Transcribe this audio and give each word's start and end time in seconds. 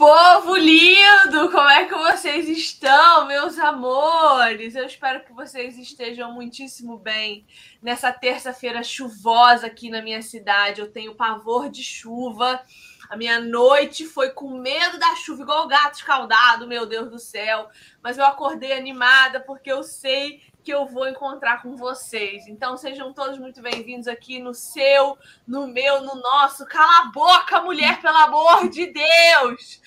povo 0.00 0.56
lindo! 0.56 1.50
Como 1.50 1.68
é 1.68 1.84
que 1.84 1.94
vocês 1.94 2.48
estão, 2.48 3.26
meus 3.26 3.58
amores? 3.58 4.74
Eu 4.74 4.86
espero 4.86 5.22
que 5.22 5.30
vocês 5.30 5.76
estejam 5.76 6.32
muitíssimo 6.32 6.96
bem 6.96 7.44
nessa 7.82 8.10
terça-feira 8.10 8.82
chuvosa 8.82 9.66
aqui 9.66 9.90
na 9.90 10.00
minha 10.00 10.22
cidade. 10.22 10.80
Eu 10.80 10.90
tenho 10.90 11.14
pavor 11.14 11.68
de 11.68 11.84
chuva. 11.84 12.62
A 13.10 13.16
minha 13.16 13.40
noite 13.40 14.06
foi 14.06 14.30
com 14.30 14.56
medo 14.56 14.98
da 14.98 15.14
chuva, 15.16 15.42
igual 15.42 15.66
o 15.66 15.68
gato 15.68 15.96
escaldado, 15.96 16.66
meu 16.66 16.86
Deus 16.86 17.10
do 17.10 17.18
céu. 17.18 17.68
Mas 18.02 18.16
eu 18.16 18.24
acordei 18.24 18.72
animada 18.72 19.38
porque 19.38 19.70
eu 19.70 19.82
sei 19.82 20.40
que 20.70 20.74
eu 20.74 20.86
vou 20.86 21.08
encontrar 21.08 21.62
com 21.62 21.76
vocês. 21.76 22.46
Então 22.46 22.76
sejam 22.76 23.12
todos 23.12 23.36
muito 23.40 23.60
bem-vindos 23.60 24.06
aqui 24.06 24.38
no 24.38 24.54
seu, 24.54 25.18
no 25.44 25.66
meu, 25.66 26.00
no 26.02 26.14
nosso. 26.14 26.64
Cala 26.64 27.00
a 27.00 27.04
boca, 27.06 27.60
mulher, 27.60 28.00
pelo 28.00 28.16
amor 28.16 28.68
de 28.68 28.86
Deus! 28.86 29.82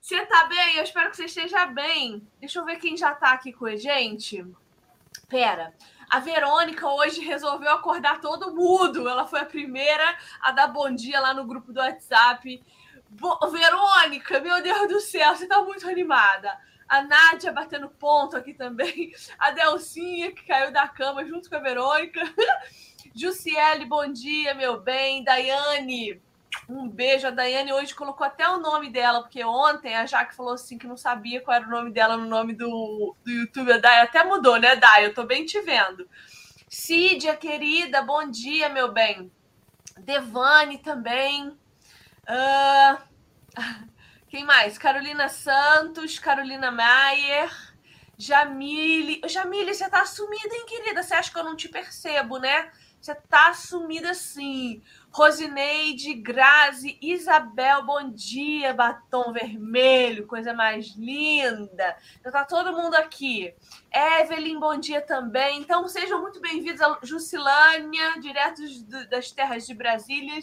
Você 0.00 0.24
tá 0.26 0.44
bem? 0.44 0.76
Eu 0.76 0.84
espero 0.84 1.10
que 1.10 1.16
você 1.16 1.24
esteja 1.24 1.66
bem. 1.66 2.24
Deixa 2.38 2.60
eu 2.60 2.64
ver 2.64 2.76
quem 2.76 2.96
já 2.96 3.12
tá 3.12 3.32
aqui 3.32 3.52
com 3.52 3.66
a 3.66 3.74
gente. 3.74 4.46
Pera. 5.28 5.74
A 6.08 6.20
Verônica 6.20 6.88
hoje 6.88 7.20
resolveu 7.22 7.72
acordar 7.72 8.20
todo 8.20 8.54
mundo. 8.54 9.08
Ela 9.08 9.26
foi 9.26 9.40
a 9.40 9.44
primeira 9.44 10.16
a 10.40 10.52
dar 10.52 10.68
bom 10.68 10.94
dia 10.94 11.18
lá 11.18 11.34
no 11.34 11.44
grupo 11.44 11.72
do 11.72 11.80
WhatsApp. 11.80 12.62
Bo 13.08 13.36
Verônica, 13.50 14.38
meu 14.38 14.62
Deus 14.62 14.86
do 14.86 15.00
céu, 15.00 15.34
você 15.34 15.48
tá 15.48 15.60
muito 15.60 15.88
animada 15.88 16.56
a 16.90 17.02
Nádia 17.02 17.52
batendo 17.52 17.88
ponto 17.88 18.36
aqui 18.36 18.52
também, 18.52 19.12
a 19.38 19.52
Delcinha, 19.52 20.32
que 20.32 20.42
caiu 20.42 20.72
da 20.72 20.88
cama 20.88 21.24
junto 21.24 21.48
com 21.48 21.54
a 21.54 21.60
Verônica, 21.60 22.20
Jussiele, 23.14 23.84
bom 23.84 24.12
dia, 24.12 24.54
meu 24.54 24.80
bem, 24.80 25.22
Daiane, 25.22 26.20
um 26.68 26.88
beijo. 26.88 27.28
A 27.28 27.30
Daiane 27.30 27.72
hoje 27.72 27.94
colocou 27.94 28.26
até 28.26 28.48
o 28.48 28.58
nome 28.58 28.90
dela, 28.90 29.22
porque 29.22 29.44
ontem 29.44 29.94
a 29.96 30.04
Jaque 30.04 30.34
falou 30.34 30.54
assim 30.54 30.76
que 30.76 30.86
não 30.86 30.96
sabia 30.96 31.40
qual 31.40 31.56
era 31.56 31.66
o 31.66 31.70
nome 31.70 31.92
dela 31.92 32.16
no 32.16 32.26
nome 32.26 32.54
do, 32.54 33.14
do 33.24 33.30
YouTube. 33.30 33.72
A 33.72 33.78
Dai 33.78 34.00
até 34.00 34.24
mudou, 34.24 34.58
né, 34.58 34.74
Dai? 34.74 35.06
Eu 35.06 35.14
tô 35.14 35.22
bem 35.22 35.44
te 35.44 35.60
vendo. 35.60 36.08
Cídia, 36.68 37.36
querida, 37.36 38.02
bom 38.02 38.28
dia, 38.28 38.68
meu 38.68 38.92
bem. 38.92 39.30
Devane 39.98 40.78
também. 40.78 41.48
Uh... 42.28 43.89
Quem 44.30 44.44
mais? 44.44 44.78
Carolina 44.78 45.28
Santos, 45.28 46.20
Carolina 46.20 46.70
Maier, 46.70 47.50
Jamile. 48.16 49.20
Jamile, 49.26 49.74
você 49.74 49.90
tá 49.90 50.06
sumida, 50.06 50.54
hein, 50.54 50.66
querida? 50.68 51.02
Você 51.02 51.14
acha 51.14 51.32
que 51.32 51.36
eu 51.36 51.42
não 51.42 51.56
te 51.56 51.68
percebo, 51.68 52.38
né? 52.38 52.70
Você 53.00 53.12
tá 53.12 53.52
sumida 53.54 54.14
sim. 54.14 54.82
Rosineide, 55.10 56.14
Grazi, 56.14 56.96
Isabel, 57.02 57.84
bom 57.84 58.12
dia, 58.12 58.72
batom 58.72 59.32
vermelho, 59.32 60.28
coisa 60.28 60.54
mais 60.54 60.94
linda. 60.94 61.96
Já 62.24 62.30
tá 62.30 62.44
todo 62.44 62.76
mundo 62.76 62.94
aqui. 62.94 63.52
Evelyn, 63.92 64.60
bom 64.60 64.78
dia 64.78 65.00
também. 65.00 65.58
Então 65.58 65.88
sejam 65.88 66.20
muito 66.20 66.40
bem-vindos 66.40 66.80
a 66.80 67.00
Jusilânia, 67.02 68.20
direto 68.20 68.62
das 69.10 69.32
terras 69.32 69.66
de 69.66 69.74
Brasília. 69.74 70.38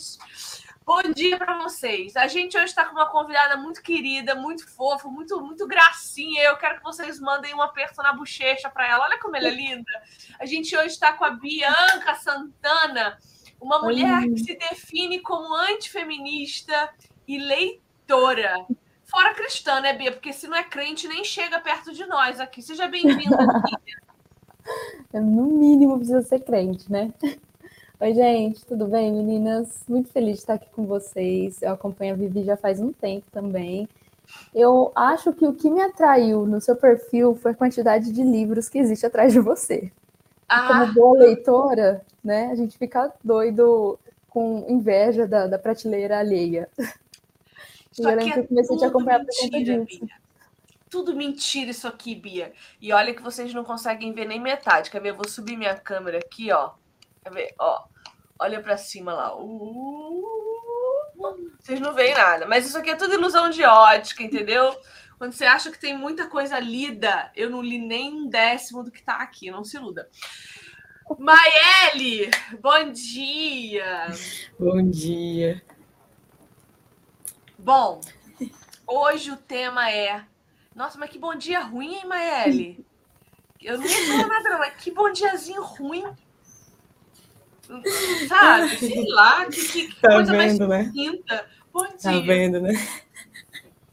Bom 0.87 1.01
dia 1.13 1.37
para 1.37 1.61
vocês. 1.61 2.15
A 2.15 2.27
gente 2.27 2.55
hoje 2.55 2.67
está 2.67 2.85
com 2.85 2.93
uma 2.93 3.09
convidada 3.09 3.57
muito 3.57 3.83
querida, 3.83 4.35
muito 4.35 4.65
fofa, 4.69 5.09
muito, 5.09 5.41
muito 5.41 5.67
gracinha. 5.67 6.41
Eu 6.43 6.55
quero 6.55 6.77
que 6.77 6.83
vocês 6.83 7.19
mandem 7.19 7.53
um 7.53 7.61
aperto 7.61 8.01
na 8.01 8.13
bochecha 8.13 8.69
para 8.69 8.87
ela. 8.87 9.03
Olha 9.03 9.19
como 9.19 9.35
ela 9.35 9.49
é 9.49 9.51
linda. 9.51 9.91
A 10.39 10.45
gente 10.45 10.73
hoje 10.77 10.93
está 10.93 11.11
com 11.11 11.25
a 11.25 11.31
Bianca 11.31 12.15
Santana, 12.15 13.17
uma 13.59 13.81
mulher 13.81 14.29
que 14.29 14.37
se 14.37 14.55
define 14.55 15.19
como 15.19 15.53
antifeminista 15.53 16.89
e 17.27 17.37
leitora. 17.37 18.65
Fora 19.03 19.33
cristã, 19.33 19.81
né, 19.81 19.91
Bia? 19.91 20.13
Porque 20.13 20.31
se 20.31 20.47
não 20.47 20.55
é 20.55 20.63
crente, 20.63 21.05
nem 21.05 21.21
chega 21.25 21.59
perto 21.59 21.91
de 21.91 22.05
nós 22.05 22.39
aqui. 22.39 22.61
Seja 22.61 22.87
bem-vinda. 22.87 23.35
no 25.11 25.47
mínimo 25.47 25.97
precisa 25.97 26.21
ser 26.21 26.39
crente, 26.39 26.89
né? 26.89 27.11
Oi, 27.99 28.13
gente, 28.13 28.63
tudo 28.63 28.85
bem, 28.85 29.11
meninas? 29.11 29.83
Muito 29.89 30.09
feliz 30.09 30.33
de 30.33 30.39
estar 30.41 30.53
aqui 30.53 30.69
com 30.69 30.85
vocês. 30.85 31.59
Eu 31.63 31.71
acompanho 31.71 32.13
a 32.13 32.15
Vivi 32.15 32.43
já 32.43 32.55
faz 32.55 32.79
um 32.79 32.93
tempo 32.93 33.25
também. 33.31 33.89
Eu 34.53 34.91
acho 34.95 35.33
que 35.33 35.47
o 35.47 35.53
que 35.53 35.67
me 35.67 35.81
atraiu 35.81 36.45
no 36.45 36.61
seu 36.61 36.75
perfil 36.75 37.35
foi 37.35 37.53
a 37.53 37.55
quantidade 37.55 38.11
de 38.11 38.21
livros 38.21 38.69
que 38.69 38.77
existe 38.77 39.03
atrás 39.03 39.33
de 39.33 39.39
você. 39.39 39.91
Ah. 40.47 40.67
Como 40.67 40.93
boa 40.93 41.17
leitora, 41.17 42.05
né, 42.23 42.51
a 42.51 42.55
gente 42.55 42.77
fica 42.77 43.11
doido 43.23 43.97
com 44.29 44.63
inveja 44.69 45.25
da, 45.25 45.47
da 45.47 45.57
prateleira 45.57 46.19
alheia. 46.19 46.69
E 47.97 48.03
lembro 48.03 48.31
que 48.31 48.39
eu 48.41 48.47
comecei 48.47 48.75
a 48.75 48.79
te 48.79 48.85
acompanhar 48.85 49.25
por 49.25 49.35
conta. 49.49 50.11
Tudo 50.87 51.15
mentira 51.15 51.71
isso 51.71 51.87
aqui, 51.87 52.13
Bia. 52.13 52.53
E 52.79 52.93
olha 52.93 53.11
que 53.11 53.23
vocês 53.23 53.51
não 53.55 53.63
conseguem 53.63 54.13
ver 54.13 54.25
nem 54.25 54.39
metade. 54.39 54.91
Quer 54.91 55.01
ver? 55.01 55.09
Eu 55.09 55.15
vou 55.15 55.27
subir 55.27 55.57
minha 55.57 55.75
câmera 55.75 56.19
aqui, 56.19 56.51
ó. 56.51 56.73
Quer 57.27 57.33
ver? 57.33 57.55
Ó, 57.59 57.83
olha 58.39 58.61
para 58.61 58.77
cima 58.77 59.13
lá. 59.13 59.35
Uh, 59.37 60.23
vocês 61.59 61.77
não 61.81 61.93
veem 61.93 62.13
nada. 62.13 62.45
Mas 62.47 62.65
isso 62.65 62.77
aqui 62.77 62.91
é 62.91 62.95
tudo 62.95 63.15
ilusão 63.15 63.49
de 63.49 63.63
ótica, 63.65 64.23
entendeu? 64.23 64.73
Quando 65.17 65.33
você 65.33 65.43
acha 65.43 65.69
que 65.69 65.77
tem 65.77 65.97
muita 65.97 66.27
coisa 66.27 66.57
lida, 66.57 67.29
eu 67.35 67.49
não 67.49 67.61
li 67.61 67.79
nem 67.79 68.13
um 68.13 68.29
décimo 68.29 68.81
do 68.81 68.91
que 68.91 69.03
tá 69.03 69.17
aqui, 69.17 69.51
não 69.51 69.65
se 69.65 69.75
iluda. 69.75 70.09
Maeli, 71.19 72.31
bom 72.61 72.91
dia. 72.93 74.07
Bom 74.57 74.89
dia. 74.89 75.61
Bom, 77.59 77.99
hoje 78.85 79.31
o 79.31 79.37
tema 79.37 79.91
é. 79.91 80.23
Nossa, 80.73 80.97
mas 80.97 81.09
que 81.09 81.19
bom 81.19 81.35
dia 81.35 81.59
ruim, 81.59 81.95
hein, 81.95 82.05
Maeli? 82.05 82.85
Eu 83.59 83.77
não 83.77 83.85
ia 83.85 84.07
falar 84.07 84.27
nada, 84.27 84.57
mas 84.59 84.75
que 84.75 84.91
bom 84.91 85.11
diazinho 85.11 85.61
ruim. 85.61 86.05
Sabe? 88.27 88.77
Sei 88.77 89.05
lá, 89.09 89.45
que, 89.45 89.67
que 89.67 89.95
tá 90.01 90.13
coisa 90.13 90.31
vendo, 90.31 90.67
mais 90.67 90.93
né? 90.95 91.13
Bom 91.73 91.83
dia. 91.83 91.97
Tá 92.01 92.19
vendo, 92.19 92.61
né? 92.61 92.73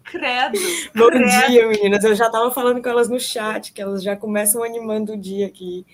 Credo. 0.05 0.59
Bom 0.95 1.09
credo. 1.09 1.47
dia, 1.49 1.67
meninas. 1.69 2.05
Eu 2.05 2.15
já 2.15 2.31
tava 2.31 2.51
falando 2.51 2.81
com 2.81 2.89
elas 2.89 3.09
no 3.09 3.19
chat, 3.19 3.73
que 3.73 3.83
elas 3.83 4.03
já 4.03 4.17
começam 4.17 4.63
animando 4.63 5.15
o 5.15 5.17
dia 5.17 5.47
aqui. 5.47 5.85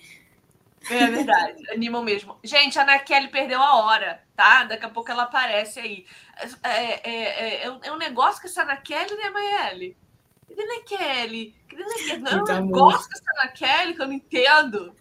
É 0.89 1.07
verdade, 1.07 1.69
animam 1.71 2.03
mesmo. 2.03 2.37
Gente, 2.43 2.77
a 2.79 2.83
Ana 2.83 2.99
Kelly 2.99 3.27
perdeu 3.27 3.61
a 3.61 3.83
hora, 3.83 4.21
tá? 4.35 4.63
Daqui 4.63 4.85
a 4.85 4.89
pouco 4.89 5.11
ela 5.11 5.23
aparece 5.23 5.79
aí. 5.79 6.05
É, 6.63 6.69
é, 6.69 7.01
é, 7.03 7.67
é, 7.67 7.79
é 7.83 7.91
um 7.91 7.97
negócio 7.97 8.41
que 8.41 8.47
essa 8.47 8.63
Ana 8.63 8.77
Kelly, 8.77 9.15
né, 9.15 9.29
Maeli? 9.29 9.95
Cadê 10.47 10.61
Ana 10.63 10.83
Kelly? 10.83 11.55
Cadê 11.69 11.83
Ana 11.83 11.93
Kelly? 11.95 12.21
Não, 12.21 12.47
é 12.47 12.59
um 12.59 12.65
negócio 12.65 13.07
com 13.07 13.13
essa 13.13 13.41
Ana 13.41 13.51
Kelly 13.51 13.93
que 13.93 14.01
eu 14.01 14.07
não 14.07 14.13
entendo. 14.13 14.95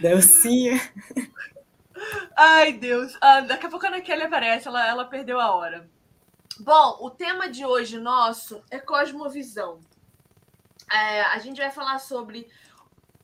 Delcinha. 0.00 0.80
Ai, 2.36 2.72
Deus. 2.72 3.16
Ah, 3.20 3.40
daqui 3.40 3.66
a 3.66 3.68
pouco 3.68 3.86
a 3.86 3.88
Ana 3.88 4.00
Kelly 4.00 4.22
aparece, 4.22 4.68
ela, 4.68 4.86
ela 4.86 5.04
perdeu 5.04 5.40
a 5.40 5.54
hora. 5.54 5.88
Bom, 6.58 6.98
o 7.00 7.10
tema 7.10 7.48
de 7.48 7.64
hoje 7.64 7.98
nosso 7.98 8.62
é 8.70 8.78
cosmovisão. 8.78 9.80
É, 10.92 11.22
a 11.22 11.38
gente 11.38 11.60
vai 11.60 11.70
falar 11.70 11.98
sobre. 11.98 12.46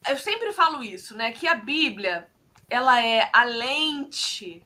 Eu 0.08 0.16
sempre 0.16 0.52
falo 0.52 0.82
isso, 0.82 1.16
né? 1.16 1.32
Que 1.32 1.46
a 1.48 1.54
Bíblia 1.54 2.28
ela 2.70 3.02
é 3.02 3.28
a 3.32 3.44
lente 3.44 4.62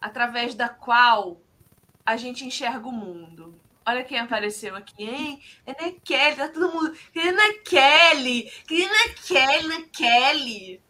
através 0.00 0.54
da 0.54 0.68
qual 0.68 1.40
a 2.04 2.16
gente 2.16 2.44
enxerga 2.44 2.86
o 2.88 2.92
mundo. 2.92 3.60
Olha 3.84 4.04
quem 4.04 4.18
apareceu 4.18 4.76
aqui, 4.76 5.04
hein? 5.04 5.42
Ana 5.66 5.92
Kelly, 6.04 6.36
tá 6.36 6.48
todo 6.48 6.72
mundo. 6.72 6.96
Ana 7.16 7.54
Kelly! 7.64 8.52
Ana 8.70 9.14
Kelly, 9.26 9.64
Ana 9.64 9.88
Kelly! 9.92 10.82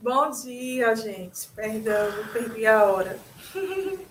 Bom 0.00 0.30
dia, 0.30 0.94
gente. 0.94 1.48
Perdão, 1.48 2.10
perdi 2.32 2.66
a 2.66 2.84
hora. 2.84 3.18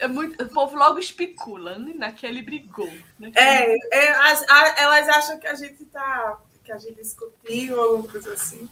É 0.00 0.06
muito, 0.06 0.40
o 0.40 0.48
povo 0.48 0.76
logo 0.76 1.00
especula, 1.00 1.76
né? 1.76 1.92
Naquele 1.96 2.40
brigou. 2.40 2.88
Naquele... 3.18 3.44
É, 3.44 3.76
é 3.90 4.10
as, 4.30 4.48
a, 4.48 4.80
elas 4.80 5.08
acham 5.08 5.40
que 5.40 5.46
a 5.48 5.54
gente 5.54 5.84
tá. 5.86 6.38
que 6.62 6.70
a 6.70 6.78
gente 6.78 6.94
discutiu, 6.94 7.80
alguma 7.80 8.08
coisa 8.08 8.32
assim. 8.32 8.70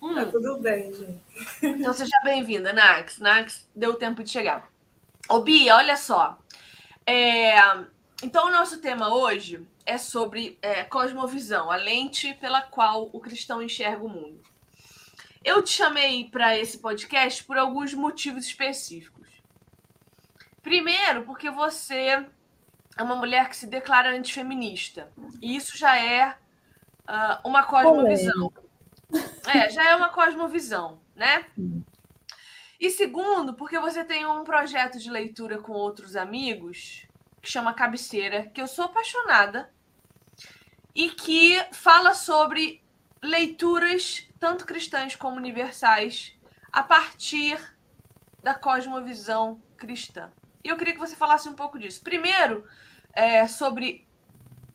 Hum. 0.00 0.14
Tá 0.14 0.24
tudo 0.24 0.56
bem, 0.56 0.94
gente. 0.94 1.20
Então 1.62 1.92
seja 1.92 2.18
bem-vinda, 2.24 2.72
Nax. 2.72 3.18
Nax 3.18 3.68
deu 3.76 3.92
tempo 3.92 4.24
de 4.24 4.30
chegar. 4.30 4.70
Ô, 5.28 5.40
Bia, 5.40 5.76
olha 5.76 5.98
só. 5.98 6.38
É, 7.06 7.54
então, 8.22 8.46
o 8.46 8.50
nosso 8.50 8.78
tema 8.78 9.14
hoje 9.14 9.66
é 9.90 9.98
sobre 9.98 10.56
é, 10.62 10.84
cosmovisão, 10.84 11.68
a 11.68 11.74
lente 11.74 12.32
pela 12.34 12.62
qual 12.62 13.10
o 13.12 13.18
cristão 13.18 13.60
enxerga 13.60 14.04
o 14.04 14.08
mundo. 14.08 14.40
Eu 15.42 15.64
te 15.64 15.70
chamei 15.70 16.30
para 16.30 16.56
esse 16.56 16.78
podcast 16.78 17.42
por 17.42 17.58
alguns 17.58 17.92
motivos 17.92 18.44
específicos. 18.46 19.26
Primeiro, 20.62 21.24
porque 21.24 21.50
você 21.50 22.24
é 22.96 23.02
uma 23.02 23.16
mulher 23.16 23.48
que 23.48 23.56
se 23.56 23.66
declara 23.66 24.16
antifeminista. 24.16 25.10
E 25.42 25.56
isso 25.56 25.76
já 25.76 25.98
é 25.98 26.36
uh, 27.08 27.48
uma 27.48 27.64
cosmovisão. 27.64 28.52
É, 29.52 29.70
já 29.70 29.90
é 29.90 29.96
uma 29.96 30.10
cosmovisão, 30.10 31.00
né? 31.16 31.46
E 32.78 32.90
segundo, 32.90 33.54
porque 33.54 33.80
você 33.80 34.04
tem 34.04 34.24
um 34.24 34.44
projeto 34.44 35.00
de 35.00 35.10
leitura 35.10 35.58
com 35.58 35.72
outros 35.72 36.14
amigos 36.14 37.08
que 37.42 37.50
chama 37.50 37.74
Cabeceira, 37.74 38.46
que 38.54 38.62
eu 38.62 38.68
sou 38.68 38.84
apaixonada 38.84 39.68
e 41.00 41.08
que 41.08 41.58
fala 41.72 42.12
sobre 42.12 42.84
leituras 43.22 44.28
tanto 44.38 44.66
cristãs 44.66 45.16
como 45.16 45.38
universais 45.38 46.34
a 46.70 46.82
partir 46.82 47.58
da 48.42 48.52
cosmovisão 48.52 49.62
cristã. 49.78 50.30
E 50.62 50.68
eu 50.68 50.76
queria 50.76 50.92
que 50.92 51.00
você 51.00 51.16
falasse 51.16 51.48
um 51.48 51.54
pouco 51.54 51.78
disso. 51.78 52.02
Primeiro, 52.02 52.66
é, 53.14 53.46
sobre 53.46 54.06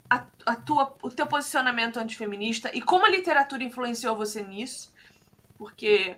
a, 0.09 0.25
a, 0.47 0.55
tua, 0.55 0.97
o 1.03 1.11
teu 1.11 1.27
posicionamento 1.27 1.97
antifeminista 1.97 2.75
e 2.75 2.81
como 2.81 3.05
a 3.05 3.09
literatura 3.09 3.63
influenciou 3.63 4.15
você 4.15 4.41
nisso, 4.41 4.91
porque 5.59 6.17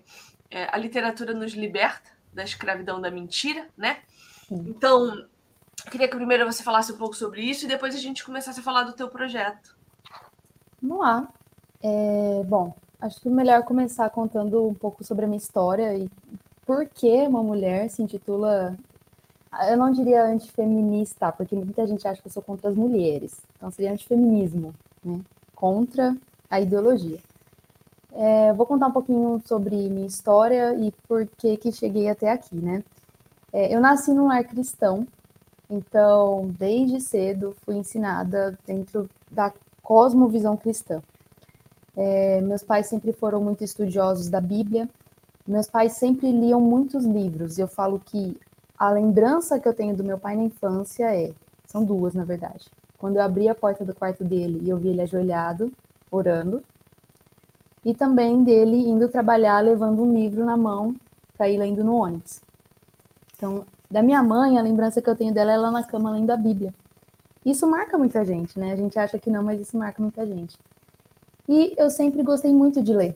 é, 0.50 0.69
a 0.74 0.77
literatura 0.77 1.33
nos 1.33 1.51
liberta 1.51 2.12
da 2.31 2.45
escravidão 2.45 3.01
da 3.01 3.12
mentira, 3.12 3.68
né? 3.75 4.04
Então, 4.50 5.27
queria 5.92 6.07
que 6.07 6.15
primeiro 6.15 6.45
você 6.45 6.63
falasse 6.63 6.94
um 6.94 6.98
pouco 6.98 7.13
sobre 7.18 7.42
isso 7.42 7.65
e 7.65 7.68
depois 7.68 7.94
a 7.94 8.00
gente 8.00 8.24
começasse 8.24 8.62
a 8.62 8.63
falar 8.63 8.83
do 8.83 8.94
teu 8.94 9.09
projeto. 9.09 9.75
Vamos 10.81 11.00
lá. 11.00 11.27
É, 11.81 12.44
bom, 12.44 12.74
acho 13.01 13.19
que 13.19 13.27
é 13.27 13.31
melhor 13.31 13.63
começar 13.63 14.09
contando 14.09 14.68
um 14.68 14.74
pouco 14.74 15.03
sobre 15.03 15.25
a 15.25 15.27
minha 15.27 15.38
história 15.38 15.95
e 15.95 16.09
por 16.65 16.85
que 16.88 17.27
uma 17.27 17.41
mulher 17.41 17.89
se 17.89 18.01
intitula. 18.01 18.77
Eu 19.69 19.77
não 19.77 19.91
diria 19.91 20.24
antifeminista, 20.25 21.31
porque 21.31 21.56
muita 21.56 21.88
gente 21.88 22.07
acha 22.07 22.21
que 22.21 22.27
eu 22.27 22.31
sou 22.31 22.44
contra 22.44 22.69
as 22.69 22.75
mulheres. 22.75 23.39
Então 23.56 23.71
seria 23.71 23.91
antifeminismo, 23.91 24.74
né? 25.03 25.19
Contra 25.56 26.15
a 26.50 26.62
ideologia. 26.62 27.19
É, 28.13 28.53
vou 28.53 28.65
contar 28.65 28.88
um 28.88 28.91
pouquinho 28.91 29.41
sobre 29.45 29.75
minha 29.89 30.07
história 30.07 30.75
e 30.75 30.91
por 31.07 31.25
que 31.38 31.57
que 31.57 31.71
cheguei 31.71 32.09
até 32.09 32.31
aqui, 32.31 32.56
né? 32.56 32.83
É, 33.51 33.73
eu 33.73 33.80
nasci 33.80 34.12
num 34.12 34.27
lar 34.27 34.44
cristão, 34.44 35.07
então 35.69 36.50
desde 36.59 37.00
cedo 37.01 37.56
fui 37.63 37.75
ensinada 37.75 38.57
dentro 38.65 39.09
da 39.31 39.51
cosmovisão 39.88 40.57
cristã. 40.57 41.01
É, 41.95 42.42
meus 42.42 42.62
pais 42.62 42.88
sempre 42.88 43.13
foram 43.13 43.42
muito 43.42 43.63
estudiosos 43.63 44.28
da 44.28 44.42
Bíblia, 44.42 44.89
meus 45.48 45.68
pais 45.68 45.94
sempre 45.94 46.30
liam 46.30 46.60
muitos 46.60 47.06
livros. 47.06 47.57
Eu 47.57 47.69
falo 47.69 47.98
que 47.98 48.38
a 48.78 48.89
lembrança 48.92 49.57
que 49.57 49.66
eu 49.66 49.74
tenho 49.74 49.95
do 49.95 50.04
meu 50.04 50.19
pai 50.19 50.36
na 50.36 50.44
infância 50.44 51.06
é, 51.16 51.31
são 51.66 51.86
duas 51.86 52.13
na 52.13 52.25
verdade. 52.25 52.66
Quando 52.98 53.16
eu 53.16 53.22
abri 53.22 53.48
a 53.48 53.56
porta 53.56 53.86
do 53.86 53.95
quarto 53.95 54.25
dele 54.25 54.60
e 54.62 54.69
eu 54.69 54.75
vi 54.75 54.89
ele 54.89 55.04
ajoelhado, 55.04 55.72
orando, 56.12 56.62
e 57.86 57.94
também 57.94 58.44
dele 58.44 58.90
indo 58.90 59.07
trabalhar 59.07 59.62
levando 59.62 60.04
um 60.04 60.13
livro 60.13 60.44
na 60.44 60.57
mão 60.57 60.98
para 61.38 61.48
ir 61.48 61.57
lendo 61.57 61.81
no 61.81 61.95
ônibus. 61.95 62.42
Então, 63.38 63.63
da 63.90 64.01
minha 64.01 64.22
mãe, 64.22 64.60
a 64.60 64.62
lembrança 64.62 65.01
que 65.01 65.10
eu 65.10 65.16
tenho 65.16 65.33
dela 65.33 65.51
é 65.51 65.56
ela 65.56 65.72
na 65.72 65.83
cama 65.83 66.12
lendo 66.12 66.31
a 66.31 66.36
Bíblia. 66.36 66.74
Isso 67.47 67.65
marca 67.65 67.97
muita 67.97 68.25
gente, 68.25 68.59
né? 68.59 68.73
A 68.73 68.75
gente 68.75 68.99
acha 68.99 69.17
que 69.17 69.29
não, 69.29 69.41
mas 69.41 69.61
isso 69.61 69.77
marca 69.77 70.01
muita 70.01 70.27
gente. 70.27 70.57
E 71.47 71.73
eu 71.77 71.89
sempre 71.89 72.21
gostei 72.21 72.53
muito 72.53 72.83
de 72.83 72.94
ler. 72.94 73.15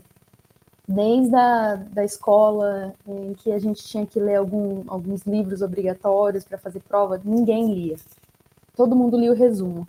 Desde 0.87 1.35
a 1.35 1.75
da 1.75 2.05
escola, 2.05 2.93
em 3.05 3.33
que 3.33 3.51
a 3.51 3.59
gente 3.59 3.83
tinha 3.83 4.05
que 4.05 4.21
ler 4.21 4.35
algum, 4.35 4.85
alguns 4.87 5.23
livros 5.23 5.61
obrigatórios 5.61 6.45
para 6.45 6.57
fazer 6.57 6.79
prova, 6.79 7.19
ninguém 7.25 7.73
lia. 7.73 7.97
Todo 8.73 8.95
mundo 8.95 9.17
lia 9.17 9.33
o 9.33 9.35
resumo. 9.35 9.85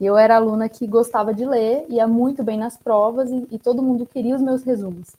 E 0.00 0.04
eu 0.04 0.18
era 0.18 0.34
aluna 0.34 0.68
que 0.68 0.84
gostava 0.84 1.32
de 1.32 1.44
ler, 1.44 1.86
ia 1.88 2.08
muito 2.08 2.42
bem 2.42 2.58
nas 2.58 2.76
provas 2.76 3.30
e, 3.30 3.46
e 3.48 3.58
todo 3.60 3.80
mundo 3.80 4.04
queria 4.04 4.34
os 4.34 4.42
meus 4.42 4.64
resumos. 4.64 5.14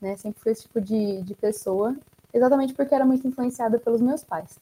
Né? 0.00 0.16
Sempre 0.16 0.42
fui 0.42 0.50
esse 0.50 0.62
tipo 0.62 0.80
de, 0.80 1.22
de 1.22 1.34
pessoa, 1.36 1.94
exatamente 2.34 2.74
porque 2.74 2.92
era 2.92 3.06
muito 3.06 3.24
influenciada 3.28 3.78
pelos 3.78 4.00
meus 4.00 4.24
pais. 4.24 4.58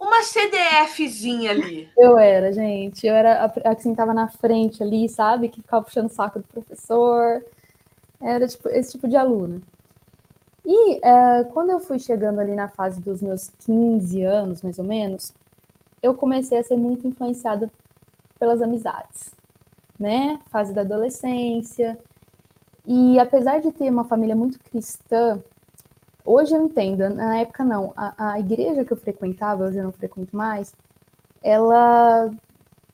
Uma 0.00 0.22
CDFzinha 0.22 1.50
ali. 1.50 1.90
Eu 1.96 2.18
era, 2.18 2.50
gente. 2.52 3.06
Eu 3.06 3.14
era 3.14 3.44
a, 3.44 3.70
a 3.70 3.74
que 3.74 3.82
sentava 3.82 4.14
na 4.14 4.28
frente 4.28 4.82
ali, 4.82 5.06
sabe? 5.08 5.50
Que 5.50 5.60
ficava 5.60 5.84
puxando 5.84 6.06
o 6.06 6.14
saco 6.14 6.38
do 6.38 6.46
professor. 6.46 7.44
Era 8.20 8.48
tipo, 8.48 8.68
esse 8.70 8.92
tipo 8.92 9.06
de 9.06 9.16
aluna. 9.16 9.60
E 10.64 11.00
é, 11.04 11.44
quando 11.52 11.70
eu 11.70 11.80
fui 11.80 11.98
chegando 11.98 12.40
ali 12.40 12.54
na 12.54 12.68
fase 12.68 13.00
dos 13.00 13.20
meus 13.20 13.50
15 13.66 14.22
anos, 14.22 14.62
mais 14.62 14.78
ou 14.78 14.84
menos, 14.84 15.34
eu 16.02 16.14
comecei 16.14 16.58
a 16.58 16.64
ser 16.64 16.76
muito 16.76 17.06
influenciada 17.06 17.70
pelas 18.38 18.62
amizades, 18.62 19.34
né? 19.98 20.40
Fase 20.50 20.72
da 20.72 20.80
adolescência. 20.80 21.98
E 22.86 23.18
apesar 23.18 23.60
de 23.60 23.70
ter 23.72 23.90
uma 23.90 24.04
família 24.04 24.34
muito 24.34 24.58
cristã, 24.60 25.42
hoje 26.30 26.54
eu 26.54 26.62
entendo, 26.62 27.08
na 27.10 27.38
época 27.38 27.64
não. 27.64 27.92
A, 27.96 28.32
a 28.32 28.40
igreja 28.40 28.84
que 28.84 28.92
eu 28.92 28.96
frequentava, 28.96 29.64
hoje 29.64 29.78
eu 29.78 29.84
não 29.84 29.92
frequento 29.92 30.36
mais, 30.36 30.72
ela 31.42 32.30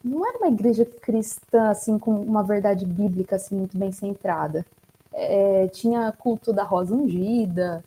não 0.04 0.26
era 0.26 0.38
uma 0.38 0.48
igreja 0.48 0.84
cristã, 0.84 1.70
assim, 1.70 1.98
com 1.98 2.12
uma 2.20 2.42
verdade 2.42 2.86
bíblica, 2.86 3.36
assim, 3.36 3.56
muito 3.56 3.76
bem 3.76 3.92
centrada. 3.92 4.64
É, 5.12 5.68
tinha 5.68 6.12
culto 6.12 6.52
da 6.52 6.62
rosa 6.62 6.94
ungida, 6.94 7.82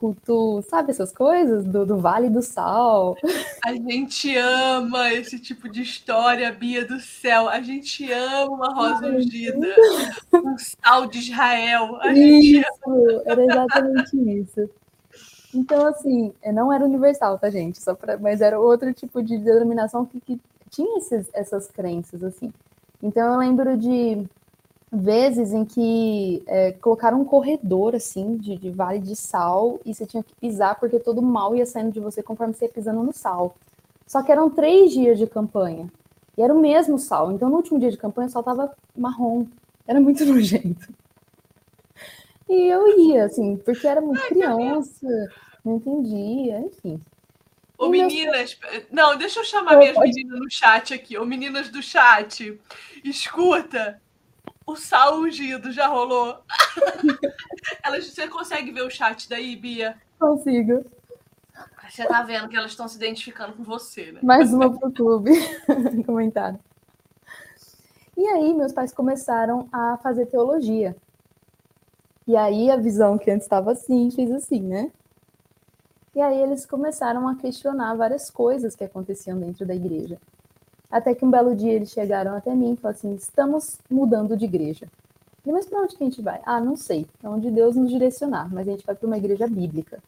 culto, 0.00 0.62
sabe 0.62 0.90
essas 0.90 1.12
coisas? 1.12 1.62
Do, 1.64 1.84
do 1.84 1.98
Vale 1.98 2.30
do 2.30 2.40
Sal. 2.40 3.14
A 3.62 3.74
gente 3.74 4.34
ama 4.34 5.12
esse 5.12 5.38
tipo 5.38 5.68
de 5.68 5.82
história, 5.82 6.50
Bia 6.50 6.86
do 6.86 6.98
céu. 6.98 7.50
A 7.50 7.60
gente 7.60 8.10
ama 8.10 8.50
uma 8.50 8.74
rosa 8.74 9.06
ungida, 9.06 9.68
um 10.32 10.56
sal 10.58 11.06
de 11.06 11.18
Israel. 11.18 11.96
A 12.00 12.12
isso, 12.14 12.64
ama. 12.86 13.22
era 13.26 13.44
exatamente 13.44 14.16
isso. 14.16 14.70
Então, 15.54 15.86
assim, 15.86 16.32
não 16.54 16.72
era 16.72 16.84
universal, 16.84 17.38
tá, 17.38 17.50
gente? 17.50 17.82
Só 17.82 17.94
pra, 17.94 18.16
mas 18.16 18.40
era 18.40 18.58
outro 18.58 18.94
tipo 18.94 19.22
de 19.22 19.36
denominação 19.36 20.06
que, 20.06 20.20
que 20.20 20.40
tinha 20.70 20.98
esses, 20.98 21.28
essas 21.34 21.66
crenças, 21.66 22.22
assim. 22.24 22.50
Então, 23.02 23.34
eu 23.34 23.38
lembro 23.38 23.76
de 23.76 24.26
vezes 24.92 25.52
em 25.52 25.64
que 25.64 26.42
é, 26.46 26.72
colocaram 26.72 27.20
um 27.20 27.24
corredor 27.24 27.94
assim 27.94 28.36
de, 28.36 28.56
de, 28.56 28.70
vale 28.70 28.98
de 28.98 29.14
sal 29.14 29.78
e 29.84 29.94
você 29.94 30.04
tinha 30.04 30.22
que 30.22 30.34
pisar 30.34 30.78
porque 30.80 30.98
todo 30.98 31.22
mal 31.22 31.54
ia 31.54 31.64
saindo 31.64 31.92
de 31.92 32.00
você 32.00 32.22
conforme 32.22 32.54
você 32.54 32.64
ia 32.64 32.72
pisando 32.72 33.02
no 33.02 33.12
sal. 33.12 33.54
Só 34.06 34.22
que 34.22 34.32
eram 34.32 34.50
três 34.50 34.92
dias 34.92 35.18
de 35.18 35.26
campanha 35.26 35.88
e 36.36 36.42
era 36.42 36.52
o 36.52 36.60
mesmo 36.60 36.98
sal. 36.98 37.30
Então 37.30 37.48
no 37.48 37.56
último 37.56 37.78
dia 37.78 37.90
de 37.90 37.96
campanha 37.96 38.26
o 38.26 38.30
sal 38.30 38.42
tava 38.42 38.74
marrom. 38.96 39.46
Era 39.86 40.00
muito 40.00 40.24
nojento. 40.26 40.92
E 42.48 42.66
eu 42.66 42.98
ia, 42.98 43.26
assim, 43.26 43.56
porque 43.58 43.86
era 43.86 44.00
muito 44.00 44.20
criança, 44.26 45.06
não 45.64 45.76
entendia, 45.76 46.58
enfim. 46.58 47.00
Ô, 47.78 47.88
meninas, 47.88 48.58
não, 48.90 49.16
deixa 49.16 49.38
eu 49.38 49.44
chamar 49.44 49.78
minhas 49.78 49.94
pode... 49.94 50.10
meninas 50.12 50.40
no 50.40 50.50
chat 50.50 50.92
aqui. 50.92 51.16
Ô, 51.16 51.24
meninas 51.24 51.68
do 51.70 51.80
chat, 51.80 52.60
escuta, 53.04 54.02
o 54.66 54.76
sal 54.76 55.20
ungido 55.20 55.72
já 55.72 55.86
rolou. 55.86 56.38
elas, 57.84 58.06
você 58.06 58.28
consegue 58.28 58.70
ver 58.70 58.82
o 58.82 58.90
chat 58.90 59.28
daí, 59.28 59.56
Bia? 59.56 59.96
Consigo. 60.18 60.84
Você 61.88 62.06
tá 62.06 62.22
vendo 62.22 62.48
que 62.48 62.56
elas 62.56 62.70
estão 62.70 62.86
se 62.86 62.96
identificando 62.96 63.52
com 63.54 63.64
você, 63.64 64.12
né? 64.12 64.20
Mais 64.22 64.52
uma 64.52 64.78
pro 64.78 64.92
clube. 64.92 65.32
Comentário. 66.06 66.58
E 68.16 68.26
aí, 68.28 68.54
meus 68.54 68.72
pais 68.72 68.92
começaram 68.92 69.68
a 69.72 69.96
fazer 69.96 70.26
teologia. 70.26 70.96
E 72.26 72.36
aí, 72.36 72.70
a 72.70 72.76
visão 72.76 73.18
que 73.18 73.30
antes 73.30 73.44
estava 73.44 73.72
assim, 73.72 74.10
fez 74.10 74.30
assim, 74.30 74.60
né? 74.60 74.92
E 76.14 76.20
aí, 76.20 76.40
eles 76.40 76.64
começaram 76.64 77.26
a 77.26 77.34
questionar 77.34 77.94
várias 77.96 78.30
coisas 78.30 78.76
que 78.76 78.84
aconteciam 78.84 79.38
dentro 79.38 79.66
da 79.66 79.74
igreja. 79.74 80.20
Até 80.90 81.14
que 81.14 81.24
um 81.24 81.30
belo 81.30 81.54
dia 81.54 81.72
eles 81.72 81.90
chegaram 81.90 82.34
até 82.34 82.54
mim 82.54 82.72
e 82.72 82.76
falaram 82.76 82.98
assim: 82.98 83.14
estamos 83.14 83.78
mudando 83.88 84.36
de 84.36 84.44
igreja. 84.44 84.88
E, 85.46 85.52
mas 85.52 85.66
para 85.66 85.80
onde 85.80 85.96
que 85.96 86.02
a 86.02 86.06
gente 86.06 86.20
vai? 86.20 86.40
Ah, 86.44 86.60
não 86.60 86.76
sei. 86.76 87.06
Para 87.20 87.30
onde 87.30 87.50
Deus 87.50 87.76
nos 87.76 87.90
direcionar, 87.90 88.52
mas 88.52 88.68
a 88.68 88.72
gente 88.72 88.84
vai 88.84 88.94
para 88.94 89.06
uma 89.06 89.16
igreja 89.16 89.46
bíblica. 89.46 89.98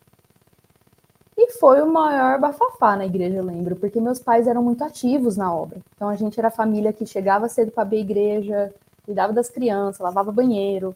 E 1.37 1.53
foi 1.53 1.81
o 1.81 1.91
maior 1.91 2.39
bafafá 2.39 2.97
na 2.97 3.07
igreja, 3.07 3.39
eu 3.39 3.45
lembro, 3.45 3.75
porque 3.77 4.01
meus 4.01 4.19
pais 4.19 4.47
eram 4.47 4.63
muito 4.63 4.85
ativos 4.85 5.37
na 5.37 5.53
obra. 5.53 5.79
Então 5.97 6.09
a 6.09 6.17
gente 6.17 6.39
era 6.39 6.49
a 6.49 6.51
família 6.53 6.93
que 6.93 7.07
chegava 7.07 7.49
cedo 7.49 7.71
para 7.73 7.83
abrir 7.83 7.99
a 7.99 8.01
igreja, 8.01 8.75
cuidava 9.05 9.33
das 9.33 9.49
crianças, 9.49 10.01
lavava 10.01 10.31
banheiro, 10.31 10.95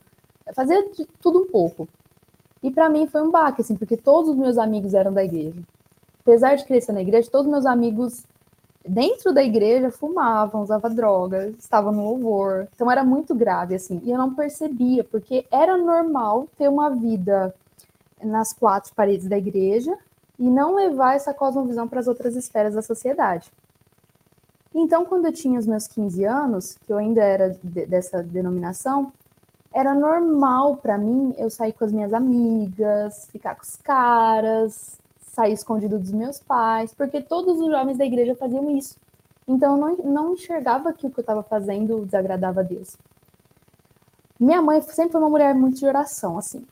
fazia 0.54 0.88
de 0.90 1.06
tudo 1.20 1.40
um 1.40 1.46
pouco. 1.46 1.88
E 2.62 2.70
para 2.70 2.88
mim 2.88 3.06
foi 3.06 3.22
um 3.22 3.30
baque, 3.30 3.62
assim, 3.62 3.76
porque 3.76 3.96
todos 3.96 4.30
os 4.30 4.36
meus 4.36 4.58
amigos 4.58 4.92
eram 4.92 5.12
da 5.12 5.24
igreja. 5.24 5.60
Apesar 6.20 6.56
de 6.56 6.64
crescer 6.64 6.92
na 6.92 7.00
igreja, 7.00 7.30
todos 7.30 7.46
os 7.46 7.52
meus 7.52 7.66
amigos 7.66 8.24
dentro 8.86 9.32
da 9.32 9.42
igreja 9.42 9.90
fumavam, 9.90 10.62
usavam 10.62 10.94
drogas, 10.94 11.54
estavam 11.58 11.92
no 11.92 12.04
louvor. 12.04 12.68
Então 12.74 12.90
era 12.90 13.04
muito 13.04 13.34
grave, 13.34 13.74
assim. 13.74 14.00
E 14.04 14.10
eu 14.10 14.18
não 14.18 14.34
percebia, 14.34 15.04
porque 15.04 15.46
era 15.50 15.76
normal 15.76 16.48
ter 16.56 16.68
uma 16.68 16.90
vida 16.90 17.54
nas 18.22 18.52
quatro 18.52 18.94
paredes 18.94 19.28
da 19.28 19.36
igreja 19.36 19.96
e 20.38 20.48
não 20.48 20.74
levar 20.74 21.16
essa 21.16 21.32
cosmovisão 21.34 21.88
para 21.88 22.00
as 22.00 22.08
outras 22.08 22.36
esferas 22.36 22.74
da 22.74 22.82
sociedade. 22.82 23.50
Então, 24.74 25.04
quando 25.06 25.26
eu 25.26 25.32
tinha 25.32 25.58
os 25.58 25.66
meus 25.66 25.86
15 25.86 26.24
anos, 26.24 26.78
que 26.84 26.92
eu 26.92 26.98
ainda 26.98 27.22
era 27.22 27.56
de, 27.62 27.86
dessa 27.86 28.22
denominação, 28.22 29.10
era 29.72 29.94
normal 29.94 30.76
para 30.76 30.98
mim 30.98 31.34
eu 31.38 31.50
sair 31.50 31.72
com 31.72 31.84
as 31.84 31.92
minhas 31.92 32.12
amigas, 32.12 33.28
ficar 33.32 33.54
com 33.54 33.62
os 33.62 33.76
caras, 33.76 34.98
sair 35.36 35.52
escondido 35.52 35.98
dos 35.98 36.10
meus 36.12 36.40
pais, 36.40 36.94
porque 36.94 37.20
todos 37.20 37.60
os 37.60 37.70
jovens 37.70 37.98
da 37.98 38.06
igreja 38.06 38.34
faziam 38.34 38.70
isso. 38.70 38.96
Então 39.46 39.74
eu 39.74 39.76
não, 39.76 39.96
não 40.12 40.32
enxergava 40.32 40.94
que 40.94 41.06
o 41.06 41.10
que 41.10 41.20
eu 41.20 41.22
estava 41.22 41.42
fazendo 41.42 42.06
desagradava 42.06 42.60
a 42.60 42.62
Deus. 42.62 42.96
Minha 44.40 44.62
mãe 44.62 44.80
sempre 44.80 45.12
foi 45.12 45.20
uma 45.20 45.28
mulher 45.28 45.54
muito 45.54 45.78
de 45.78 45.86
oração, 45.86 46.38
assim. 46.38 46.66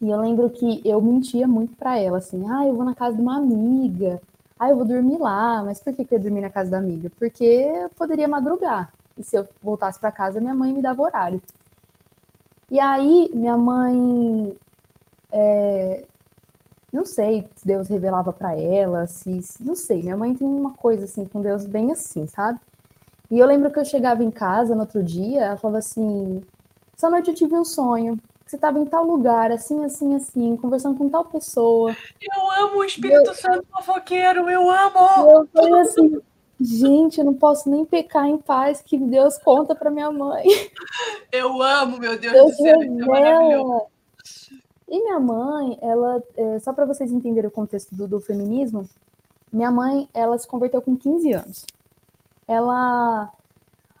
E 0.00 0.10
eu 0.10 0.20
lembro 0.20 0.50
que 0.50 0.82
eu 0.84 1.00
mentia 1.00 1.48
muito 1.48 1.74
para 1.74 1.98
ela, 1.98 2.18
assim, 2.18 2.44
ah, 2.50 2.66
eu 2.66 2.74
vou 2.76 2.84
na 2.84 2.94
casa 2.94 3.16
de 3.16 3.22
uma 3.22 3.38
amiga, 3.38 4.20
ah, 4.58 4.68
eu 4.68 4.76
vou 4.76 4.84
dormir 4.84 5.16
lá, 5.18 5.62
mas 5.64 5.80
por 5.80 5.94
que, 5.94 6.02
eu 6.02 6.06
ia 6.12 6.18
dormir 6.18 6.42
na 6.42 6.50
casa 6.50 6.70
da 6.70 6.78
amiga? 6.78 7.10
Porque 7.18 7.44
eu 7.44 7.88
poderia 7.90 8.28
madrugar. 8.28 8.92
E 9.16 9.24
se 9.24 9.36
eu 9.36 9.48
voltasse 9.62 9.98
para 9.98 10.12
casa, 10.12 10.38
minha 10.38 10.54
mãe 10.54 10.72
me 10.74 10.82
dava 10.82 11.00
horário. 11.02 11.40
E 12.70 12.78
aí, 12.78 13.30
minha 13.32 13.56
mãe. 13.56 14.54
É, 15.32 16.04
não 16.96 17.04
sei 17.04 17.46
se 17.54 17.66
Deus 17.66 17.88
revelava 17.88 18.32
para 18.32 18.58
ela, 18.58 19.06
se. 19.06 19.40
Não 19.60 19.76
sei, 19.76 20.02
minha 20.02 20.16
mãe 20.16 20.34
tem 20.34 20.46
uma 20.46 20.72
coisa 20.72 21.04
assim 21.04 21.26
com 21.26 21.42
Deus 21.42 21.66
bem 21.66 21.92
assim, 21.92 22.26
sabe? 22.26 22.58
E 23.30 23.38
eu 23.38 23.46
lembro 23.46 23.70
que 23.70 23.78
eu 23.78 23.84
chegava 23.84 24.24
em 24.24 24.30
casa 24.30 24.74
no 24.74 24.80
outro 24.80 25.02
dia, 25.02 25.42
ela 25.42 25.56
falava 25.56 25.78
assim: 25.78 26.42
essa 26.96 27.10
noite 27.10 27.28
eu 27.28 27.34
tive 27.34 27.54
um 27.54 27.64
sonho. 27.64 28.18
Você 28.46 28.56
estava 28.56 28.78
em 28.78 28.86
tal 28.86 29.04
lugar, 29.04 29.50
assim, 29.50 29.84
assim, 29.84 30.14
assim, 30.14 30.56
conversando 30.56 30.96
com 30.96 31.08
tal 31.08 31.24
pessoa. 31.24 31.94
Eu 32.22 32.64
amo 32.64 32.78
o 32.78 32.84
Espírito 32.84 33.30
eu... 33.30 33.34
Santo 33.34 33.66
fofoqueiro, 33.72 34.48
eu 34.48 34.70
amo! 34.70 35.32
Eu 35.32 35.48
falei 35.52 35.80
assim, 35.80 36.20
gente, 36.60 37.18
eu 37.18 37.24
não 37.24 37.34
posso 37.34 37.68
nem 37.68 37.84
pecar 37.84 38.26
em 38.26 38.38
paz 38.38 38.80
que 38.80 38.96
Deus 38.96 39.36
conta 39.36 39.74
para 39.74 39.90
minha 39.90 40.12
mãe. 40.12 40.44
Eu 41.32 41.60
amo, 41.60 41.98
meu 41.98 42.16
Deus, 42.16 42.32
Deus 42.32 42.50
do 42.52 42.56
céu, 42.56 42.80
é 42.80 42.86
maravilhoso. 42.86 43.95
E 44.88 45.02
minha 45.02 45.18
mãe, 45.18 45.78
ela, 45.82 46.22
é, 46.36 46.58
só 46.60 46.72
para 46.72 46.84
vocês 46.84 47.10
entenderem 47.10 47.48
o 47.48 47.52
contexto 47.52 47.94
do, 47.94 48.06
do 48.06 48.20
feminismo, 48.20 48.88
minha 49.52 49.70
mãe, 49.70 50.08
ela 50.12 50.38
se 50.38 50.46
converteu 50.46 50.80
com 50.80 50.96
15 50.96 51.32
anos. 51.32 51.66
Ela 52.46 53.32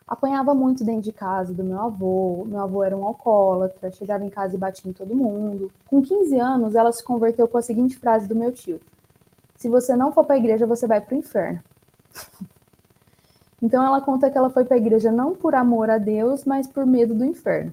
apanhava 0.06 0.54
muito 0.54 0.84
dentro 0.84 1.02
de 1.02 1.12
casa 1.12 1.52
do 1.52 1.64
meu 1.64 1.80
avô. 1.80 2.44
Meu 2.46 2.60
avô 2.60 2.84
era 2.84 2.96
um 2.96 3.04
alcoólatra, 3.04 3.90
chegava 3.90 4.24
em 4.24 4.30
casa 4.30 4.54
e 4.54 4.58
batia 4.58 4.90
em 4.90 4.94
todo 4.94 5.14
mundo. 5.14 5.70
Com 5.86 6.02
15 6.02 6.38
anos, 6.38 6.74
ela 6.74 6.92
se 6.92 7.02
converteu 7.02 7.48
com 7.48 7.58
a 7.58 7.62
seguinte 7.62 7.96
frase 7.96 8.28
do 8.28 8.36
meu 8.36 8.52
tio: 8.52 8.80
Se 9.56 9.68
você 9.68 9.96
não 9.96 10.12
for 10.12 10.24
para 10.24 10.36
a 10.36 10.38
igreja, 10.38 10.66
você 10.66 10.86
vai 10.86 11.00
para 11.00 11.14
o 11.14 11.18
inferno. 11.18 11.60
então 13.60 13.84
ela 13.84 14.00
conta 14.00 14.30
que 14.30 14.38
ela 14.38 14.50
foi 14.50 14.64
para 14.64 14.76
a 14.76 14.78
igreja 14.78 15.10
não 15.10 15.34
por 15.34 15.54
amor 15.54 15.90
a 15.90 15.98
Deus, 15.98 16.44
mas 16.44 16.66
por 16.66 16.86
medo 16.86 17.14
do 17.14 17.24
inferno. 17.24 17.72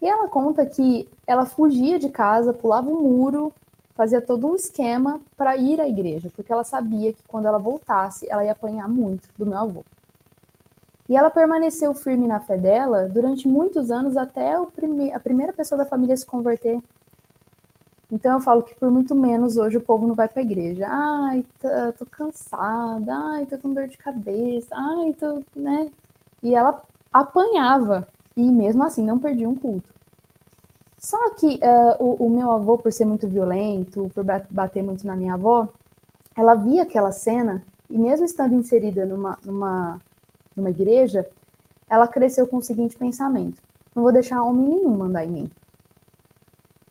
E 0.00 0.08
ela 0.08 0.28
conta 0.28 0.64
que 0.64 1.08
ela 1.26 1.44
fugia 1.44 1.98
de 1.98 2.08
casa, 2.08 2.52
pulava 2.52 2.88
o 2.88 2.98
um 2.98 3.02
muro, 3.02 3.52
fazia 3.94 4.20
todo 4.20 4.46
um 4.46 4.56
esquema 4.56 5.20
para 5.36 5.56
ir 5.56 5.80
à 5.80 5.86
igreja, 5.86 6.30
porque 6.34 6.52
ela 6.52 6.64
sabia 6.64 7.12
que 7.12 7.22
quando 7.28 7.46
ela 7.46 7.58
voltasse, 7.58 8.26
ela 8.30 8.44
ia 8.44 8.52
apanhar 8.52 8.88
muito 8.88 9.28
do 9.36 9.44
meu 9.44 9.58
avô. 9.58 9.84
E 11.08 11.16
ela 11.16 11.28
permaneceu 11.28 11.92
firme 11.92 12.26
na 12.26 12.40
fé 12.40 12.56
dela 12.56 13.08
durante 13.08 13.48
muitos 13.48 13.90
anos 13.90 14.16
até 14.16 14.56
prime 14.74 15.12
a 15.12 15.18
primeira 15.18 15.52
pessoa 15.52 15.76
da 15.76 15.84
família 15.84 16.16
se 16.16 16.24
converter. 16.24 16.80
Então 18.12 18.34
eu 18.34 18.40
falo 18.40 18.62
que 18.62 18.74
por 18.74 18.90
muito 18.90 19.14
menos 19.14 19.56
hoje 19.56 19.76
o 19.76 19.80
povo 19.80 20.06
não 20.06 20.14
vai 20.14 20.28
para 20.28 20.40
a 20.40 20.44
igreja. 20.44 20.86
Ai, 20.88 21.44
tô, 21.98 22.06
cansada. 22.06 23.12
Ai, 23.12 23.46
tô 23.46 23.58
com 23.58 23.74
dor 23.74 23.86
de 23.86 23.98
cabeça. 23.98 24.68
Ai, 24.72 25.12
tô, 25.18 25.42
né? 25.54 25.90
E 26.42 26.54
ela 26.54 26.80
apanhava 27.12 28.06
e 28.36 28.42
mesmo 28.42 28.82
assim 28.82 29.04
não 29.04 29.18
perdia 29.18 29.48
um 29.48 29.54
culto. 29.54 29.88
Só 30.98 31.30
que 31.30 31.58
uh, 31.62 32.02
o, 32.02 32.26
o, 32.26 32.30
meu 32.30 32.52
avô, 32.52 32.76
por 32.76 32.92
ser 32.92 33.06
muito 33.06 33.26
violento, 33.26 34.10
por 34.14 34.24
bater 34.50 34.82
muito 34.82 35.06
na 35.06 35.16
minha 35.16 35.34
avó, 35.34 35.68
ela 36.36 36.54
via 36.54 36.82
aquela 36.82 37.10
cena 37.10 37.62
e 37.88 37.98
mesmo 37.98 38.24
estando 38.24 38.54
inserida 38.54 39.06
numa, 39.06 39.38
numa 39.44 40.00
numa 40.60 40.70
igreja, 40.70 41.28
ela 41.88 42.06
cresceu 42.06 42.46
com 42.46 42.58
o 42.58 42.62
seguinte 42.62 42.96
pensamento: 42.96 43.60
não 43.94 44.02
vou 44.02 44.12
deixar 44.12 44.42
homem 44.42 44.68
nenhum 44.68 44.96
mandar 44.96 45.24
em 45.24 45.30
mim. 45.30 45.50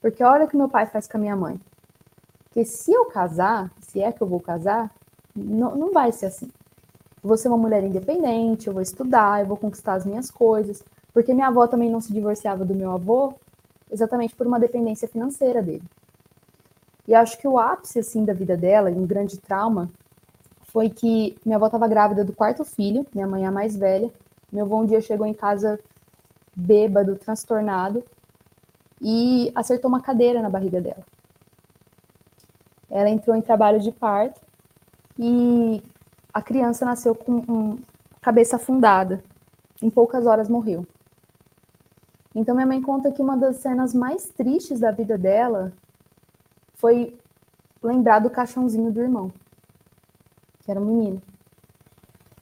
Porque 0.02 0.24
olha 0.24 0.46
o 0.46 0.48
que 0.48 0.58
meu 0.58 0.70
pai 0.70 0.86
faz 0.86 1.08
com 1.08 1.18
a 1.18 1.20
minha 1.20 1.36
mãe. 1.36 1.60
Que 2.52 2.66
se 2.66 2.92
eu 2.92 3.06
casar, 3.06 3.72
se 3.80 4.02
é 4.02 4.12
que 4.12 4.22
eu 4.22 4.28
vou 4.28 4.40
casar, 4.40 4.92
não, 5.36 5.76
não 5.76 5.92
vai 5.92 6.12
ser 6.12 6.28
assim. 6.28 6.50
Eu 7.22 7.28
vou 7.28 7.38
ser 7.38 7.50
uma 7.50 7.58
mulher 7.58 7.84
independente, 7.84 8.68
eu 8.68 8.74
vou 8.74 8.82
estudar, 8.82 9.42
eu 9.42 9.46
vou 9.46 9.58
conquistar 9.58 9.94
as 9.94 10.06
minhas 10.06 10.32
coisas. 10.32 10.84
Porque 11.14 11.34
minha 11.34 11.48
avó 11.48 11.68
também 11.68 11.90
não 11.90 12.02
se 12.02 12.14
divorciava 12.14 12.64
do 12.64 12.76
meu 12.76 12.92
avô, 12.92 13.34
exatamente 13.92 14.36
por 14.36 14.46
uma 14.46 14.60
dependência 14.60 15.08
financeira 15.08 15.62
dele. 15.62 15.84
E 17.08 17.16
acho 17.16 17.40
que 17.40 17.48
o 17.48 17.58
ápice 17.58 18.00
assim 18.00 18.24
da 18.24 18.34
vida 18.34 18.56
dela, 18.56 18.90
um 18.90 19.08
grande 19.08 19.38
trauma, 19.38 19.90
foi 20.72 20.90
que 20.90 21.36
minha 21.44 21.58
avó 21.58 21.66
estava 21.66 21.88
grávida 21.88 22.24
do 22.24 22.34
quarto 22.34 22.64
filho, 22.64 23.06
minha 23.14 23.28
mãe 23.28 23.44
é 23.44 23.48
a 23.48 23.52
mais 23.52 23.76
velha. 23.76 24.12
Meu 24.52 24.66
avô 24.66 24.80
um 24.80 24.86
dia 24.86 25.02
chegou 25.02 25.26
em 25.26 25.34
casa 25.34 25.80
bêbado, 26.56 27.16
transtornado, 27.16 28.04
e 29.02 29.52
acertou 29.56 29.90
uma 29.90 30.02
cadeira 30.02 30.42
na 30.42 30.50
barriga 30.50 30.82
dela. 30.82 31.04
Ela 32.90 33.10
entrou 33.10 33.36
em 33.36 33.42
trabalho 33.42 33.80
de 33.80 33.92
parto 33.92 34.42
e 35.18 35.82
a 36.34 36.42
criança 36.42 36.86
nasceu 36.86 37.16
com 37.16 37.32
um, 37.32 37.80
cabeça 38.22 38.56
afundada. 38.56 39.24
Em 39.82 39.90
poucas 39.90 40.26
horas 40.26 40.50
morreu. 40.50 40.86
Então 42.36 42.56
minha 42.56 42.68
mãe 42.68 42.82
conta 42.82 43.12
que 43.12 43.22
uma 43.22 43.36
das 43.36 43.58
cenas 43.58 43.94
mais 43.94 44.30
tristes 44.30 44.80
da 44.80 44.92
vida 44.92 45.18
dela 45.18 45.74
foi 46.76 47.18
lembrar 47.82 48.20
do 48.20 48.30
caixãozinho 48.30 48.92
do 48.92 49.02
irmão 49.02 49.32
que 50.70 50.72
era 50.72 50.80
um 50.80 50.86
menino. 50.86 51.20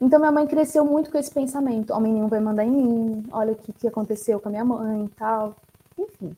Então 0.02 0.20
minha 0.20 0.32
mãe 0.34 0.46
cresceu 0.46 0.84
muito 0.84 1.10
com 1.10 1.18
esse 1.18 1.32
pensamento: 1.32 1.94
o 1.94 2.00
menino 2.02 2.28
vai 2.28 2.42
mandar 2.42 2.66
em 2.66 2.72
mim, 2.72 3.26
olha 3.32 3.54
o 3.54 3.56
que, 3.56 3.72
que 3.72 3.88
aconteceu 3.88 4.38
com 4.38 4.50
a 4.50 4.52
minha 4.52 4.66
mãe 4.66 5.06
e 5.06 5.10
tal. 5.10 5.56
Enfim. 5.98 6.36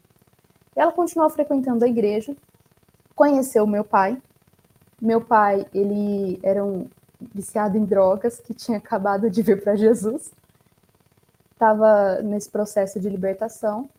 Ela 0.75 0.91
continuou 0.91 1.29
frequentando 1.31 1.83
a 1.83 1.87
igreja, 1.87 2.35
conheceu 3.15 3.65
meu 3.65 3.83
pai. 3.83 4.21
Meu 5.01 5.19
pai, 5.19 5.65
ele 5.73 6.39
era 6.43 6.63
um 6.63 6.87
viciado 7.33 7.75
em 7.75 7.85
drogas 7.85 8.39
que 8.39 8.53
tinha 8.53 8.77
acabado 8.77 9.29
de 9.29 9.41
vir 9.41 9.63
para 9.63 9.75
Jesus. 9.75 10.31
Estava 11.59 12.21
nesse 12.21 12.49
processo 12.49 13.01
de 13.01 13.09
libertação. 13.09 13.89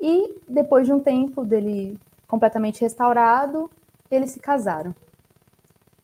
E 0.00 0.40
depois 0.48 0.88
de 0.88 0.92
um 0.92 0.98
tempo 0.98 1.44
dele 1.44 1.96
completamente 2.26 2.80
restaurado, 2.80 3.70
eles 4.10 4.32
se 4.32 4.40
casaram. 4.40 4.92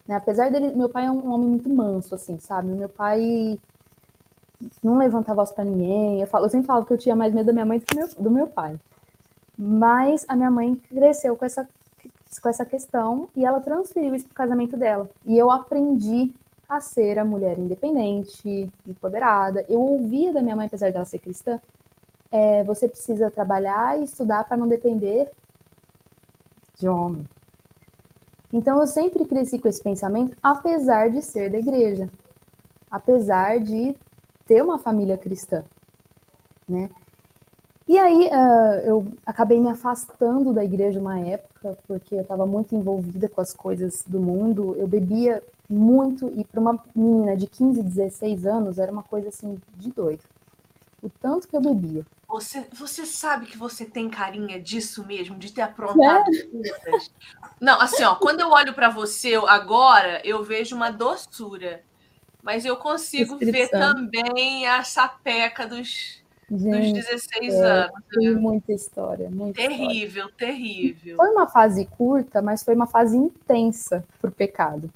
Né? 0.07 0.15
Apesar 0.15 0.53
dele, 0.53 0.73
meu 0.73 0.89
pai 0.89 1.07
é 1.07 1.11
um 1.11 1.29
homem 1.33 1.49
muito 1.49 1.69
manso, 1.69 2.15
assim, 2.15 2.39
sabe? 2.39 2.69
Meu 2.69 2.89
pai 2.89 3.59
não 4.81 4.97
levantava 4.97 5.43
voz 5.43 5.51
para 5.51 5.65
ninguém. 5.65 6.21
Eu, 6.21 6.29
falo, 6.29 6.47
eu 6.47 6.51
sempre 6.51 6.69
falo 6.69 6.87
que 6.87 6.93
eu 6.93 6.99
tinha 6.99 7.17
mais 7.17 7.35
medo 7.35 7.47
da 7.47 7.53
minha 7.53 7.67
mãe 7.67 7.81
do 7.81 7.85
que 7.85 7.97
meu, 7.97 8.09
do 8.17 8.31
meu 8.31 8.47
pai. 8.47 8.79
Mas 9.59 10.25
a 10.29 10.37
minha 10.37 10.53
mãe 10.53 10.77
cresceu 10.77 11.37
com 11.37 11.45
essa, 11.45 11.69
com 12.41 12.49
essa 12.49 12.65
questão 12.65 13.29
e 13.35 13.45
ela 13.45 13.59
transferiu 13.59 14.15
isso 14.15 14.27
para 14.27 14.33
o 14.33 14.37
casamento 14.37 14.77
dela. 14.77 15.11
E 15.27 15.37
eu 15.37 15.51
aprendi 15.51 16.33
a 16.69 16.81
ser 16.81 17.19
a 17.19 17.25
mulher 17.25 17.59
independente, 17.59 18.71
empoderada. 18.87 19.65
Eu 19.69 19.81
ouvia 19.81 20.33
da 20.33 20.43
minha 20.43 20.57
mãe, 20.57 20.67
apesar 20.67 20.93
dela 20.93 21.05
ser 21.05 21.19
cristã, 21.19 21.61
é, 22.31 22.65
você 22.65 22.89
precisa 22.89 23.31
trabalhar 23.31 23.99
e 23.99 24.05
estudar 24.05 24.45
para 24.45 24.57
não 24.57 24.67
depender 24.67 25.31
de 26.79 26.89
homem. 26.89 27.25
Então 28.53 28.81
eu 28.81 28.87
sempre 28.87 29.25
cresci 29.25 29.59
com 29.59 29.69
esse 29.69 29.83
pensamento, 29.83 30.37
apesar 30.43 31.11
de 31.11 31.23
ser 31.23 31.51
da 31.51 31.59
igreja, 31.59 32.09
apesar 32.91 33.59
de 33.59 33.97
ter 34.47 34.63
uma 34.63 34.79
família 34.79 35.19
cristã, 35.19 35.65
né? 36.69 36.89
E 37.87 37.99
aí 37.99 38.29
uh, 38.29 38.81
eu 38.87 39.07
acabei 39.27 39.61
me 39.61 39.69
afastando 39.69 40.55
da 40.55 40.65
igreja 40.65 40.99
uma 40.99 41.21
época, 41.21 41.77
porque 41.87 42.15
eu 42.15 42.23
estava 42.23 42.47
muito 42.47 42.75
envolvida 42.75 43.29
com 43.29 43.41
as 43.41 43.53
coisas 43.53 44.03
do 44.07 44.19
mundo. 44.19 44.75
Eu 44.79 44.87
bebia 44.87 45.43
muito, 45.69 46.33
e 46.37 46.45
para 46.45 46.61
uma 46.61 46.83
menina 46.95 47.37
de 47.37 47.47
15, 47.47 47.83
16 47.83 48.47
anos 48.47 48.79
era 48.79 48.93
uma 48.93 49.03
coisa 49.03 49.29
assim 49.29 49.59
de 49.77 49.91
doido. 49.91 50.23
O 51.03 51.09
tanto 51.09 51.49
que 51.49 51.57
eu 51.57 51.61
bebia. 51.61 52.05
Você, 52.29 52.67
você 52.73 53.07
sabe 53.07 53.47
que 53.47 53.57
você 53.57 53.85
tem 53.85 54.09
carinha 54.09 54.61
disso 54.61 55.07
mesmo, 55.07 55.37
de 55.39 55.53
ter 55.53 55.63
aprontado 55.63 56.35
é. 56.35 56.43
coisas. 56.43 57.13
Não, 57.61 57.81
assim, 57.81 58.03
ó, 58.03 58.15
quando 58.17 58.41
eu 58.41 58.51
olho 58.51 58.75
para 58.75 58.89
você 58.89 59.35
agora, 59.35 60.21
eu 60.25 60.43
vejo 60.43 60.75
uma 60.75 60.91
doçura. 60.91 61.83
Mas 62.43 62.65
eu 62.65 62.77
consigo 62.77 63.39
ver 63.39 63.69
também 63.69 64.67
a 64.67 64.85
sapeca 64.85 65.67
dos, 65.67 66.23
Gente, 66.51 66.93
dos 66.93 67.07
16 67.07 67.55
é, 67.55 67.67
anos. 67.67 68.03
Tem 68.13 68.35
muita 68.35 68.73
história, 68.73 69.31
muita 69.31 69.63
Terrível, 69.63 70.27
história. 70.27 70.35
terrível. 70.37 71.17
Foi 71.17 71.31
uma 71.31 71.49
fase 71.49 71.87
curta, 71.87 72.43
mas 72.43 72.63
foi 72.63 72.75
uma 72.75 72.87
fase 72.87 73.17
intensa 73.17 74.05
por 74.21 74.31
pecado. 74.31 74.91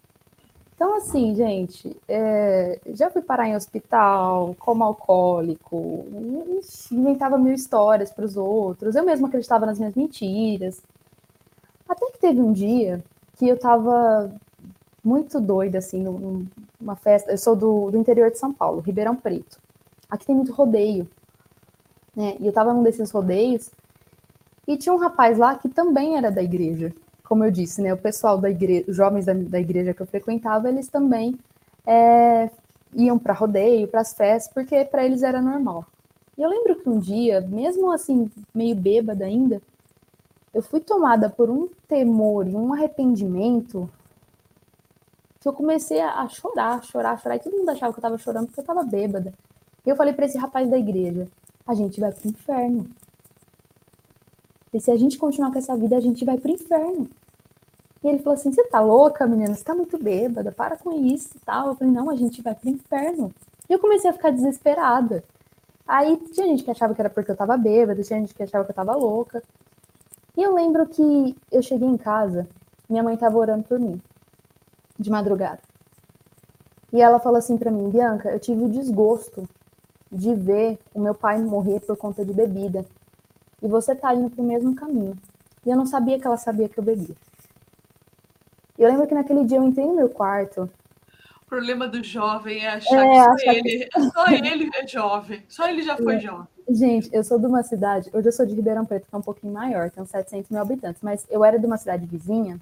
Então, 0.78 0.94
assim, 0.94 1.34
gente, 1.34 1.96
é, 2.06 2.78
já 2.94 3.10
fui 3.10 3.20
parar 3.20 3.48
em 3.48 3.56
hospital, 3.56 4.54
como 4.60 4.84
alcoólico, 4.84 6.06
inventava 6.92 7.36
mil 7.36 7.52
histórias 7.52 8.12
para 8.12 8.24
os 8.24 8.36
outros, 8.36 8.94
eu 8.94 9.04
mesma 9.04 9.26
acreditava 9.26 9.66
nas 9.66 9.76
minhas 9.76 9.96
mentiras. 9.96 10.80
Até 11.88 12.12
que 12.12 12.20
teve 12.20 12.40
um 12.40 12.52
dia 12.52 13.02
que 13.36 13.48
eu 13.48 13.58
tava 13.58 14.30
muito 15.02 15.40
doida, 15.40 15.78
assim, 15.78 16.00
numa 16.00 16.94
festa. 16.94 17.32
Eu 17.32 17.38
sou 17.38 17.56
do, 17.56 17.90
do 17.90 17.98
interior 17.98 18.30
de 18.30 18.38
São 18.38 18.52
Paulo, 18.52 18.80
Ribeirão 18.80 19.16
Preto. 19.16 19.58
Aqui 20.08 20.26
tem 20.26 20.36
muito 20.36 20.52
rodeio, 20.52 21.08
né? 22.14 22.36
E 22.38 22.46
eu 22.46 22.52
tava 22.52 22.72
num 22.72 22.84
desses 22.84 23.10
rodeios 23.10 23.68
e 24.64 24.76
tinha 24.76 24.94
um 24.94 24.98
rapaz 24.98 25.38
lá 25.38 25.56
que 25.56 25.68
também 25.68 26.16
era 26.16 26.30
da 26.30 26.40
igreja. 26.40 26.94
Como 27.28 27.44
eu 27.44 27.50
disse, 27.50 27.82
né? 27.82 27.92
O 27.92 27.98
pessoal 27.98 28.38
da 28.38 28.48
igreja, 28.48 28.86
os 28.88 28.96
jovens 28.96 29.26
da, 29.26 29.34
da 29.34 29.60
igreja 29.60 29.92
que 29.92 30.00
eu 30.00 30.06
frequentava, 30.06 30.66
eles 30.66 30.88
também 30.88 31.38
é, 31.86 32.48
iam 32.94 33.18
para 33.18 33.34
rodeio, 33.34 33.86
para 33.86 34.00
as 34.00 34.14
festas, 34.14 34.50
porque 34.52 34.82
para 34.86 35.04
eles 35.04 35.22
era 35.22 35.42
normal. 35.42 35.84
E 36.38 36.42
eu 36.42 36.48
lembro 36.48 36.76
que 36.76 36.88
um 36.88 36.98
dia, 36.98 37.42
mesmo 37.42 37.92
assim, 37.92 38.30
meio 38.54 38.74
bêbada 38.74 39.26
ainda, 39.26 39.60
eu 40.54 40.62
fui 40.62 40.80
tomada 40.80 41.28
por 41.28 41.50
um 41.50 41.68
temor 41.86 42.48
e 42.48 42.56
um 42.56 42.72
arrependimento 42.72 43.90
que 45.38 45.46
eu 45.46 45.52
comecei 45.52 46.00
a 46.00 46.26
chorar, 46.28 46.82
chorar, 46.82 47.20
chorar. 47.20 47.36
E 47.36 47.40
todo 47.40 47.56
mundo 47.56 47.68
achava 47.68 47.92
que 47.92 47.98
eu 47.98 48.00
estava 48.00 48.18
chorando 48.18 48.46
porque 48.46 48.60
eu 48.60 48.62
estava 48.62 48.82
bêbada. 48.84 49.34
E 49.84 49.90
eu 49.90 49.96
falei 49.96 50.14
para 50.14 50.24
esse 50.24 50.38
rapaz 50.38 50.68
da 50.70 50.78
igreja: 50.78 51.28
a 51.66 51.74
gente 51.74 52.00
vai 52.00 52.10
pro 52.10 52.28
inferno. 52.28 52.88
E 54.72 54.80
se 54.80 54.90
a 54.90 54.96
gente 54.96 55.18
continuar 55.18 55.52
com 55.52 55.58
essa 55.58 55.76
vida, 55.76 55.96
a 55.96 56.00
gente 56.00 56.24
vai 56.24 56.38
pro 56.38 56.50
inferno. 56.50 57.08
E 58.02 58.08
ele 58.08 58.18
falou 58.18 58.34
assim: 58.34 58.52
Você 58.52 58.64
tá 58.64 58.80
louca, 58.80 59.26
menina? 59.26 59.54
Você 59.54 59.64
tá 59.64 59.74
muito 59.74 59.98
bêbada, 59.98 60.52
para 60.52 60.76
com 60.76 60.92
isso 61.04 61.30
e 61.36 61.40
tal. 61.40 61.68
Eu 61.68 61.74
falei: 61.76 61.92
Não, 61.92 62.10
a 62.10 62.16
gente 62.16 62.42
vai 62.42 62.54
pro 62.54 62.68
inferno. 62.68 63.32
E 63.68 63.72
eu 63.72 63.78
comecei 63.78 64.08
a 64.10 64.12
ficar 64.12 64.30
desesperada. 64.30 65.24
Aí 65.86 66.16
tinha 66.32 66.46
gente 66.46 66.64
que 66.64 66.70
achava 66.70 66.94
que 66.94 67.00
era 67.00 67.10
porque 67.10 67.30
eu 67.30 67.36
tava 67.36 67.56
bêbada, 67.56 68.02
tinha 68.02 68.20
gente 68.20 68.34
que 68.34 68.42
achava 68.42 68.64
que 68.64 68.70
eu 68.70 68.74
tava 68.74 68.94
louca. 68.94 69.42
E 70.36 70.42
eu 70.42 70.54
lembro 70.54 70.86
que 70.86 71.36
eu 71.50 71.62
cheguei 71.62 71.88
em 71.88 71.96
casa, 71.96 72.46
minha 72.88 73.02
mãe 73.02 73.16
tava 73.16 73.38
orando 73.38 73.64
por 73.64 73.78
mim, 73.78 74.00
de 74.98 75.10
madrugada. 75.10 75.60
E 76.92 77.02
ela 77.02 77.18
falou 77.18 77.38
assim 77.38 77.56
para 77.56 77.70
mim: 77.70 77.90
Bianca, 77.90 78.30
eu 78.30 78.38
tive 78.38 78.64
o 78.64 78.68
desgosto 78.68 79.48
de 80.10 80.34
ver 80.34 80.78
o 80.94 81.00
meu 81.00 81.14
pai 81.14 81.38
morrer 81.38 81.80
por 81.80 81.96
conta 81.96 82.24
de 82.24 82.32
bebida. 82.32 82.84
E 83.60 83.68
você 83.68 83.94
tá 83.94 84.14
indo 84.14 84.30
pro 84.30 84.42
mesmo 84.42 84.74
caminho. 84.74 85.16
E 85.66 85.70
eu 85.70 85.76
não 85.76 85.86
sabia 85.86 86.18
que 86.18 86.26
ela 86.26 86.36
sabia 86.36 86.68
que 86.68 86.78
eu 86.78 86.84
bebia. 86.84 87.16
E 88.78 88.82
eu 88.82 88.88
lembro 88.88 89.06
que 89.06 89.14
naquele 89.14 89.44
dia 89.44 89.58
eu 89.58 89.64
entrei 89.64 89.86
no 89.86 89.96
meu 89.96 90.08
quarto 90.08 90.70
o 91.48 91.48
problema 91.48 91.88
do 91.88 92.04
jovem 92.04 92.62
é 92.62 92.68
achar 92.68 93.06
é, 93.06 93.08
que 93.08 93.16
só 93.16 93.30
achar 93.30 93.54
ele, 93.54 93.86
que... 93.86 94.00
só 94.10 94.28
ele 94.28 94.70
é 94.74 94.86
jovem. 94.86 95.42
Só 95.48 95.66
ele 95.66 95.82
já 95.82 95.96
foi 95.96 96.16
é. 96.16 96.20
jovem. 96.20 96.46
Gente, 96.68 97.08
eu 97.10 97.24
sou 97.24 97.38
de 97.38 97.46
uma 97.46 97.62
cidade, 97.62 98.10
hoje 98.12 98.28
eu 98.28 98.32
sou 98.32 98.44
de 98.44 98.54
Ribeirão 98.54 98.84
Preto, 98.84 99.06
que 99.08 99.14
é 99.14 99.16
um 99.16 99.22
pouquinho 99.22 99.54
maior, 99.54 99.90
tem 99.90 100.02
uns 100.02 100.10
700 100.10 100.50
mil 100.50 100.60
habitantes, 100.60 101.00
mas 101.00 101.26
eu 101.30 101.42
era 101.42 101.58
de 101.58 101.64
uma 101.64 101.78
cidade 101.78 102.04
vizinha 102.04 102.60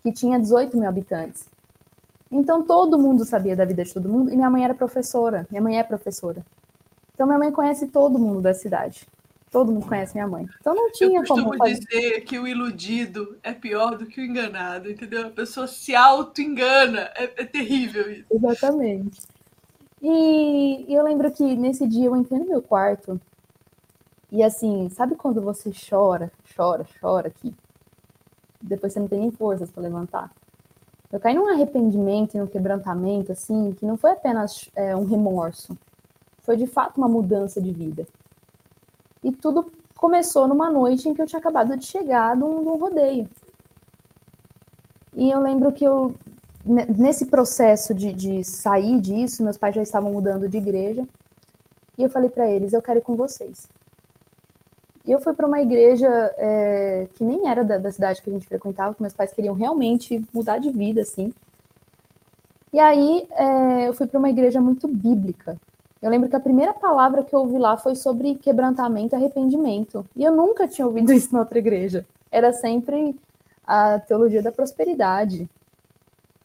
que 0.00 0.12
tinha 0.12 0.38
18 0.38 0.76
mil 0.76 0.88
habitantes. 0.88 1.48
Então 2.30 2.62
todo 2.62 2.96
mundo 2.96 3.24
sabia 3.24 3.56
da 3.56 3.64
vida 3.64 3.82
de 3.82 3.92
todo 3.92 4.08
mundo 4.08 4.30
e 4.32 4.36
minha 4.36 4.48
mãe 4.48 4.62
era 4.62 4.74
professora, 4.74 5.44
minha 5.50 5.60
mãe 5.60 5.80
é 5.80 5.82
professora. 5.82 6.46
Então 7.12 7.26
minha 7.26 7.38
mãe 7.40 7.50
conhece 7.50 7.88
todo 7.88 8.16
mundo 8.16 8.40
da 8.40 8.54
cidade. 8.54 9.08
Todo 9.50 9.72
mundo 9.72 9.86
conhece 9.86 10.14
minha 10.14 10.28
mãe. 10.28 10.46
Então 10.60 10.74
não 10.74 10.92
tinha 10.92 11.24
como. 11.24 11.40
Eu 11.40 11.58
costumo 11.58 11.64
dizer 11.64 12.20
que 12.20 12.38
o 12.38 12.46
iludido 12.46 13.36
é 13.42 13.52
pior 13.52 13.98
do 13.98 14.06
que 14.06 14.20
o 14.20 14.24
enganado, 14.24 14.88
entendeu? 14.88 15.26
A 15.26 15.30
pessoa 15.30 15.66
se 15.66 15.94
auto-engana. 15.94 17.10
É, 17.16 17.24
é, 17.24 17.44
terrível 17.44 18.10
isso. 18.12 18.26
Exatamente. 18.30 19.20
E, 20.00 20.86
e 20.88 20.94
eu 20.94 21.02
lembro 21.02 21.30
que 21.32 21.42
nesse 21.56 21.86
dia 21.86 22.06
eu 22.06 22.16
entrei 22.16 22.38
no 22.38 22.46
meu 22.46 22.62
quarto 22.62 23.20
e 24.32 24.42
assim, 24.42 24.88
sabe 24.90 25.16
quando 25.16 25.42
você 25.42 25.72
chora, 25.72 26.30
chora, 26.56 26.86
chora 27.00 27.28
aqui? 27.28 27.52
Depois 28.62 28.92
você 28.92 29.00
não 29.00 29.08
tem 29.08 29.18
nem 29.18 29.30
forças 29.32 29.70
para 29.70 29.82
levantar. 29.82 30.30
Eu 31.10 31.18
caí 31.18 31.34
num 31.34 31.48
arrependimento 31.48 32.34
e 32.34 32.38
num 32.38 32.46
quebrantamento, 32.46 33.32
assim, 33.32 33.72
que 33.72 33.84
não 33.84 33.96
foi 33.96 34.12
apenas 34.12 34.70
é, 34.76 34.94
um 34.94 35.04
remorso. 35.04 35.76
Foi 36.42 36.56
de 36.56 36.68
fato 36.68 36.98
uma 36.98 37.08
mudança 37.08 37.60
de 37.60 37.72
vida. 37.72 38.06
E 39.22 39.32
tudo 39.32 39.70
começou 39.96 40.48
numa 40.48 40.70
noite 40.70 41.08
em 41.08 41.14
que 41.14 41.20
eu 41.20 41.26
tinha 41.26 41.38
acabado 41.38 41.76
de 41.76 41.84
chegar 41.84 42.34
num, 42.34 42.62
num 42.62 42.76
rodeio. 42.76 43.28
E 45.14 45.30
eu 45.30 45.40
lembro 45.40 45.72
que 45.72 45.84
eu, 45.84 46.14
nesse 46.64 47.26
processo 47.26 47.92
de, 47.92 48.12
de 48.12 48.42
sair 48.44 49.00
disso, 49.00 49.42
meus 49.42 49.58
pais 49.58 49.74
já 49.74 49.82
estavam 49.82 50.12
mudando 50.12 50.48
de 50.48 50.56
igreja. 50.56 51.06
E 51.98 52.02
eu 52.02 52.08
falei 52.08 52.30
para 52.30 52.48
eles: 52.48 52.72
eu 52.72 52.80
quero 52.80 53.00
ir 53.00 53.02
com 53.02 53.14
vocês. 53.14 53.68
E 55.04 55.12
eu 55.12 55.20
fui 55.20 55.34
para 55.34 55.46
uma 55.46 55.60
igreja 55.60 56.08
é, 56.38 57.08
que 57.14 57.24
nem 57.24 57.48
era 57.48 57.64
da, 57.64 57.78
da, 57.78 57.90
cidade 57.90 58.22
que 58.22 58.30
a 58.30 58.32
gente 58.32 58.46
frequentava, 58.46 58.94
que 58.94 59.02
meus 59.02 59.14
pais 59.14 59.32
queriam 59.32 59.54
realmente 59.54 60.24
mudar 60.32 60.58
de 60.58 60.70
vida, 60.70 61.02
assim. 61.02 61.32
E 62.72 62.78
aí 62.78 63.26
é, 63.32 63.88
eu 63.88 63.94
fui 63.94 64.06
para 64.06 64.18
uma 64.18 64.30
igreja 64.30 64.60
muito 64.60 64.86
bíblica. 64.86 65.58
Eu 66.02 66.10
lembro 66.10 66.28
que 66.28 66.36
a 66.36 66.40
primeira 66.40 66.72
palavra 66.72 67.22
que 67.22 67.34
eu 67.34 67.40
ouvi 67.40 67.58
lá 67.58 67.76
foi 67.76 67.94
sobre 67.94 68.34
quebrantamento 68.36 69.14
e 69.14 69.16
arrependimento. 69.16 70.06
E 70.16 70.24
eu 70.24 70.34
nunca 70.34 70.66
tinha 70.66 70.86
ouvido 70.86 71.12
isso 71.12 71.32
na 71.32 71.40
outra 71.40 71.58
igreja. 71.58 72.06
Era 72.30 72.52
sempre 72.52 73.18
a 73.66 73.98
teologia 73.98 74.42
da 74.42 74.50
prosperidade, 74.50 75.48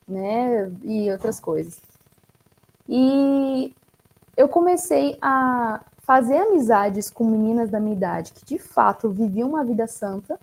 né? 0.07 0.71
E 0.83 1.09
outras 1.11 1.39
coisas. 1.39 1.79
E 2.87 3.73
eu 4.35 4.49
comecei 4.49 5.17
a 5.21 5.81
fazer 5.99 6.37
amizades 6.37 7.09
com 7.09 7.23
meninas 7.23 7.69
da 7.69 7.79
minha 7.79 7.95
idade 7.95 8.33
que 8.33 8.45
de 8.45 8.59
fato 8.59 9.09
viviam 9.09 9.49
uma 9.49 9.63
vida 9.63 9.87
santa. 9.87 10.37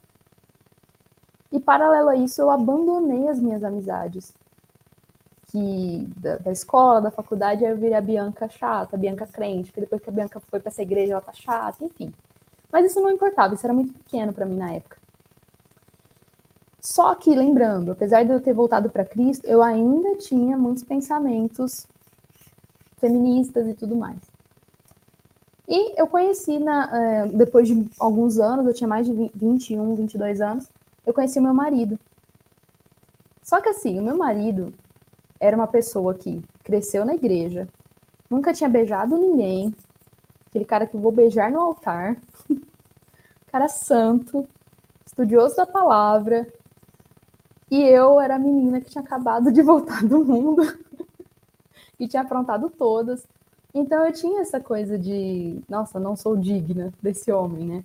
E 1.52 1.60
paralelo 1.60 2.08
a 2.08 2.16
isso, 2.16 2.40
eu 2.40 2.50
abandonei 2.50 3.28
as 3.28 3.38
minhas 3.38 3.62
amizades 3.62 4.32
que 5.52 6.08
da, 6.16 6.38
da, 6.38 6.50
escola, 6.50 7.02
da 7.02 7.10
faculdade, 7.10 7.62
eu 7.62 7.76
virei 7.76 7.94
a 7.94 8.00
Bianca 8.00 8.48
chata, 8.48 8.96
a 8.96 8.98
Bianca 8.98 9.26
crente, 9.26 9.70
porque 9.70 9.82
depois 9.82 10.00
que 10.02 10.08
a 10.08 10.12
Bianca 10.12 10.40
foi 10.40 10.58
para 10.58 10.70
essa 10.70 10.80
igreja, 10.80 11.12
ela 11.12 11.20
tá 11.20 11.32
chata, 11.34 11.84
enfim. 11.84 12.12
Mas 12.72 12.86
isso 12.86 13.00
não 13.02 13.10
importava, 13.10 13.54
isso 13.54 13.66
era 13.66 13.74
muito 13.74 13.92
pequeno 13.92 14.32
para 14.32 14.46
mim 14.46 14.56
na 14.56 14.72
época. 14.72 14.96
Só 16.80 17.14
que, 17.14 17.34
lembrando, 17.34 17.92
apesar 17.92 18.24
de 18.24 18.32
eu 18.32 18.40
ter 18.40 18.54
voltado 18.54 18.88
para 18.88 19.04
Cristo, 19.04 19.44
eu 19.46 19.62
ainda 19.62 20.16
tinha 20.16 20.56
muitos 20.56 20.82
pensamentos 20.82 21.86
feministas 22.96 23.68
e 23.68 23.74
tudo 23.74 23.94
mais. 23.94 24.18
E 25.68 26.00
eu 26.00 26.06
conheci, 26.06 26.58
na, 26.58 26.90
eh, 26.92 27.26
depois 27.28 27.68
de 27.68 27.88
alguns 28.00 28.38
anos, 28.38 28.66
eu 28.66 28.74
tinha 28.74 28.88
mais 28.88 29.06
de 29.06 29.30
21, 29.34 29.94
22 29.94 30.40
anos, 30.40 30.66
eu 31.06 31.12
conheci 31.12 31.38
o 31.38 31.42
meu 31.42 31.54
marido. 31.54 31.98
Só 33.42 33.60
que 33.60 33.68
assim, 33.68 33.98
o 33.98 34.02
meu 34.02 34.16
marido, 34.16 34.72
era 35.42 35.56
uma 35.56 35.66
pessoa 35.66 36.14
que 36.14 36.40
cresceu 36.62 37.04
na 37.04 37.14
igreja, 37.16 37.68
nunca 38.30 38.54
tinha 38.54 38.70
beijado 38.70 39.18
ninguém, 39.18 39.74
aquele 40.46 40.64
cara 40.64 40.86
que 40.86 40.96
vou 40.96 41.10
beijar 41.10 41.50
no 41.50 41.58
altar, 41.58 42.16
cara 43.50 43.66
santo, 43.66 44.46
estudioso 45.04 45.56
da 45.56 45.66
palavra, 45.66 46.46
e 47.68 47.82
eu 47.82 48.20
era 48.20 48.36
a 48.36 48.38
menina 48.38 48.80
que 48.80 48.88
tinha 48.88 49.02
acabado 49.02 49.50
de 49.50 49.60
voltar 49.62 50.04
do 50.06 50.24
mundo 50.24 50.62
e 51.98 52.06
tinha 52.06 52.22
aprontado 52.22 52.70
todas. 52.70 53.26
Então 53.74 54.06
eu 54.06 54.12
tinha 54.12 54.42
essa 54.42 54.60
coisa 54.60 54.96
de, 54.96 55.60
nossa, 55.68 55.98
não 55.98 56.14
sou 56.14 56.36
digna 56.36 56.92
desse 57.02 57.32
homem, 57.32 57.66
né? 57.66 57.84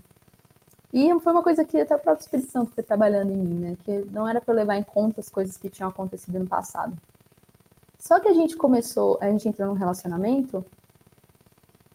E 0.94 1.08
foi 1.22 1.34
uma 1.34 1.42
coisa 1.42 1.66
que 1.66 1.80
até 1.80 1.96
o 1.96 2.00
próprio 2.00 2.24
Espírito 2.24 2.52
Santo 2.52 2.72
foi 2.74 2.84
trabalhando 2.84 3.32
em 3.32 3.38
mim, 3.38 3.60
né? 3.60 3.78
Que 3.84 4.06
não 4.12 4.28
era 4.28 4.40
para 4.40 4.54
levar 4.54 4.76
em 4.76 4.84
conta 4.84 5.22
as 5.22 5.30
coisas 5.30 5.58
que 5.58 5.70
tinham 5.70 5.90
acontecido 5.90 6.38
no 6.38 6.46
passado. 6.46 6.96
Só 8.08 8.22
que 8.22 8.30
a 8.30 8.34
gente 8.34 8.56
começou, 8.56 9.18
a 9.20 9.30
gente 9.30 9.50
entrou 9.50 9.68
num 9.68 9.74
relacionamento 9.74 10.64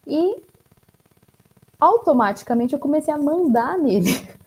e 0.05 0.43
automaticamente 1.79 2.71
eu 2.71 2.79
comecei 2.79 3.11
a 3.11 3.17
mandar 3.17 3.79
nele. 3.79 4.09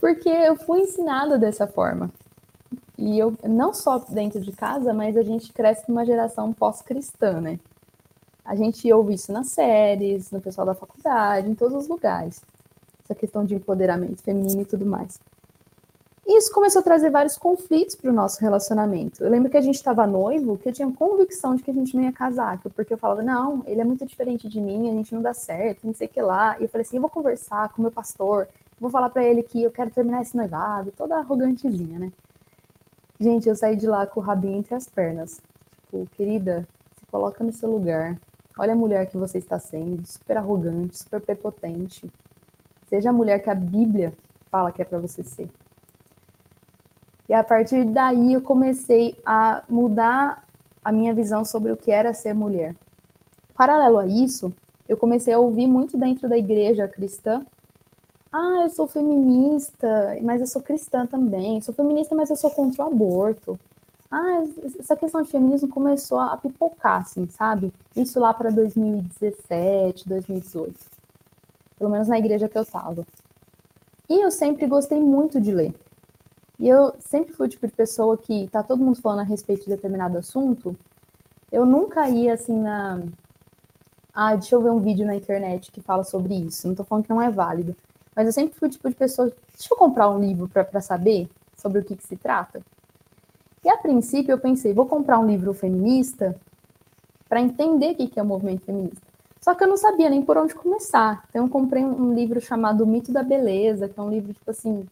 Porque 0.00 0.30
eu 0.30 0.56
fui 0.56 0.80
ensinada 0.80 1.36
dessa 1.36 1.66
forma. 1.66 2.10
E 2.96 3.18
eu, 3.18 3.36
não 3.44 3.74
só 3.74 3.98
dentro 3.98 4.40
de 4.40 4.52
casa, 4.52 4.94
mas 4.94 5.18
a 5.18 5.22
gente 5.22 5.52
cresce 5.52 5.86
numa 5.86 6.06
geração 6.06 6.50
pós-cristã, 6.50 7.38
né? 7.38 7.60
A 8.42 8.56
gente 8.56 8.90
ouve 8.90 9.12
isso 9.12 9.30
nas 9.32 9.48
séries, 9.48 10.30
no 10.30 10.40
pessoal 10.40 10.66
da 10.66 10.74
faculdade, 10.74 11.46
em 11.46 11.54
todos 11.54 11.76
os 11.76 11.88
lugares. 11.88 12.42
Essa 13.04 13.14
questão 13.14 13.44
de 13.44 13.54
empoderamento 13.54 14.22
feminino 14.22 14.62
e 14.62 14.64
tudo 14.64 14.86
mais. 14.86 15.20
E 16.26 16.38
isso 16.38 16.50
começou 16.52 16.80
a 16.80 16.82
trazer 16.82 17.10
vários 17.10 17.36
conflitos 17.36 17.94
para 17.94 18.10
o 18.10 18.14
nosso 18.14 18.40
relacionamento. 18.40 19.22
Eu 19.22 19.30
lembro 19.30 19.50
que 19.50 19.58
a 19.58 19.60
gente 19.60 19.74
estava 19.74 20.06
noivo, 20.06 20.56
que 20.56 20.70
eu 20.70 20.72
tinha 20.72 20.90
convicção 20.90 21.54
de 21.54 21.62
que 21.62 21.70
a 21.70 21.74
gente 21.74 21.94
não 21.94 22.02
ia 22.02 22.12
casar, 22.12 22.58
porque 22.74 22.94
eu 22.94 22.98
falava, 22.98 23.22
não, 23.22 23.62
ele 23.66 23.82
é 23.82 23.84
muito 23.84 24.06
diferente 24.06 24.48
de 24.48 24.58
mim, 24.58 24.88
a 24.88 24.92
gente 24.92 25.14
não 25.14 25.20
dá 25.20 25.34
certo, 25.34 25.86
não 25.86 25.92
sei 25.92 26.06
o 26.06 26.10
que 26.10 26.22
lá. 26.22 26.56
E 26.58 26.62
eu 26.62 26.68
falei 26.68 26.86
assim, 26.86 26.96
eu 26.96 27.02
vou 27.02 27.10
conversar 27.10 27.68
com 27.68 27.78
o 27.78 27.82
meu 27.82 27.92
pastor, 27.92 28.48
vou 28.80 28.90
falar 28.90 29.10
para 29.10 29.22
ele 29.22 29.42
que 29.42 29.62
eu 29.62 29.70
quero 29.70 29.90
terminar 29.90 30.22
esse 30.22 30.34
noivado, 30.34 30.92
toda 30.96 31.16
arrogantezinha, 31.16 31.98
né? 31.98 32.10
Gente, 33.20 33.46
eu 33.46 33.54
saí 33.54 33.76
de 33.76 33.86
lá 33.86 34.06
com 34.06 34.18
o 34.18 34.22
rabinho 34.22 34.56
entre 34.56 34.74
as 34.74 34.88
pernas. 34.88 35.42
Tipo, 35.90 36.06
querida, 36.16 36.66
se 36.98 37.06
coloca 37.06 37.44
no 37.44 37.52
seu 37.52 37.70
lugar. 37.70 38.18
Olha 38.58 38.72
a 38.72 38.76
mulher 38.76 39.06
que 39.10 39.18
você 39.18 39.38
está 39.38 39.58
sendo, 39.58 40.06
super 40.06 40.38
arrogante, 40.38 40.98
super 40.98 41.20
prepotente. 41.20 42.10
Seja 42.88 43.10
a 43.10 43.12
mulher 43.12 43.40
que 43.40 43.50
a 43.50 43.54
Bíblia 43.54 44.12
fala 44.50 44.72
que 44.72 44.80
é 44.80 44.84
para 44.84 44.98
você 44.98 45.22
ser. 45.22 45.50
E 47.28 47.34
a 47.34 47.42
partir 47.42 47.84
daí 47.84 48.34
eu 48.34 48.42
comecei 48.42 49.16
a 49.24 49.62
mudar 49.68 50.44
a 50.84 50.92
minha 50.92 51.14
visão 51.14 51.44
sobre 51.44 51.72
o 51.72 51.76
que 51.76 51.90
era 51.90 52.12
ser 52.12 52.34
mulher. 52.34 52.74
Paralelo 53.54 53.98
a 53.98 54.06
isso, 54.06 54.52
eu 54.88 54.96
comecei 54.96 55.32
a 55.32 55.38
ouvir 55.38 55.66
muito 55.66 55.96
dentro 55.96 56.28
da 56.28 56.36
igreja 56.36 56.86
cristã. 56.86 57.44
Ah, 58.30 58.62
eu 58.64 58.70
sou 58.70 58.86
feminista, 58.86 60.18
mas 60.22 60.40
eu 60.40 60.46
sou 60.46 60.60
cristã 60.60 61.06
também. 61.06 61.60
Sou 61.60 61.72
feminista, 61.72 62.14
mas 62.14 62.28
eu 62.30 62.36
sou 62.36 62.50
contra 62.50 62.84
o 62.84 62.88
aborto. 62.88 63.58
Ah, 64.10 64.42
essa 64.78 64.96
questão 64.96 65.22
de 65.22 65.30
feminismo 65.30 65.68
começou 65.68 66.18
a 66.18 66.36
pipocar, 66.36 67.02
assim, 67.02 67.26
sabe? 67.28 67.72
Isso 67.96 68.20
lá 68.20 68.34
para 68.34 68.50
2017, 68.50 70.08
2018. 70.08 70.74
Pelo 71.78 71.90
menos 71.90 72.08
na 72.08 72.18
igreja 72.18 72.48
que 72.48 72.58
eu 72.58 72.62
estava. 72.62 73.06
E 74.08 74.20
eu 74.20 74.30
sempre 74.30 74.66
gostei 74.66 75.00
muito 75.00 75.40
de 75.40 75.52
ler. 75.52 75.74
E 76.58 76.68
eu 76.68 76.94
sempre 77.00 77.32
fui 77.32 77.46
o 77.46 77.50
tipo 77.50 77.66
de 77.66 77.72
pessoa 77.72 78.16
que 78.16 78.48
tá 78.48 78.62
todo 78.62 78.82
mundo 78.82 79.00
falando 79.00 79.20
a 79.20 79.24
respeito 79.24 79.64
de 79.64 79.70
determinado 79.70 80.18
assunto, 80.18 80.76
eu 81.50 81.66
nunca 81.66 82.08
ia 82.08 82.34
assim 82.34 82.58
na. 82.60 83.00
Ah, 84.12 84.34
deixa 84.36 84.54
eu 84.54 84.62
ver 84.62 84.70
um 84.70 84.80
vídeo 84.80 85.06
na 85.06 85.16
internet 85.16 85.72
que 85.72 85.80
fala 85.80 86.04
sobre 86.04 86.34
isso. 86.34 86.68
Não 86.68 86.74
tô 86.74 86.84
falando 86.84 87.04
que 87.04 87.10
não 87.10 87.20
é 87.20 87.30
válido. 87.30 87.74
Mas 88.14 88.26
eu 88.26 88.32
sempre 88.32 88.56
fui 88.56 88.68
o 88.68 88.70
tipo 88.70 88.88
de 88.88 88.94
pessoa. 88.94 89.32
Deixa 89.52 89.72
eu 89.72 89.76
comprar 89.76 90.08
um 90.10 90.20
livro 90.20 90.48
para 90.48 90.80
saber 90.80 91.28
sobre 91.56 91.80
o 91.80 91.84
que, 91.84 91.96
que 91.96 92.06
se 92.06 92.16
trata. 92.16 92.62
E 93.64 93.68
a 93.68 93.76
princípio 93.76 94.32
eu 94.32 94.38
pensei, 94.38 94.72
vou 94.72 94.86
comprar 94.86 95.18
um 95.18 95.26
livro 95.26 95.52
feminista 95.54 96.36
para 97.28 97.40
entender 97.40 97.92
o 97.92 97.94
que, 97.96 98.08
que 98.08 98.20
é 98.20 98.22
o 98.22 98.26
movimento 98.26 98.64
feminista. 98.64 99.02
Só 99.40 99.54
que 99.54 99.64
eu 99.64 99.68
não 99.68 99.76
sabia 99.76 100.08
nem 100.08 100.22
por 100.22 100.36
onde 100.36 100.54
começar. 100.54 101.24
Então 101.28 101.44
eu 101.44 101.50
comprei 101.50 101.84
um 101.84 102.14
livro 102.14 102.40
chamado 102.40 102.84
O 102.84 102.86
Mito 102.86 103.10
da 103.12 103.22
Beleza, 103.22 103.88
que 103.88 103.98
é 103.98 104.02
um 104.02 104.10
livro, 104.10 104.32
tipo 104.32 104.50
assim, 104.50 104.86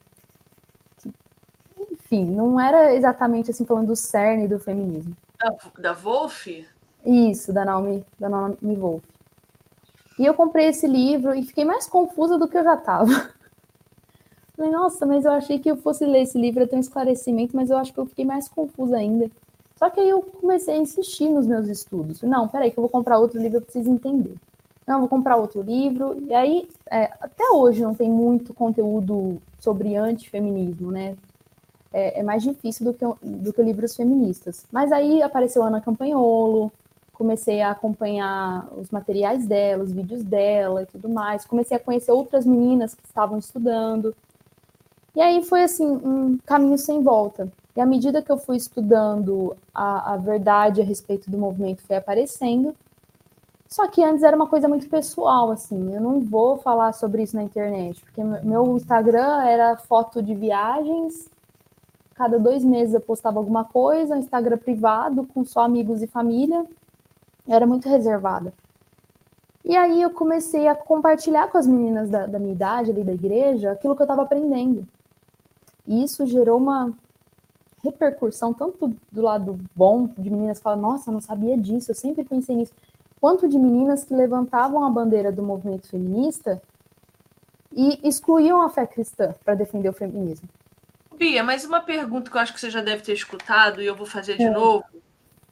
enfim, 2.12 2.26
não 2.26 2.60
era 2.60 2.94
exatamente 2.94 3.50
assim 3.50 3.64
falando 3.64 3.88
do 3.88 3.96
cerne 3.96 4.46
do 4.46 4.58
feminismo. 4.58 5.16
Da, 5.38 5.54
da 5.78 5.92
Wolf? 5.94 6.46
Isso, 7.04 7.52
da 7.52 7.64
Naomi, 7.64 8.04
da 8.20 8.28
Naomi 8.28 8.76
Wolf. 8.76 9.02
E 10.18 10.26
eu 10.26 10.34
comprei 10.34 10.66
esse 10.66 10.86
livro 10.86 11.34
e 11.34 11.42
fiquei 11.42 11.64
mais 11.64 11.88
confusa 11.88 12.38
do 12.38 12.46
que 12.46 12.56
eu 12.56 12.62
já 12.62 12.74
estava. 12.74 13.10
Falei, 14.54 14.70
nossa, 14.70 15.06
mas 15.06 15.24
eu 15.24 15.32
achei 15.32 15.58
que 15.58 15.70
eu 15.70 15.76
fosse 15.76 16.04
ler 16.04 16.22
esse 16.22 16.38
livro, 16.38 16.66
tenho 16.66 16.76
um 16.76 16.84
esclarecimento, 16.84 17.56
mas 17.56 17.70
eu 17.70 17.78
acho 17.78 17.92
que 17.92 17.98
eu 17.98 18.06
fiquei 18.06 18.24
mais 18.24 18.46
confusa 18.48 18.96
ainda. 18.96 19.30
Só 19.76 19.88
que 19.88 19.98
aí 19.98 20.10
eu 20.10 20.20
comecei 20.22 20.74
a 20.74 20.78
insistir 20.78 21.28
nos 21.30 21.46
meus 21.46 21.66
estudos. 21.66 22.22
Não, 22.22 22.46
peraí, 22.46 22.70
que 22.70 22.78
eu 22.78 22.82
vou 22.82 22.90
comprar 22.90 23.18
outro 23.18 23.40
livro, 23.40 23.56
eu 23.56 23.62
preciso 23.62 23.90
entender. 23.90 24.34
Não, 24.86 25.00
vou 25.00 25.08
comprar 25.08 25.36
outro 25.36 25.62
livro. 25.62 26.22
E 26.28 26.34
aí, 26.34 26.68
é, 26.90 27.04
até 27.20 27.50
hoje 27.52 27.80
não 27.80 27.94
tem 27.94 28.10
muito 28.10 28.52
conteúdo 28.52 29.40
sobre 29.58 29.96
antifeminismo, 29.96 30.92
né? 30.92 31.16
É, 31.92 32.20
é 32.20 32.22
mais 32.22 32.42
difícil 32.42 32.86
do 32.86 32.94
que, 32.94 33.04
do 33.22 33.52
que 33.52 33.62
livros 33.62 33.94
feministas. 33.94 34.64
Mas 34.70 34.90
aí 34.92 35.22
apareceu 35.22 35.62
Ana 35.62 35.80
Campanholo, 35.80 36.72
comecei 37.12 37.60
a 37.60 37.70
acompanhar 37.70 38.66
os 38.76 38.90
materiais 38.90 39.46
dela, 39.46 39.84
os 39.84 39.92
vídeos 39.92 40.22
dela 40.24 40.82
e 40.82 40.86
tudo 40.86 41.08
mais. 41.08 41.44
Comecei 41.44 41.76
a 41.76 41.80
conhecer 41.80 42.12
outras 42.12 42.44
meninas 42.44 42.94
que 42.94 43.04
estavam 43.04 43.38
estudando. 43.38 44.14
E 45.14 45.20
aí 45.20 45.44
foi 45.44 45.62
assim, 45.62 45.86
um 45.86 46.38
caminho 46.44 46.78
sem 46.78 47.02
volta. 47.02 47.48
E 47.76 47.80
à 47.80 47.86
medida 47.86 48.22
que 48.22 48.32
eu 48.32 48.38
fui 48.38 48.56
estudando 48.56 49.56
a, 49.74 50.14
a 50.14 50.16
verdade 50.16 50.80
a 50.80 50.84
respeito 50.84 51.30
do 51.30 51.38
movimento, 51.38 51.82
foi 51.82 51.96
aparecendo. 51.96 52.74
Só 53.68 53.88
que 53.88 54.04
antes 54.04 54.22
era 54.22 54.36
uma 54.36 54.46
coisa 54.46 54.68
muito 54.68 54.88
pessoal, 54.88 55.50
assim. 55.50 55.94
Eu 55.94 56.00
não 56.00 56.20
vou 56.20 56.58
falar 56.58 56.92
sobre 56.92 57.22
isso 57.22 57.36
na 57.36 57.42
internet, 57.42 58.02
porque 58.02 58.22
meu 58.22 58.76
Instagram 58.76 59.42
era 59.44 59.76
foto 59.76 60.22
de 60.22 60.34
viagens 60.34 61.30
Cada 62.14 62.38
dois 62.38 62.64
meses 62.64 62.94
eu 62.94 63.00
postava 63.00 63.38
alguma 63.38 63.64
coisa, 63.64 64.14
um 64.14 64.18
Instagram 64.18 64.58
privado, 64.58 65.26
com 65.26 65.44
só 65.44 65.60
amigos 65.60 66.02
e 66.02 66.06
família. 66.06 66.64
Era 67.48 67.66
muito 67.66 67.88
reservada. 67.88 68.52
E 69.64 69.76
aí 69.76 70.02
eu 70.02 70.10
comecei 70.10 70.66
a 70.66 70.74
compartilhar 70.74 71.48
com 71.48 71.56
as 71.56 71.66
meninas 71.66 72.10
da, 72.10 72.26
da 72.26 72.38
minha 72.38 72.52
idade, 72.52 72.90
ali 72.90 73.04
da 73.04 73.12
igreja, 73.12 73.72
aquilo 73.72 73.94
que 73.94 74.02
eu 74.02 74.04
estava 74.04 74.22
aprendendo. 74.22 74.86
E 75.86 76.02
isso 76.02 76.26
gerou 76.26 76.58
uma 76.58 76.92
repercussão, 77.82 78.52
tanto 78.52 78.94
do 79.10 79.22
lado 79.22 79.58
bom, 79.74 80.06
de 80.18 80.30
meninas 80.30 80.58
que 80.58 80.64
falam, 80.64 80.80
nossa, 80.80 81.10
não 81.10 81.20
sabia 81.20 81.56
disso, 81.56 81.90
eu 81.90 81.94
sempre 81.94 82.24
pensei 82.24 82.54
nisso, 82.54 82.72
quanto 83.20 83.48
de 83.48 83.58
meninas 83.58 84.04
que 84.04 84.14
levantavam 84.14 84.84
a 84.84 84.90
bandeira 84.90 85.32
do 85.32 85.42
movimento 85.42 85.88
feminista 85.88 86.62
e 87.72 88.00
excluíam 88.06 88.62
a 88.62 88.68
fé 88.68 88.86
cristã 88.86 89.34
para 89.44 89.54
defender 89.54 89.88
o 89.88 89.92
feminismo. 89.92 90.48
Bia, 91.22 91.44
mas 91.44 91.64
uma 91.64 91.80
pergunta 91.80 92.28
que 92.28 92.36
eu 92.36 92.40
acho 92.40 92.52
que 92.52 92.58
você 92.58 92.68
já 92.68 92.82
deve 92.82 93.00
ter 93.00 93.12
escutado 93.12 93.80
e 93.80 93.86
eu 93.86 93.94
vou 93.94 94.04
fazer 94.04 94.36
de 94.36 94.42
é. 94.42 94.50
novo, 94.50 94.84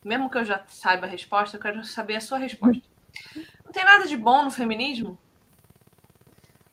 mesmo 0.04 0.28
que 0.28 0.37
eu 0.37 0.44
já 0.44 0.64
saiba 0.66 1.06
a 1.06 1.09
resposta, 1.09 1.56
eu 1.56 1.61
quero 1.61 1.85
saber 1.85 2.16
a 2.16 2.20
sua 2.20 2.38
resposta. 2.38 2.83
Não 3.64 3.70
tem 3.70 3.85
nada 3.85 4.04
de 4.04 4.16
bom 4.16 4.42
no 4.42 4.50
feminismo? 4.50 5.16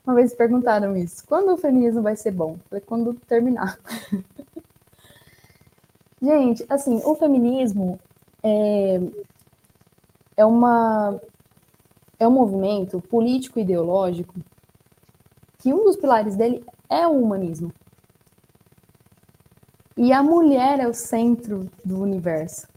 Uma 0.03 0.15
vez 0.15 0.33
perguntaram 0.33 0.97
isso. 0.97 1.23
Quando 1.27 1.53
o 1.53 1.57
feminismo 1.57 2.01
vai 2.01 2.15
ser 2.15 2.31
bom? 2.31 2.57
Falei, 2.67 2.83
quando 2.83 3.13
terminar. 3.13 3.77
Gente, 6.19 6.65
assim, 6.67 6.99
o 7.05 7.13
feminismo 7.13 7.99
é, 8.41 8.99
é, 10.37 10.43
uma, 10.43 11.21
é 12.17 12.27
um 12.27 12.31
movimento 12.31 12.99
político-ideológico 12.99 14.33
que 15.59 15.71
um 15.71 15.83
dos 15.83 15.97
pilares 15.97 16.35
dele 16.35 16.65
é 16.89 17.05
o 17.05 17.11
humanismo. 17.11 17.71
E 19.97 20.13
a 20.13 20.21
mulher 20.21 20.79
é 20.79 20.87
o 20.87 20.93
centro 20.93 21.71
do 21.83 21.99
universo. 21.99 22.67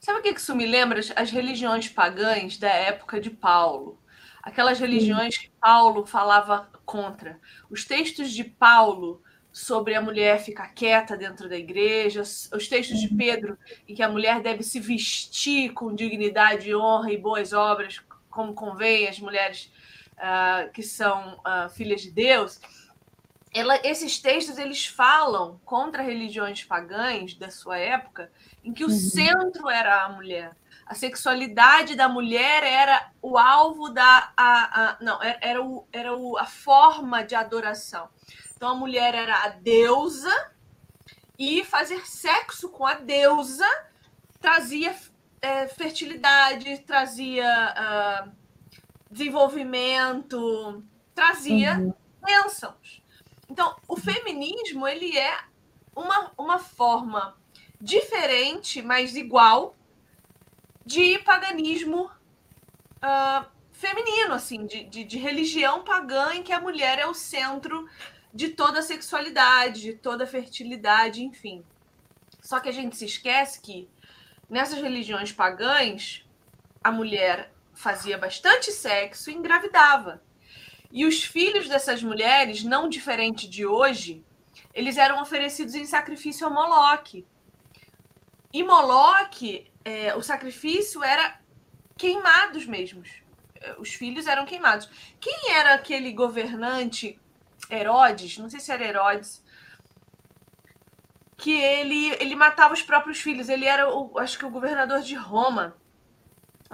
Sabe 0.00 0.20
o 0.20 0.22
que 0.22 0.30
isso 0.30 0.56
me 0.56 0.64
lembra? 0.64 0.98
As 1.14 1.30
religiões 1.30 1.90
pagãs 1.90 2.56
da 2.56 2.70
época 2.70 3.20
de 3.20 3.28
Paulo. 3.28 3.98
Aquelas 4.42 4.80
religiões 4.80 5.36
que 5.36 5.50
Paulo 5.60 6.06
falava 6.06 6.70
contra. 6.86 7.38
Os 7.68 7.84
textos 7.84 8.32
de 8.32 8.44
Paulo 8.44 9.22
sobre 9.52 9.94
a 9.94 10.00
mulher 10.00 10.40
ficar 10.40 10.68
quieta 10.68 11.18
dentro 11.18 11.50
da 11.50 11.56
igreja, 11.56 12.22
os 12.22 12.68
textos 12.68 12.98
de 12.98 13.08
Pedro 13.08 13.58
em 13.86 13.94
que 13.94 14.02
a 14.02 14.08
mulher 14.08 14.40
deve 14.40 14.62
se 14.62 14.80
vestir 14.80 15.74
com 15.74 15.94
dignidade, 15.94 16.74
honra 16.74 17.12
e 17.12 17.18
boas 17.18 17.52
obras, 17.52 18.00
como 18.30 18.54
convém 18.54 19.06
às 19.06 19.18
mulheres 19.18 19.70
uh, 20.16 20.72
que 20.72 20.82
são 20.82 21.34
uh, 21.40 21.68
filhas 21.68 22.00
de 22.00 22.10
Deus 22.10 22.58
ela, 23.52 23.80
esses 23.84 24.18
textos 24.18 24.58
eles 24.58 24.86
falam 24.86 25.60
contra 25.64 26.02
religiões 26.02 26.62
pagãs 26.64 27.34
da 27.34 27.50
sua 27.50 27.78
época, 27.78 28.30
em 28.62 28.72
que 28.72 28.84
o 28.84 28.88
uhum. 28.88 28.98
centro 28.98 29.68
era 29.68 30.04
a 30.04 30.08
mulher. 30.08 30.56
A 30.86 30.94
sexualidade 30.94 31.94
da 31.94 32.08
mulher 32.08 32.62
era 32.64 33.10
o 33.22 33.38
alvo 33.38 33.90
da. 33.90 34.32
A, 34.36 34.82
a, 34.82 34.96
não, 35.00 35.22
era, 35.22 35.38
era, 35.40 35.62
o, 35.62 35.86
era 35.92 36.16
o, 36.16 36.36
a 36.36 36.46
forma 36.46 37.22
de 37.22 37.34
adoração. 37.34 38.08
Então 38.56 38.70
a 38.70 38.74
mulher 38.74 39.14
era 39.14 39.44
a 39.44 39.48
deusa, 39.48 40.32
e 41.40 41.64
fazer 41.64 42.06
sexo 42.06 42.68
com 42.68 42.86
a 42.86 42.96
deusa 42.96 43.66
trazia 44.42 44.94
é, 45.40 45.66
fertilidade, 45.68 46.80
trazia 46.80 47.74
uh, 48.26 48.30
desenvolvimento, 49.10 50.84
trazia 51.14 51.78
uhum. 51.78 51.94
bênçãos. 52.22 52.99
Então, 53.50 53.74
o 53.88 53.96
feminismo 53.96 54.86
ele 54.86 55.18
é 55.18 55.36
uma, 55.94 56.32
uma 56.38 56.58
forma 56.60 57.36
diferente, 57.80 58.80
mas 58.80 59.16
igual, 59.16 59.74
de 60.86 61.18
paganismo 61.18 62.04
uh, 62.04 63.46
feminino, 63.72 64.34
assim, 64.34 64.66
de, 64.66 64.84
de, 64.84 65.02
de, 65.02 65.18
religião 65.18 65.82
pagã 65.82 66.34
em 66.34 66.44
que 66.44 66.52
a 66.52 66.60
mulher 66.60 67.00
é 67.00 67.06
o 67.06 67.14
centro 67.14 67.88
de 68.32 68.50
toda 68.50 68.78
a 68.78 68.82
sexualidade, 68.82 69.80
de 69.80 69.94
toda 69.94 70.24
a 70.24 70.28
fertilidade, 70.28 71.24
enfim. 71.24 71.64
Só 72.40 72.60
que 72.60 72.68
a 72.68 72.72
gente 72.72 72.96
se 72.96 73.06
esquece 73.06 73.60
que 73.60 73.88
nessas 74.48 74.80
religiões 74.80 75.32
pagãs 75.32 76.24
a 76.84 76.92
mulher 76.92 77.52
fazia 77.74 78.16
bastante 78.16 78.70
sexo 78.70 79.28
e 79.28 79.34
engravidava. 79.34 80.22
E 80.90 81.06
os 81.06 81.22
filhos 81.22 81.68
dessas 81.68 82.02
mulheres, 82.02 82.64
não 82.64 82.88
diferente 82.88 83.48
de 83.48 83.64
hoje, 83.64 84.24
eles 84.74 84.96
eram 84.96 85.22
oferecidos 85.22 85.74
em 85.74 85.84
sacrifício 85.84 86.46
a 86.46 86.50
Moloque. 86.50 87.26
E 88.52 88.62
Moloque, 88.62 89.70
é, 89.84 90.14
o 90.16 90.22
sacrifício 90.22 91.02
era 91.04 91.38
queimados 91.96 92.66
mesmos. 92.66 93.10
Os 93.78 93.90
filhos 93.90 94.26
eram 94.26 94.46
queimados. 94.46 94.88
Quem 95.20 95.52
era 95.52 95.74
aquele 95.74 96.12
governante 96.12 97.20
Herodes? 97.70 98.38
Não 98.38 98.48
sei 98.48 98.58
se 98.58 98.72
era 98.72 98.84
Herodes. 98.84 99.44
Que 101.36 101.52
ele, 101.52 102.10
ele 102.20 102.34
matava 102.34 102.74
os 102.74 102.82
próprios 102.82 103.20
filhos. 103.20 103.48
Ele 103.48 103.66
era, 103.66 103.94
o, 103.94 104.18
acho 104.18 104.38
que, 104.38 104.46
o 104.46 104.50
governador 104.50 105.02
de 105.02 105.14
Roma 105.14 105.76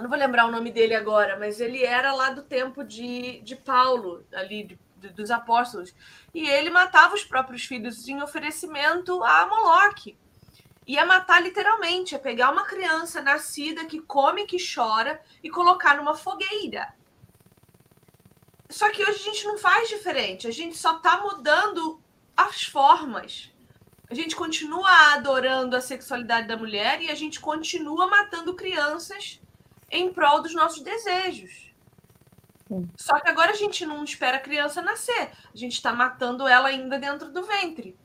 não 0.03 0.09
vou 0.09 0.17
lembrar 0.17 0.45
o 0.45 0.51
nome 0.51 0.71
dele 0.71 0.93
agora, 0.93 1.37
mas 1.37 1.59
ele 1.59 1.83
era 1.83 2.13
lá 2.13 2.29
do 2.29 2.43
tempo 2.43 2.83
de, 2.83 3.39
de 3.41 3.55
Paulo, 3.55 4.25
ali, 4.31 4.63
de 4.63 4.79
dos 4.97 5.31
apóstolos. 5.31 5.93
E 6.33 6.47
ele 6.49 6.69
matava 6.69 7.15
os 7.15 7.23
próprios 7.23 7.65
filhos 7.65 8.07
em 8.07 8.21
oferecimento 8.21 9.23
a 9.23 9.45
Moloque. 9.45 10.17
Ia 10.85 11.05
matar 11.05 11.41
literalmente, 11.41 12.15
é 12.15 12.17
pegar 12.17 12.51
uma 12.51 12.63
criança 12.63 13.21
nascida 13.21 13.85
que 13.85 13.99
come, 13.99 14.45
que 14.45 14.57
chora 14.57 15.21
e 15.43 15.49
colocar 15.49 15.97
numa 15.97 16.15
fogueira. 16.15 16.93
Só 18.69 18.89
que 18.89 19.03
hoje 19.03 19.19
a 19.19 19.31
gente 19.31 19.45
não 19.45 19.57
faz 19.57 19.89
diferente, 19.89 20.47
a 20.47 20.51
gente 20.51 20.77
só 20.77 20.97
está 20.97 21.21
mudando 21.21 22.01
as 22.35 22.63
formas. 22.63 23.51
A 24.09 24.15
gente 24.15 24.35
continua 24.35 24.89
adorando 25.15 25.75
a 25.75 25.81
sexualidade 25.81 26.47
da 26.47 26.55
mulher 26.55 27.01
e 27.01 27.11
a 27.11 27.15
gente 27.15 27.39
continua 27.41 28.07
matando 28.07 28.55
crianças 28.55 29.41
em 29.91 30.11
prol 30.11 30.41
dos 30.41 30.53
nossos 30.53 30.81
desejos. 30.81 31.73
Sim. 32.67 32.87
Só 32.97 33.19
que 33.19 33.29
agora 33.29 33.51
a 33.51 33.55
gente 33.55 33.85
não 33.85 34.03
espera 34.03 34.37
a 34.37 34.41
criança 34.41 34.81
nascer, 34.81 35.29
a 35.53 35.57
gente 35.57 35.73
está 35.73 35.93
matando 35.93 36.47
ela 36.47 36.67
ainda 36.67 36.99
dentro 36.99 37.31
do 37.31 37.43
ventre. 37.43 37.95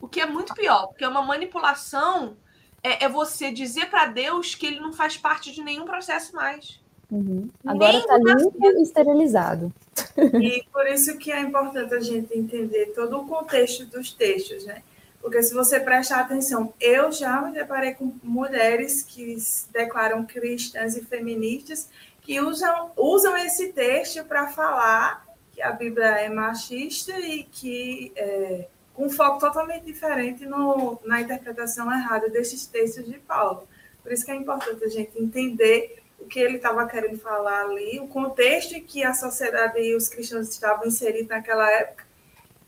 O 0.00 0.08
que 0.08 0.20
é 0.20 0.26
muito 0.26 0.54
pior, 0.54 0.88
porque 0.88 1.04
é 1.04 1.08
uma 1.08 1.22
manipulação 1.22 2.36
é, 2.82 3.04
é 3.04 3.08
você 3.08 3.50
dizer 3.52 3.90
para 3.90 4.06
Deus 4.06 4.54
que 4.54 4.66
ele 4.66 4.80
não 4.80 4.92
faz 4.92 5.16
parte 5.16 5.52
de 5.52 5.62
nenhum 5.62 5.84
processo 5.84 6.34
mais. 6.34 6.80
Uhum. 7.10 7.48
Agora 7.66 7.98
está 7.98 8.16
limpo 8.16 8.56
e 8.58 8.82
esterilizado. 8.82 9.72
E 10.16 10.64
por 10.72 10.86
isso 10.86 11.18
que 11.18 11.30
é 11.30 11.40
importante 11.40 11.94
a 11.94 12.00
gente 12.00 12.36
entender 12.36 12.92
todo 12.94 13.18
o 13.18 13.26
contexto 13.26 13.84
dos 13.86 14.12
textos, 14.12 14.64
né? 14.64 14.82
Porque 15.22 15.40
se 15.40 15.54
você 15.54 15.78
prestar 15.78 16.20
atenção, 16.20 16.74
eu 16.80 17.12
já 17.12 17.40
me 17.40 17.52
deparei 17.52 17.94
com 17.94 18.12
mulheres 18.24 19.04
que 19.04 19.38
se 19.38 19.72
declaram 19.72 20.26
cristãs 20.26 20.96
e 20.96 21.04
feministas 21.04 21.88
que 22.20 22.40
usam, 22.40 22.90
usam 22.96 23.36
esse 23.38 23.72
texto 23.72 24.24
para 24.24 24.48
falar 24.48 25.24
que 25.52 25.62
a 25.62 25.70
Bíblia 25.70 26.06
é 26.06 26.28
machista 26.28 27.12
e 27.20 27.44
que 27.44 28.12
é, 28.16 28.66
com 28.92 29.06
um 29.06 29.10
foco 29.10 29.38
totalmente 29.38 29.84
diferente 29.84 30.44
no, 30.44 31.00
na 31.04 31.20
interpretação 31.20 31.90
errada 31.92 32.28
desses 32.28 32.66
textos 32.66 33.06
de 33.06 33.18
Paulo. 33.20 33.68
Por 34.02 34.10
isso 34.10 34.24
que 34.24 34.32
é 34.32 34.34
importante 34.34 34.84
a 34.84 34.88
gente 34.88 35.22
entender 35.22 36.02
o 36.18 36.26
que 36.26 36.40
ele 36.40 36.56
estava 36.56 36.84
querendo 36.86 37.18
falar 37.18 37.62
ali, 37.62 38.00
o 38.00 38.08
contexto 38.08 38.74
em 38.74 38.82
que 38.82 39.04
a 39.04 39.14
sociedade 39.14 39.78
e 39.78 39.94
os 39.94 40.08
cristãos 40.08 40.48
estavam 40.48 40.86
inseridos 40.86 41.28
naquela 41.28 41.70
época 41.70 42.11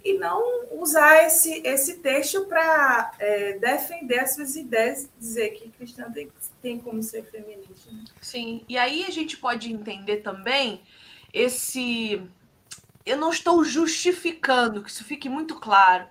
e 0.05 0.19
não 0.19 0.67
usar 0.71 1.25
esse, 1.25 1.63
esse 1.65 2.01
texto 2.01 2.45
para 2.45 3.11
é, 3.19 3.59
defender 3.59 4.19
as 4.19 4.35
suas 4.35 4.55
ideias, 4.55 5.09
dizer 5.19 5.51
que 5.51 5.71
cristã 5.71 6.13
tem, 6.13 6.31
tem 6.61 6.79
como 6.79 7.03
ser 7.03 7.25
feminista. 7.25 7.91
Né? 7.91 8.05
Sim, 8.21 8.63
e 8.69 8.77
aí 8.77 9.05
a 9.05 9.11
gente 9.11 9.39
pode 9.39 9.73
entender 9.73 10.19
também 10.19 10.83
esse. 11.33 12.23
Eu 13.07 13.17
não 13.17 13.31
estou 13.31 13.65
justificando, 13.65 14.83
que 14.83 14.91
isso 14.91 15.05
fique 15.05 15.29
muito 15.29 15.59
claro, 15.59 16.07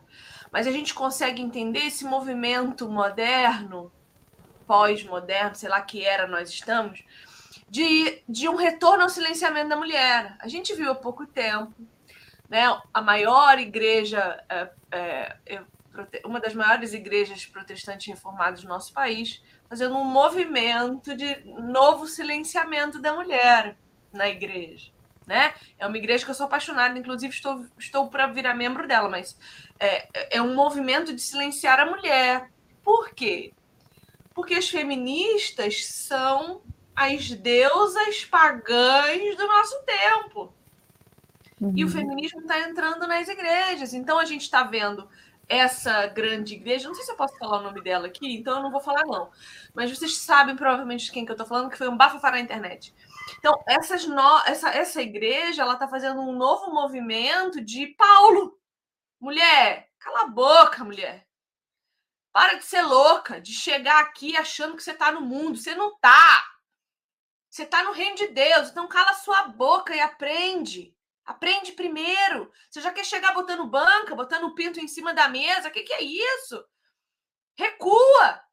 mas 0.52 0.66
a 0.66 0.72
gente 0.72 0.94
consegue 0.94 1.42
entender 1.42 1.86
esse 1.86 2.04
movimento 2.04 2.90
moderno, 2.90 3.92
pós-moderno, 4.66 5.56
sei 5.56 5.70
lá 5.70 5.82
que 5.82 6.04
era 6.04 6.28
nós 6.28 6.50
estamos, 6.50 7.04
de, 7.70 8.22
de 8.28 8.50
um 8.50 8.56
retorno 8.56 9.04
ao 9.04 9.10
silenciamento 9.10 9.70
da 9.70 9.76
mulher. 9.76 10.36
A 10.40 10.48
gente 10.48 10.74
viu 10.74 10.92
há 10.92 10.96
pouco 10.96 11.28
tempo 11.28 11.74
né, 12.50 12.64
a 12.94 13.02
maior 13.02 13.60
igreja, 13.60 14.44
é, 14.50 15.38
é, 15.46 15.62
uma 16.26 16.40
das 16.40 16.54
maiores 16.54 16.94
igrejas 16.94 17.46
protestantes 17.46 18.08
reformadas 18.08 18.62
do 18.62 18.68
nosso 18.68 18.94
país, 18.94 19.42
fazendo 19.70 19.96
um 19.96 20.04
movimento 20.04 21.16
de 21.16 21.36
novo 21.46 22.08
silenciamento 22.08 23.00
da 23.00 23.14
mulher 23.14 23.76
na 24.12 24.30
igreja. 24.30 24.92
Né? 25.26 25.54
É 25.80 25.88
uma 25.88 25.98
igreja 25.98 26.26
que 26.26 26.32
eu 26.32 26.36
sou 26.36 26.46
apaixonada, 26.46 27.00
inclusive 27.00 27.34
estou, 27.34 27.66
estou 27.78 28.10
para 28.10 28.28
virar 28.28 28.54
membro 28.54 28.88
dela, 28.88 29.08
mas 29.10 29.38
é, 29.80 30.38
é 30.38 30.42
um 30.42 30.54
movimento 30.54 31.14
de 31.14 31.22
silenciar 31.22 31.80
a 31.80 31.86
mulher. 31.86 32.52
Por 32.84 33.12
quê? 33.12 33.54
Porque 34.34 34.56
as 34.56 34.70
feministas 34.70 35.86
são 35.86 36.62
as 36.96 37.32
deusas 37.32 38.26
pagãs 38.26 39.38
do 39.38 39.48
nosso 39.48 39.82
tempo. 39.84 40.54
Uhum. 41.64 41.74
E 41.76 41.84
o 41.84 41.88
uhum. 41.88 41.94
feminismo 41.94 42.42
está 42.42 42.60
entrando 42.60 43.08
nas 43.08 43.28
igrejas. 43.28 43.94
Então 43.94 44.20
a 44.20 44.26
gente 44.26 44.42
está 44.42 44.64
vendo 44.64 45.08
essa 45.48 46.08
grande 46.08 46.56
igreja, 46.56 46.88
não 46.88 46.96
sei 46.96 47.04
se 47.04 47.12
eu 47.12 47.18
posso 47.18 47.38
falar 47.38 47.60
o 47.60 47.64
nome 47.64 47.82
dela 47.82 48.08
aqui, 48.08 48.34
então 48.34 48.58
eu 48.58 48.64
não 48.64 48.72
vou 48.72 48.80
falar 48.80 49.04
não. 49.06 49.30
Mas 49.74 49.92
vocês 49.92 50.18
sabem 50.18 50.56
provavelmente 50.56 51.06
de 51.06 51.12
quem 51.12 51.26
que 51.26 51.32
eu 51.32 51.36
estou 51.36 51.48
falando, 51.48 51.70
que 51.70 51.78
foi 51.78 51.90
um 51.90 51.98
bafafá 51.98 52.32
na 52.32 52.40
internet. 52.40 52.94
Então, 53.40 53.62
essas 53.68 54.06
no... 54.06 54.40
essa, 54.46 54.70
essa 54.70 55.02
igreja, 55.02 55.62
ela 55.62 55.74
está 55.74 55.88
fazendo 55.88 56.22
um 56.22 56.34
novo 56.34 56.72
movimento 56.72 57.62
de 57.62 57.88
Paulo. 57.88 58.58
Mulher, 59.20 59.90
cala 60.00 60.22
a 60.22 60.28
boca, 60.28 60.84
mulher. 60.84 61.28
Para 62.32 62.56
de 62.56 62.66
ser 62.66 62.82
louca, 62.82 63.40
de 63.40 63.54
chegar 63.54 64.02
aqui 64.02 64.36
achando 64.36 64.76
que 64.76 64.84
você 64.84 64.92
está 64.92 65.12
no 65.12 65.22
mundo. 65.22 65.58
Você 65.58 65.76
não 65.76 65.94
está. 65.94 66.46
Você 67.50 67.64
está 67.64 67.84
no 67.84 67.92
reino 67.92 68.16
de 68.16 68.28
Deus. 68.28 68.70
Então, 68.70 68.88
cala 68.88 69.14
sua 69.14 69.44
boca 69.50 69.96
e 69.96 70.00
aprende. 70.00 70.93
Aprende 71.26 71.72
primeiro. 71.72 72.52
Você 72.70 72.82
já 72.82 72.92
quer 72.92 73.06
chegar 73.06 73.34
botando 73.34 73.66
banca, 73.66 74.16
botando 74.16 74.46
o 74.46 74.56
pinto 74.56 74.80
em 74.80 74.88
cima 74.88 75.14
da 75.14 75.30
mesa? 75.30 75.70
O 75.70 75.72
que, 75.72 75.84
que 75.84 75.94
é 75.94 76.02
isso? 76.02 76.64
Recua! 77.58 78.44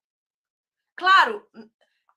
Claro, 0.94 1.48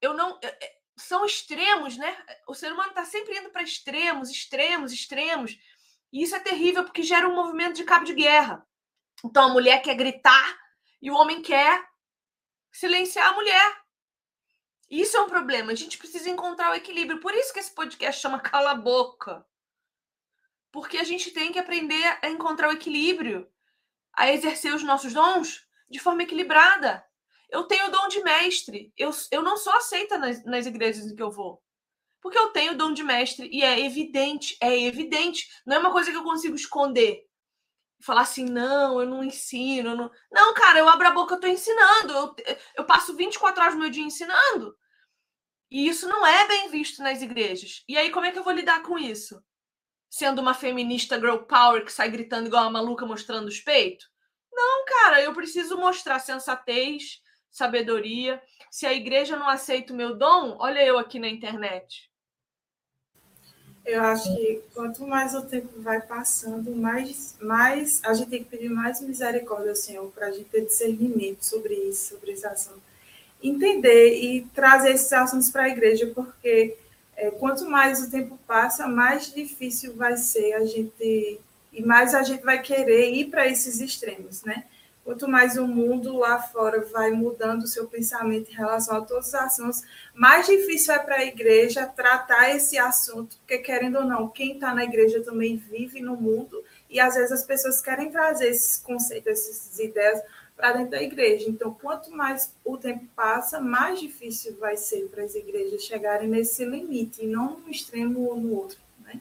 eu 0.02 0.14
não. 0.14 0.40
É, 0.44 0.78
são 0.96 1.26
extremos, 1.26 1.98
né? 1.98 2.16
O 2.48 2.54
ser 2.54 2.72
humano 2.72 2.90
está 2.90 3.04
sempre 3.04 3.36
indo 3.38 3.50
para 3.50 3.64
extremos, 3.64 4.30
extremos, 4.30 4.92
extremos. 4.92 5.58
E 6.12 6.22
isso 6.22 6.36
é 6.36 6.40
terrível 6.40 6.84
porque 6.84 7.02
gera 7.02 7.28
um 7.28 7.34
movimento 7.34 7.76
de 7.76 7.84
cabo 7.84 8.06
de 8.06 8.14
guerra. 8.14 8.66
Então 9.26 9.46
a 9.46 9.54
mulher 9.54 9.82
quer 9.82 9.96
gritar 9.96 10.60
e 11.02 11.10
o 11.10 11.16
homem 11.16 11.42
quer 11.42 11.84
silenciar 12.72 13.30
a 13.30 13.34
mulher. 13.34 13.82
Isso 14.88 15.18
é 15.18 15.22
um 15.22 15.30
problema. 15.30 15.72
A 15.72 15.76
gente 15.76 15.98
precisa 15.98 16.30
encontrar 16.30 16.72
o 16.72 16.76
equilíbrio. 16.76 17.20
Por 17.20 17.34
isso 17.34 17.52
que 17.52 17.60
esse 17.60 17.74
podcast 17.74 18.22
chama 18.22 18.40
Cala 18.40 18.72
a 18.72 18.76
Boca 18.76 19.44
porque 20.74 20.98
a 20.98 21.04
gente 21.04 21.30
tem 21.30 21.52
que 21.52 21.60
aprender 21.60 22.18
a 22.20 22.28
encontrar 22.30 22.68
o 22.68 22.74
equilíbrio, 22.74 23.48
a 24.12 24.34
exercer 24.34 24.74
os 24.74 24.84
nossos 24.84 25.14
dons 25.14 25.68
de 25.88 26.00
forma 26.00 26.24
equilibrada. 26.24 27.06
Eu 27.48 27.66
tenho 27.66 27.88
o 27.88 27.92
dom 27.92 28.08
de 28.08 28.24
mestre, 28.24 28.92
eu, 28.98 29.12
eu 29.32 29.44
não 29.44 29.56
sou 29.56 29.72
aceita 29.74 30.18
nas, 30.18 30.44
nas 30.44 30.66
igrejas 30.66 31.06
em 31.06 31.16
que 31.16 31.22
eu 31.22 31.30
vou. 31.30 31.62
Porque 32.20 32.38
eu 32.38 32.50
tenho 32.50 32.74
o 32.74 32.76
dom 32.76 32.92
de 32.92 33.04
mestre 33.04 33.48
e 33.52 33.62
é 33.62 33.82
evidente, 33.82 34.58
é 34.60 34.82
evidente. 34.82 35.48
Não 35.64 35.76
é 35.76 35.80
uma 35.80 35.92
coisa 35.92 36.10
que 36.10 36.18
eu 36.18 36.24
consigo 36.24 36.56
esconder. 36.56 37.24
Falar 38.02 38.22
assim, 38.22 38.46
não, 38.46 39.00
eu 39.00 39.08
não 39.08 39.24
ensino. 39.24 39.92
Eu 39.92 39.96
não... 39.96 40.12
não, 40.32 40.54
cara, 40.56 40.80
eu 40.80 40.90
abro 40.90 41.08
a 41.08 41.12
boca, 41.12 41.34
eu 41.34 41.36
estou 41.36 41.50
ensinando. 41.50 42.14
Eu, 42.14 42.36
eu 42.78 42.86
passo 42.86 43.16
24 43.16 43.62
horas 43.62 43.76
do 43.76 43.80
meu 43.80 43.92
dia 43.92 44.04
ensinando. 44.04 44.76
E 45.70 45.88
isso 45.88 46.08
não 46.08 46.26
é 46.26 46.48
bem 46.48 46.70
visto 46.72 47.04
nas 47.04 47.22
igrejas. 47.22 47.84
E 47.88 47.96
aí, 47.96 48.10
como 48.10 48.26
é 48.26 48.32
que 48.32 48.40
eu 48.40 48.44
vou 48.44 48.54
lidar 48.54 48.82
com 48.82 48.98
isso? 48.98 49.44
Sendo 50.14 50.44
uma 50.44 50.54
feminista 50.54 51.20
girl 51.20 51.38
power 51.38 51.84
que 51.84 51.92
sai 51.92 52.08
gritando 52.08 52.46
igual 52.46 52.66
uma 52.66 52.70
maluca 52.70 53.04
mostrando 53.04 53.48
os 53.48 53.60
peitos? 53.60 54.08
Não, 54.54 54.86
cara, 54.86 55.20
eu 55.24 55.34
preciso 55.34 55.76
mostrar 55.76 56.20
sensatez, 56.20 57.20
sabedoria. 57.50 58.40
Se 58.70 58.86
a 58.86 58.94
igreja 58.94 59.36
não 59.36 59.50
aceita 59.50 59.92
o 59.92 59.96
meu 59.96 60.16
dom, 60.16 60.56
olha 60.60 60.86
eu 60.86 61.00
aqui 61.00 61.18
na 61.18 61.28
internet. 61.28 62.12
Eu 63.84 64.04
acho 64.04 64.36
que 64.36 64.62
quanto 64.76 65.04
mais 65.08 65.34
o 65.34 65.42
tempo 65.48 65.82
vai 65.82 66.00
passando, 66.00 66.76
mais, 66.76 67.36
mais 67.42 68.00
a 68.04 68.14
gente 68.14 68.30
tem 68.30 68.44
que 68.44 68.52
pedir 68.52 68.70
mais 68.70 69.02
misericórdia 69.02 69.72
ao 69.72 69.76
Senhor 69.76 70.12
para 70.12 70.28
a 70.28 70.32
gente 70.32 70.48
ter 70.48 70.64
discernimento 70.64 71.42
sobre 71.42 71.74
isso, 71.74 72.14
sobre 72.14 72.34
esse 72.34 72.46
assunto. 72.46 72.84
Entender 73.42 74.14
e 74.22 74.46
trazer 74.54 74.92
esses 74.92 75.12
assuntos 75.12 75.50
para 75.50 75.64
a 75.64 75.70
igreja, 75.70 76.12
porque 76.14 76.78
é, 77.16 77.32
quanto 77.32 77.70
mais 77.70 78.02
o 78.02 78.10
tempo 78.10 78.38
passa, 78.48 78.88
mais 78.88 79.34
difícil 79.34 79.96
vai 79.96 80.18
ser 80.18 80.54
a 80.54 80.66
gente 80.66 81.40
e 81.72 81.82
mais 81.82 82.14
a 82.14 82.22
gente 82.22 82.44
vai 82.44 82.62
querer 82.62 83.12
ir 83.12 83.26
para 83.26 83.48
esses 83.48 83.80
extremos, 83.80 84.44
né? 84.44 84.66
Quanto 85.04 85.28
mais 85.28 85.58
o 85.58 85.68
mundo 85.68 86.16
lá 86.18 86.42
fora 86.42 86.86
vai 86.86 87.12
mudando 87.12 87.64
o 87.64 87.68
seu 87.68 87.88
pensamento 87.88 88.50
em 88.50 88.54
relação 88.54 88.96
a 88.96 89.02
todos 89.02 89.28
os 89.28 89.34
assuntos, 89.36 89.82
mais 90.14 90.46
difícil 90.46 90.94
é 90.94 91.00
para 91.00 91.16
a 91.16 91.26
igreja 91.26 91.86
tratar 91.86 92.56
esse 92.56 92.78
assunto, 92.78 93.36
porque 93.40 93.58
querendo 93.58 93.98
ou 93.98 94.06
não, 94.06 94.30
quem 94.30 94.54
está 94.54 94.74
na 94.74 94.86
igreja 94.86 95.22
também 95.22 95.58
vive 95.58 96.00
no 96.00 96.16
mundo 96.16 96.64
e 96.90 97.02
às 97.02 97.16
vezes 97.16 97.34
as 97.34 97.44
pessoas 97.44 97.82
querem 97.82 98.12
trazer 98.12 98.48
esses 98.48 98.78
conceitos, 98.78 99.32
essas 99.32 99.78
ideias 99.80 100.22
para 100.64 100.78
dentro 100.78 100.92
da 100.92 101.04
igreja. 101.04 101.50
Então, 101.50 101.74
quanto 101.74 102.10
mais 102.10 102.56
o 102.64 102.78
tempo 102.78 103.04
passa, 103.14 103.60
mais 103.60 104.00
difícil 104.00 104.56
vai 104.58 104.78
ser 104.78 105.10
para 105.10 105.26
as 105.26 105.36
igrejas 105.36 105.82
chegarem 105.82 106.30
nesse 106.30 106.64
limite, 106.64 107.26
e 107.26 107.28
não 107.28 107.60
no 107.60 107.70
extremo 107.70 108.22
ou 108.30 108.40
no 108.40 108.56
outro. 108.56 108.78
Né? 109.04 109.20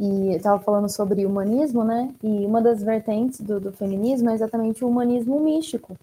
E 0.00 0.30
estava 0.34 0.58
falando 0.62 0.88
sobre 0.88 1.26
humanismo, 1.26 1.84
né? 1.84 2.14
E 2.22 2.46
uma 2.46 2.62
das 2.62 2.82
vertentes 2.82 3.38
do, 3.38 3.60
do 3.60 3.70
feminismo 3.70 4.30
é 4.30 4.34
exatamente 4.34 4.82
o 4.82 4.88
humanismo 4.88 5.38
místico. 5.38 5.94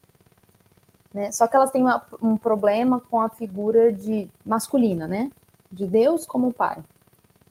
Né? 1.12 1.32
Só 1.32 1.48
que 1.48 1.56
elas 1.56 1.72
têm 1.72 1.82
uma, 1.82 2.06
um 2.22 2.38
problema 2.38 3.00
com 3.00 3.20
a 3.20 3.30
figura 3.30 3.92
de 3.92 4.30
masculina, 4.46 5.08
né? 5.08 5.32
De 5.72 5.88
Deus 5.88 6.28
como 6.28 6.54
pai. 6.54 6.78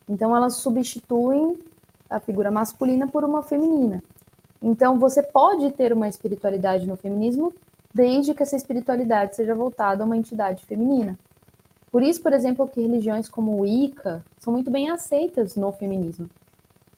Então, 0.09 0.37
elas 0.37 0.55
substituem 0.55 1.59
a 2.09 2.21
figura 2.21 2.49
masculina 2.49 3.09
por 3.09 3.25
uma 3.25 3.43
feminina. 3.43 4.01
Então, 4.63 4.99
você 4.99 5.23
pode 5.23 5.71
ter 5.73 5.93
uma 5.93 6.09
espiritualidade 6.09 6.87
no 6.87 6.97
feminismo 6.97 7.53
desde 7.95 8.35
que 8.35 8.43
essa 8.43 8.57
espiritualidade 8.57 9.37
seja 9.37 9.55
voltada 9.55 10.03
a 10.03 10.07
uma 10.07 10.17
entidade 10.17 10.65
feminina. 10.67 11.19
Por 11.91 12.03
isso, 12.03 12.21
por 12.21 12.33
exemplo, 12.33 12.69
que 12.69 12.81
religiões 12.81 13.29
como 13.29 13.53
o 13.53 13.61
Wicca 13.61 14.23
são 14.39 14.53
muito 14.53 14.71
bem 14.71 14.91
aceitas 14.91 15.57
no 15.57 15.73
feminismo. 15.73 16.29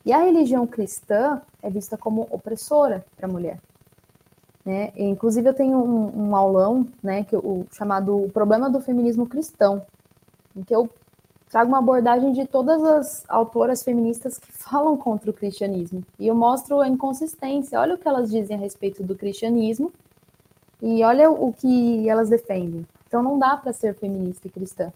E 0.04 0.12
a 0.12 0.18
religião 0.18 0.66
cristã 0.66 1.40
é 1.62 1.70
vista 1.70 1.96
como 1.96 2.26
opressora 2.30 3.04
para 3.16 3.26
a 3.26 3.30
mulher. 3.30 3.58
Né? 4.62 4.92
inclusive, 4.94 5.48
eu 5.48 5.54
tenho 5.54 5.78
um, 5.78 6.28
um 6.28 6.36
aulão 6.36 6.86
né, 7.02 7.24
que 7.24 7.34
o 7.34 7.66
chamado 7.72 8.24
O 8.24 8.30
Problema 8.30 8.68
do 8.68 8.78
Feminismo 8.78 9.26
Cristão, 9.26 9.82
em 10.54 10.62
que 10.62 10.74
eu 10.74 10.88
trago 11.50 11.68
uma 11.68 11.78
abordagem 11.78 12.32
de 12.32 12.46
todas 12.46 12.82
as 12.82 13.24
autoras 13.28 13.82
feministas 13.82 14.38
que 14.38 14.52
falam 14.52 14.96
contra 14.96 15.30
o 15.30 15.34
cristianismo. 15.34 16.04
E 16.18 16.28
eu 16.28 16.34
mostro 16.34 16.80
a 16.80 16.88
inconsistência. 16.88 17.80
Olha 17.80 17.96
o 17.96 17.98
que 17.98 18.08
elas 18.08 18.30
dizem 18.30 18.56
a 18.56 18.60
respeito 18.60 19.02
do 19.02 19.16
cristianismo 19.16 19.92
e 20.80 21.02
olha 21.02 21.30
o 21.30 21.52
que 21.52 22.08
elas 22.08 22.30
defendem. 22.30 22.86
Então 23.06 23.22
não 23.22 23.38
dá 23.38 23.56
para 23.56 23.72
ser 23.72 23.94
feminista 23.94 24.46
e 24.46 24.50
cristã. 24.50 24.92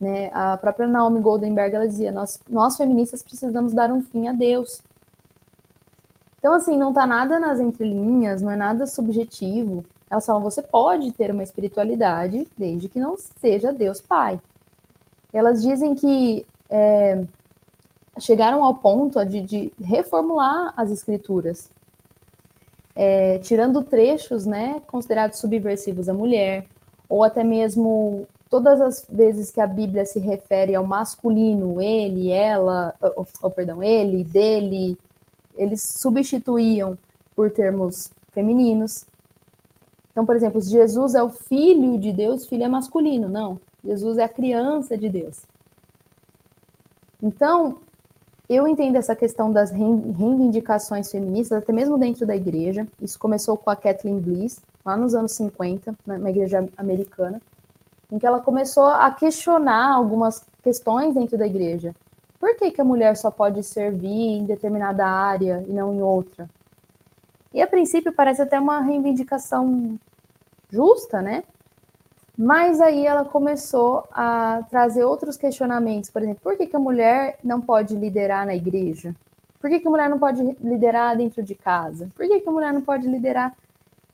Né? 0.00 0.30
A 0.34 0.56
própria 0.56 0.88
Naomi 0.88 1.20
Goldenberg 1.20 1.76
ela 1.76 1.86
dizia: 1.86 2.10
nós, 2.10 2.40
nós 2.50 2.76
feministas 2.76 3.22
precisamos 3.22 3.72
dar 3.72 3.92
um 3.92 4.02
fim 4.02 4.26
a 4.26 4.32
Deus. 4.32 4.82
Então, 6.40 6.54
assim, 6.54 6.76
não 6.76 6.88
está 6.88 7.06
nada 7.06 7.38
nas 7.38 7.60
entrelinhas, 7.60 8.42
não 8.42 8.50
é 8.50 8.56
nada 8.56 8.84
subjetivo. 8.84 9.84
Elas 10.10 10.26
falam: 10.26 10.42
você 10.42 10.60
pode 10.60 11.12
ter 11.12 11.30
uma 11.30 11.44
espiritualidade 11.44 12.48
desde 12.58 12.88
que 12.88 12.98
não 12.98 13.16
seja 13.16 13.72
Deus 13.72 14.00
Pai. 14.00 14.40
Elas 15.32 15.62
dizem 15.62 15.94
que 15.94 16.46
é, 16.68 17.22
chegaram 18.18 18.64
ao 18.64 18.74
ponto 18.74 19.24
de, 19.24 19.40
de 19.40 19.72
reformular 19.82 20.72
as 20.76 20.90
escrituras, 20.90 21.70
é, 22.94 23.38
tirando 23.38 23.82
trechos 23.82 24.44
né, 24.44 24.82
considerados 24.86 25.38
subversivos 25.38 26.08
à 26.08 26.14
mulher, 26.14 26.66
ou 27.08 27.24
até 27.24 27.42
mesmo 27.42 28.26
todas 28.50 28.80
as 28.82 29.06
vezes 29.08 29.50
que 29.50 29.60
a 29.60 29.66
Bíblia 29.66 30.04
se 30.04 30.18
refere 30.18 30.74
ao 30.74 30.86
masculino, 30.86 31.80
ele, 31.80 32.30
ela, 32.30 32.94
ou, 33.16 33.26
ou 33.42 33.50
perdão, 33.50 33.82
ele, 33.82 34.24
dele, 34.24 34.98
eles 35.56 35.80
substituíam 35.82 36.98
por 37.34 37.50
termos 37.50 38.10
femininos. 38.32 39.06
Então, 40.10 40.26
por 40.26 40.36
exemplo, 40.36 40.60
Jesus 40.60 41.14
é 41.14 41.22
o 41.22 41.30
filho 41.30 41.98
de 41.98 42.12
Deus, 42.12 42.46
filho 42.46 42.64
é 42.64 42.68
masculino, 42.68 43.28
não. 43.28 43.58
Jesus 43.84 44.18
é 44.18 44.24
a 44.24 44.28
criança 44.28 44.96
de 44.96 45.08
Deus. 45.08 45.42
Então, 47.22 47.78
eu 48.48 48.66
entendo 48.66 48.96
essa 48.96 49.14
questão 49.14 49.52
das 49.52 49.70
reivindicações 49.70 51.10
feministas, 51.10 51.58
até 51.58 51.72
mesmo 51.72 51.96
dentro 51.96 52.26
da 52.26 52.36
igreja. 52.36 52.86
Isso 53.00 53.18
começou 53.18 53.56
com 53.56 53.70
a 53.70 53.76
Kathleen 53.76 54.20
Bliss, 54.20 54.60
lá 54.84 54.96
nos 54.96 55.14
anos 55.14 55.32
50, 55.32 55.94
na 56.06 56.30
igreja 56.30 56.68
americana, 56.76 57.40
em 58.10 58.18
que 58.18 58.26
ela 58.26 58.40
começou 58.40 58.86
a 58.86 59.10
questionar 59.10 59.94
algumas 59.94 60.44
questões 60.62 61.14
dentro 61.14 61.38
da 61.38 61.46
igreja. 61.46 61.94
Por 62.38 62.56
que, 62.56 62.72
que 62.72 62.80
a 62.80 62.84
mulher 62.84 63.16
só 63.16 63.30
pode 63.30 63.62
servir 63.62 64.08
em 64.08 64.44
determinada 64.44 65.06
área 65.06 65.64
e 65.66 65.72
não 65.72 65.94
em 65.94 66.02
outra? 66.02 66.50
E 67.54 67.62
a 67.62 67.66
princípio 67.66 68.12
parece 68.12 68.42
até 68.42 68.58
uma 68.58 68.80
reivindicação 68.80 69.98
justa, 70.70 71.22
né? 71.22 71.44
Mas 72.36 72.80
aí 72.80 73.06
ela 73.06 73.24
começou 73.24 74.04
a 74.10 74.62
trazer 74.70 75.04
outros 75.04 75.36
questionamentos, 75.36 76.10
por 76.10 76.22
exemplo, 76.22 76.40
por 76.42 76.56
que, 76.56 76.66
que 76.66 76.76
a 76.76 76.78
mulher 76.78 77.38
não 77.44 77.60
pode 77.60 77.94
liderar 77.94 78.46
na 78.46 78.54
igreja? 78.54 79.14
Por 79.60 79.68
que, 79.68 79.78
que 79.78 79.86
a 79.86 79.90
mulher 79.90 80.08
não 80.08 80.18
pode 80.18 80.42
liderar 80.60 81.16
dentro 81.16 81.42
de 81.42 81.54
casa? 81.54 82.08
Por 82.16 82.26
que, 82.26 82.40
que 82.40 82.48
a 82.48 82.52
mulher 82.52 82.72
não 82.72 82.80
pode 82.80 83.06
liderar 83.06 83.54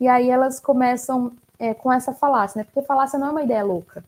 e 0.00 0.06
aí 0.06 0.30
elas 0.30 0.60
começam 0.60 1.32
é, 1.58 1.74
com 1.74 1.92
essa 1.92 2.12
falácia, 2.12 2.58
né? 2.58 2.64
Porque 2.64 2.86
falácia 2.86 3.18
não 3.18 3.28
é 3.28 3.30
uma 3.30 3.42
ideia 3.42 3.64
louca. 3.64 4.04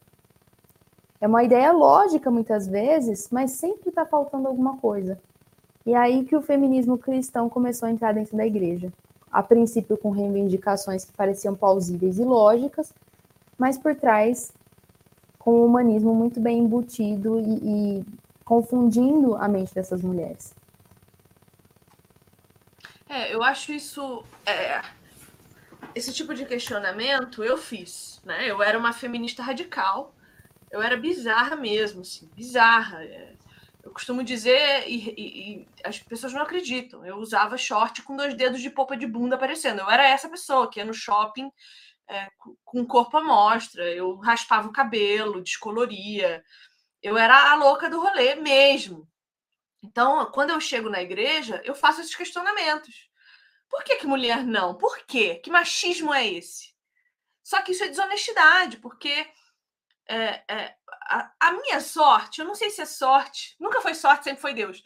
É 1.21 1.27
uma 1.27 1.43
ideia 1.43 1.73
lógica 1.73 2.31
muitas 2.31 2.67
vezes, 2.67 3.29
mas 3.31 3.53
sempre 3.53 3.91
está 3.91 4.07
faltando 4.07 4.49
alguma 4.49 4.77
coisa. 4.79 5.19
E 5.85 5.95
aí 5.95 6.25
que 6.25 6.37
o 6.37 6.43
feminismo 6.43 6.97
cristão 6.97 7.49
começou 7.49 7.89
a 7.89 7.91
entrar 7.91 8.13
dentro 8.13 8.37
da 8.37 8.47
igreja. 8.47 8.93
A 9.31 9.43
princípio 9.43 9.97
com 9.97 10.11
reivindicações 10.11 11.05
que 11.05 11.13
pareciam 11.13 11.55
plausíveis 11.55 12.19
e 12.19 12.25
lógicas, 12.25 12.93
mas 13.61 13.77
por 13.77 13.95
trás 13.95 14.55
com 15.39 15.51
o 15.51 15.67
humanismo 15.67 16.15
muito 16.15 16.41
bem 16.41 16.61
embutido 16.61 17.39
e, 17.39 17.99
e 18.01 18.05
confundindo 18.43 19.37
a 19.37 19.47
mente 19.47 19.75
dessas 19.75 20.01
mulheres. 20.01 20.55
É, 23.07 23.35
eu 23.35 23.43
acho 23.43 23.71
isso. 23.71 24.25
É, 24.47 24.81
esse 25.95 26.11
tipo 26.11 26.35
de 26.35 26.47
questionamento 26.47 27.45
eu 27.45 27.59
fiz, 27.59 28.23
né? 28.25 28.51
Eu 28.51 28.63
era 28.63 28.79
uma 28.79 28.95
feminista 28.95 29.43
radical, 29.43 30.15
eu 30.71 30.81
era 30.81 30.97
bizarra 30.97 31.55
mesmo, 31.55 32.01
assim, 32.01 32.31
bizarra. 32.35 33.05
É, 33.05 33.35
eu 33.83 33.91
costumo 33.91 34.25
dizer, 34.25 34.85
e, 34.87 35.15
e, 35.17 35.53
e, 35.53 35.69
as 35.85 35.99
pessoas 35.99 36.33
não 36.33 36.43
acreditam, 36.43 37.05
eu 37.05 37.17
usava 37.17 37.59
short 37.59 38.03
com 38.03 38.17
dois 38.17 38.35
dedos 38.35 38.61
de 38.61 38.71
polpa 38.71 38.97
de 38.97 39.07
bunda 39.07 39.37
aparecendo. 39.37 39.81
Eu 39.81 39.91
era 39.91 40.09
essa 40.09 40.29
pessoa 40.31 40.71
que 40.71 40.81
ia 40.81 40.85
no 40.85 40.95
shopping 40.95 41.51
é, 42.11 42.29
com 42.65 42.81
o 42.81 42.87
corpo 42.87 43.17
à 43.17 43.23
mostra, 43.23 43.89
eu 43.89 44.17
raspava 44.17 44.69
o 44.69 44.73
cabelo, 44.73 45.43
descoloria. 45.43 46.45
Eu 47.01 47.17
era 47.17 47.53
a 47.53 47.55
louca 47.55 47.89
do 47.89 48.01
rolê 48.01 48.35
mesmo. 48.35 49.09
Então, 49.83 50.31
quando 50.33 50.51
eu 50.51 50.61
chego 50.61 50.91
na 50.91 51.01
igreja, 51.01 51.63
eu 51.65 51.75
faço 51.75 52.01
esses 52.01 52.15
questionamentos. 52.15 53.09
Por 53.69 53.85
que, 53.85 53.97
que 53.97 54.07
mulher 54.07 54.45
não? 54.45 54.77
Por 54.77 54.99
quê? 55.07 55.37
Que 55.37 55.51
machismo 55.51 56.13
é 56.13 56.27
esse? 56.27 56.75
Só 57.43 57.63
que 57.63 57.73
isso 57.73 57.85
é 57.85 57.89
desonestidade, 57.89 58.79
porque 58.79 59.27
é, 60.09 60.43
é, 60.49 60.77
a, 61.09 61.33
a, 61.41 61.53
minha 61.53 61.81
sorte, 61.81 62.41
eu 62.41 62.45
não 62.45 62.55
sei 62.55 62.71
se 62.71 62.83
é 62.83 62.85
sorte, 62.85 63.55
nunca 63.61 63.81
foi 63.81 63.95
sorte, 63.95 64.25
sempre 64.25 64.41
foi 64.41 64.53
Deus. 64.53 64.83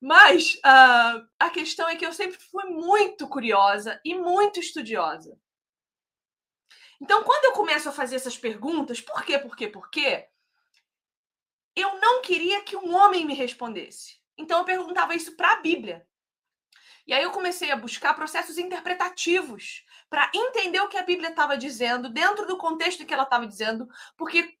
Mas 0.00 0.54
uh, 0.56 1.26
a 1.40 1.50
questão 1.50 1.88
é 1.88 1.96
que 1.96 2.04
eu 2.04 2.12
sempre 2.12 2.38
fui 2.38 2.64
muito 2.64 3.26
curiosa 3.26 3.98
e 4.04 4.14
muito 4.14 4.60
estudiosa. 4.60 5.38
Então, 7.00 7.22
quando 7.24 7.44
eu 7.46 7.52
começo 7.52 7.88
a 7.88 7.92
fazer 7.92 8.16
essas 8.16 8.38
perguntas, 8.38 9.00
por 9.00 9.24
quê, 9.24 9.38
por 9.38 9.56
quê, 9.56 9.68
por 9.68 9.90
quê? 9.90 10.28
Eu 11.74 12.00
não 12.00 12.22
queria 12.22 12.62
que 12.62 12.76
um 12.76 12.94
homem 12.94 13.24
me 13.26 13.34
respondesse. 13.34 14.18
Então, 14.38 14.58
eu 14.58 14.64
perguntava 14.64 15.14
isso 15.14 15.36
para 15.36 15.52
a 15.52 15.60
Bíblia. 15.60 16.06
E 17.06 17.12
aí 17.12 17.22
eu 17.22 17.30
comecei 17.30 17.70
a 17.70 17.76
buscar 17.76 18.14
processos 18.14 18.58
interpretativos 18.58 19.84
para 20.10 20.30
entender 20.34 20.80
o 20.80 20.88
que 20.88 20.96
a 20.96 21.02
Bíblia 21.02 21.30
estava 21.30 21.56
dizendo 21.56 22.08
dentro 22.08 22.46
do 22.46 22.56
contexto 22.56 23.06
que 23.06 23.14
ela 23.14 23.22
estava 23.22 23.46
dizendo, 23.46 23.88
porque 24.16 24.56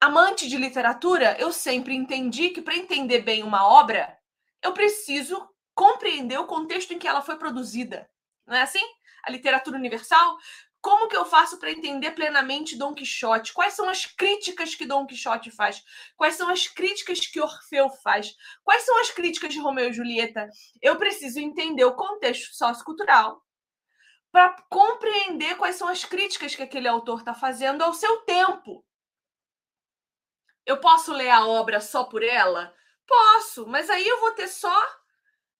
amante 0.00 0.48
de 0.48 0.56
literatura, 0.56 1.36
eu 1.38 1.52
sempre 1.52 1.94
entendi 1.94 2.50
que 2.50 2.60
para 2.60 2.76
entender 2.76 3.20
bem 3.20 3.42
uma 3.42 3.66
obra, 3.66 4.18
eu 4.62 4.72
preciso 4.72 5.48
compreender 5.74 6.38
o 6.38 6.46
contexto 6.46 6.92
em 6.92 6.98
que 6.98 7.08
ela 7.08 7.22
foi 7.22 7.36
produzida. 7.36 8.08
Não 8.46 8.54
é 8.54 8.62
assim? 8.62 8.84
A 9.22 9.30
literatura 9.30 9.76
universal 9.76 10.36
como 10.80 11.08
que 11.08 11.16
eu 11.16 11.24
faço 11.24 11.58
para 11.58 11.70
entender 11.70 12.12
plenamente 12.12 12.76
Dom 12.76 12.94
Quixote? 12.94 13.52
Quais 13.52 13.74
são 13.74 13.88
as 13.88 14.06
críticas 14.06 14.74
que 14.74 14.86
Dom 14.86 15.06
Quixote 15.06 15.50
faz? 15.50 15.82
Quais 16.16 16.34
são 16.34 16.48
as 16.48 16.68
críticas 16.68 17.26
que 17.26 17.40
Orfeu 17.40 17.90
faz? 18.02 18.34
Quais 18.62 18.84
são 18.84 18.98
as 19.00 19.10
críticas 19.10 19.52
de 19.52 19.58
Romeu 19.58 19.90
e 19.90 19.92
Julieta? 19.92 20.48
Eu 20.80 20.96
preciso 20.96 21.40
entender 21.40 21.84
o 21.84 21.96
contexto 21.96 22.54
sociocultural 22.54 23.42
para 24.30 24.54
compreender 24.70 25.56
quais 25.56 25.76
são 25.76 25.88
as 25.88 26.04
críticas 26.04 26.54
que 26.54 26.62
aquele 26.62 26.86
autor 26.86 27.20
está 27.20 27.34
fazendo 27.34 27.82
ao 27.82 27.92
seu 27.92 28.18
tempo. 28.18 28.84
Eu 30.64 30.78
posso 30.78 31.12
ler 31.12 31.30
a 31.30 31.46
obra 31.46 31.80
só 31.80 32.04
por 32.04 32.22
ela? 32.22 32.74
Posso, 33.06 33.66
mas 33.66 33.88
aí 33.88 34.06
eu 34.06 34.20
vou 34.20 34.32
ter 34.32 34.48
só 34.48 34.86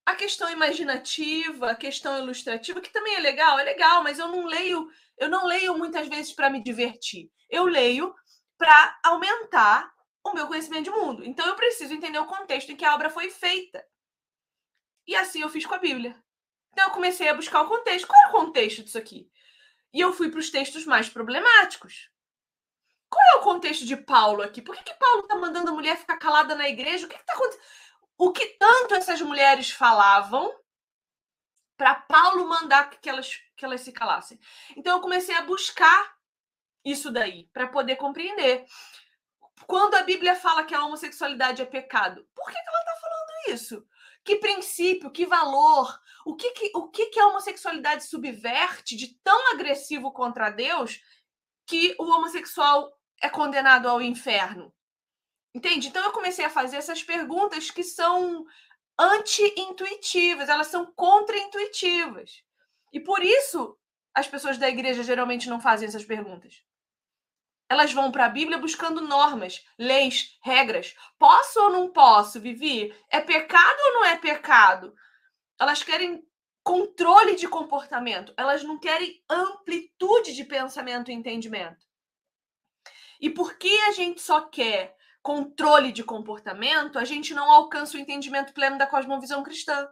a 0.09 0.15
questão 0.15 0.51
imaginativa, 0.51 1.71
a 1.71 1.75
questão 1.75 2.19
ilustrativa, 2.19 2.81
que 2.81 2.91
também 2.91 3.17
é 3.17 3.21
legal, 3.21 3.59
é 3.59 3.63
legal, 3.63 4.03
mas 4.03 4.19
eu 4.19 4.27
não 4.27 4.47
leio 4.47 4.91
eu 5.19 5.29
não 5.29 5.45
leio 5.45 5.77
muitas 5.77 6.09
vezes 6.09 6.33
para 6.33 6.49
me 6.49 6.63
divertir. 6.63 7.31
Eu 7.51 7.65
leio 7.65 8.15
para 8.57 8.99
aumentar 9.05 9.93
o 10.25 10.33
meu 10.33 10.47
conhecimento 10.47 10.85
de 10.85 10.91
mundo. 10.91 11.25
Então 11.25 11.47
eu 11.47 11.57
preciso 11.57 11.93
entender 11.93 12.19
o 12.19 12.27
contexto 12.27 12.71
em 12.71 12.77
que 12.77 12.85
a 12.85 12.95
obra 12.95 13.11
foi 13.11 13.29
feita. 13.29 13.85
E 15.07 15.15
assim 15.15 15.43
eu 15.43 15.51
fiz 15.51 15.67
com 15.67 15.75
a 15.75 15.79
Bíblia. 15.79 16.17
Então 16.73 16.87
eu 16.87 16.91
comecei 16.93 17.29
a 17.29 17.35
buscar 17.35 17.61
o 17.61 17.69
contexto. 17.69 18.07
Qual 18.07 18.25
é 18.25 18.29
o 18.29 18.33
contexto 18.33 18.83
disso 18.83 18.97
aqui? 18.97 19.29
E 19.93 20.01
eu 20.01 20.13
fui 20.15 20.31
para 20.31 20.41
os 20.41 20.51
textos 20.51 20.87
mais 20.87 21.09
problemáticos. 21.09 22.09
Qual 23.11 23.27
é 23.33 23.35
o 23.41 23.43
contexto 23.43 23.85
de 23.85 23.97
Paulo 23.97 24.43
aqui? 24.43 24.63
Por 24.63 24.75
que, 24.77 24.85
que 24.85 24.95
Paulo 24.95 25.23
está 25.23 25.37
mandando 25.37 25.71
a 25.71 25.75
mulher 25.75 25.99
ficar 25.99 26.17
calada 26.17 26.55
na 26.55 26.69
igreja? 26.69 27.07
O 27.07 27.09
que 27.09 27.17
está 27.17 27.35
acontecendo? 27.35 27.63
O 28.19 28.33
que 28.33 28.47
tanto 28.59 28.97
essas 28.97 29.23
mulheres 29.23 29.71
falavam 29.71 30.53
para 31.77 31.95
Paulo 31.95 32.49
mandar 32.49 32.91
que 32.91 33.09
elas, 33.09 33.41
que 33.57 33.64
elas 33.64 33.81
se 33.83 33.93
calassem. 33.93 34.41
Então 34.77 34.97
eu 34.97 35.01
comecei 35.01 35.37
a 35.37 35.43
buscar 35.43 36.19
isso 36.85 37.12
daí 37.12 37.49
para 37.53 37.69
poder 37.69 37.95
compreender. 37.95 38.66
Quando 39.66 39.95
a 39.95 40.03
Bíblia 40.03 40.35
fala 40.35 40.64
que 40.64 40.75
a 40.75 40.85
homossexualidade 40.85 41.62
é 41.62 41.64
pecado, 41.64 42.27
por 42.35 42.47
que, 42.47 42.61
que 42.61 42.69
ela 42.69 42.79
está 42.81 42.97
falando 42.97 43.55
isso. 43.55 43.87
Que 44.25 44.37
princípio, 44.37 45.12
que 45.12 45.25
valor, 45.25 45.99
o 46.27 46.35
que, 46.35 46.51
que, 46.51 46.73
o 46.75 46.89
que, 46.89 47.07
que 47.07 47.21
a 47.21 47.29
homossexualidade 47.29 48.05
subverte 48.05 48.97
de 48.97 49.14
tão 49.23 49.53
agressivo 49.53 50.12
contra 50.12 50.51
Deus 50.51 51.01
que 51.64 51.95
o 51.99 52.05
homossexual 52.05 52.93
é 53.23 53.29
condenado 53.29 53.89
ao 53.89 54.03
inferno? 54.03 54.75
Entende? 55.55 55.88
Então 55.88 56.05
eu 56.05 56.12
comecei 56.12 56.44
a 56.44 56.51
fazer 56.51 56.76
essas 56.76 57.03
perguntas 57.03 57.70
que 57.70 57.82
são 57.82 58.44
anti-intuitivas, 58.99 60.49
elas 60.49 60.66
são 60.66 60.92
contra-intuitivas. 60.92 62.42
E 62.92 63.01
por 63.01 63.22
isso 63.22 63.78
as 64.14 64.26
pessoas 64.26 64.59
da 64.59 64.68
igreja 64.68 65.03
geralmente 65.03 65.49
não 65.49 65.61
fazem 65.61 65.86
essas 65.86 66.05
perguntas. 66.05 66.62
Elas 67.68 67.92
vão 67.92 68.11
para 68.11 68.24
a 68.24 68.30
Bíblia 68.30 68.59
buscando 68.59 69.03
normas, 69.03 69.64
leis, 69.78 70.38
regras. 70.42 70.96
Posso 71.18 71.61
ou 71.61 71.70
não 71.70 71.90
posso, 71.90 72.40
Vivi? 72.40 72.94
É 73.11 73.20
pecado 73.20 73.78
ou 73.86 73.94
não 73.94 74.05
é 74.07 74.16
pecado? 74.16 74.94
Elas 75.61 75.82
querem 75.82 76.26
controle 76.64 77.34
de 77.34 77.49
comportamento, 77.49 78.34
elas 78.36 78.62
não 78.62 78.78
querem 78.78 79.22
amplitude 79.28 80.34
de 80.34 80.44
pensamento 80.44 81.11
e 81.11 81.14
entendimento. 81.14 81.86
E 83.20 83.30
porque 83.30 83.70
a 83.88 83.92
gente 83.92 84.20
só 84.20 84.42
quer 84.42 84.97
controle 85.23 85.93
de 85.93 86.03
comportamento, 86.03 86.99
a 86.99 87.05
gente 87.05 87.35
não 87.35 87.51
alcança 87.51 87.97
o 87.97 88.01
entendimento 88.01 88.53
pleno 88.53 88.79
da 88.79 88.87
cosmovisão 88.87 89.43
cristã. 89.43 89.89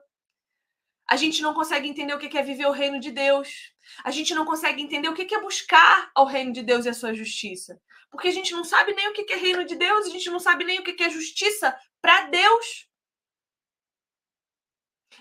A 1.09 1.17
gente 1.17 1.41
não 1.41 1.55
consegue 1.55 1.89
entender 1.89 2.15
o 2.15 2.19
que 2.19 2.37
é 2.37 2.43
viver 2.43 2.67
o 2.67 2.73
reino 2.73 2.99
de 2.99 3.13
Deus. 3.13 3.73
A 4.05 4.11
gente 4.11 4.35
não 4.35 4.45
consegue 4.45 4.83
entender 4.83 5.09
o 5.09 5.15
que 5.15 5.35
é 5.35 5.41
buscar 5.41 6.11
ao 6.15 6.27
reino 6.27 6.53
de 6.53 6.63
Deus 6.63 6.85
e 6.85 6.89
a 6.89 6.95
sua 6.95 7.15
justiça. 7.15 7.81
Porque 8.11 8.29
a 8.29 8.33
gente 8.33 8.53
não 8.53 8.65
sabe 8.65 8.93
nem 8.95 9.09
o 9.09 9.13
que 9.13 9.33
é 9.33 9.37
reino 9.37 9.65
de 9.65 9.77
Deus, 9.77 10.07
a 10.07 10.11
gente 10.11 10.31
não 10.31 10.41
sabe 10.41 10.65
nem 10.65 10.81
o 10.81 10.83
que 10.83 11.03
é 11.03 11.11
justiça 11.11 11.77
para 12.01 12.29
Deus. 12.29 12.89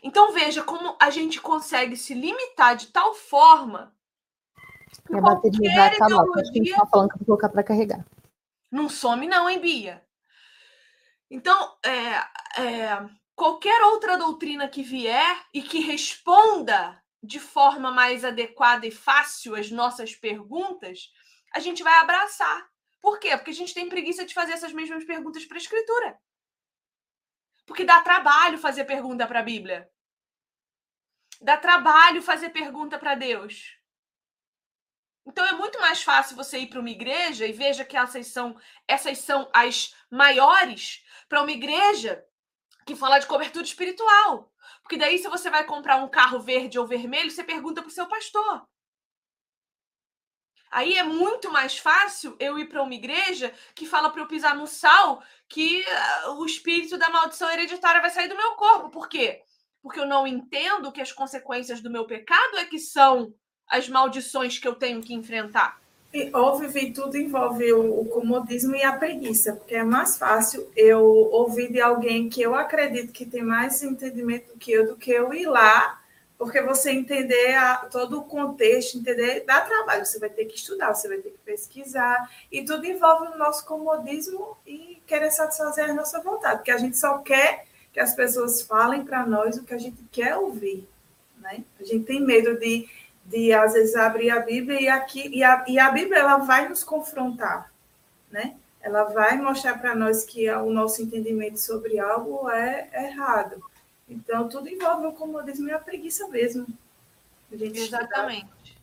Então 0.02 0.32
veja 0.32 0.64
como 0.64 0.96
a 1.00 1.10
gente 1.10 1.42
consegue 1.42 1.96
se 1.96 2.14
limitar 2.14 2.76
de 2.76 2.88
tal 2.88 3.14
forma. 3.14 3.96
Minha 5.10 5.22
bateria 5.22 5.76
vai 5.76 5.88
acabar. 5.88 6.26
Pode 6.26 6.54
continuar 6.54 6.88
falando 6.88 7.10
que 7.10 7.16
eu 7.16 7.18
vou 7.20 7.26
colocar 7.26 7.50
para 7.50 7.64
carregar. 7.64 8.06
Não 8.76 8.90
some, 8.90 9.26
não, 9.26 9.50
hein, 9.50 9.62
Bia? 9.62 10.06
Então, 11.32 11.78
é, 11.82 12.62
é, 12.62 13.10
qualquer 13.34 13.82
outra 13.84 14.18
doutrina 14.18 14.68
que 14.68 14.84
vier 14.84 15.46
e 15.54 15.62
que 15.62 15.80
responda 15.80 17.02
de 17.24 17.40
forma 17.40 17.90
mais 17.90 18.26
adequada 18.26 18.86
e 18.86 18.92
fácil 18.92 19.56
as 19.56 19.72
nossas 19.72 20.14
perguntas, 20.14 21.10
a 21.54 21.62
gente 21.62 21.82
vai 21.84 21.94
abraçar. 22.00 22.70
Por 23.02 23.18
quê? 23.18 23.38
Porque 23.38 23.52
a 23.52 23.54
gente 23.54 23.74
tem 23.74 23.88
preguiça 23.88 24.26
de 24.26 24.34
fazer 24.34 24.52
essas 24.52 24.74
mesmas 24.74 25.06
perguntas 25.06 25.46
para 25.46 25.56
a 25.56 25.62
Escritura. 25.62 26.20
Porque 27.66 27.86
dá 27.86 28.02
trabalho 28.02 28.58
fazer 28.58 28.84
pergunta 28.84 29.26
para 29.26 29.40
a 29.40 29.44
Bíblia. 29.44 29.90
Dá 31.40 31.56
trabalho 31.56 32.22
fazer 32.22 32.50
pergunta 32.50 33.00
para 33.00 33.16
Deus. 33.16 33.80
Então 35.26 35.46
é 35.46 35.54
muito 35.54 35.80
mais 35.80 36.04
fácil 36.04 36.36
você 36.36 36.60
ir 36.60 36.68
para 36.68 36.80
uma 36.80 36.90
igreja 36.90 37.46
e 37.46 37.52
veja 37.52 37.84
que 37.84 37.98
essas 37.98 38.28
são, 38.28 38.56
essas 38.88 39.18
são 39.20 39.50
as 39.52 39.96
maiores 40.10 41.04
para 41.28 41.42
uma 41.42 41.52
igreja 41.52 42.24
que 42.86 42.96
fala 42.96 43.20
de 43.20 43.26
cobertura 43.26 43.66
espiritual. 43.66 44.52
Porque 44.82 44.98
daí, 44.98 45.18
se 45.18 45.28
você 45.28 45.50
vai 45.50 45.66
comprar 45.66 45.98
um 45.98 46.08
carro 46.08 46.40
verde 46.40 46.78
ou 46.78 46.86
vermelho, 46.86 47.32
você 47.32 47.44
pergunta 47.44 47.82
para 47.82 47.90
o 47.90 47.92
seu 47.92 48.08
pastor. 48.08 48.68
Aí 50.70 50.96
é 50.96 51.04
muito 51.04 51.50
mais 51.52 51.78
fácil 51.78 52.36
eu 52.40 52.60
ir 52.60 52.68
para 52.68 52.84
uma 52.84 52.94
igreja 52.94 53.54
que 53.74 53.86
fala 53.86 54.10
para 54.10 54.22
eu 54.22 54.28
pisar 54.28 54.56
no 54.56 54.68
sal 54.68 55.24
que 55.48 55.84
uh, 56.28 56.32
o 56.34 56.46
espírito 56.46 56.98
da 56.98 57.10
maldição 57.10 57.50
hereditária 57.50 58.02
vai 58.02 58.10
sair 58.10 58.28
do 58.28 58.36
meu 58.36 58.56
corpo. 58.56 58.90
Por 58.90 59.08
quê? 59.08 59.42
Porque 59.82 60.00
eu 60.00 60.06
não 60.06 60.28
entendo 60.28 60.92
que 60.92 61.02
as 61.02 61.12
consequências 61.12 61.82
do 61.82 61.90
meu 61.90 62.06
pecado 62.06 62.58
é 62.58 62.66
que 62.66 62.78
são 62.78 63.34
as 63.70 63.90
maldições 63.90 64.60
que 64.60 64.68
eu 64.68 64.76
tenho 64.76 65.02
que 65.02 65.14
enfrentar. 65.14 65.80
E, 66.14 66.30
óbvio, 66.34 66.94
tudo 66.94 67.18
envolve 67.18 67.74
o, 67.74 68.02
o, 68.02 68.06
comodismo 68.06 68.74
e 68.74 68.82
a 68.84 68.94
preguiça, 68.94 69.52
porque 69.52 69.76
é 69.76 69.84
mais 69.84 70.18
fácil 70.18 70.66
eu 70.74 71.04
ouvir 71.04 71.70
de 71.70 71.82
alguém 71.82 72.30
que 72.30 72.42
eu 72.42 72.56
acredito 72.56 73.12
que 73.12 73.26
tem 73.26 73.44
mais 73.44 73.84
entendimento 73.84 74.54
do 74.54 74.58
que 74.58 74.72
eu, 74.72 74.88
do 74.88 74.96
que 74.96 75.12
eu 75.12 75.34
ir 75.34 75.46
lá, 75.46 76.02
porque 76.38 76.62
você 76.62 76.92
entender 76.92 77.56
a, 77.56 77.78
todo 77.92 78.20
o 78.20 78.24
contexto, 78.24 78.98
entender, 78.98 79.44
dá 79.46 79.60
trabalho, 79.60 80.06
você 80.06 80.18
vai 80.18 80.30
ter 80.30 80.46
que 80.46 80.56
estudar, 80.56 80.94
você 80.94 81.10
vai 81.10 81.18
ter 81.18 81.32
que 81.32 81.38
pesquisar, 81.40 82.30
e 82.50 82.64
tudo 82.64 82.86
envolve 82.86 83.34
o 83.34 83.38
nosso 83.38 83.66
comodismo 83.66 84.58
e 84.66 85.02
querer 85.06 85.32
satisfazer 85.32 85.90
a 85.90 85.94
nossa 85.94 86.22
vontade, 86.22 86.60
porque 86.60 86.72
a 86.72 86.78
gente 86.78 86.98
só 86.98 87.18
quer 87.18 87.66
que 87.92 88.00
as 88.00 88.16
pessoas 88.16 88.62
falem 88.62 89.04
para 89.04 89.26
nós 89.26 89.58
o 89.58 89.64
que 89.64 89.74
a 89.74 89.78
gente 89.78 90.02
quer 90.14 90.38
ouvir, 90.38 90.88
né? 91.40 91.64
A 91.78 91.84
gente 91.84 92.06
tem 92.06 92.22
medo 92.22 92.58
de 92.58 92.88
de 93.26 93.52
às 93.54 93.74
vezes 93.74 93.96
abrir 93.96 94.30
a 94.30 94.40
Bíblia 94.40 94.82
e 94.82 94.88
aqui 94.88 95.28
e 95.30 95.44
a, 95.44 95.66
e 95.68 95.80
a 95.80 95.92
Bíblia 95.92 96.20
ela 96.20 96.38
vai 96.38 96.70
nos 96.70 96.84
confrontar, 96.84 97.72
né? 98.32 98.56
Ela 98.80 99.06
vai 99.06 99.36
mostrar 99.42 99.80
para 99.80 99.96
nós 99.96 100.24
que 100.24 100.50
o 100.52 100.72
nosso 100.72 101.02
entendimento 101.02 101.60
sobre 101.60 101.98
algo 101.98 102.48
é 102.50 103.08
errado. 103.08 103.64
Então 104.08 104.48
tudo 104.48 104.70
envolve 104.70 105.08
o 105.08 105.14
comodismo 105.14 105.68
e 105.68 105.72
a 105.72 105.80
preguiça 105.80 106.28
mesmo. 106.28 106.68
A 107.52 107.56
Exatamente. 107.56 108.78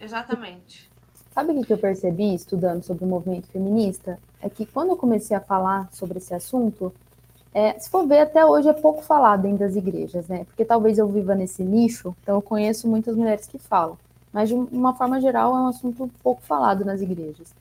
Exatamente. 0.00 0.88
Sabe 1.32 1.52
o 1.52 1.64
que 1.64 1.72
eu 1.72 1.78
percebi 1.78 2.34
estudando 2.34 2.82
sobre 2.84 3.04
o 3.04 3.08
movimento 3.08 3.48
feminista? 3.48 4.18
É 4.40 4.48
que 4.48 4.64
quando 4.64 4.90
eu 4.90 4.96
comecei 4.96 5.36
a 5.36 5.40
falar 5.40 5.88
sobre 5.92 6.18
esse 6.18 6.32
assunto, 6.34 6.92
é, 7.58 7.76
se 7.76 7.90
for 7.90 8.06
ver, 8.06 8.20
até 8.20 8.46
hoje 8.46 8.68
é 8.68 8.72
pouco 8.72 9.02
falado 9.02 9.42
dentro 9.42 9.58
das 9.58 9.74
igrejas, 9.74 10.28
né? 10.28 10.44
Porque 10.44 10.64
talvez 10.64 10.96
eu 10.96 11.08
viva 11.08 11.34
nesse 11.34 11.64
nicho, 11.64 12.14
então 12.22 12.36
eu 12.36 12.40
conheço 12.40 12.86
muitas 12.86 13.16
mulheres 13.16 13.48
que 13.48 13.58
falam. 13.58 13.98
Mas, 14.32 14.48
de 14.48 14.54
uma 14.54 14.94
forma 14.94 15.20
geral, 15.20 15.56
é 15.56 15.60
um 15.62 15.66
assunto 15.66 16.08
pouco 16.22 16.40
falado 16.42 16.84
nas 16.84 17.00
igrejas. 17.00 17.52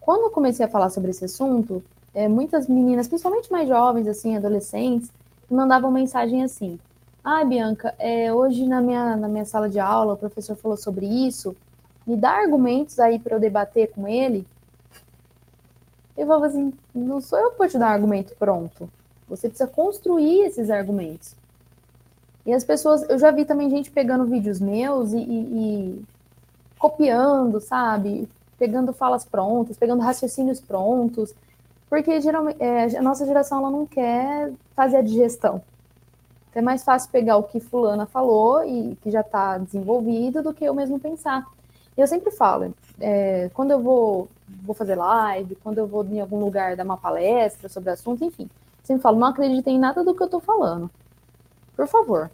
Quando 0.00 0.22
eu 0.22 0.30
comecei 0.30 0.64
a 0.64 0.70
falar 0.70 0.88
sobre 0.88 1.10
esse 1.10 1.26
assunto, 1.26 1.84
é, 2.14 2.28
muitas 2.28 2.66
meninas, 2.66 3.08
principalmente 3.08 3.52
mais 3.52 3.68
jovens, 3.68 4.08
assim, 4.08 4.38
adolescentes, 4.38 5.10
mandavam 5.50 5.90
mensagem 5.90 6.42
assim: 6.42 6.78
Ah, 7.22 7.44
Bianca, 7.44 7.94
é, 7.98 8.32
hoje 8.32 8.66
na 8.66 8.80
minha, 8.80 9.16
na 9.16 9.28
minha 9.28 9.44
sala 9.44 9.68
de 9.68 9.78
aula 9.78 10.14
o 10.14 10.16
professor 10.16 10.56
falou 10.56 10.78
sobre 10.78 11.04
isso, 11.04 11.54
me 12.06 12.16
dá 12.16 12.30
argumentos 12.30 12.98
aí 12.98 13.18
para 13.18 13.36
eu 13.36 13.40
debater 13.40 13.90
com 13.90 14.08
ele. 14.08 14.46
Eu 16.16 16.26
falava 16.26 16.46
assim: 16.46 16.72
não 16.94 17.20
sou 17.20 17.38
eu 17.38 17.50
que 17.50 17.58
vou 17.58 17.68
te 17.68 17.76
dar 17.76 17.88
argumento 17.90 18.34
pronto. 18.38 18.88
Você 19.30 19.48
precisa 19.48 19.68
construir 19.68 20.42
esses 20.42 20.68
argumentos. 20.68 21.34
E 22.44 22.52
as 22.52 22.64
pessoas, 22.64 23.08
eu 23.08 23.18
já 23.18 23.30
vi 23.30 23.44
também 23.44 23.70
gente 23.70 23.90
pegando 23.90 24.24
vídeos 24.24 24.60
meus 24.60 25.12
e, 25.12 25.18
e, 25.18 25.22
e 25.22 26.04
copiando, 26.78 27.60
sabe? 27.60 28.28
Pegando 28.58 28.92
falas 28.92 29.24
prontas, 29.24 29.76
pegando 29.76 30.02
raciocínios 30.02 30.60
prontos, 30.60 31.32
porque 31.88 32.20
geralmente 32.20 32.60
é, 32.60 32.96
a 32.96 33.02
nossa 33.02 33.24
geração 33.24 33.58
ela 33.58 33.70
não 33.70 33.86
quer 33.86 34.52
fazer 34.74 34.96
a 34.96 35.02
digestão. 35.02 35.62
Então 36.50 36.60
é 36.60 36.64
mais 36.64 36.82
fácil 36.82 37.10
pegar 37.10 37.36
o 37.36 37.44
que 37.44 37.60
fulana 37.60 38.06
falou 38.06 38.64
e 38.64 38.96
que 38.96 39.10
já 39.10 39.20
está 39.20 39.58
desenvolvido 39.58 40.42
do 40.42 40.52
que 40.52 40.64
eu 40.64 40.74
mesmo 40.74 40.98
pensar. 40.98 41.46
E 41.96 42.00
eu 42.00 42.06
sempre 42.06 42.30
falo, 42.30 42.74
é, 43.00 43.50
quando 43.54 43.70
eu 43.70 43.80
vou, 43.80 44.28
vou 44.62 44.74
fazer 44.74 44.94
live, 44.96 45.56
quando 45.56 45.78
eu 45.78 45.86
vou 45.86 46.04
em 46.04 46.20
algum 46.20 46.40
lugar 46.40 46.76
dar 46.76 46.84
uma 46.84 46.96
palestra 46.96 47.68
sobre 47.68 47.90
assunto, 47.90 48.24
enfim, 48.24 48.48
sempre 48.90 49.02
falo, 49.02 49.18
não 49.18 49.28
acreditem 49.28 49.76
em 49.76 49.78
nada 49.78 50.02
do 50.02 50.14
que 50.14 50.22
eu 50.22 50.26
estou 50.26 50.40
falando. 50.40 50.90
Por 51.76 51.86
favor. 51.86 52.30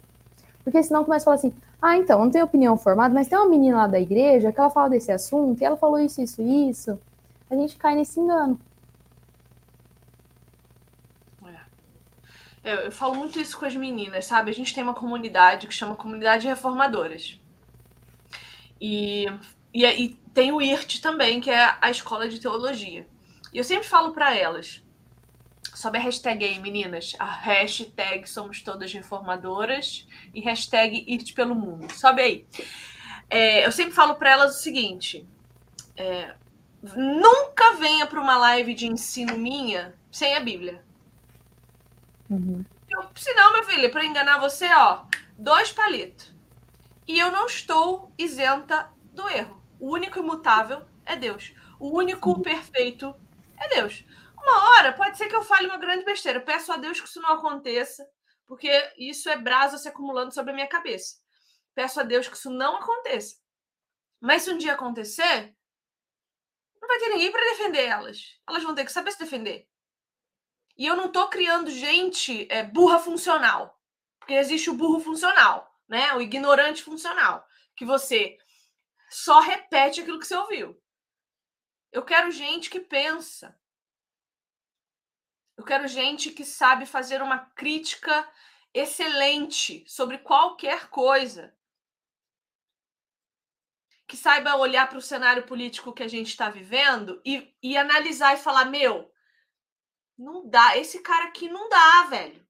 Porque 0.63 0.81
senão 0.81 1.05
começa 1.05 1.23
a 1.23 1.25
falar 1.25 1.35
assim, 1.35 1.53
ah, 1.79 1.95
então, 1.95 2.19
não 2.19 2.31
tenho 2.31 2.45
opinião 2.45 2.75
formada, 2.77 3.13
mas 3.13 3.27
tem 3.27 3.37
uma 3.37 3.47
menina 3.47 3.77
lá 3.77 3.87
da 3.87 3.99
igreja 3.99 4.51
que 4.51 4.59
ela 4.59 4.71
fala 4.71 4.89
desse 4.89 5.11
assunto, 5.11 5.61
e 5.61 5.65
ela 5.65 5.77
falou 5.77 5.99
isso, 5.99 6.19
isso, 6.19 6.41
isso. 6.41 6.99
A 7.49 7.55
gente 7.55 7.77
cai 7.77 7.95
nesse 7.95 8.19
engano. 8.19 8.59
É. 12.63 12.73
Eu, 12.73 12.75
eu 12.85 12.91
falo 12.91 13.15
muito 13.15 13.39
isso 13.39 13.57
com 13.57 13.65
as 13.65 13.75
meninas, 13.75 14.25
sabe? 14.25 14.49
A 14.49 14.53
gente 14.53 14.73
tem 14.73 14.83
uma 14.83 14.95
comunidade 14.95 15.67
que 15.67 15.73
chama 15.73 15.95
Comunidade 15.95 16.47
Reformadoras. 16.47 17.39
E, 18.81 19.25
e, 19.71 19.85
e 19.85 20.09
tem 20.33 20.51
o 20.51 20.61
IRT 20.61 21.01
também, 21.01 21.39
que 21.39 21.51
é 21.51 21.77
a 21.79 21.91
escola 21.91 22.27
de 22.27 22.39
teologia. 22.39 23.07
E 23.53 23.59
eu 23.59 23.63
sempre 23.63 23.87
falo 23.87 24.11
para 24.11 24.35
elas, 24.35 24.83
Sobe 25.77 25.99
a 25.99 26.01
hashtag 26.01 26.43
aí, 26.43 26.59
meninas. 26.59 27.15
A 27.19 27.25
hashtag 27.25 28.27
Somos 28.27 28.63
Todas 28.63 28.91
Reformadoras 28.91 30.07
e 30.33 30.41
hashtag 30.41 31.05
IRT 31.07 31.35
pelo 31.35 31.53
Mundo. 31.53 31.93
Sobe 31.93 32.19
aí. 32.19 32.47
É, 33.29 33.63
eu 33.63 33.71
sempre 33.71 33.93
falo 33.93 34.15
para 34.15 34.31
elas 34.31 34.55
o 34.55 34.59
seguinte: 34.59 35.23
é, 35.95 36.33
nunca 36.81 37.73
venha 37.75 38.07
para 38.07 38.19
uma 38.19 38.39
live 38.39 38.73
de 38.73 38.87
ensino 38.87 39.37
minha 39.37 39.93
sem 40.11 40.35
a 40.35 40.39
Bíblia. 40.39 40.83
Uhum. 42.27 42.65
Eu, 42.89 43.09
senão, 43.15 43.53
meu 43.53 43.63
filho, 43.63 43.91
para 43.91 44.03
enganar 44.03 44.39
você, 44.39 44.67
ó, 44.73 45.03
dois 45.37 45.71
palitos. 45.71 46.33
E 47.07 47.19
eu 47.19 47.31
não 47.31 47.45
estou 47.45 48.11
isenta 48.17 48.89
do 49.13 49.29
erro. 49.29 49.61
O 49.79 49.93
único 49.93 50.17
imutável 50.17 50.81
é 51.05 51.15
Deus. 51.15 51.53
O 51.79 51.95
único 51.95 52.31
uhum. 52.31 52.41
perfeito 52.41 53.13
é 53.55 53.75
Deus. 53.75 54.03
Uma 54.37 54.69
hora 54.69 54.93
pode 54.93 55.17
ser 55.17 55.27
que 55.27 55.35
eu 55.35 55.43
fale 55.43 55.67
uma 55.67 55.77
grande 55.77 56.05
besteira. 56.05 56.39
Peço 56.39 56.71
a 56.71 56.77
Deus 56.77 57.01
que 57.01 57.07
isso 57.07 57.21
não 57.21 57.33
aconteça, 57.33 58.07
porque 58.45 58.69
isso 58.97 59.29
é 59.29 59.37
brasa 59.37 59.77
se 59.77 59.87
acumulando 59.87 60.33
sobre 60.33 60.51
a 60.51 60.55
minha 60.55 60.67
cabeça. 60.67 61.15
Peço 61.75 61.99
a 61.99 62.03
Deus 62.03 62.27
que 62.27 62.35
isso 62.35 62.49
não 62.49 62.77
aconteça. 62.77 63.35
Mas 64.19 64.43
se 64.43 64.51
um 64.51 64.57
dia 64.57 64.73
acontecer, 64.73 65.55
não 66.81 66.87
vai 66.87 66.99
ter 66.99 67.09
ninguém 67.09 67.31
para 67.31 67.43
defender 67.51 67.85
elas. 67.85 68.39
Elas 68.47 68.63
vão 68.63 68.73
ter 68.73 68.85
que 68.85 68.91
saber 68.91 69.11
se 69.11 69.19
defender. 69.19 69.67
E 70.77 70.85
eu 70.85 70.95
não 70.95 71.05
estou 71.05 71.27
criando 71.27 71.69
gente 71.69 72.47
é, 72.51 72.63
burra 72.63 72.99
funcional. 72.99 73.79
Porque 74.19 74.33
existe 74.33 74.69
o 74.69 74.75
burro 74.75 74.99
funcional, 74.99 75.73
né? 75.87 76.13
O 76.13 76.21
ignorante 76.21 76.83
funcional. 76.83 77.45
Que 77.75 77.85
você 77.85 78.37
só 79.09 79.39
repete 79.39 80.01
aquilo 80.01 80.19
que 80.19 80.27
você 80.27 80.35
ouviu. 80.35 80.79
Eu 81.91 82.03
quero 82.03 82.31
gente 82.31 82.69
que 82.69 82.79
pensa. 82.79 83.57
Eu 85.57 85.65
quero 85.65 85.87
gente 85.87 86.31
que 86.31 86.45
sabe 86.45 86.85
fazer 86.85 87.21
uma 87.21 87.39
crítica 87.39 88.31
excelente 88.71 89.83
sobre 89.87 90.19
qualquer 90.19 90.87
coisa. 90.89 91.51
Que 94.07 94.15
saiba 94.15 94.55
olhar 94.55 94.87
para 94.87 94.99
o 94.99 95.01
cenário 95.01 95.47
político 95.47 95.91
que 95.91 96.03
a 96.03 96.07
gente 96.07 96.27
está 96.27 96.49
vivendo 96.49 97.19
e, 97.25 97.53
e 97.61 97.75
analisar 97.75 98.35
e 98.35 98.37
falar: 98.37 98.65
meu, 98.65 99.11
não 100.17 100.47
dá, 100.47 100.77
esse 100.77 101.01
cara 101.01 101.25
aqui 101.25 101.49
não 101.49 101.67
dá, 101.67 102.03
velho. 102.03 102.47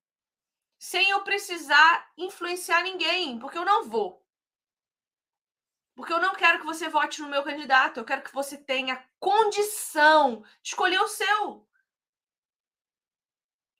Sem 0.77 1.09
eu 1.09 1.23
precisar 1.23 2.11
influenciar 2.17 2.83
ninguém, 2.83 3.39
porque 3.39 3.57
eu 3.57 3.65
não 3.65 3.89
vou. 3.89 4.23
Porque 5.95 6.13
eu 6.13 6.21
não 6.21 6.35
quero 6.35 6.59
que 6.59 6.65
você 6.65 6.87
vote 6.87 7.21
no 7.21 7.29
meu 7.29 7.43
candidato, 7.43 7.99
eu 7.99 8.05
quero 8.05 8.21
que 8.21 8.33
você 8.33 8.55
tenha 8.55 9.03
condição 9.19 10.43
de 10.61 10.69
escolher 10.69 10.99
o 10.99 11.07
seu. 11.07 11.66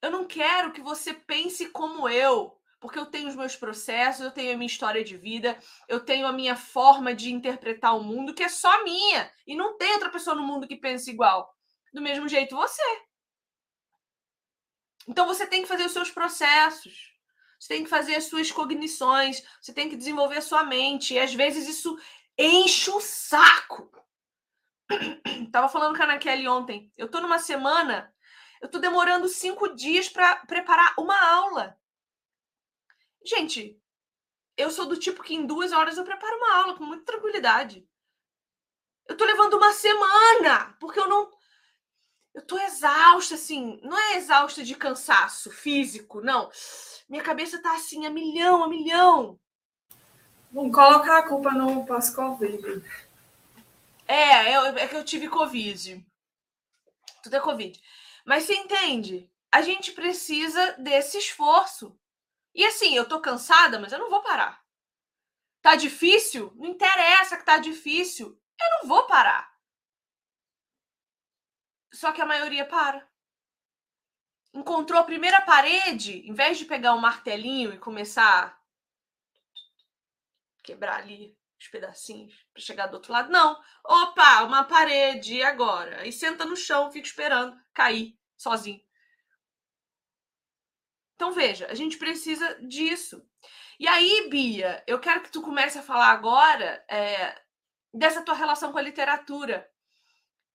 Eu 0.02 0.12
não 0.12 0.26
quero 0.26 0.72
que 0.72 0.82
você 0.82 1.14
pense 1.14 1.70
como 1.70 2.08
eu, 2.08 2.58
porque 2.80 3.00
eu 3.00 3.06
tenho 3.06 3.28
os 3.28 3.36
meus 3.36 3.56
processos, 3.56 4.24
eu 4.24 4.32
tenho 4.32 4.54
a 4.54 4.58
minha 4.58 4.68
história 4.68 5.04
de 5.04 5.18
vida, 5.18 5.58
eu 5.88 6.00
tenho 6.00 6.28
a 6.28 6.32
minha 6.32 6.56
forma 6.56 7.14
de 7.14 7.32
interpretar 7.32 7.98
o 7.98 8.04
mundo 8.04 8.34
que 8.34 8.44
é 8.44 8.50
só 8.50 8.84
minha. 8.84 9.32
E 9.46 9.56
não 9.56 9.78
tem 9.78 9.94
outra 9.94 10.10
pessoa 10.10 10.36
no 10.36 10.44
mundo 10.44 10.68
que 10.68 10.76
pense 10.76 11.10
igual. 11.10 11.52
Do 11.94 12.02
mesmo 12.02 12.28
jeito 12.28 12.56
você. 12.56 12.84
Então 15.08 15.26
você 15.26 15.48
tem 15.48 15.62
que 15.62 15.68
fazer 15.68 15.86
os 15.86 15.94
seus 15.94 16.12
processos. 16.12 17.16
Você 17.60 17.70
tem 17.70 17.84
que 17.84 17.90
fazer 17.90 18.16
as 18.16 18.26
suas 18.26 18.52
cognições, 18.52 19.42
você 19.60 19.74
tem 19.74 19.90
que 19.90 19.96
desenvolver 19.96 20.38
a 20.38 20.42
sua 20.42 20.64
mente. 20.64 21.16
E 21.16 21.20
às 21.20 21.34
vezes 21.34 21.68
isso 21.68 21.98
enche 22.38 22.92
o 22.92 23.02
saco. 23.02 23.90
Tava 25.52 25.68
falando 25.68 25.96
com 25.96 26.04
a 26.04 26.06
Ana 26.06 26.20
Kelly 26.20 26.48
ontem. 26.48 26.92
Eu 26.96 27.10
tô 27.10 27.20
numa 27.20 27.40
semana, 27.40 28.14
eu 28.62 28.70
tô 28.70 28.80
demorando 28.80 29.28
cinco 29.28 29.76
dias 29.76 30.10
para 30.10 30.38
preparar 30.46 30.94
uma 30.98 31.18
aula. 31.20 31.78
Gente, 33.26 33.80
eu 34.56 34.72
sou 34.72 34.86
do 34.86 34.98
tipo 34.98 35.24
que 35.24 35.36
em 35.36 35.46
duas 35.46 35.72
horas 35.72 35.98
eu 35.98 36.04
preparo 36.04 36.38
uma 36.38 36.56
aula 36.56 36.76
com 36.78 36.84
muita 36.84 37.06
tranquilidade. 37.06 37.88
Eu 39.08 39.16
tô 39.16 39.24
levando 39.24 39.56
uma 39.56 39.72
semana, 39.74 40.76
porque 40.80 41.00
eu 41.00 41.08
não. 41.08 41.32
Eu 42.34 42.42
tô 42.42 42.58
exausta, 42.60 43.36
assim. 43.36 43.80
Não 43.84 43.98
é 43.98 44.18
exausta 44.18 44.64
de 44.64 44.76
cansaço 44.76 45.50
físico, 45.52 46.22
não. 46.22 46.50
Minha 47.08 47.24
cabeça 47.24 47.62
tá 47.62 47.74
assim, 47.74 48.06
a 48.06 48.10
milhão, 48.10 48.64
a 48.64 48.68
milhão. 48.68 49.40
Vamos 50.52 50.76
colocar 50.76 51.20
a 51.20 51.28
culpa 51.28 51.52
no 51.52 51.86
pós-Covid. 51.86 52.84
É, 54.08 54.56
eu, 54.56 54.66
é 54.78 54.88
que 54.88 54.96
eu 54.96 55.04
tive 55.04 55.28
Covid. 55.28 56.06
Tudo 57.22 57.36
é 57.36 57.40
Covid. 57.40 57.80
Mas 58.28 58.44
você 58.44 58.56
entende? 58.56 59.32
A 59.50 59.62
gente 59.62 59.94
precisa 59.94 60.74
desse 60.74 61.18
esforço. 61.18 61.98
E 62.54 62.66
assim, 62.66 62.94
eu 62.94 63.08
tô 63.08 63.22
cansada, 63.22 63.80
mas 63.80 63.94
eu 63.94 64.00
não 64.00 64.10
vou 64.10 64.22
parar. 64.22 64.62
Tá 65.62 65.78
difícil? 65.78 66.52
Não 66.58 66.66
interessa 66.66 67.38
que 67.38 67.46
tá 67.46 67.58
difícil. 67.58 68.38
Eu 68.60 68.70
não 68.82 68.90
vou 68.90 69.08
parar. 69.08 69.50
Só 71.94 72.12
que 72.12 72.22
a 72.22 72.26
maioria 72.26 72.66
para 72.66 73.08
encontrou 74.54 75.00
a 75.00 75.06
primeira 75.06 75.40
parede, 75.42 76.28
em 76.28 76.34
vez 76.34 76.58
de 76.58 76.66
pegar 76.66 76.94
um 76.96 77.00
martelinho 77.00 77.74
e 77.74 77.80
começar 77.80 78.48
a 78.48 78.58
quebrar 80.64 80.98
ali 80.98 81.37
os 81.60 81.68
pedacinhos 81.68 82.34
para 82.54 82.62
chegar 82.62 82.88
do 82.88 82.96
outro 82.96 83.12
lado, 83.12 83.32
não. 83.32 83.58
Opa, 83.84 84.44
uma 84.44 84.64
parede, 84.64 85.36
e 85.36 85.44
agora? 85.44 86.08
E 86.08 86.12
senta 86.12 86.46
no 86.46 86.56
chão, 86.56 86.92
fica 86.92 87.08
esperando 87.08 87.58
cair 87.74 88.18
sozinho. 88.38 88.82
Então 91.16 91.32
veja, 91.32 91.68
a 91.68 91.74
gente 91.74 91.98
precisa 91.98 92.56
disso. 92.62 93.26
E 93.80 93.88
aí, 93.88 94.28
Bia, 94.30 94.84
eu 94.86 95.00
quero 95.00 95.22
que 95.22 95.32
tu 95.32 95.42
comece 95.42 95.80
a 95.80 95.84
falar 95.84 96.12
agora 96.12 96.84
é, 96.90 97.36
dessa 97.94 98.22
tua 98.22 98.36
relação 98.36 98.72
com 98.72 98.78
a 98.78 98.84
literatura 98.84 99.68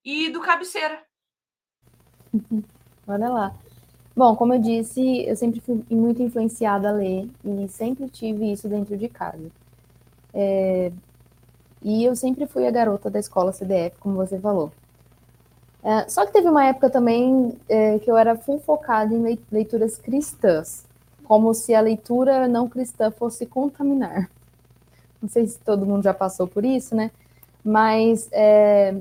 e 0.03 0.29
do 0.29 0.41
cabeceira. 0.41 1.05
Olha 3.05 3.29
lá. 3.29 3.55
Bom, 4.15 4.35
como 4.35 4.53
eu 4.53 4.59
disse, 4.59 5.25
eu 5.25 5.35
sempre 5.35 5.59
fui 5.59 5.83
muito 5.89 6.21
influenciada 6.21 6.89
a 6.89 6.91
ler 6.91 7.27
e 7.43 7.67
sempre 7.67 8.07
tive 8.09 8.51
isso 8.51 8.69
dentro 8.69 8.95
de 8.95 9.09
casa. 9.09 9.51
É, 10.33 10.91
e 11.81 12.03
eu 12.03 12.15
sempre 12.15 12.47
fui 12.47 12.65
a 12.65 12.71
garota 12.71 13.09
da 13.09 13.19
escola 13.19 13.51
CDF, 13.51 13.97
como 13.99 14.15
você 14.15 14.39
falou. 14.39 14.71
É, 15.83 16.07
só 16.07 16.25
que 16.25 16.31
teve 16.31 16.47
uma 16.47 16.65
época 16.65 16.89
também 16.89 17.57
é, 17.67 17.99
que 17.99 18.09
eu 18.09 18.15
era 18.15 18.37
full 18.37 18.59
focada 18.59 19.13
em 19.13 19.37
leituras 19.51 19.97
cristãs, 19.97 20.85
como 21.25 21.53
se 21.53 21.75
a 21.75 21.81
leitura 21.81 22.47
não 22.47 22.69
cristã 22.69 23.11
fosse 23.11 23.45
contaminar. 23.45 24.29
Não 25.21 25.27
sei 25.27 25.45
se 25.45 25.59
todo 25.59 25.85
mundo 25.85 26.03
já 26.03 26.13
passou 26.13 26.47
por 26.47 26.63
isso, 26.63 26.95
né? 26.95 27.11
Mas 27.63 28.29
é, 28.31 28.95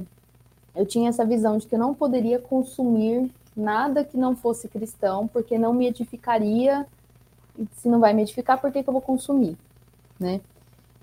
eu 0.75 0.87
tinha 0.87 1.09
essa 1.09 1.25
visão 1.25 1.57
de 1.57 1.67
que 1.67 1.75
eu 1.75 1.79
não 1.79 1.95
poderia 1.95 2.39
consumir 2.39 3.31
nada 3.57 4.05
que 4.05 4.17
não 4.17 4.35
fosse 4.35 4.69
cristão, 4.69 5.29
porque 5.29 5.59
não 5.59 5.73
me 5.73 5.87
edificaria. 5.87 6.87
Se 7.77 7.89
não 7.89 8.01
vai 8.01 8.13
me 8.15 8.23
edificar, 8.23 8.61
por 8.61 8.73
que, 8.73 8.83
que 8.83 8.89
eu 8.89 8.93
vou 8.93 9.03
consumir? 9.03 9.57
Né? 10.19 10.41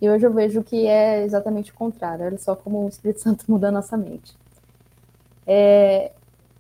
E 0.02 0.10
hoje 0.10 0.26
eu 0.26 0.34
vejo 0.34 0.64
que 0.64 0.88
é 0.88 1.24
exatamente 1.24 1.72
o 1.72 1.76
contrário. 1.76 2.26
Olha 2.26 2.38
só 2.38 2.56
como 2.56 2.86
o 2.86 2.90
Espírito 2.90 3.22
Santo 3.22 3.46
muda 3.48 3.68
a 3.68 3.72
nossa 3.72 3.98
mente. 3.98 4.36
É, 5.46 6.12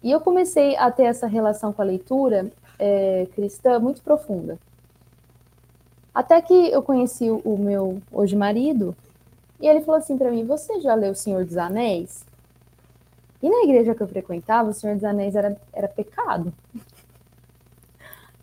e 0.03 0.11
eu 0.11 0.19
comecei 0.19 0.75
a 0.77 0.91
ter 0.91 1.03
essa 1.03 1.27
relação 1.27 1.71
com 1.71 1.81
a 1.81 1.85
leitura 1.85 2.51
é, 2.77 3.27
cristã 3.33 3.79
muito 3.79 4.01
profunda. 4.01 4.57
Até 6.13 6.41
que 6.41 6.53
eu 6.53 6.81
conheci 6.81 7.29
o 7.29 7.57
meu 7.57 8.01
hoje 8.11 8.35
marido, 8.35 8.95
e 9.59 9.67
ele 9.67 9.81
falou 9.81 9.99
assim 9.99 10.17
para 10.17 10.31
mim: 10.31 10.45
Você 10.45 10.79
já 10.81 10.95
leu 10.95 11.11
O 11.11 11.15
Senhor 11.15 11.45
dos 11.45 11.57
Anéis? 11.57 12.25
E 13.41 13.49
na 13.49 13.63
igreja 13.63 13.95
que 13.95 14.01
eu 14.01 14.07
frequentava, 14.07 14.69
o 14.69 14.73
Senhor 14.73 14.95
dos 14.95 15.03
Anéis 15.03 15.35
era, 15.35 15.55
era 15.71 15.87
pecado. 15.87 16.51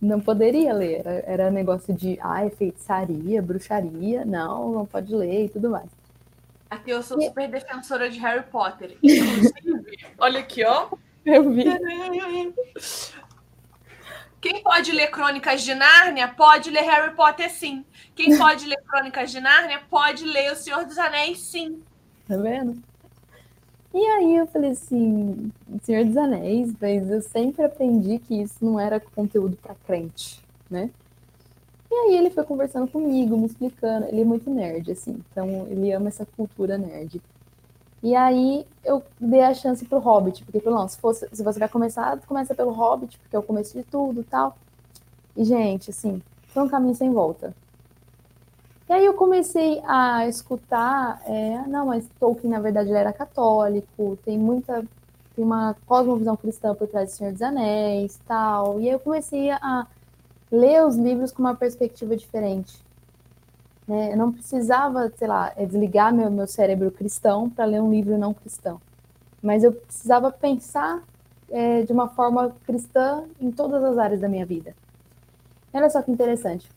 Não 0.01 0.20
poderia 0.20 0.74
ler, 0.74 1.03
era, 1.24 1.51
negócio 1.51 1.94
de 1.94 2.18
ah, 2.20 2.49
feitiçaria, 2.51 3.40
bruxaria, 3.40 4.24
não, 4.24 4.72
não 4.72 4.86
pode 4.86 5.14
ler 5.14 5.47
e 5.47 5.49
tudo 5.49 5.70
mais. 5.70 5.90
Aqui 6.68 6.90
eu 6.90 7.03
sou 7.03 7.20
super 7.20 7.49
defensora 7.49 8.11
de 8.11 8.18
Harry 8.18 8.44
Potter. 8.44 8.99
Inclusive, 9.03 10.07
olha 10.18 10.40
aqui, 10.40 10.64
ó. 10.64 10.88
Eu 11.24 11.51
vi. 11.51 11.64
Quem 14.40 14.62
pode 14.62 14.92
ler 14.92 15.11
Crônicas 15.11 15.62
de 15.62 15.74
Nárnia 15.74 16.28
pode 16.28 16.70
ler 16.70 16.82
Harry 16.82 17.14
Potter, 17.14 17.51
sim. 17.51 17.84
Quem 18.14 18.36
pode 18.36 18.66
ler 18.66 18.76
Crônicas 18.86 19.30
de 19.30 19.40
Nárnia 19.40 19.80
pode 19.90 20.24
ler 20.24 20.53
O 20.53 20.57
Senhor 20.57 20.84
dos 20.84 20.99
Anéis, 20.99 21.40
sim. 21.40 21.82
Tá 22.28 22.36
vendo? 22.36 22.80
E 23.95 23.99
aí 23.99 24.37
eu 24.37 24.47
falei 24.47 24.70
assim, 24.70 25.51
Senhor 25.82 26.05
dos 26.05 26.16
Anéis, 26.16 26.74
mas 26.80 27.11
eu 27.11 27.22
sempre 27.22 27.64
aprendi 27.64 28.18
que 28.18 28.43
isso 28.43 28.64
não 28.64 28.78
era 28.78 29.01
conteúdo 29.01 29.57
para 29.57 29.74
crente, 29.74 30.43
né? 30.70 30.91
E 31.91 31.95
aí 31.95 32.16
ele 32.16 32.30
foi 32.30 32.45
conversando 32.45 32.91
comigo, 32.91 33.37
me 33.37 33.47
explicando. 33.47 34.07
Ele 34.07 34.22
é 34.22 34.24
muito 34.24 34.51
nerd, 34.51 34.91
assim, 34.91 35.22
então 35.30 35.66
ele 35.70 35.93
ama 35.93 36.09
essa 36.09 36.26
cultura 36.26 36.76
nerd. 36.76 37.22
E 38.03 38.14
aí 38.14 38.66
eu 38.84 39.03
dei 39.20 39.41
a 39.41 39.55
chance 39.55 39.84
pro 39.84 39.99
Hobbit, 39.99 40.45
porque 40.45 40.61
falou, 40.61 40.87
se, 40.89 40.99
fosse, 40.99 41.28
se 41.32 41.43
você 41.43 41.59
vai 41.59 41.68
começar, 41.68 42.18
começa 42.26 42.55
pelo 42.55 42.72
Hobbit, 42.72 43.18
porque 43.18 43.34
é 43.34 43.39
o 43.39 43.43
começo 43.43 43.76
de 43.76 43.84
tudo 43.84 44.22
tal. 44.24 44.57
E, 45.37 45.45
gente, 45.45 45.91
assim, 45.91 46.22
foi 46.49 46.62
um 46.62 46.68
caminho 46.68 46.95
sem 46.95 47.11
volta. 47.12 47.55
E 48.89 48.93
aí 48.93 49.05
eu 49.05 49.14
comecei 49.14 49.82
a 49.84 50.28
escutar, 50.28 51.20
é, 51.26 51.66
não, 51.66 51.87
mas 51.87 52.09
Tolkien 52.20 52.53
na 52.53 52.61
verdade 52.61 52.89
ele 52.89 52.99
era 52.99 53.12
católico, 53.12 54.16
tem 54.24 54.39
muita, 54.39 54.84
tem 55.34 55.45
uma 55.45 55.74
cosmovisão 55.87 56.37
cristã 56.37 56.72
por 56.72 56.87
trás 56.87 57.11
do 57.11 57.16
Senhor 57.16 57.32
dos 57.32 57.43
Anéis, 57.43 58.20
tal. 58.26 58.80
E 58.80 58.84
aí 58.87 58.93
eu 58.93 59.01
comecei 59.01 59.51
a 59.51 59.87
ler 60.53 60.84
os 60.87 60.97
livros 60.97 61.32
com 61.32 61.43
uma 61.43 61.55
perspectiva 61.57 62.16
diferente. 62.16 62.80
Né? 63.89 64.12
Eu 64.12 64.16
não 64.16 64.32
precisava, 64.32 65.11
sei 65.16 65.26
lá, 65.26 65.53
é, 65.57 65.66
desligar 65.66 66.14
meu, 66.14 66.30
meu 66.30 66.47
cérebro 66.47 66.91
cristão 66.91 67.51
para 67.51 67.64
ler 67.64 67.82
um 67.82 67.91
livro 67.91 68.16
não 68.16 68.32
cristão. 68.32 68.80
Mas 69.43 69.64
eu 69.64 69.72
precisava 69.72 70.30
pensar 70.30 71.03
é, 71.51 71.82
de 71.82 71.93
uma 71.93 72.09
forma 72.09 72.55
cristã 72.64 73.24
em 73.41 73.51
todas 73.51 73.82
as 73.82 73.99
áreas 73.99 74.20
da 74.20 74.28
minha 74.28 74.47
vida. 74.47 74.74
Olha 75.72 75.91
só 75.91 76.01
que 76.03 76.11
interessante. 76.11 76.76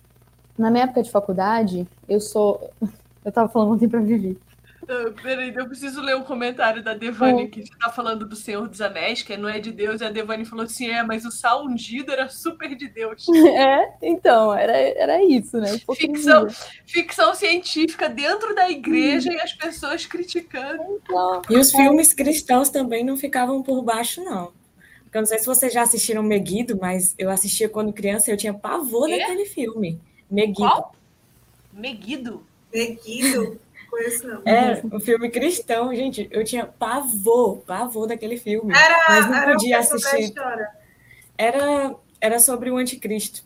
Na 0.60 0.70
minha 0.70 0.84
época 0.84 1.02
de 1.02 1.10
faculdade, 1.10 1.88
eu 2.08 2.20
sou. 2.20 2.70
Eu 3.26 3.34
tava 3.34 3.50
falando 3.50 3.74
ontem 3.74 3.88
pra 3.88 4.00
Vivi. 4.00 4.40
Uh, 4.84 5.12
peraí, 5.22 5.54
eu 5.54 5.68
preciso 5.68 6.02
ler 6.02 6.16
um 6.16 6.24
comentário 6.24 6.82
da 6.82 6.94
Devane 6.94 7.50
que 7.50 7.60
está 7.60 7.90
falando 7.92 8.26
do 8.26 8.36
Senhor 8.36 8.68
dos 8.68 8.80
Anéis, 8.80 9.22
que 9.22 9.36
não 9.36 9.50
é 9.50 9.60
de 9.60 9.74
Deus, 9.74 10.00
e 10.00 10.06
a 10.06 10.10
Devane 10.10 10.46
falou 10.46 10.64
assim: 10.64 10.88
é, 10.90 11.04
mas 11.04 11.26
o 11.26 11.32
sal 11.32 11.66
ungido 11.66 12.12
era 12.14 12.30
super 12.30 12.74
de 12.76 12.88
Deus. 12.88 13.26
É, 13.54 13.94
então, 14.02 14.56
era, 14.56 14.72
era 14.72 15.24
isso, 15.24 15.58
né? 15.58 15.80
Ficção, 15.96 16.48
ficção 16.88 17.36
científica 17.36 18.08
dentro 18.08 18.56
da 18.56 18.70
igreja 18.70 19.30
hum. 19.30 19.34
e 19.34 19.42
as 19.42 19.54
pessoas 19.54 20.06
criticando. 20.06 20.82
Então, 21.04 21.42
e 21.50 21.58
os 21.58 21.72
filmes 21.72 22.14
cristãos 22.14 22.70
também 22.70 23.04
não 23.04 23.18
ficavam 23.18 23.62
por 23.62 23.84
baixo, 23.84 24.24
não. 24.24 24.54
Eu 25.14 25.22
não 25.22 25.26
sei 25.26 25.40
se 25.40 25.46
vocês 25.46 25.74
já 25.74 25.82
assistiram 25.82 26.24
Meguido, 26.24 26.80
mas 26.80 27.14
eu 27.18 27.30
assistia 27.30 27.68
quando 27.68 27.92
criança 27.92 28.30
e 28.30 28.34
eu 28.34 28.38
tinha 28.38 28.54
pavor 28.54 29.10
é? 29.10 29.20
daquele 29.20 29.46
filme. 29.46 30.00
Meguido. 30.30 30.60
Qual? 30.60 30.96
Meguido? 31.74 32.46
Meguido. 32.74 33.60
Conheço 33.90 34.28
não. 34.28 34.42
É, 34.46 34.82
um 34.92 35.00
filme 35.00 35.30
cristão, 35.30 35.94
gente. 35.96 36.28
Eu 36.32 36.44
tinha 36.44 36.66
pavor, 36.66 37.58
pavor 37.62 38.08
daquele 38.08 38.38
filme. 38.38 38.74
Era, 38.74 39.06
mas 39.10 39.26
não 39.26 39.36
era 39.36 39.52
podia 39.52 39.80
assistir. 39.80 40.34
Era, 41.38 41.96
era 42.22 42.40
sobre 42.40 42.70
o 42.70 42.78
anticristo. 42.78 43.44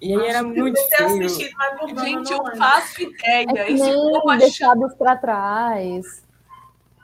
E 0.00 0.14
aí 0.14 0.28
era 0.28 0.42
muito 0.42 0.80
feio. 0.88 1.28
Gente, 1.28 2.32
eu 2.32 2.56
faço 2.56 3.02
ideia. 3.02 3.46
É 3.56 3.64
que 3.64 3.74
nem 3.74 4.38
deixados 4.38 4.94
para 4.94 5.16
trás. 5.16 6.24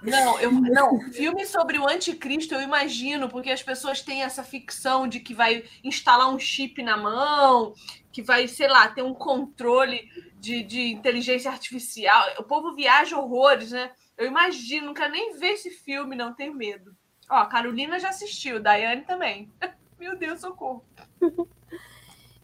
Não, 0.02 0.38
eu, 0.38 0.52
não, 0.52 1.00
filme 1.10 1.44
sobre 1.46 1.78
o 1.78 1.88
anticristo 1.88 2.54
eu 2.54 2.60
imagino, 2.60 3.28
porque 3.28 3.50
as 3.50 3.62
pessoas 3.62 4.02
têm 4.02 4.22
essa 4.22 4.44
ficção 4.44 5.08
de 5.08 5.18
que 5.18 5.34
vai 5.34 5.64
instalar 5.82 6.28
um 6.28 6.38
chip 6.38 6.80
na 6.82 6.96
mão, 6.96 7.74
que 8.16 8.22
vai, 8.22 8.48
sei 8.48 8.66
lá, 8.66 8.88
ter 8.88 9.02
um 9.02 9.12
controle 9.12 10.08
de, 10.40 10.62
de 10.62 10.90
inteligência 10.90 11.50
artificial. 11.50 12.24
O 12.38 12.44
povo 12.44 12.74
viaja 12.74 13.18
horrores, 13.18 13.72
né? 13.72 13.90
Eu 14.16 14.26
imagino, 14.26 14.86
não 14.86 14.94
quero 14.94 15.12
nem 15.12 15.36
ver 15.38 15.48
esse 15.48 15.68
filme, 15.68 16.16
não 16.16 16.32
tenho 16.32 16.54
medo. 16.54 16.96
Ó, 17.28 17.34
a 17.34 17.44
Carolina 17.44 18.00
já 18.00 18.08
assistiu, 18.08 18.58
Daiane 18.58 19.02
também. 19.02 19.52
Meu 20.00 20.16
Deus, 20.16 20.40
socorro. 20.40 20.82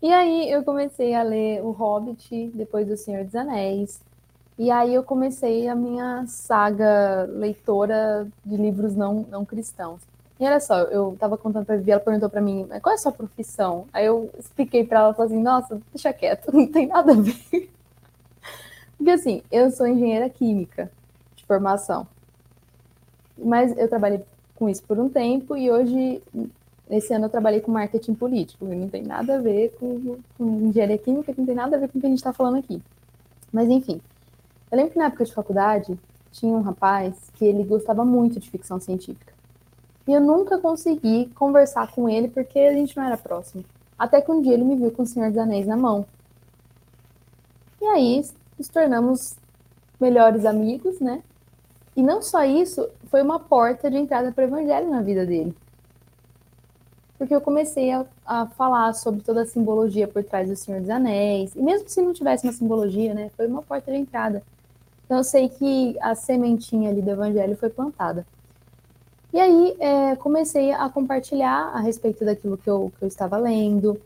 e 0.03 0.13
aí 0.13 0.51
eu 0.51 0.63
comecei 0.63 1.15
a 1.15 1.23
ler 1.23 1.63
O 1.65 1.71
Hobbit, 1.71 2.51
depois 2.53 2.87
do 2.87 2.97
Senhor 2.99 3.25
dos 3.25 3.35
Anéis. 3.35 3.99
E 4.59 4.71
aí 4.71 4.93
eu 4.93 5.03
comecei 5.03 5.69
a 5.69 5.75
minha 5.75 6.27
saga 6.27 7.25
leitora 7.33 8.29
de 8.45 8.59
livros 8.59 8.95
não, 8.95 9.27
não 9.31 9.43
cristãos. 9.47 10.03
E 10.43 10.45
olha 10.45 10.59
só, 10.59 10.81
eu 10.81 11.17
tava 11.21 11.39
contando 11.39 11.65
pra 11.65 11.77
Vivi, 11.77 11.93
ela 11.93 12.01
perguntou 12.01 12.29
pra 12.29 12.41
mim, 12.41 12.67
qual 12.83 12.91
é 12.93 12.97
a 12.97 12.99
sua 12.99 13.13
profissão? 13.13 13.87
Aí 13.93 14.07
eu 14.07 14.29
expliquei 14.37 14.85
pra 14.85 14.99
ela, 14.99 15.15
falei 15.15 15.33
assim, 15.33 15.41
nossa, 15.41 15.81
deixa 15.95 16.13
quieto, 16.13 16.51
não 16.53 16.67
tem 16.67 16.89
nada 16.89 17.13
a 17.13 17.15
ver. 17.15 17.71
Porque 18.99 19.11
assim, 19.13 19.41
eu 19.53 19.71
sou 19.71 19.87
engenheira 19.87 20.29
química 20.29 20.91
de 21.37 21.45
formação. 21.45 22.09
Mas 23.39 23.79
eu 23.79 23.89
trabalhei 23.89 24.25
com 24.57 24.69
isso 24.69 24.83
por 24.83 24.99
um 24.99 25.09
tempo 25.09 25.57
e 25.57 25.71
hoje, 25.71 26.21
esse 26.91 27.15
ano, 27.15 27.27
eu 27.27 27.31
trabalhei 27.31 27.61
com 27.61 27.71
marketing 27.71 28.15
político. 28.15 28.65
Não 28.65 28.89
tem 28.89 29.05
nada 29.05 29.37
a 29.37 29.41
ver 29.41 29.77
com, 29.79 30.19
com 30.37 30.45
engenharia 30.45 30.99
química, 30.99 31.33
não 31.39 31.47
tem 31.47 31.55
nada 31.55 31.77
a 31.77 31.79
ver 31.79 31.89
com 31.89 31.99
o 31.99 32.01
que 32.01 32.07
a 32.09 32.11
gente 32.11 32.19
está 32.19 32.33
falando 32.33 32.59
aqui. 32.59 32.83
Mas 33.53 33.69
enfim, 33.69 34.01
eu 34.73 34.77
lembro 34.77 34.93
que 34.93 34.99
na 34.99 35.05
época 35.05 35.25
de 35.25 35.33
faculdade 35.33 35.97
tinha 36.33 36.53
um 36.53 36.63
rapaz 36.63 37.31
que 37.35 37.45
ele 37.45 37.63
gostava 37.63 38.05
muito 38.05 38.41
de 38.41 38.51
ficção 38.51 38.81
científica. 38.81 39.33
E 40.07 40.13
eu 40.13 40.21
nunca 40.21 40.59
consegui 40.59 41.27
conversar 41.35 41.91
com 41.93 42.09
ele 42.09 42.29
porque 42.29 42.59
a 42.59 42.73
gente 42.73 42.97
não 42.97 43.05
era 43.05 43.17
próximo. 43.17 43.65
Até 43.99 44.21
que 44.21 44.31
um 44.31 44.43
dia 44.43 44.55
ele 44.55 44.65
me 44.65 44.77
viu 44.77 44.91
com 44.91 45.03
o 45.03 45.07
Senhor 45.07 45.29
dos 45.29 45.39
Anéis 45.39 45.67
na 45.67 45.77
mão. 45.77 46.05
E 47.81 47.87
aí 47.87 48.25
nos 48.59 48.69
tornamos 48.69 49.37
melhores 50.01 50.45
amigos, 50.45 51.01
né? 51.01 51.23
E 51.97 52.03
não 52.03 52.23
só 52.23 52.45
isso, 52.45 52.89
foi 53.07 53.23
uma 53.23 53.39
porta 53.39 53.91
de 53.91 53.97
entrada 53.97 54.33
para 54.33 54.45
o 54.45 54.47
evangelho 54.49 54.91
na 54.91 55.03
vida 55.03 55.27
dele. 55.27 55.55
Porque 57.19 57.35
eu 57.35 57.41
comecei 57.41 57.93
a, 57.93 58.05
a, 58.27 58.47
falar 58.47 58.93
sobre 58.95 59.21
toda 59.21 59.43
a 59.43 59.47
simbologia 59.47 60.09
por 60.09 60.25
trás 60.25 60.49
do 60.49 60.57
Senhor 60.57 60.81
dos 60.81 60.91
Anéis. 60.91 61.55
E 61.55 61.63
mesmo 61.63 61.89
se 61.89 62.03
não 62.03 62.13
tivesse 62.13 62.45
uma 62.47 62.53
simbologia, 62.53 63.15
né? 63.15 63.31
Foi 63.37 63.47
uma 63.47 63.63
porta 63.63 63.93
de 63.93 63.99
entrada. 63.99 64.43
Então 65.05 65.19
eu 65.19 65.25
sei 65.25 65.49
que 65.49 65.97
a 66.01 66.15
sementinha 66.15 66.91
ali 66.91 67.03
do 67.03 67.11
evangelho 67.11 67.57
foi 67.57 67.69
plantada. 67.69 68.27
E 69.33 69.41
aí 69.41 69.77
é, 69.81 70.17
comecei 70.17 70.73
a 70.73 70.89
compartilhar 70.89 71.71
a 71.75 71.81
respeito 71.81 72.25
daquilo 72.25 72.59
que 72.59 72.69
eu, 72.69 72.93
que 72.99 73.05
eu 73.05 73.09
estava 73.09 73.37
lendo, 73.39 74.01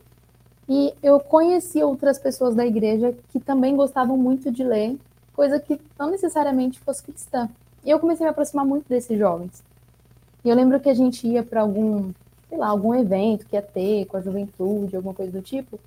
e 0.68 0.92
eu 1.02 1.20
conheci 1.20 1.82
outras 1.82 2.18
pessoas 2.18 2.54
da 2.54 2.66
igreja 2.66 3.14
que 3.30 3.38
também 3.38 3.76
gostavam 3.76 4.16
muito 4.16 4.50
de 4.50 4.64
ler, 4.64 4.96
coisa 5.34 5.60
que 5.60 5.80
não 5.98 6.10
necessariamente 6.10 6.80
fosse 6.80 7.02
cristã. 7.02 7.48
E 7.84 7.90
eu 7.90 8.00
comecei 8.00 8.24
a 8.24 8.28
me 8.28 8.30
aproximar 8.30 8.64
muito 8.64 8.88
desses 8.88 9.16
jovens. 9.16 9.62
E 10.44 10.48
eu 10.48 10.56
lembro 10.56 10.80
que 10.80 10.88
a 10.88 10.94
gente 10.94 11.26
ia 11.26 11.42
para 11.42 11.60
algum, 11.60 12.12
sei 12.48 12.58
lá, 12.58 12.68
algum 12.68 12.94
evento 12.94 13.46
que 13.46 13.54
ia 13.54 13.62
ter 13.62 14.06
com 14.06 14.16
a 14.16 14.20
juventude, 14.20 14.96
alguma 14.96 15.14
coisa 15.14 15.32
do 15.32 15.42
tipo, 15.42 15.78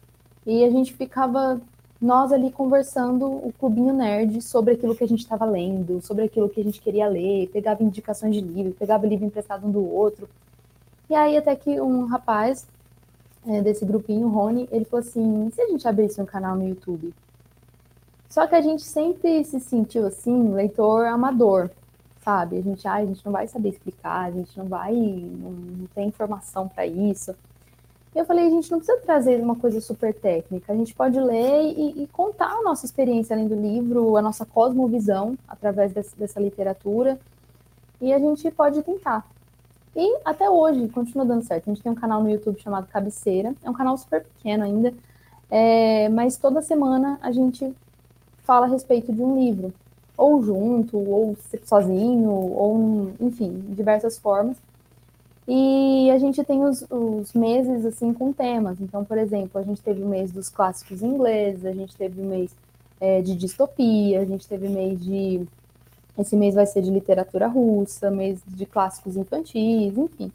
e 0.45 0.63
a 0.63 0.69
gente 0.69 0.93
ficava 0.93 1.59
nós 2.01 2.31
ali 2.31 2.49
conversando 2.51 3.25
o 3.25 3.53
clubinho 3.59 3.93
nerd 3.93 4.41
sobre 4.41 4.73
aquilo 4.73 4.95
que 4.95 5.03
a 5.03 5.07
gente 5.07 5.19
estava 5.19 5.45
lendo, 5.45 6.01
sobre 6.01 6.23
aquilo 6.23 6.49
que 6.49 6.61
a 6.61 6.63
gente 6.63 6.79
queria 6.79 7.07
ler, 7.07 7.49
pegava 7.49 7.83
indicações 7.83 8.33
de 8.33 8.41
livro, 8.41 8.73
pegava 8.73 9.05
livro 9.05 9.25
emprestado 9.25 9.67
um 9.67 9.71
do 9.71 9.85
outro. 9.85 10.29
E 11.09 11.15
aí 11.15 11.35
até 11.35 11.55
que 11.55 11.81
um 11.81 12.05
rapaz 12.05 12.65
é, 13.45 13.61
desse 13.61 13.85
grupinho, 13.85 14.27
o 14.27 14.29
Rony, 14.29 14.67
ele 14.71 14.85
falou 14.85 15.05
assim: 15.05 15.49
se 15.51 15.61
a 15.61 15.67
gente 15.67 15.87
abrisse 15.87 16.21
um 16.21 16.25
canal 16.25 16.55
no 16.55 16.67
YouTube? 16.67 17.13
Só 18.29 18.45
que 18.47 18.55
a 18.55 18.61
gente 18.61 18.83
sempre 18.83 19.43
se 19.43 19.59
sentiu 19.59 20.05
assim, 20.05 20.53
leitor 20.53 21.05
amador, 21.07 21.69
sabe? 22.23 22.57
A 22.57 22.61
gente, 22.61 22.87
ah, 22.87 22.93
a 22.93 23.05
gente 23.05 23.25
não 23.25 23.31
vai 23.31 23.47
saber 23.47 23.69
explicar, 23.69 24.27
a 24.27 24.31
gente 24.31 24.55
não 24.57 24.67
vai, 24.67 24.93
não, 24.93 25.51
não 25.51 25.87
tem 25.87 26.07
informação 26.07 26.67
para 26.67 26.85
isso. 26.85 27.35
Eu 28.19 28.25
falei, 28.25 28.47
a 28.47 28.49
gente 28.49 28.69
não 28.69 28.79
precisa 28.79 28.99
trazer 28.99 29.41
uma 29.41 29.55
coisa 29.55 29.79
super 29.79 30.13
técnica, 30.13 30.73
a 30.73 30.75
gente 30.75 30.93
pode 30.93 31.17
ler 31.17 31.73
e, 31.73 32.03
e 32.03 32.07
contar 32.07 32.51
a 32.51 32.61
nossa 32.61 32.85
experiência 32.85 33.33
além 33.33 33.47
do 33.47 33.55
livro, 33.55 34.17
a 34.17 34.21
nossa 34.21 34.45
cosmovisão 34.45 35.37
através 35.47 35.93
desse, 35.93 36.17
dessa 36.17 36.37
literatura, 36.37 37.17
e 38.01 38.11
a 38.11 38.19
gente 38.19 38.51
pode 38.51 38.83
tentar. 38.83 39.25
E 39.95 40.19
até 40.25 40.49
hoje 40.49 40.89
continua 40.89 41.25
dando 41.25 41.45
certo. 41.45 41.69
A 41.69 41.73
gente 41.73 41.81
tem 41.81 41.93
um 41.93 41.95
canal 41.95 42.21
no 42.21 42.29
YouTube 42.29 42.59
chamado 42.59 42.87
Cabeceira. 42.87 43.55
É 43.63 43.69
um 43.69 43.73
canal 43.73 43.97
super 43.97 44.21
pequeno 44.21 44.65
ainda, 44.65 44.93
é, 45.49 46.09
mas 46.09 46.35
toda 46.35 46.61
semana 46.61 47.17
a 47.21 47.31
gente 47.31 47.73
fala 48.43 48.65
a 48.65 48.69
respeito 48.69 49.13
de 49.13 49.21
um 49.21 49.39
livro, 49.39 49.73
ou 50.17 50.43
junto, 50.43 50.97
ou 50.97 51.37
sozinho, 51.63 52.31
ou 52.31 53.13
enfim, 53.21 53.63
diversas 53.69 54.17
formas. 54.17 54.57
E 55.51 56.11
a 56.11 56.19
gente 56.19 56.43
tem 56.43 56.63
os, 56.63 56.85
os, 56.91 57.33
meses 57.33 57.83
assim 57.83 58.13
com 58.13 58.31
temas. 58.31 58.79
Então, 58.79 59.03
por 59.03 59.17
exemplo, 59.17 59.59
a 59.59 59.63
gente 59.63 59.81
teve 59.81 60.03
o 60.03 60.07
mês 60.07 60.31
dos 60.31 60.47
clássicos 60.47 61.01
ingleses, 61.01 61.65
a 61.65 61.71
gente 61.71 61.95
teve 61.97 62.21
o 62.21 62.23
mês 62.23 62.55
é, 63.01 63.19
de 63.19 63.35
distopia, 63.35 64.21
a 64.21 64.25
gente 64.25 64.47
teve 64.47 64.69
mês 64.69 65.03
de 65.03 65.47
esse 66.15 66.35
mês 66.35 66.53
vai 66.53 66.67
ser 66.67 66.83
de 66.83 66.91
literatura 66.91 67.47
russa, 67.47 68.11
mês 68.11 68.39
de 68.45 68.65
clássicos 68.67 69.17
infantis, 69.17 69.97
enfim. 69.97 70.31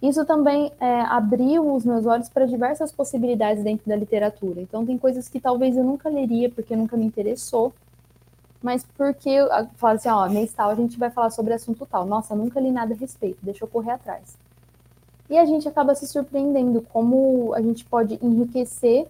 Isso 0.00 0.24
também 0.24 0.72
é, 0.80 1.00
abriu 1.02 1.74
os 1.74 1.84
meus 1.84 2.06
olhos 2.06 2.30
para 2.30 2.46
diversas 2.46 2.90
possibilidades 2.90 3.62
dentro 3.62 3.86
da 3.86 3.96
literatura. 3.96 4.62
Então, 4.62 4.86
tem 4.86 4.96
coisas 4.96 5.28
que 5.28 5.38
talvez 5.38 5.76
eu 5.76 5.84
nunca 5.84 6.08
leria 6.08 6.48
porque 6.48 6.74
nunca 6.74 6.96
me 6.96 7.04
interessou, 7.04 7.74
mas 8.62 8.86
porque 8.96 9.28
eu 9.28 9.48
falo 9.76 9.96
assim, 9.96 10.08
ó, 10.08 10.26
mês 10.30 10.50
tal 10.54 10.70
a 10.70 10.74
gente 10.74 10.98
vai 10.98 11.10
falar 11.10 11.28
sobre 11.28 11.52
assunto 11.52 11.84
tal. 11.84 12.06
Nossa, 12.06 12.34
nunca 12.34 12.58
li 12.58 12.70
nada 12.70 12.94
a 12.94 12.96
respeito, 12.96 13.38
deixa 13.42 13.62
eu 13.64 13.68
correr 13.68 13.90
atrás. 13.90 14.45
E 15.28 15.36
a 15.36 15.44
gente 15.44 15.66
acaba 15.68 15.94
se 15.94 16.06
surpreendendo 16.06 16.80
como 16.82 17.52
a 17.54 17.60
gente 17.60 17.84
pode 17.84 18.18
enriquecer 18.22 19.08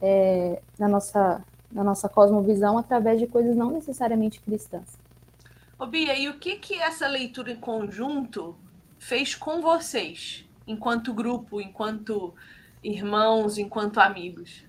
é, 0.00 0.60
na, 0.78 0.88
nossa, 0.88 1.44
na 1.70 1.84
nossa 1.84 2.08
cosmovisão 2.08 2.78
através 2.78 3.20
de 3.20 3.26
coisas 3.26 3.54
não 3.54 3.70
necessariamente 3.70 4.40
cristãs. 4.40 4.98
Ô 5.78 5.86
Bia, 5.86 6.18
e 6.18 6.28
o 6.28 6.38
que, 6.38 6.56
que 6.56 6.74
essa 6.74 7.06
leitura 7.06 7.52
em 7.52 7.56
conjunto 7.56 8.56
fez 8.98 9.34
com 9.34 9.60
vocês, 9.62 10.44
enquanto 10.66 11.14
grupo, 11.14 11.60
enquanto 11.60 12.34
irmãos, 12.82 13.56
enquanto 13.56 13.98
amigos? 13.98 14.64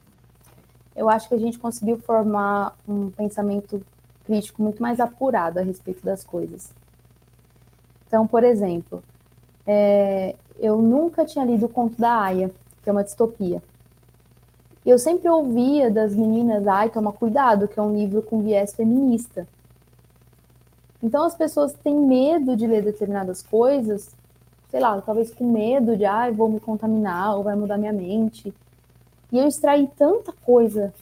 Eu 0.95 1.09
acho 1.09 1.27
que 1.27 1.35
a 1.35 1.39
gente 1.39 1.57
conseguiu 1.57 1.97
formar 1.97 2.77
um 2.87 3.09
pensamento 3.09 3.83
crítico 4.25 4.61
muito 4.61 4.81
mais 4.81 4.99
apurado 4.99 5.59
a 5.59 5.63
respeito 5.63 6.03
das 6.03 6.23
coisas. 6.23 6.71
Então, 8.07 8.27
por 8.27 8.43
exemplo, 8.43 9.03
é, 9.65 10.35
eu 10.61 10.81
nunca 10.81 11.25
tinha 11.25 11.43
lido 11.43 11.65
o 11.65 11.69
conto 11.69 11.99
da 11.99 12.21
Aya, 12.21 12.51
que 12.83 12.89
é 12.89 12.91
uma 12.91 13.03
distopia. 13.03 13.61
Eu 14.85 14.97
sempre 14.97 15.29
ouvia 15.29 15.91
das 15.91 16.15
meninas, 16.15 16.67
ai, 16.67 16.89
toma 16.89 17.11
cuidado, 17.11 17.67
que 17.67 17.79
é 17.79 17.83
um 17.83 17.95
livro 17.95 18.21
com 18.21 18.41
viés 18.41 18.73
feminista. 18.73 19.47
Então 21.01 21.23
as 21.23 21.35
pessoas 21.35 21.73
têm 21.73 21.95
medo 21.95 22.55
de 22.55 22.67
ler 22.67 22.83
determinadas 22.83 23.41
coisas, 23.41 24.11
sei 24.69 24.79
lá, 24.79 25.01
talvez 25.01 25.33
com 25.33 25.51
medo 25.51 25.97
de, 25.97 26.05
ah, 26.05 26.31
vou 26.31 26.47
me 26.47 26.59
contaminar 26.59 27.35
ou 27.35 27.43
vai 27.43 27.55
mudar 27.55 27.77
minha 27.77 27.91
mente. 27.91 28.53
E 29.31 29.39
eu 29.39 29.47
extraí 29.47 29.89
tanta 29.97 30.31
coisa 30.45 30.93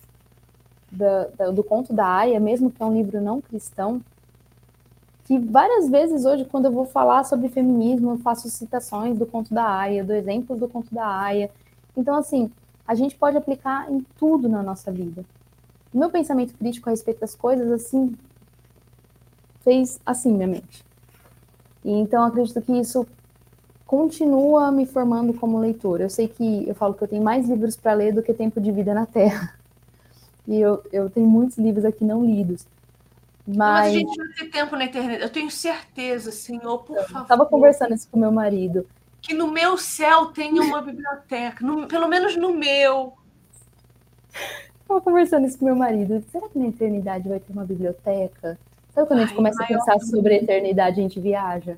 da, 0.91 1.51
do 1.51 1.63
conto 1.63 1.93
da 1.93 2.05
Aya, 2.05 2.39
mesmo 2.39 2.71
que 2.71 2.81
é 2.81 2.85
um 2.85 2.93
livro 2.93 3.21
não 3.21 3.41
cristão, 3.41 4.01
que 5.29 5.37
várias 5.37 5.87
vezes 5.87 6.25
hoje, 6.25 6.43
quando 6.43 6.65
eu 6.65 6.71
vou 6.71 6.85
falar 6.85 7.23
sobre 7.23 7.49
feminismo, 7.49 8.09
eu 8.09 8.17
faço 8.17 8.49
citações 8.49 9.15
do 9.15 9.27
conto 9.27 9.53
da 9.53 9.63
Aya, 9.63 10.03
do 10.03 10.11
exemplo 10.11 10.55
do 10.55 10.67
conto 10.67 10.91
da 10.91 11.05
Aya. 11.05 11.51
Então, 11.95 12.15
assim, 12.15 12.49
a 12.87 12.95
gente 12.95 13.15
pode 13.15 13.37
aplicar 13.37 13.91
em 13.91 14.03
tudo 14.17 14.49
na 14.49 14.63
nossa 14.63 14.91
vida. 14.91 15.23
O 15.93 15.99
meu 15.99 16.09
pensamento 16.09 16.55
crítico 16.55 16.89
a 16.89 16.91
respeito 16.91 17.19
das 17.19 17.35
coisas, 17.35 17.71
assim, 17.71 18.17
fez 19.61 19.99
assim 20.03 20.33
minha 20.33 20.47
mente. 20.47 20.83
E 21.85 21.91
então, 21.91 22.23
acredito 22.23 22.59
que 22.63 22.73
isso 22.73 23.05
continua 23.85 24.71
me 24.71 24.87
formando 24.87 25.31
como 25.31 25.59
leitora. 25.59 26.05
Eu 26.05 26.09
sei 26.09 26.27
que 26.27 26.67
eu 26.67 26.73
falo 26.73 26.95
que 26.95 27.03
eu 27.03 27.07
tenho 27.07 27.23
mais 27.23 27.47
livros 27.47 27.77
para 27.77 27.93
ler 27.93 28.15
do 28.15 28.23
que 28.23 28.33
tempo 28.33 28.59
de 28.59 28.71
vida 28.71 28.95
na 28.95 29.05
Terra. 29.05 29.53
E 30.47 30.59
eu, 30.59 30.81
eu 30.91 31.11
tenho 31.11 31.27
muitos 31.27 31.59
livros 31.59 31.85
aqui 31.85 32.03
não 32.03 32.25
lidos. 32.25 32.65
Mas... 33.55 33.57
Mas 33.57 33.87
a 33.87 33.91
gente 33.91 34.17
vai 34.17 34.27
ter 34.27 34.45
tempo 34.49 34.75
na 34.75 34.85
internet. 34.85 35.21
Eu 35.21 35.29
tenho 35.29 35.49
certeza, 35.49 36.31
Senhor, 36.31 36.83
por 36.83 36.97
eu 36.97 37.03
favor. 37.03 37.23
Estava 37.23 37.45
conversando 37.45 37.95
isso 37.95 38.07
com 38.09 38.19
meu 38.19 38.31
marido. 38.31 38.87
Que 39.21 39.33
no 39.33 39.51
meu 39.51 39.77
céu 39.77 40.27
tenha 40.27 40.61
uma 40.61 40.81
biblioteca, 40.81 41.65
no, 41.65 41.87
pelo 41.87 42.07
menos 42.07 42.35
no 42.35 42.53
meu. 42.53 43.13
Estava 44.81 45.01
conversando 45.01 45.47
isso 45.47 45.57
com 45.57 45.65
meu 45.65 45.75
marido. 45.75 46.23
Será 46.31 46.47
que 46.47 46.59
na 46.59 46.67
eternidade 46.67 47.27
vai 47.27 47.39
ter 47.39 47.51
uma 47.51 47.65
biblioteca? 47.65 48.57
Sabe 48.93 49.07
quando 49.07 49.19
Ai, 49.19 49.25
a 49.25 49.27
gente 49.27 49.35
começa 49.35 49.63
a 49.63 49.67
pensar 49.67 49.99
sobre 49.99 50.35
a 50.35 50.37
eternidade, 50.37 50.99
a 50.99 51.03
gente 51.03 51.19
viaja? 51.19 51.77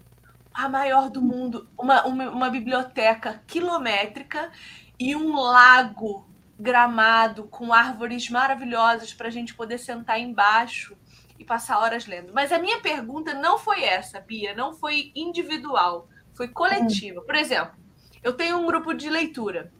A 0.53 0.67
maior 0.67 1.09
do 1.09 1.21
mundo, 1.21 1.67
uma, 1.77 2.05
uma, 2.05 2.29
uma 2.29 2.49
biblioteca 2.49 3.41
quilométrica 3.47 4.51
e 4.99 5.15
um 5.15 5.35
lago 5.39 6.27
gramado 6.59 7.45
com 7.45 7.73
árvores 7.73 8.29
maravilhosas 8.29 9.13
para 9.13 9.29
a 9.29 9.31
gente 9.31 9.53
poder 9.53 9.77
sentar 9.77 10.19
embaixo 10.19 10.95
e 11.41 11.43
passar 11.43 11.79
horas 11.79 12.05
lendo. 12.05 12.31
Mas 12.33 12.51
a 12.51 12.59
minha 12.59 12.79
pergunta 12.79 13.33
não 13.33 13.57
foi 13.57 13.83
essa, 13.83 14.19
Bia, 14.19 14.53
não 14.53 14.73
foi 14.73 15.11
individual, 15.15 16.07
foi 16.35 16.47
coletiva. 16.47 17.21
Por 17.21 17.33
exemplo, 17.33 17.73
eu 18.21 18.33
tenho 18.33 18.59
um 18.59 18.67
grupo 18.67 18.93
de 18.93 19.09
leitura. 19.09 19.73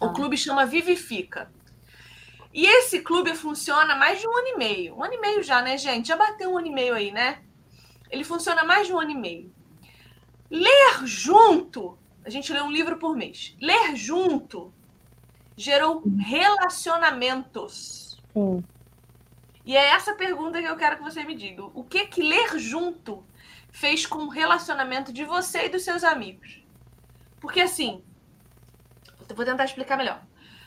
O 0.00 0.06
ah. 0.06 0.12
clube 0.14 0.36
chama 0.36 0.64
Vivifica. 0.64 1.52
E 2.54 2.64
esse 2.64 3.00
clube 3.00 3.34
funciona 3.34 3.94
mais 3.94 4.18
de 4.18 4.26
um 4.26 4.34
ano 4.34 4.48
e 4.48 4.56
meio. 4.56 4.96
Um 4.96 5.04
ano 5.04 5.12
e 5.12 5.20
meio 5.20 5.42
já, 5.42 5.60
né, 5.60 5.76
gente? 5.76 6.08
Já 6.08 6.16
bateu 6.16 6.50
um 6.50 6.58
ano 6.58 6.68
e 6.68 6.72
meio 6.72 6.94
aí, 6.94 7.12
né? 7.12 7.42
Ele 8.10 8.24
funciona 8.24 8.64
mais 8.64 8.86
de 8.86 8.94
um 8.94 8.98
ano 8.98 9.10
e 9.10 9.14
meio. 9.14 9.52
Ler 10.50 11.04
junto, 11.04 11.98
a 12.24 12.30
gente 12.30 12.50
lê 12.50 12.62
um 12.62 12.72
livro 12.72 12.96
por 12.96 13.14
mês. 13.14 13.54
Ler 13.60 13.94
junto 13.94 14.72
gerou 15.54 16.02
relacionamentos. 16.18 18.22
Sim. 18.32 18.64
E 19.64 19.76
é 19.76 19.90
essa 19.90 20.14
pergunta 20.14 20.60
que 20.60 20.68
eu 20.68 20.76
quero 20.76 20.96
que 20.96 21.02
você 21.02 21.24
me 21.24 21.34
diga. 21.34 21.64
O 21.64 21.84
que 21.84 22.06
que 22.06 22.22
ler 22.22 22.58
junto 22.58 23.24
fez 23.70 24.04
com 24.04 24.18
o 24.18 24.28
relacionamento 24.28 25.12
de 25.12 25.24
você 25.24 25.66
e 25.66 25.68
dos 25.68 25.82
seus 25.82 26.04
amigos? 26.04 26.62
Porque 27.40 27.60
assim, 27.60 28.02
eu 29.28 29.34
vou 29.34 29.44
tentar 29.44 29.64
explicar 29.64 29.96
melhor. 29.96 30.22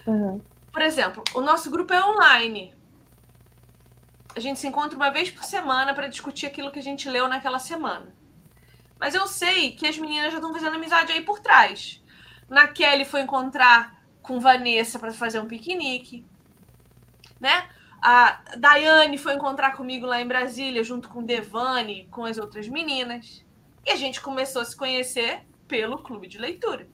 Uhum. 0.06 0.41
Por 0.72 0.82
exemplo, 0.82 1.24
o 1.34 1.41
nosso 1.41 1.70
grupo 1.70 1.93
é 1.93 2.04
online. 2.04 2.74
A 4.36 4.39
gente 4.39 4.60
se 4.60 4.68
encontra 4.68 4.95
uma 4.95 5.10
vez 5.10 5.30
por 5.32 5.43
semana 5.43 5.93
para 5.93 6.08
discutir 6.08 6.45
aquilo 6.45 6.72
que 6.72 6.80
a 6.80 6.84
gente 6.84 7.10
leu 7.10 7.28
naquela 7.28 7.60
semana. 7.60 8.16
Mas 9.00 9.14
eu 9.14 9.28
sei 9.28 9.72
que 9.72 9.88
as 9.88 9.98
meninas 9.98 10.32
já 10.32 10.38
estão 10.38 10.54
fazendo 10.54 10.76
amizade 10.76 11.12
aí 11.12 11.22
por 11.22 11.39
trás. 11.39 12.04
Na 12.50 12.68
Kelly 12.68 13.06
foi 13.06 13.22
encontrar 13.22 14.02
com 14.22 14.39
Vanessa 14.39 15.00
para 15.00 15.14
fazer 15.14 15.39
um 15.39 15.48
piquenique, 15.48 16.26
né? 17.39 17.70
A 18.02 18.41
Daiane 18.58 19.18
foi 19.18 19.34
encontrar 19.34 19.76
comigo 19.76 20.06
lá 20.06 20.22
em 20.22 20.28
Brasília, 20.28 20.84
junto 20.84 21.10
com 21.10 21.24
Devane, 21.24 22.08
com 22.12 22.26
as 22.26 22.38
outras 22.38 22.68
meninas. 22.68 23.43
E 23.86 23.91
a 23.91 23.95
gente 23.95 24.22
começou 24.22 24.62
a 24.62 24.66
se 24.66 24.76
conhecer 24.76 25.41
pelo 25.68 25.98
clube 25.98 26.28
de 26.28 26.38
leitura. 26.38 26.88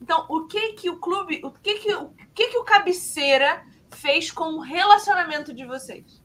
Então, 0.00 0.26
o 0.28 0.46
que 0.46 0.74
que 0.74 0.90
o 0.90 0.98
clube, 0.98 1.40
o 1.44 1.50
que 1.50 1.74
que 1.78 1.94
o 1.94 2.10
que 2.34 2.48
que 2.48 2.58
o 2.58 2.64
cabeceira 2.64 3.62
fez 3.90 4.30
com 4.30 4.54
o 4.54 4.60
relacionamento 4.60 5.52
de 5.54 5.64
vocês? 5.64 6.22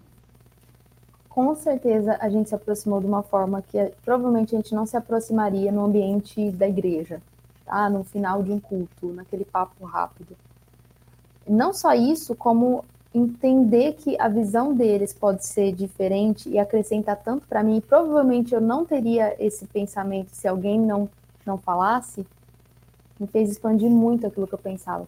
Com 1.29 1.55
certeza 1.55 2.17
a 2.19 2.29
gente 2.29 2.49
se 2.49 2.55
aproximou 2.55 2.99
de 2.99 3.07
uma 3.07 3.23
forma 3.23 3.61
que 3.61 3.77
provavelmente 4.03 4.53
a 4.53 4.57
gente 4.57 4.75
não 4.75 4.85
se 4.85 4.97
aproximaria 4.97 5.71
no 5.71 5.85
ambiente 5.85 6.51
da 6.51 6.67
igreja, 6.67 7.21
tá? 7.65 7.89
No 7.89 8.03
final 8.03 8.43
de 8.43 8.51
um 8.51 8.59
culto, 8.59 9.13
naquele 9.13 9.45
papo 9.45 9.85
rápido. 9.85 10.35
Não 11.47 11.73
só 11.73 11.93
isso, 11.93 12.35
como 12.35 12.83
entender 13.13 13.93
que 13.93 14.19
a 14.19 14.27
visão 14.27 14.73
deles 14.73 15.13
pode 15.13 15.45
ser 15.45 15.73
diferente 15.73 16.49
e 16.49 16.57
acrescentar 16.57 17.17
tanto 17.17 17.45
para 17.47 17.61
mim, 17.61 17.81
provavelmente 17.81 18.53
eu 18.53 18.61
não 18.61 18.85
teria 18.85 19.35
esse 19.37 19.65
pensamento 19.67 20.29
se 20.29 20.47
alguém 20.47 20.79
não, 20.79 21.09
não 21.45 21.57
falasse, 21.57 22.25
me 23.19 23.27
fez 23.27 23.51
expandir 23.51 23.89
muito 23.89 24.25
aquilo 24.25 24.47
que 24.47 24.53
eu 24.53 24.59
pensava. 24.59 25.07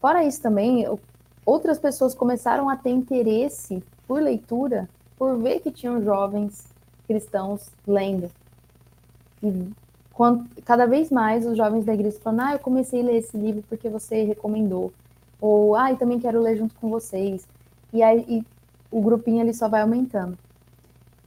Fora 0.00 0.24
isso 0.24 0.40
também, 0.40 0.82
eu, 0.82 1.00
outras 1.44 1.78
pessoas 1.78 2.14
começaram 2.14 2.68
a 2.68 2.76
ter 2.76 2.90
interesse 2.90 3.82
por 4.06 4.22
leitura, 4.22 4.88
por 5.18 5.38
ver 5.38 5.60
que 5.60 5.70
tinham 5.70 6.02
jovens 6.02 6.66
cristãos 7.06 7.70
lendo. 7.86 8.30
E 9.42 9.70
quando, 10.12 10.46
cada 10.64 10.86
vez 10.86 11.10
mais 11.10 11.46
os 11.46 11.56
jovens 11.56 11.84
da 11.84 11.94
igreja 11.94 12.18
falam, 12.20 12.46
ah, 12.46 12.52
eu 12.52 12.58
comecei 12.58 13.00
a 13.00 13.04
ler 13.04 13.16
esse 13.16 13.36
livro 13.36 13.64
porque 13.68 13.88
você 13.88 14.22
recomendou. 14.24 14.92
Ou, 15.40 15.74
ah, 15.74 15.94
também 15.94 16.18
quero 16.20 16.40
ler 16.40 16.56
junto 16.56 16.74
com 16.74 16.90
vocês. 16.90 17.46
E 17.92 18.02
aí 18.02 18.24
e 18.28 18.44
o 18.90 19.00
grupinho 19.00 19.40
ali 19.40 19.54
só 19.54 19.68
vai 19.68 19.82
aumentando. 19.82 20.36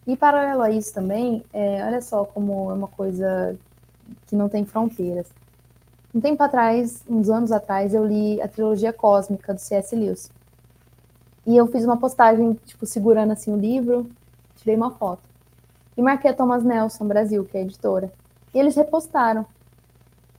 E 0.06 0.18
paralelo 0.18 0.62
a 0.62 0.70
isso 0.70 0.94
também, 0.94 1.44
é, 1.54 1.84
olha 1.86 2.02
só 2.02 2.26
como 2.26 2.70
é 2.70 2.74
uma 2.74 2.88
coisa 2.88 3.58
que 4.28 4.36
não 4.36 4.50
tem 4.50 4.66
fronteiras. 4.66 5.28
Um 6.14 6.20
tempo 6.20 6.44
atrás, 6.44 7.04
uns 7.10 7.30
anos 7.30 7.52
atrás, 7.52 7.94
eu 7.94 8.06
li 8.06 8.42
a 8.42 8.48
trilogia 8.48 8.94
cósmica 8.94 9.54
do 9.54 9.60
C.S. 9.60 9.96
Lewis. 9.96 10.30
E 11.46 11.58
eu 11.58 11.68
fiz 11.68 11.86
uma 11.86 11.98
postagem, 11.98 12.54
tipo, 12.66 12.86
segurando 12.86 13.32
assim 13.32 13.52
o 13.52 13.58
livro, 13.58 14.10
tirei 14.58 14.76
uma 14.76 14.92
foto. 14.92 15.24
E 15.98 16.02
marquei 16.02 16.30
a 16.30 16.34
Thomas 16.34 16.64
Nelson 16.64 17.08
Brasil, 17.08 17.44
que 17.46 17.58
é 17.58 17.62
editora. 17.62 18.12
E 18.54 18.60
eles 18.60 18.76
repostaram. 18.76 19.46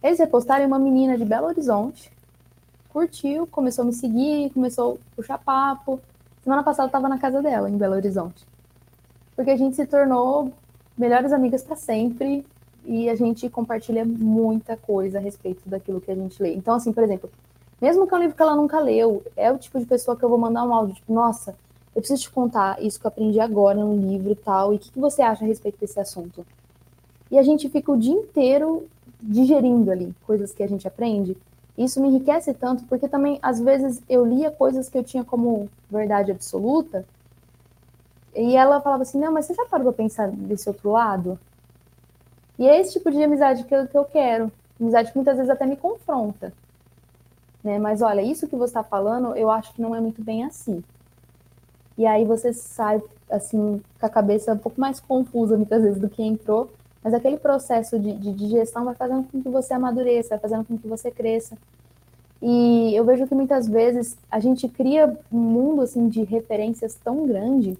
Eles 0.02 0.18
repostaram 0.18 0.66
uma 0.66 0.78
menina 0.78 1.16
de 1.16 1.24
Belo 1.24 1.46
Horizonte 1.46 2.13
curtiu, 2.94 3.44
começou 3.48 3.82
a 3.82 3.86
me 3.86 3.92
seguir, 3.92 4.50
começou 4.50 4.94
a 4.94 5.16
puxar 5.16 5.36
papo. 5.36 6.00
Semana 6.44 6.62
passada 6.62 6.84
eu 6.84 6.90
estava 6.90 7.08
na 7.08 7.18
casa 7.18 7.42
dela, 7.42 7.68
em 7.68 7.76
Belo 7.76 7.96
Horizonte. 7.96 8.46
Porque 9.34 9.50
a 9.50 9.56
gente 9.56 9.74
se 9.74 9.84
tornou 9.84 10.52
melhores 10.96 11.32
amigas 11.32 11.64
para 11.64 11.74
sempre 11.74 12.46
e 12.84 13.10
a 13.10 13.16
gente 13.16 13.48
compartilha 13.48 14.04
muita 14.04 14.76
coisa 14.76 15.18
a 15.18 15.20
respeito 15.20 15.68
daquilo 15.68 16.00
que 16.00 16.12
a 16.12 16.14
gente 16.14 16.40
lê. 16.40 16.54
Então, 16.54 16.74
assim, 16.74 16.92
por 16.92 17.02
exemplo, 17.02 17.28
mesmo 17.82 18.06
que 18.06 18.14
é 18.14 18.16
um 18.16 18.20
livro 18.20 18.36
que 18.36 18.42
ela 18.42 18.54
nunca 18.54 18.78
leu, 18.78 19.24
é 19.36 19.50
o 19.50 19.58
tipo 19.58 19.80
de 19.80 19.86
pessoa 19.86 20.16
que 20.16 20.24
eu 20.24 20.28
vou 20.28 20.38
mandar 20.38 20.64
um 20.64 20.72
áudio, 20.72 20.94
tipo, 20.94 21.12
nossa, 21.12 21.56
eu 21.96 22.00
preciso 22.00 22.22
te 22.22 22.30
contar 22.30 22.80
isso 22.80 23.00
que 23.00 23.06
eu 23.06 23.08
aprendi 23.08 23.40
agora 23.40 23.80
no 23.80 23.96
livro 23.96 24.36
tal, 24.36 24.72
e 24.72 24.76
o 24.76 24.78
que, 24.78 24.92
que 24.92 25.00
você 25.00 25.20
acha 25.20 25.44
a 25.44 25.48
respeito 25.48 25.80
desse 25.80 25.98
assunto? 25.98 26.46
E 27.28 27.38
a 27.38 27.42
gente 27.42 27.68
fica 27.68 27.90
o 27.90 27.98
dia 27.98 28.14
inteiro 28.14 28.86
digerindo 29.20 29.90
ali 29.90 30.14
coisas 30.24 30.52
que 30.52 30.62
a 30.62 30.68
gente 30.68 30.86
aprende. 30.86 31.36
Isso 31.76 32.00
me 32.00 32.08
enriquece 32.08 32.54
tanto, 32.54 32.84
porque 32.84 33.08
também, 33.08 33.38
às 33.42 33.60
vezes, 33.60 34.02
eu 34.08 34.24
lia 34.24 34.50
coisas 34.50 34.88
que 34.88 34.96
eu 34.96 35.02
tinha 35.02 35.24
como 35.24 35.68
verdade 35.90 36.30
absoluta, 36.30 37.04
e 38.34 38.56
ela 38.56 38.80
falava 38.80 39.02
assim, 39.02 39.18
não, 39.18 39.32
mas 39.32 39.46
você 39.46 39.54
já 39.54 39.64
parou 39.66 39.92
para 39.92 40.04
pensar 40.04 40.28
desse 40.28 40.68
outro 40.68 40.90
lado? 40.90 41.38
E 42.58 42.66
é 42.66 42.80
esse 42.80 42.94
tipo 42.94 43.10
de 43.10 43.22
amizade 43.22 43.64
que 43.64 43.74
eu, 43.74 43.86
que 43.86 43.96
eu 43.96 44.04
quero. 44.04 44.50
Amizade 44.80 45.10
que 45.10 45.16
muitas 45.16 45.36
vezes 45.36 45.50
até 45.50 45.64
me 45.64 45.76
confronta. 45.76 46.52
Né? 47.62 47.78
Mas 47.78 48.02
olha, 48.02 48.20
isso 48.20 48.48
que 48.48 48.56
você 48.56 48.70
está 48.70 48.82
falando, 48.82 49.36
eu 49.36 49.50
acho 49.50 49.72
que 49.72 49.80
não 49.80 49.94
é 49.94 50.00
muito 50.00 50.22
bem 50.22 50.44
assim. 50.44 50.82
E 51.96 52.04
aí 52.06 52.24
você 52.24 52.52
sai, 52.52 53.00
assim, 53.30 53.80
com 54.00 54.06
a 54.06 54.10
cabeça 54.10 54.52
um 54.52 54.58
pouco 54.58 54.80
mais 54.80 54.98
confusa 54.98 55.56
muitas 55.56 55.82
vezes 55.82 56.00
do 56.00 56.08
que 56.10 56.22
entrou, 56.22 56.70
mas 57.04 57.12
aquele 57.12 57.36
processo 57.36 57.98
de, 57.98 58.14
de 58.14 58.32
digestão 58.32 58.86
vai 58.86 58.94
fazendo 58.94 59.28
com 59.30 59.42
que 59.42 59.48
você 59.50 59.74
amadureça, 59.74 60.30
vai 60.30 60.38
fazendo 60.38 60.64
com 60.64 60.78
que 60.78 60.88
você 60.88 61.10
cresça. 61.10 61.54
E 62.40 62.94
eu 62.94 63.04
vejo 63.04 63.26
que 63.26 63.34
muitas 63.34 63.68
vezes 63.68 64.16
a 64.30 64.40
gente 64.40 64.66
cria 64.68 65.14
um 65.30 65.38
mundo 65.38 65.82
assim 65.82 66.08
de 66.08 66.22
referências 66.22 66.94
tão 67.04 67.26
grande 67.26 67.78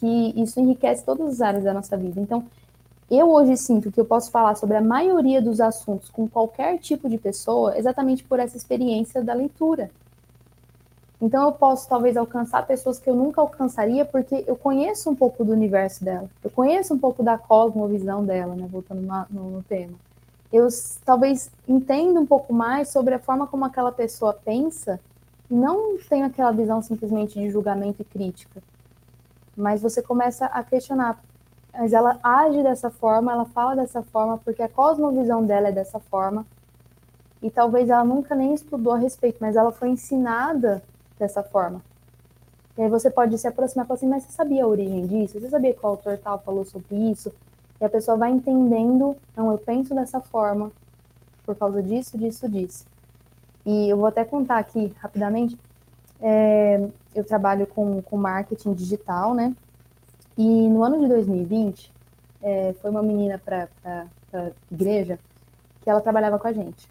que 0.00 0.34
isso 0.36 0.58
enriquece 0.58 1.04
todas 1.04 1.34
as 1.34 1.40
áreas 1.40 1.64
da 1.64 1.72
nossa 1.72 1.96
vida. 1.96 2.20
Então, 2.20 2.44
eu 3.08 3.30
hoje 3.30 3.56
sinto 3.56 3.92
que 3.92 4.00
eu 4.00 4.04
posso 4.04 4.30
falar 4.30 4.56
sobre 4.56 4.76
a 4.76 4.80
maioria 4.80 5.40
dos 5.40 5.60
assuntos 5.60 6.10
com 6.10 6.28
qualquer 6.28 6.78
tipo 6.78 7.08
de 7.08 7.18
pessoa 7.18 7.78
exatamente 7.78 8.24
por 8.24 8.40
essa 8.40 8.56
experiência 8.56 9.22
da 9.22 9.32
leitura. 9.32 9.90
Então 11.24 11.42
eu 11.46 11.52
posso 11.52 11.88
talvez 11.88 12.18
alcançar 12.18 12.66
pessoas 12.66 12.98
que 12.98 13.08
eu 13.08 13.16
nunca 13.16 13.40
alcançaria 13.40 14.04
porque 14.04 14.44
eu 14.46 14.54
conheço 14.54 15.08
um 15.08 15.16
pouco 15.16 15.42
do 15.42 15.52
universo 15.52 16.04
dela. 16.04 16.28
Eu 16.44 16.50
conheço 16.50 16.92
um 16.92 16.98
pouco 16.98 17.22
da 17.22 17.38
cosmovisão 17.38 18.22
dela, 18.22 18.54
né, 18.54 18.68
voltando 18.70 19.00
no, 19.30 19.50
no 19.52 19.62
tema. 19.62 19.94
Eu 20.52 20.68
talvez 21.02 21.50
entenda 21.66 22.20
um 22.20 22.26
pouco 22.26 22.52
mais 22.52 22.90
sobre 22.90 23.14
a 23.14 23.18
forma 23.18 23.46
como 23.46 23.64
aquela 23.64 23.90
pessoa 23.90 24.34
pensa 24.34 25.00
não 25.48 25.96
tem 25.96 26.24
aquela 26.24 26.52
visão 26.52 26.82
simplesmente 26.82 27.40
de 27.40 27.48
julgamento 27.48 28.02
e 28.02 28.04
crítica, 28.04 28.62
mas 29.56 29.80
você 29.80 30.02
começa 30.02 30.44
a 30.44 30.62
questionar. 30.62 31.18
Mas 31.72 31.94
ela 31.94 32.18
age 32.22 32.62
dessa 32.62 32.90
forma, 32.90 33.32
ela 33.32 33.46
fala 33.46 33.74
dessa 33.74 34.02
forma, 34.02 34.36
porque 34.36 34.62
a 34.62 34.68
cosmovisão 34.68 35.42
dela 35.42 35.68
é 35.68 35.72
dessa 35.72 35.98
forma, 35.98 36.44
e 37.42 37.50
talvez 37.50 37.88
ela 37.88 38.04
nunca 38.04 38.34
nem 38.34 38.52
estudou 38.52 38.92
a 38.92 38.98
respeito, 38.98 39.38
mas 39.40 39.56
ela 39.56 39.72
foi 39.72 39.88
ensinada 39.88 40.82
dessa 41.18 41.42
forma. 41.42 41.82
E 42.76 42.82
aí 42.82 42.88
você 42.88 43.10
pode 43.10 43.38
se 43.38 43.46
aproximar 43.46 43.84
e 43.84 43.88
falar 43.88 43.96
assim, 43.96 44.08
mas 44.08 44.24
você 44.24 44.32
sabia 44.32 44.64
a 44.64 44.66
origem 44.66 45.06
disso? 45.06 45.38
Você 45.38 45.48
sabia 45.48 45.72
que 45.72 45.84
o 45.84 45.88
autor 45.88 46.18
tal 46.18 46.40
falou 46.40 46.64
sobre 46.64 46.96
isso? 47.10 47.32
E 47.80 47.84
a 47.84 47.88
pessoa 47.88 48.16
vai 48.16 48.30
entendendo, 48.30 49.16
não, 49.36 49.52
eu 49.52 49.58
penso 49.58 49.94
dessa 49.94 50.20
forma, 50.20 50.72
por 51.44 51.54
causa 51.54 51.82
disso, 51.82 52.18
disso, 52.18 52.48
disso. 52.48 52.86
E 53.64 53.88
eu 53.88 53.96
vou 53.96 54.06
até 54.06 54.24
contar 54.24 54.58
aqui 54.58 54.94
rapidamente. 54.98 55.58
É, 56.20 56.88
eu 57.14 57.24
trabalho 57.24 57.66
com, 57.66 58.02
com 58.02 58.16
marketing 58.16 58.72
digital, 58.72 59.34
né? 59.34 59.54
E 60.36 60.68
no 60.68 60.82
ano 60.82 61.00
de 61.00 61.08
2020, 61.08 61.92
é, 62.42 62.74
foi 62.80 62.90
uma 62.90 63.02
menina 63.02 63.38
para 63.38 63.68
a 63.84 64.50
igreja 64.70 65.18
que 65.82 65.88
ela 65.88 66.00
trabalhava 66.00 66.38
com 66.38 66.48
a 66.48 66.52
gente. 66.52 66.88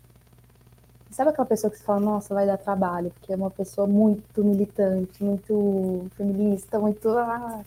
Sabe 1.14 1.30
aquela 1.30 1.46
pessoa 1.46 1.70
que 1.70 1.78
você 1.78 1.84
fala, 1.84 2.00
nossa, 2.00 2.34
vai 2.34 2.48
dar 2.48 2.58
trabalho, 2.58 3.12
porque 3.12 3.32
é 3.32 3.36
uma 3.36 3.52
pessoa 3.52 3.86
muito 3.86 4.44
militante, 4.44 5.24
muito 5.24 6.08
feminista, 6.18 6.80
muito. 6.80 7.08
Ah. 7.08 7.62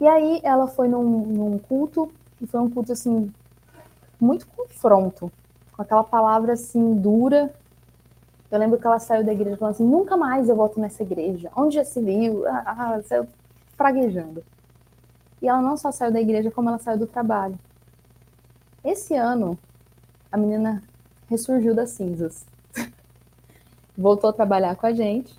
E 0.00 0.08
aí 0.08 0.40
ela 0.42 0.66
foi 0.66 0.88
num, 0.88 1.02
num 1.02 1.58
culto, 1.58 2.10
e 2.40 2.46
foi 2.46 2.58
um 2.58 2.70
culto 2.70 2.92
assim, 2.92 3.30
muito 4.18 4.46
confronto, 4.46 5.30
com 5.76 5.82
aquela 5.82 6.02
palavra 6.02 6.54
assim 6.54 6.94
dura. 6.94 7.52
Eu 8.50 8.58
lembro 8.58 8.78
que 8.78 8.86
ela 8.86 8.98
saiu 8.98 9.22
da 9.22 9.34
igreja 9.34 9.58
falando 9.58 9.74
assim: 9.74 9.86
nunca 9.86 10.16
mais 10.16 10.48
eu 10.48 10.56
volto 10.56 10.80
nessa 10.80 11.02
igreja. 11.02 11.50
Onde 11.54 11.74
já 11.74 11.84
se 11.84 12.00
viu? 12.00 12.46
Ah, 12.46 12.94
ah, 12.96 13.02
saiu 13.02 13.28
praguejando. 13.76 14.42
E 15.42 15.48
ela 15.48 15.60
não 15.60 15.76
só 15.76 15.92
saiu 15.92 16.10
da 16.10 16.20
igreja, 16.20 16.50
como 16.50 16.70
ela 16.70 16.78
saiu 16.78 16.98
do 16.98 17.06
trabalho. 17.06 17.58
Esse 18.82 19.14
ano, 19.14 19.58
a 20.32 20.38
menina 20.38 20.82
ressurgiu 21.30 21.74
das 21.74 21.90
cinzas. 21.90 22.44
Voltou 23.96 24.28
a 24.28 24.32
trabalhar 24.32 24.74
com 24.76 24.86
a 24.86 24.92
gente. 24.92 25.32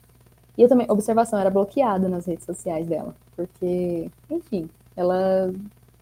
E 0.58 0.64
eu 0.64 0.70
também, 0.70 0.88
observação, 0.90 1.38
era 1.38 1.50
bloqueada 1.50 2.08
nas 2.08 2.26
redes 2.26 2.46
sociais 2.46 2.88
dela. 2.88 3.14
Porque, 3.36 4.10
enfim, 4.30 4.70
ela. 4.96 5.54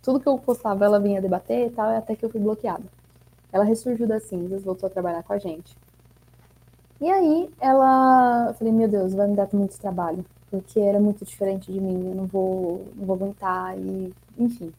Tudo 0.01 0.19
que 0.19 0.27
eu 0.27 0.37
postava, 0.37 0.85
ela 0.85 0.99
vinha 0.99 1.21
debater 1.21 1.67
e 1.67 1.69
tal, 1.71 1.89
até 1.89 2.15
que 2.15 2.23
eu 2.23 2.29
fui 2.29 2.39
bloqueada. 2.39 2.83
Ela 3.51 3.63
ressurgiu 3.63 4.07
das 4.07 4.23
cinzas, 4.23 4.63
voltou 4.63 4.87
a 4.87 4.89
trabalhar 4.89 5.23
com 5.23 5.33
a 5.33 5.37
gente. 5.39 5.75
E 7.01 7.09
aí, 7.09 7.49
ela. 7.59 8.47
Eu 8.49 8.53
falei, 8.53 8.73
meu 8.73 8.87
Deus, 8.87 9.13
vai 9.13 9.27
me 9.27 9.35
dar 9.35 9.49
muito 9.53 9.79
trabalho. 9.79 10.23
Porque 10.51 10.79
era 10.79 10.99
muito 10.99 11.23
diferente 11.25 11.71
de 11.71 11.79
mim, 11.79 12.09
eu 12.09 12.15
não 12.15 12.25
vou, 12.25 12.85
não 12.95 13.05
vou 13.05 13.15
aguentar. 13.15 13.77
E, 13.77 14.13
enfim. 14.37 14.71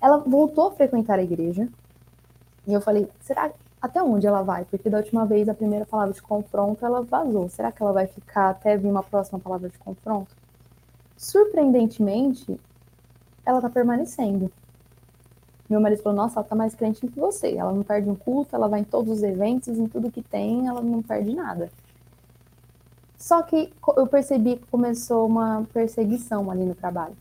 Ela 0.00 0.18
voltou 0.18 0.68
a 0.68 0.72
frequentar 0.72 1.18
a 1.18 1.22
igreja. 1.22 1.68
E 2.66 2.72
eu 2.72 2.80
falei, 2.80 3.08
será 3.20 3.50
até 3.82 4.00
onde 4.00 4.28
ela 4.28 4.42
vai? 4.42 4.64
Porque 4.64 4.88
da 4.88 4.98
última 4.98 5.26
vez, 5.26 5.48
a 5.48 5.54
primeira 5.54 5.84
palavra 5.84 6.14
de 6.14 6.22
confronto, 6.22 6.86
ela 6.86 7.02
vazou. 7.02 7.48
Será 7.48 7.72
que 7.72 7.82
ela 7.82 7.92
vai 7.92 8.06
ficar 8.06 8.50
até 8.50 8.76
vir 8.76 8.88
uma 8.88 9.02
próxima 9.02 9.40
palavra 9.40 9.68
de 9.68 9.76
confronto? 9.76 10.30
Surpreendentemente, 11.16 12.60
ela 13.44 13.60
tá 13.60 13.68
permanecendo. 13.68 14.52
Meu 15.68 15.80
marido 15.80 16.00
falou: 16.00 16.16
Nossa, 16.16 16.38
ela 16.38 16.48
tá 16.48 16.54
mais 16.54 16.76
crente 16.76 17.06
que 17.08 17.18
você. 17.18 17.56
Ela 17.56 17.72
não 17.72 17.82
perde 17.82 18.08
um 18.08 18.14
culto, 18.14 18.54
ela 18.54 18.68
vai 18.68 18.80
em 18.80 18.84
todos 18.84 19.18
os 19.18 19.22
eventos, 19.24 19.76
em 19.76 19.88
tudo 19.88 20.12
que 20.12 20.22
tem, 20.22 20.68
ela 20.68 20.80
não 20.80 21.02
perde 21.02 21.34
nada. 21.34 21.68
Só 23.18 23.42
que 23.42 23.72
eu 23.96 24.06
percebi 24.06 24.56
que 24.56 24.66
começou 24.66 25.26
uma 25.26 25.66
perseguição 25.72 26.50
ali 26.50 26.64
no 26.64 26.74
trabalho. 26.74 27.16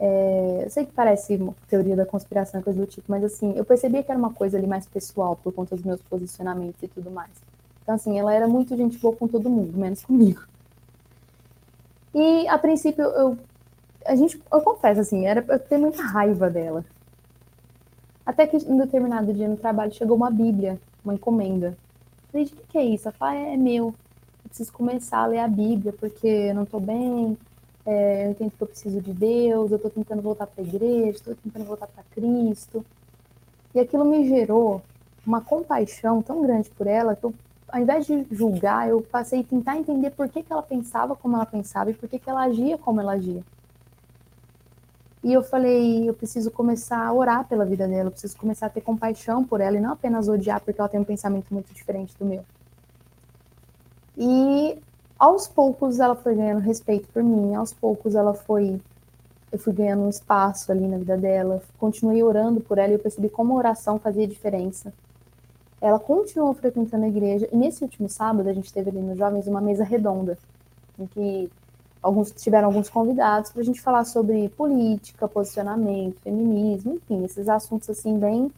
É, 0.00 0.62
eu 0.64 0.70
sei 0.70 0.86
que 0.86 0.92
parece 0.92 1.38
teoria 1.68 1.96
da 1.96 2.06
conspiração, 2.06 2.62
coisa 2.62 2.78
do 2.78 2.86
tipo, 2.86 3.10
mas 3.10 3.24
assim, 3.24 3.52
eu 3.56 3.64
percebia 3.64 4.02
que 4.02 4.10
era 4.10 4.18
uma 4.18 4.32
coisa 4.32 4.56
ali 4.56 4.66
mais 4.66 4.86
pessoal 4.86 5.34
por 5.36 5.52
conta 5.52 5.74
dos 5.74 5.84
meus 5.84 6.00
posicionamentos 6.02 6.80
e 6.82 6.88
tudo 6.88 7.10
mais. 7.10 7.30
Então, 7.82 7.94
assim, 7.94 8.18
ela 8.18 8.32
era 8.32 8.46
muito 8.46 8.76
gente 8.76 8.98
boa 8.98 9.16
com 9.16 9.26
todo 9.26 9.50
mundo, 9.50 9.76
menos 9.76 10.02
comigo. 10.04 10.42
E 12.14 12.46
a 12.48 12.58
princípio, 12.58 13.02
eu, 13.02 13.38
a 14.06 14.14
gente, 14.14 14.40
eu 14.52 14.60
confesso, 14.60 15.00
assim, 15.00 15.26
era 15.26 15.44
eu 15.48 15.58
ter 15.58 15.78
muita 15.78 16.02
raiva 16.02 16.48
dela. 16.48 16.84
Até 18.24 18.46
que 18.46 18.56
em 18.56 18.76
determinado 18.76 19.32
dia 19.32 19.48
no 19.48 19.56
trabalho 19.56 19.92
chegou 19.92 20.16
uma 20.16 20.30
Bíblia, 20.30 20.78
uma 21.02 21.14
encomenda. 21.14 21.68
Eu 21.68 22.30
falei, 22.30 22.46
de 22.46 22.52
que, 22.52 22.62
que 22.68 22.78
é 22.78 22.84
isso? 22.84 23.08
Ela 23.08 23.16
falou, 23.16 23.34
ah, 23.34 23.38
é 23.38 23.56
meu. 23.56 23.86
Eu 23.86 24.48
preciso 24.48 24.72
começar 24.72 25.18
a 25.18 25.26
ler 25.26 25.38
a 25.38 25.48
Bíblia 25.48 25.94
porque 25.98 26.26
eu 26.26 26.54
não 26.54 26.64
tô 26.64 26.78
bem, 26.78 27.38
é, 27.90 28.26
eu 28.26 28.30
entendo 28.32 28.50
que 28.50 28.62
eu 28.62 28.66
preciso 28.66 29.00
de 29.00 29.14
Deus, 29.14 29.70
eu 29.70 29.76
estou 29.76 29.90
tentando 29.90 30.20
voltar 30.20 30.46
para 30.46 30.62
a 30.62 30.66
igreja, 30.66 31.16
estou 31.16 31.34
tentando 31.34 31.64
voltar 31.64 31.86
para 31.86 32.04
Cristo. 32.10 32.84
E 33.74 33.80
aquilo 33.80 34.04
me 34.04 34.28
gerou 34.28 34.82
uma 35.26 35.40
compaixão 35.40 36.20
tão 36.20 36.42
grande 36.42 36.68
por 36.68 36.86
ela 36.86 37.16
que 37.16 37.24
eu, 37.24 37.32
ao 37.66 37.80
invés 37.80 38.04
de 38.04 38.26
julgar, 38.30 38.90
eu 38.90 39.00
passei 39.00 39.40
a 39.40 39.44
tentar 39.44 39.78
entender 39.78 40.10
por 40.10 40.28
que, 40.28 40.42
que 40.42 40.52
ela 40.52 40.62
pensava 40.62 41.16
como 41.16 41.36
ela 41.36 41.46
pensava 41.46 41.90
e 41.90 41.94
por 41.94 42.10
que, 42.10 42.18
que 42.18 42.28
ela 42.28 42.42
agia 42.42 42.76
como 42.76 43.00
ela 43.00 43.12
agia. 43.12 43.42
E 45.24 45.32
eu 45.32 45.42
falei, 45.42 46.06
eu 46.06 46.12
preciso 46.12 46.50
começar 46.50 47.02
a 47.02 47.12
orar 47.12 47.48
pela 47.48 47.64
vida 47.64 47.88
dela, 47.88 48.08
eu 48.08 48.12
preciso 48.12 48.36
começar 48.36 48.66
a 48.66 48.70
ter 48.70 48.82
compaixão 48.82 49.42
por 49.42 49.62
ela 49.62 49.78
e 49.78 49.80
não 49.80 49.92
apenas 49.92 50.28
odiar 50.28 50.60
porque 50.60 50.78
ela 50.78 50.90
tem 50.90 51.00
um 51.00 51.04
pensamento 51.04 51.52
muito 51.54 51.72
diferente 51.72 52.14
do 52.18 52.26
meu. 52.26 52.44
E 54.14 54.78
aos 55.18 55.48
poucos 55.48 55.98
ela 55.98 56.14
foi 56.14 56.34
ganhando 56.34 56.60
respeito 56.60 57.08
por 57.08 57.22
mim, 57.22 57.54
aos 57.54 57.72
poucos 57.72 58.14
ela 58.14 58.34
foi 58.34 58.80
eu 59.50 59.58
fui 59.58 59.72
ganhando 59.72 60.02
um 60.02 60.10
espaço 60.10 60.70
ali 60.70 60.86
na 60.86 60.98
vida 60.98 61.16
dela, 61.16 61.62
continuei 61.78 62.22
orando 62.22 62.60
por 62.60 62.76
ela 62.76 62.90
e 62.90 62.96
eu 62.96 62.98
percebi 62.98 63.30
como 63.30 63.54
a 63.54 63.56
oração 63.56 63.98
fazia 63.98 64.26
diferença. 64.26 64.92
Ela 65.80 65.98
continuou 65.98 66.52
frequentando 66.52 67.04
a 67.04 67.08
igreja 67.08 67.48
e 67.50 67.56
nesse 67.56 67.82
último 67.82 68.10
sábado 68.10 68.48
a 68.48 68.52
gente 68.52 68.70
teve 68.70 68.90
ali 68.90 69.00
nos 69.00 69.16
jovens 69.16 69.46
uma 69.46 69.60
mesa 69.60 69.84
redonda 69.84 70.36
em 70.98 71.06
que 71.06 71.50
alguns 72.02 72.30
tiveram 72.30 72.68
alguns 72.68 72.90
convidados 72.90 73.50
para 73.50 73.62
a 73.62 73.64
gente 73.64 73.80
falar 73.80 74.04
sobre 74.04 74.50
política, 74.50 75.26
posicionamento, 75.26 76.20
feminismo, 76.20 76.94
enfim, 76.94 77.24
esses 77.24 77.48
assuntos 77.48 77.88
assim 77.88 78.18
bem 78.18 78.52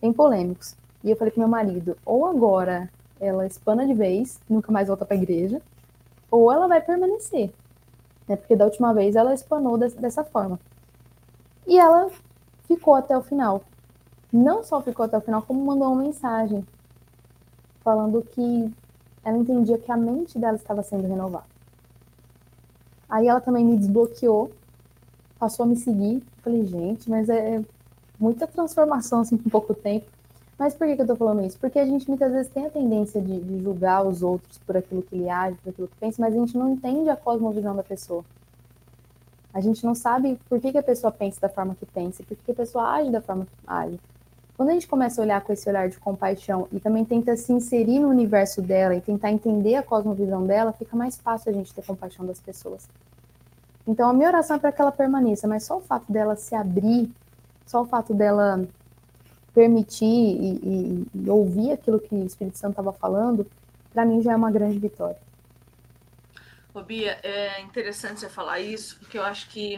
bem 0.00 0.12
polêmicos. 0.12 0.76
E 1.02 1.10
eu 1.10 1.16
falei 1.16 1.32
para 1.32 1.40
meu 1.40 1.48
marido, 1.48 1.96
ou 2.04 2.26
agora 2.26 2.88
ela 3.20 3.46
espana 3.46 3.86
de 3.86 3.94
vez, 3.94 4.38
nunca 4.48 4.70
mais 4.70 4.88
volta 4.88 5.04
para 5.04 5.16
a 5.16 5.20
igreja, 5.20 5.60
ou 6.30 6.52
ela 6.52 6.66
vai 6.66 6.80
permanecer. 6.80 7.52
Né? 8.28 8.36
Porque 8.36 8.56
da 8.56 8.64
última 8.64 8.92
vez 8.92 9.16
ela 9.16 9.34
espanou 9.34 9.78
dessa 9.78 10.24
forma. 10.24 10.58
E 11.66 11.78
ela 11.78 12.10
ficou 12.66 12.94
até 12.94 13.16
o 13.16 13.22
final. 13.22 13.62
Não 14.32 14.62
só 14.62 14.80
ficou 14.80 15.04
até 15.04 15.16
o 15.16 15.20
final, 15.20 15.42
como 15.42 15.64
mandou 15.64 15.92
uma 15.92 16.02
mensagem 16.02 16.66
falando 17.82 18.22
que 18.22 18.72
ela 19.24 19.38
entendia 19.38 19.78
que 19.78 19.90
a 19.90 19.96
mente 19.96 20.38
dela 20.38 20.56
estava 20.56 20.82
sendo 20.82 21.06
renovada. 21.06 21.46
Aí 23.08 23.28
ela 23.28 23.40
também 23.40 23.64
me 23.64 23.76
desbloqueou, 23.76 24.50
passou 25.38 25.64
a 25.64 25.66
me 25.66 25.76
seguir. 25.76 26.22
Falei, 26.42 26.66
gente, 26.66 27.08
mas 27.08 27.28
é 27.28 27.62
muita 28.18 28.46
transformação 28.46 29.20
assim 29.20 29.36
com 29.36 29.48
pouco 29.48 29.74
tempo. 29.74 30.10
Mas 30.58 30.74
por 30.74 30.86
que, 30.86 30.96
que 30.96 31.02
eu 31.02 31.06
tô 31.06 31.16
falando 31.16 31.44
isso? 31.44 31.58
Porque 31.58 31.78
a 31.78 31.84
gente 31.84 32.08
muitas 32.08 32.32
vezes 32.32 32.50
tem 32.50 32.64
a 32.66 32.70
tendência 32.70 33.20
de, 33.20 33.40
de, 33.40 33.62
julgar 33.62 34.06
os 34.06 34.22
outros 34.22 34.58
por 34.58 34.76
aquilo 34.76 35.02
que 35.02 35.14
ele 35.14 35.28
age, 35.28 35.56
por 35.62 35.70
aquilo 35.70 35.88
que 35.88 35.96
pensa, 35.96 36.16
mas 36.20 36.34
a 36.34 36.38
gente 36.38 36.56
não 36.56 36.72
entende 36.72 37.10
a 37.10 37.16
cosmovisão 37.16 37.76
da 37.76 37.82
pessoa. 37.82 38.24
A 39.52 39.60
gente 39.60 39.84
não 39.84 39.94
sabe 39.94 40.38
por 40.48 40.60
que, 40.60 40.72
que 40.72 40.78
a 40.78 40.82
pessoa 40.82 41.10
pensa 41.10 41.40
da 41.40 41.48
forma 41.48 41.74
que 41.74 41.84
pensa, 41.84 42.22
por 42.22 42.36
que, 42.36 42.42
que 42.42 42.52
a 42.52 42.54
pessoa 42.54 42.90
age 42.94 43.10
da 43.10 43.20
forma 43.20 43.44
que 43.44 43.52
age. 43.66 44.00
Quando 44.56 44.70
a 44.70 44.72
gente 44.72 44.88
começa 44.88 45.20
a 45.20 45.24
olhar 45.24 45.40
com 45.42 45.52
esse 45.52 45.68
olhar 45.68 45.88
de 45.90 45.98
compaixão 45.98 46.66
e 46.72 46.80
também 46.80 47.04
tenta 47.04 47.36
se 47.36 47.52
inserir 47.52 47.98
no 47.98 48.08
universo 48.08 48.62
dela 48.62 48.94
e 48.94 49.02
tentar 49.02 49.30
entender 49.30 49.74
a 49.74 49.82
cosmovisão 49.82 50.46
dela, 50.46 50.72
fica 50.72 50.96
mais 50.96 51.18
fácil 51.18 51.50
a 51.50 51.52
gente 51.52 51.74
ter 51.74 51.84
compaixão 51.84 52.24
das 52.24 52.40
pessoas. 52.40 52.88
Então 53.86 54.08
a 54.08 54.14
minha 54.14 54.28
oração 54.28 54.56
é 54.56 54.58
para 54.58 54.72
que 54.72 54.80
ela 54.80 54.90
permaneça, 54.90 55.46
mas 55.46 55.64
só 55.64 55.76
o 55.76 55.80
fato 55.82 56.10
dela 56.10 56.34
se 56.36 56.54
abrir, 56.54 57.10
só 57.66 57.82
o 57.82 57.84
fato 57.84 58.14
dela 58.14 58.66
permitir 59.56 60.04
e, 60.04 60.60
e, 60.62 61.06
e 61.14 61.30
ouvir 61.30 61.72
aquilo 61.72 61.98
que 61.98 62.14
o 62.14 62.26
Espírito 62.26 62.58
Santo 62.58 62.72
estava 62.72 62.92
falando, 62.92 63.50
para 63.90 64.04
mim 64.04 64.20
já 64.20 64.32
é 64.32 64.36
uma 64.36 64.50
grande 64.50 64.78
vitória. 64.78 65.18
Ô, 66.74 66.82
Bia, 66.82 67.18
é 67.22 67.62
interessante 67.62 68.20
você 68.20 68.28
falar 68.28 68.60
isso, 68.60 68.98
porque 68.98 69.16
eu 69.16 69.24
acho 69.24 69.48
que 69.48 69.76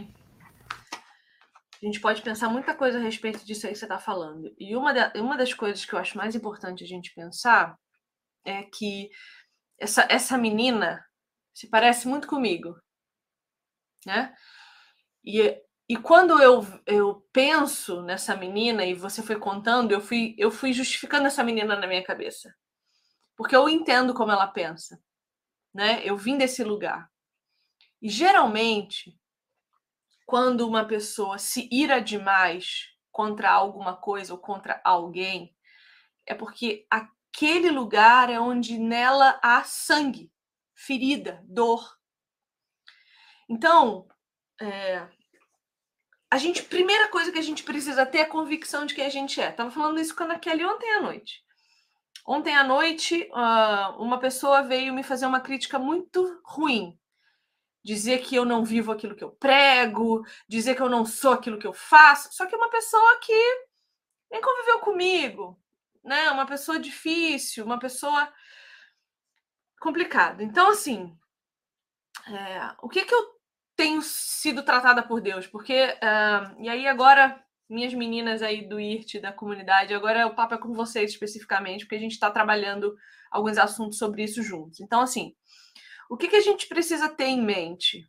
a 1.81 1.87
gente 1.87 2.01
pode 2.01 2.23
pensar 2.23 2.49
muita 2.49 2.75
coisa 2.75 2.99
a 2.99 3.01
respeito 3.01 3.47
disso 3.47 3.69
aí 3.69 3.73
que 3.73 3.79
você 3.79 3.85
está 3.85 4.01
falando. 4.01 4.53
E 4.59 4.75
uma, 4.75 4.93
uma 5.15 5.37
das 5.37 5.55
coisas 5.55 5.85
que 5.85 5.93
eu 5.93 5.99
acho 6.01 6.19
mais 6.19 6.35
importante 6.35 6.83
a 6.83 6.87
gente 6.87 7.15
pensar 7.15 7.79
é 8.45 8.65
que 8.65 9.11
essa, 9.79 10.05
essa 10.11 10.37
menina 10.37 11.07
se 11.55 11.69
parece 11.69 12.09
muito 12.09 12.27
comigo, 12.27 12.77
né? 14.05 14.35
E 15.25 15.57
e 15.89 15.97
quando 15.97 16.41
eu, 16.43 16.67
eu 16.87 17.27
penso 17.33 18.03
nessa 18.03 18.37
menina 18.37 18.85
e 18.85 18.95
você 18.95 19.23
foi 19.23 19.37
contando, 19.39 19.93
eu 19.93 20.01
fui, 20.01 20.35
eu 20.39 20.51
fui 20.51 20.73
justificando 20.73 21.27
essa 21.27 21.43
menina 21.45 21.77
na 21.77 21.87
minha 21.87 22.05
cabeça. 22.05 22.55
porque 23.37 23.57
eu 23.57 23.69
entendo 23.69 24.15
como 24.15 24.33
ela 24.33 24.47
pensa, 24.49 25.01
né? 25.75 26.03
Eu 26.05 26.17
vim 26.17 26.39
desse 26.39 26.65
lugar. 26.65 27.11
E 28.03 28.09
geralmente, 28.09 29.19
quando 30.27 30.67
uma 30.69 30.85
pessoa 30.87 31.39
se 31.39 31.69
ira 31.73 32.01
demais 32.01 32.89
contra 33.11 33.51
alguma 33.51 33.97
coisa 33.97 34.33
ou 34.35 34.39
contra 34.39 34.81
alguém, 34.85 35.55
é 36.27 36.35
porque 36.35 36.87
aquele 36.91 37.71
lugar 37.71 38.31
é 38.31 38.39
onde 38.41 38.79
nela 38.79 39.41
há 39.43 39.65
sangue, 39.65 40.33
ferida, 40.75 41.43
dor. 41.47 41.97
Então, 43.49 44.07
é, 44.61 45.09
a 46.31 46.37
gente, 46.37 46.63
primeira 46.63 47.09
coisa 47.09 47.33
que 47.33 47.39
a 47.39 47.43
gente 47.43 47.63
precisa 47.63 48.05
ter 48.05 48.19
é 48.19 48.23
a 48.23 48.29
convicção 48.29 48.85
de 48.85 48.95
quem 48.95 49.07
a 49.07 49.11
gente 49.11 49.41
é. 49.41 49.51
Tava 49.51 49.71
falando 49.71 50.01
isso 50.01 50.15
com 50.15 50.25
a 50.25 50.39
Kelly 50.39 50.65
ontem 50.65 50.91
à 50.95 51.01
noite. 51.01 51.43
Ontem 52.27 52.55
à 52.55 52.63
noite, 52.63 53.27
uma 53.99 54.19
pessoa 54.19 54.63
veio 54.63 54.93
me 54.93 55.03
fazer 55.03 55.25
uma 55.25 55.41
crítica 55.41 55.79
muito 55.79 56.41
ruim. 56.45 56.99
Dizer 57.83 58.19
que 58.19 58.37
eu 58.37 58.45
não 58.45 58.63
vivo 58.63 58.93
aquilo 58.93 59.17
que 59.17 59.25
eu 59.25 59.31
prego, 59.31 60.23
dizer 60.47 60.75
que 60.75 60.83
eu 60.83 60.91
não 60.91 61.07
sou 61.07 61.33
aquilo 61.33 61.59
que 61.59 61.67
eu 61.67 61.73
faço. 61.73 62.29
Só 62.33 62.45
que 62.45 62.55
é 62.55 62.59
uma 62.59 62.69
pessoa 62.69 63.19
que 63.21 63.67
nem 64.31 64.43
conviveu 64.43 64.81
comigo, 64.81 65.59
né? 66.05 66.31
Uma 66.31 66.45
pessoa 66.45 66.79
difícil, 66.79 67.65
uma 67.65 67.79
pessoa 67.79 68.31
complicada. 69.81 70.43
Então, 70.43 70.69
assim, 70.69 71.17
é, 72.27 72.75
o 72.83 72.91
que 72.91 73.07
que 73.07 73.15
eu 73.15 73.38
tenho 73.79 74.03
sido 74.03 74.65
tratada 74.65 75.05
por 75.05 75.21
Deus? 75.21 75.47
Porque, 75.47 75.85
uh, 75.85 76.61
e 76.61 76.69
aí 76.69 76.89
agora, 76.89 77.41
minhas 77.69 77.95
meninas 77.95 78.43
aí 78.43 78.69
do 78.69 78.81
IRT, 78.81 79.21
da 79.21 79.33
comunidade, 79.33 79.95
agora 79.95 80.27
o 80.27 80.35
papo 80.35 80.55
é 80.55 80.59
com 80.59 80.75
vocês 80.75 81.13
especificamente, 81.13 81.85
porque 81.85 81.95
a 81.95 82.01
gente 82.01 82.11
está 82.11 82.29
trabalhando 82.29 82.97
alguns 83.31 83.57
assuntos 83.57 83.97
sobre 83.97 84.25
isso 84.25 84.43
juntos. 84.43 84.81
Então, 84.81 85.01
assim, 85.01 85.37
o 86.11 86.17
que, 86.17 86.27
que 86.27 86.35
a 86.35 86.41
gente 86.41 86.67
precisa 86.67 87.09
ter 87.09 87.27
em 87.27 87.41
mente? 87.41 88.05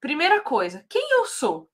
Primeira 0.00 0.40
coisa, 0.40 0.84
quem 0.88 1.12
eu 1.12 1.24
sou? 1.26 1.70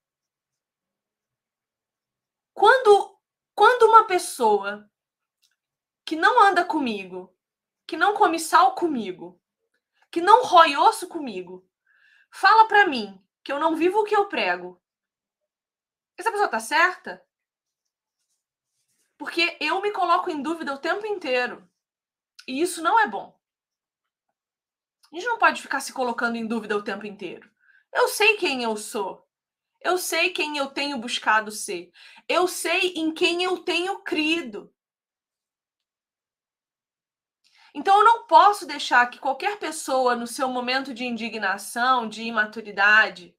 Quando, 2.52 3.18
quando 3.54 3.88
uma 3.88 4.04
pessoa 4.06 4.86
que 6.04 6.16
não 6.16 6.42
anda 6.42 6.66
comigo, 6.66 7.34
que 7.86 7.96
não 7.96 8.12
come 8.12 8.38
sal 8.38 8.74
comigo, 8.74 9.40
que 10.10 10.20
não 10.20 10.44
rói 10.44 10.76
osso 10.76 11.08
comigo, 11.08 11.66
fala 12.30 12.68
para 12.68 12.86
mim 12.86 13.18
que 13.48 13.52
eu 13.52 13.58
não 13.58 13.74
vivo 13.74 14.00
o 14.00 14.04
que 14.04 14.14
eu 14.14 14.28
prego, 14.28 14.78
essa 16.18 16.30
pessoa 16.30 16.50
tá 16.50 16.60
certa? 16.60 17.24
Porque 19.16 19.56
eu 19.58 19.80
me 19.80 19.90
coloco 19.90 20.28
em 20.28 20.42
dúvida 20.42 20.74
o 20.74 20.78
tempo 20.78 21.06
inteiro. 21.06 21.66
E 22.46 22.60
isso 22.60 22.82
não 22.82 23.00
é 23.00 23.06
bom. 23.06 23.40
A 25.10 25.16
gente 25.16 25.24
não 25.24 25.38
pode 25.38 25.62
ficar 25.62 25.80
se 25.80 25.94
colocando 25.94 26.36
em 26.36 26.46
dúvida 26.46 26.76
o 26.76 26.84
tempo 26.84 27.06
inteiro. 27.06 27.50
Eu 27.90 28.08
sei 28.08 28.36
quem 28.36 28.62
eu 28.64 28.76
sou. 28.76 29.26
Eu 29.80 29.96
sei 29.96 30.28
quem 30.28 30.58
eu 30.58 30.66
tenho 30.66 30.98
buscado 30.98 31.50
ser. 31.50 31.90
Eu 32.28 32.46
sei 32.46 32.92
em 32.96 33.14
quem 33.14 33.44
eu 33.44 33.64
tenho 33.64 34.02
crido. 34.02 34.70
Então 37.74 37.96
eu 37.96 38.04
não 38.04 38.26
posso 38.26 38.66
deixar 38.66 39.08
que 39.08 39.18
qualquer 39.18 39.58
pessoa, 39.58 40.14
no 40.14 40.26
seu 40.26 40.48
momento 40.48 40.92
de 40.92 41.06
indignação, 41.06 42.06
de 42.06 42.24
imaturidade, 42.24 43.37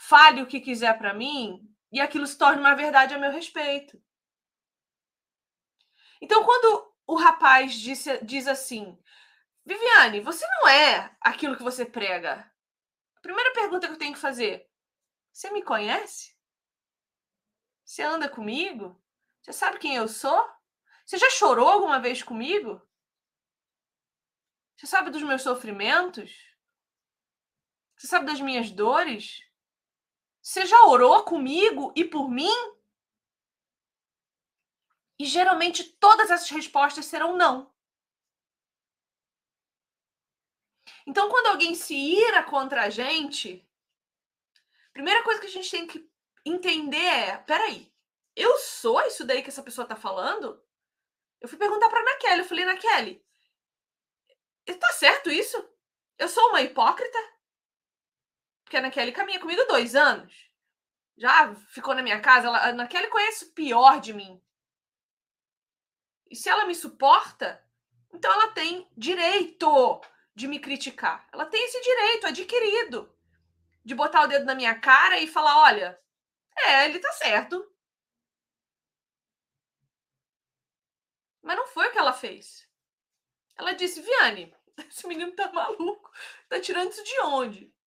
fale 0.00 0.42
o 0.42 0.46
que 0.46 0.60
quiser 0.60 0.96
para 0.96 1.12
mim 1.12 1.60
e 1.92 2.00
aquilo 2.00 2.26
se 2.26 2.38
torne 2.38 2.60
uma 2.60 2.74
verdade 2.74 3.14
a 3.14 3.18
meu 3.18 3.30
respeito. 3.30 4.02
Então, 6.20 6.44
quando 6.44 6.94
o 7.06 7.14
rapaz 7.16 7.74
disse, 7.74 8.22
diz 8.24 8.46
assim, 8.46 8.98
Viviane, 9.64 10.20
você 10.20 10.46
não 10.46 10.68
é 10.68 11.14
aquilo 11.20 11.56
que 11.56 11.62
você 11.62 11.84
prega. 11.84 12.50
A 13.16 13.20
primeira 13.20 13.52
pergunta 13.52 13.86
que 13.86 13.92
eu 13.92 13.98
tenho 13.98 14.14
que 14.14 14.18
fazer: 14.18 14.68
você 15.32 15.50
me 15.50 15.62
conhece? 15.62 16.34
Você 17.84 18.02
anda 18.02 18.28
comigo? 18.28 19.02
Você 19.42 19.52
sabe 19.52 19.78
quem 19.78 19.96
eu 19.96 20.08
sou? 20.08 20.48
Você 21.04 21.18
já 21.18 21.28
chorou 21.30 21.68
alguma 21.68 22.00
vez 22.00 22.22
comigo? 22.22 22.80
Você 24.76 24.86
sabe 24.86 25.10
dos 25.10 25.22
meus 25.22 25.42
sofrimentos? 25.42 26.32
Você 27.96 28.06
sabe 28.06 28.26
das 28.26 28.40
minhas 28.40 28.70
dores? 28.70 29.40
Você 30.50 30.66
já 30.66 30.84
orou 30.86 31.22
comigo 31.22 31.92
e 31.94 32.04
por 32.04 32.28
mim? 32.28 32.50
E 35.16 35.24
geralmente 35.24 35.84
todas 35.84 36.28
essas 36.28 36.50
respostas 36.50 37.04
serão 37.04 37.36
não. 37.36 37.72
Então, 41.06 41.28
quando 41.28 41.46
alguém 41.46 41.76
se 41.76 41.94
ira 41.94 42.42
contra 42.42 42.82
a 42.82 42.90
gente, 42.90 43.64
a 44.88 44.92
primeira 44.92 45.22
coisa 45.22 45.40
que 45.40 45.46
a 45.46 45.50
gente 45.50 45.70
tem 45.70 45.86
que 45.86 46.10
entender 46.44 46.96
é: 46.98 47.38
peraí, 47.38 47.88
eu 48.34 48.58
sou 48.58 49.00
isso 49.02 49.24
daí 49.24 49.44
que 49.44 49.50
essa 49.50 49.62
pessoa 49.62 49.86
tá 49.86 49.94
falando? 49.94 50.60
Eu 51.40 51.48
fui 51.48 51.58
perguntar 51.58 51.88
pra 51.88 52.02
Naquele, 52.02 52.40
eu 52.40 52.44
falei, 52.44 52.64
Naquele, 52.64 53.24
Tá 54.80 54.92
certo 54.94 55.30
isso? 55.30 55.56
Eu 56.18 56.28
sou 56.28 56.48
uma 56.48 56.60
hipócrita? 56.60 57.39
Porque 58.70 58.76
a 58.76 58.82
Naquele 58.82 59.10
caminha 59.10 59.40
comigo 59.40 59.64
dois 59.64 59.96
anos. 59.96 60.32
Já 61.18 61.52
ficou 61.74 61.92
na 61.92 62.04
minha 62.04 62.20
casa. 62.20 62.46
Ela, 62.46 62.68
a 62.68 62.72
Naquele 62.72 63.08
conhece 63.08 63.46
o 63.46 63.52
pior 63.52 64.00
de 64.00 64.12
mim. 64.12 64.40
E 66.30 66.36
se 66.36 66.48
ela 66.48 66.64
me 66.64 66.74
suporta, 66.76 67.60
então 68.14 68.32
ela 68.32 68.52
tem 68.52 68.88
direito 68.96 70.00
de 70.36 70.46
me 70.46 70.60
criticar. 70.60 71.26
Ela 71.32 71.46
tem 71.46 71.64
esse 71.64 71.80
direito 71.80 72.28
adquirido 72.28 73.12
de 73.84 73.92
botar 73.92 74.22
o 74.22 74.28
dedo 74.28 74.44
na 74.44 74.54
minha 74.54 74.78
cara 74.78 75.18
e 75.18 75.26
falar: 75.26 75.62
olha, 75.62 76.00
é, 76.56 76.84
ele 76.84 77.00
tá 77.00 77.10
certo. 77.14 77.68
Mas 81.42 81.56
não 81.56 81.66
foi 81.66 81.88
o 81.88 81.90
que 81.90 81.98
ela 81.98 82.12
fez. 82.12 82.68
Ela 83.58 83.72
disse: 83.72 84.00
Viane, 84.00 84.54
esse 84.88 85.08
menino 85.08 85.32
tá 85.32 85.50
maluco. 85.50 86.08
Tá 86.48 86.60
tirando 86.60 86.92
isso 86.92 87.02
de 87.02 87.20
onde? 87.22 87.79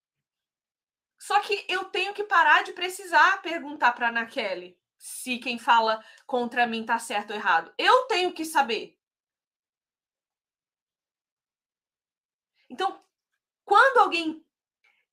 Só 1.24 1.40
que 1.40 1.66
eu 1.70 1.86
tenho 1.86 2.14
que 2.14 2.26
parar 2.26 2.66
de 2.66 2.74
precisar 2.74 3.42
perguntar 3.42 3.94
para 3.94 4.10
Ana 4.10 4.26
Kelly 4.26 4.78
se 4.98 5.38
quem 5.38 5.58
fala 5.58 6.04
contra 6.26 6.68
mim 6.68 6.86
tá 6.86 7.00
certo 7.00 7.30
ou 7.30 7.38
errado. 7.38 7.74
Eu 7.78 8.08
tenho 8.08 8.34
que 8.34 8.44
saber. 8.44 9.00
Então, 12.70 13.02
quando 13.64 14.00
alguém 14.00 14.46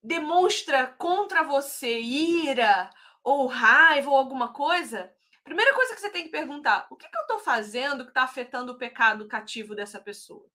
demonstra 0.03 0.89
contra 0.89 1.45
você 1.45 2.01
ira 2.01 2.91
ou 3.23 3.47
raiva 3.47 4.11
ou 4.11 4.17
alguma 4.17 4.53
coisa, 4.53 5.15
Primeira 5.45 5.75
coisa 5.75 5.95
que 5.95 6.01
você 6.01 6.11
tem 6.11 6.25
que 6.25 6.31
perguntar: 6.31 6.87
o 6.91 6.97
que, 6.97 7.09
que 7.09 7.17
eu 7.17 7.23
estou 7.23 7.39
fazendo 7.39 8.05
que 8.05 8.11
está 8.11 8.23
afetando 8.23 8.73
o 8.73 8.79
pecado 8.79 9.27
cativo 9.29 9.75
dessa 9.75 10.01
pessoa? 10.01 10.49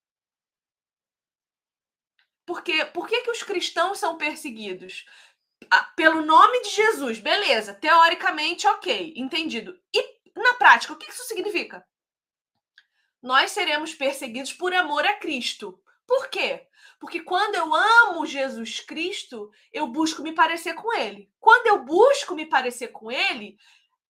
Porque, 2.46 2.86
por 2.86 3.08
que, 3.08 3.22
que 3.22 3.32
os 3.32 3.42
cristãos 3.42 3.98
são 3.98 4.18
perseguidos? 4.18 5.06
Pelo 5.96 6.22
nome 6.22 6.62
de 6.62 6.70
Jesus, 6.70 7.20
beleza, 7.20 7.74
teoricamente, 7.74 8.68
ok, 8.68 9.14
entendido. 9.16 9.80
E 9.94 10.16
na 10.36 10.54
prática, 10.56 10.94
o 10.94 10.98
que 10.98 11.10
isso 11.10 11.24
significa? 11.24 11.86
Nós 13.22 13.52
seremos 13.52 13.94
perseguidos 13.94 14.54
por 14.54 14.74
amor 14.74 15.06
a 15.06 15.14
Cristo. 15.14 15.82
Por 16.06 16.30
quê? 16.30 16.68
Porque 17.00 17.20
quando 17.20 17.56
eu 17.56 17.74
amo 17.74 18.26
Jesus 18.26 18.80
Cristo, 18.80 19.52
eu 19.74 19.88
busco 19.88 20.22
me 20.22 20.34
parecer 20.34 20.74
com 20.74 20.94
Ele. 20.94 21.32
Quando 21.40 21.68
eu 21.68 21.84
busco 21.84 22.36
me 22.36 22.46
parecer 22.46 22.90
com 22.90 23.12
Ele, 23.12 23.58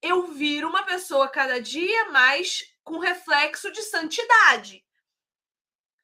eu 0.02 0.28
viro 0.28 0.68
uma 0.68 0.84
pessoa 0.84 1.30
cada 1.30 1.60
dia 1.60 2.12
mais 2.12 2.64
com 2.84 3.00
reflexo 3.00 3.72
de 3.72 3.82
santidade. 3.82 4.86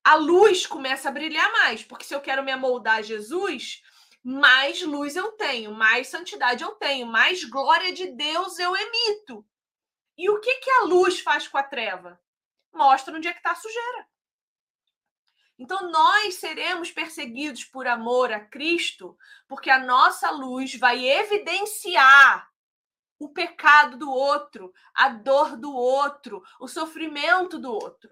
A 0.04 0.16
luz 0.16 0.66
começa 0.66 1.10
a 1.10 1.12
brilhar 1.12 1.52
mais, 1.52 1.84
porque 1.84 2.06
se 2.06 2.16
eu 2.16 2.22
quero 2.22 2.44
me 2.44 2.52
amoldar 2.52 2.98
a 2.98 3.02
Jesus, 3.02 3.84
mais 4.24 4.82
luz 4.82 5.16
eu 5.16 5.32
tenho, 5.34 5.74
mais 5.74 6.08
santidade 6.08 6.64
eu 6.64 6.72
tenho, 6.76 7.08
mais 7.08 7.44
glória 7.44 7.92
de 7.92 8.08
Deus 8.08 8.60
eu 8.60 8.76
emito. 8.76 9.46
E 10.18 10.30
o 10.30 10.40
que, 10.40 10.56
que 10.60 10.70
a 10.70 10.84
luz 10.84 11.20
faz 11.20 11.48
com 11.48 11.58
a 11.58 11.64
treva? 11.64 12.22
Mostra 12.72 13.16
onde 13.16 13.28
é 13.28 13.34
que 13.34 13.40
está 13.40 13.52
a 13.52 13.56
sujeira. 13.56 14.08
Então, 15.58 15.92
nós 15.92 16.36
seremos 16.36 16.92
perseguidos 16.92 17.66
por 17.66 17.86
amor 17.88 18.32
a 18.32 18.40
Cristo, 18.40 19.18
porque 19.48 19.70
a 19.70 19.78
nossa 19.78 20.32
luz 20.32 20.76
vai 20.76 21.08
evidenciar 21.08 22.52
o 23.20 23.30
pecado 23.30 23.98
do 23.98 24.10
outro, 24.12 24.74
a 24.94 25.10
dor 25.10 25.56
do 25.58 25.72
outro, 25.72 26.44
o 26.60 26.68
sofrimento 26.68 27.60
do 27.60 27.72
outro. 27.72 28.10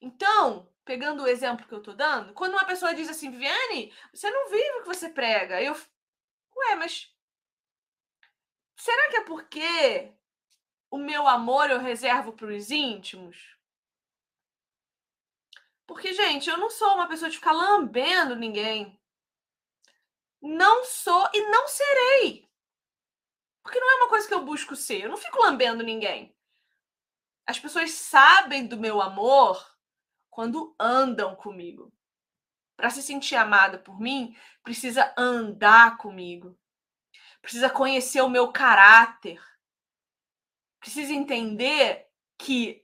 Então, 0.00 0.69
pegando 0.90 1.22
o 1.22 1.28
exemplo 1.28 1.68
que 1.68 1.72
eu 1.72 1.78
estou 1.78 1.94
dando, 1.94 2.34
quando 2.34 2.54
uma 2.54 2.64
pessoa 2.64 2.92
diz 2.92 3.08
assim, 3.08 3.30
Viviane, 3.30 3.94
você 4.12 4.28
não 4.28 4.50
vive 4.50 4.78
o 4.78 4.80
que 4.80 4.88
você 4.88 5.08
prega. 5.08 5.62
Eu, 5.62 5.72
ué, 5.72 6.74
mas 6.74 7.14
será 8.76 9.08
que 9.08 9.18
é 9.18 9.20
porque 9.20 10.12
o 10.90 10.98
meu 10.98 11.28
amor 11.28 11.70
eu 11.70 11.78
reservo 11.78 12.32
para 12.32 12.48
os 12.48 12.72
íntimos? 12.72 13.56
Porque, 15.86 16.12
gente, 16.12 16.50
eu 16.50 16.56
não 16.56 16.68
sou 16.68 16.92
uma 16.94 17.06
pessoa 17.06 17.30
de 17.30 17.36
ficar 17.36 17.52
lambendo 17.52 18.34
ninguém. 18.34 19.00
Não 20.42 20.84
sou 20.84 21.30
e 21.32 21.40
não 21.50 21.68
serei. 21.68 22.50
Porque 23.62 23.78
não 23.78 23.92
é 23.92 23.94
uma 23.94 24.08
coisa 24.08 24.26
que 24.26 24.34
eu 24.34 24.44
busco 24.44 24.74
ser. 24.74 25.02
Eu 25.02 25.10
não 25.10 25.16
fico 25.16 25.40
lambendo 25.40 25.84
ninguém. 25.84 26.36
As 27.46 27.60
pessoas 27.60 27.92
sabem 27.92 28.66
do 28.66 28.76
meu 28.76 29.00
amor 29.00 29.69
quando 30.30 30.74
andam 30.78 31.34
comigo. 31.34 31.92
Para 32.76 32.90
se 32.90 33.02
sentir 33.02 33.36
amada 33.36 33.78
por 33.78 34.00
mim, 34.00 34.34
precisa 34.62 35.12
andar 35.18 35.98
comigo. 35.98 36.58
Precisa 37.42 37.68
conhecer 37.68 38.22
o 38.22 38.28
meu 38.28 38.52
caráter. 38.52 39.42
Precisa 40.78 41.12
entender 41.12 42.06
que 42.38 42.82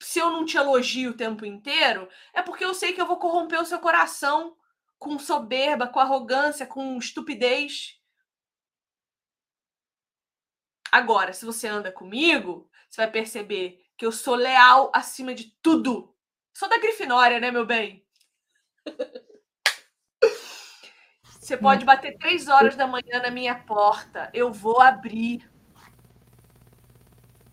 se 0.00 0.18
eu 0.18 0.30
não 0.30 0.44
te 0.44 0.56
elogio 0.56 1.10
o 1.10 1.16
tempo 1.16 1.44
inteiro, 1.44 2.08
é 2.32 2.42
porque 2.42 2.64
eu 2.64 2.74
sei 2.74 2.92
que 2.92 3.00
eu 3.00 3.06
vou 3.06 3.18
corromper 3.18 3.60
o 3.60 3.64
seu 3.64 3.78
coração 3.78 4.56
com 4.98 5.18
soberba, 5.18 5.88
com 5.88 6.00
arrogância, 6.00 6.66
com 6.66 6.98
estupidez. 6.98 7.98
Agora, 10.90 11.32
se 11.32 11.44
você 11.44 11.68
anda 11.68 11.92
comigo, 11.92 12.70
você 12.88 13.02
vai 13.02 13.10
perceber 13.10 13.84
que 13.96 14.06
eu 14.06 14.12
sou 14.12 14.34
leal 14.34 14.90
acima 14.94 15.34
de 15.34 15.56
tudo. 15.62 16.14
Sou 16.58 16.68
da 16.68 16.76
Grifinória, 16.76 17.38
né, 17.38 17.52
meu 17.52 17.64
bem? 17.64 18.02
Você 21.38 21.56
pode 21.56 21.84
bater 21.84 22.18
três 22.18 22.48
horas 22.48 22.74
da 22.74 22.84
manhã 22.84 23.22
na 23.22 23.30
minha 23.30 23.54
porta. 23.54 24.28
Eu 24.34 24.52
vou 24.52 24.80
abrir. 24.80 25.48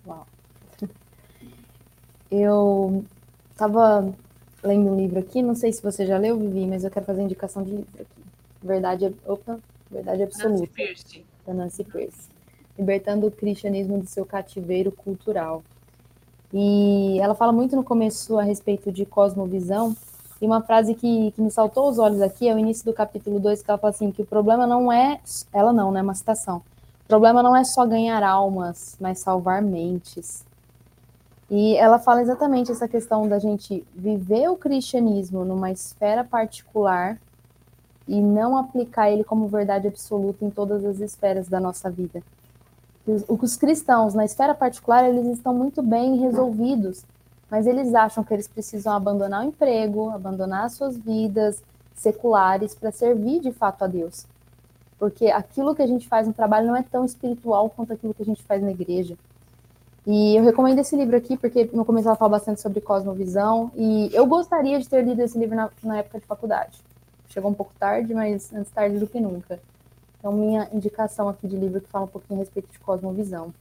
Uau. 0.07 0.25
Eu 2.31 3.05
estava 3.51 4.11
lendo 4.63 4.89
um 4.89 4.97
livro 4.97 5.19
aqui, 5.19 5.43
não 5.43 5.53
sei 5.53 5.71
se 5.71 5.83
você 5.83 6.03
já 6.03 6.17
leu, 6.17 6.39
Vivi, 6.39 6.65
mas 6.65 6.83
eu 6.83 6.89
quero 6.89 7.05
fazer 7.05 7.21
indicação 7.21 7.61
de 7.61 7.75
livro 7.75 8.01
aqui. 8.01 8.23
Verdade, 8.63 9.15
opa, 9.23 9.59
verdade 9.91 10.23
absoluta. 10.23 10.61
Nancy 10.61 10.73
Pierce. 10.73 11.25
Da 11.45 11.53
Nancy 11.53 11.83
Pierce. 11.83 12.29
Libertando 12.75 13.27
o 13.27 13.31
cristianismo 13.31 13.99
do 13.99 14.07
seu 14.07 14.25
cativeiro 14.25 14.91
cultural. 14.91 15.63
E 16.57 17.19
ela 17.19 17.35
fala 17.35 17.51
muito 17.51 17.75
no 17.75 17.83
começo 17.83 18.39
a 18.39 18.43
respeito 18.43 18.89
de 18.89 19.05
cosmovisão, 19.05 19.93
e 20.41 20.45
uma 20.45 20.61
frase 20.61 20.95
que, 20.95 21.31
que 21.31 21.41
me 21.41 21.51
saltou 21.51 21.89
os 21.89 21.99
olhos 21.99 22.21
aqui 22.21 22.47
é 22.47 22.55
o 22.55 22.57
início 22.57 22.85
do 22.85 22.93
capítulo 22.93 23.41
2, 23.41 23.61
que 23.61 23.69
ela 23.69 23.77
fala 23.77 23.91
assim, 23.91 24.09
que 24.09 24.21
o 24.21 24.25
problema 24.25 24.65
não 24.65 24.89
é, 24.89 25.19
ela 25.51 25.73
não, 25.73 25.91
né, 25.91 26.01
uma 26.01 26.15
citação, 26.15 26.59
o 27.03 27.07
problema 27.09 27.43
não 27.43 27.53
é 27.53 27.65
só 27.65 27.85
ganhar 27.85 28.23
almas, 28.23 28.95
mas 29.01 29.19
salvar 29.19 29.61
mentes. 29.61 30.45
E 31.51 31.75
ela 31.75 31.99
fala 31.99 32.21
exatamente 32.21 32.71
essa 32.71 32.87
questão 32.87 33.27
da 33.27 33.37
gente 33.37 33.85
viver 33.93 34.47
o 34.47 34.55
cristianismo 34.55 35.43
numa 35.43 35.71
esfera 35.71 36.23
particular 36.23 37.19
e 38.07 38.21
não 38.21 38.57
aplicar 38.57 39.11
ele 39.11 39.25
como 39.25 39.49
verdade 39.49 39.89
absoluta 39.89 40.45
em 40.45 40.49
todas 40.49 40.85
as 40.85 41.01
esferas 41.01 41.49
da 41.49 41.59
nossa 41.59 41.89
vida. 41.89 42.23
Os, 43.07 43.23
os 43.27 43.55
cristãos, 43.55 44.13
na 44.13 44.25
esfera 44.25 44.55
particular, 44.55 45.07
eles 45.07 45.25
estão 45.27 45.53
muito 45.53 45.81
bem 45.81 46.17
resolvidos, 46.17 47.03
mas 47.49 47.67
eles 47.67 47.93
acham 47.93 48.23
que 48.23 48.33
eles 48.33 48.47
precisam 48.47 48.93
abandonar 48.93 49.41
o 49.43 49.47
emprego, 49.47 50.09
abandonar 50.09 50.65
as 50.65 50.73
suas 50.73 50.97
vidas 50.97 51.61
seculares 51.93 52.73
para 52.73 52.91
servir 52.91 53.39
de 53.39 53.51
fato 53.51 53.83
a 53.83 53.87
Deus. 53.87 54.25
Porque 54.97 55.27
aquilo 55.27 55.75
que 55.75 55.81
a 55.81 55.87
gente 55.87 56.07
faz 56.07 56.27
no 56.27 56.33
trabalho 56.33 56.67
não 56.67 56.75
é 56.75 56.83
tão 56.83 57.05
espiritual 57.05 57.69
quanto 57.69 57.93
aquilo 57.93 58.13
que 58.13 58.23
a 58.23 58.25
gente 58.25 58.43
faz 58.43 58.61
na 58.61 58.71
igreja. 58.71 59.17
E 60.07 60.35
eu 60.35 60.43
recomendo 60.43 60.79
esse 60.79 60.95
livro 60.95 61.15
aqui, 61.15 61.35
porque 61.35 61.69
no 61.73 61.83
começo 61.83 62.07
ela 62.07 62.15
fala 62.15 62.31
bastante 62.31 62.61
sobre 62.61 62.79
cosmovisão, 62.79 63.71
e 63.75 64.09
eu 64.13 64.25
gostaria 64.27 64.79
de 64.79 64.87
ter 64.87 65.03
lido 65.03 65.21
esse 65.21 65.37
livro 65.37 65.55
na, 65.55 65.69
na 65.83 65.97
época 65.97 66.19
de 66.19 66.25
faculdade. 66.25 66.79
Chegou 67.29 67.49
um 67.49 67.55
pouco 67.55 67.73
tarde, 67.79 68.13
mas 68.13 68.53
antes 68.53 68.71
tarde 68.71 68.99
do 68.99 69.07
que 69.07 69.19
nunca. 69.19 69.59
Então, 70.25 70.35
minha 70.35 70.67
indicação 70.73 71.29
aqui 71.29 71.47
de 71.47 71.55
livro 71.55 71.79
que 71.79 71.87
fala 71.87 72.05
um 72.05 72.07
pouquinho 72.07 72.39
a 72.39 72.43
respeito 72.43 72.71
de 72.71 72.79
cosmovisão. 72.79 73.53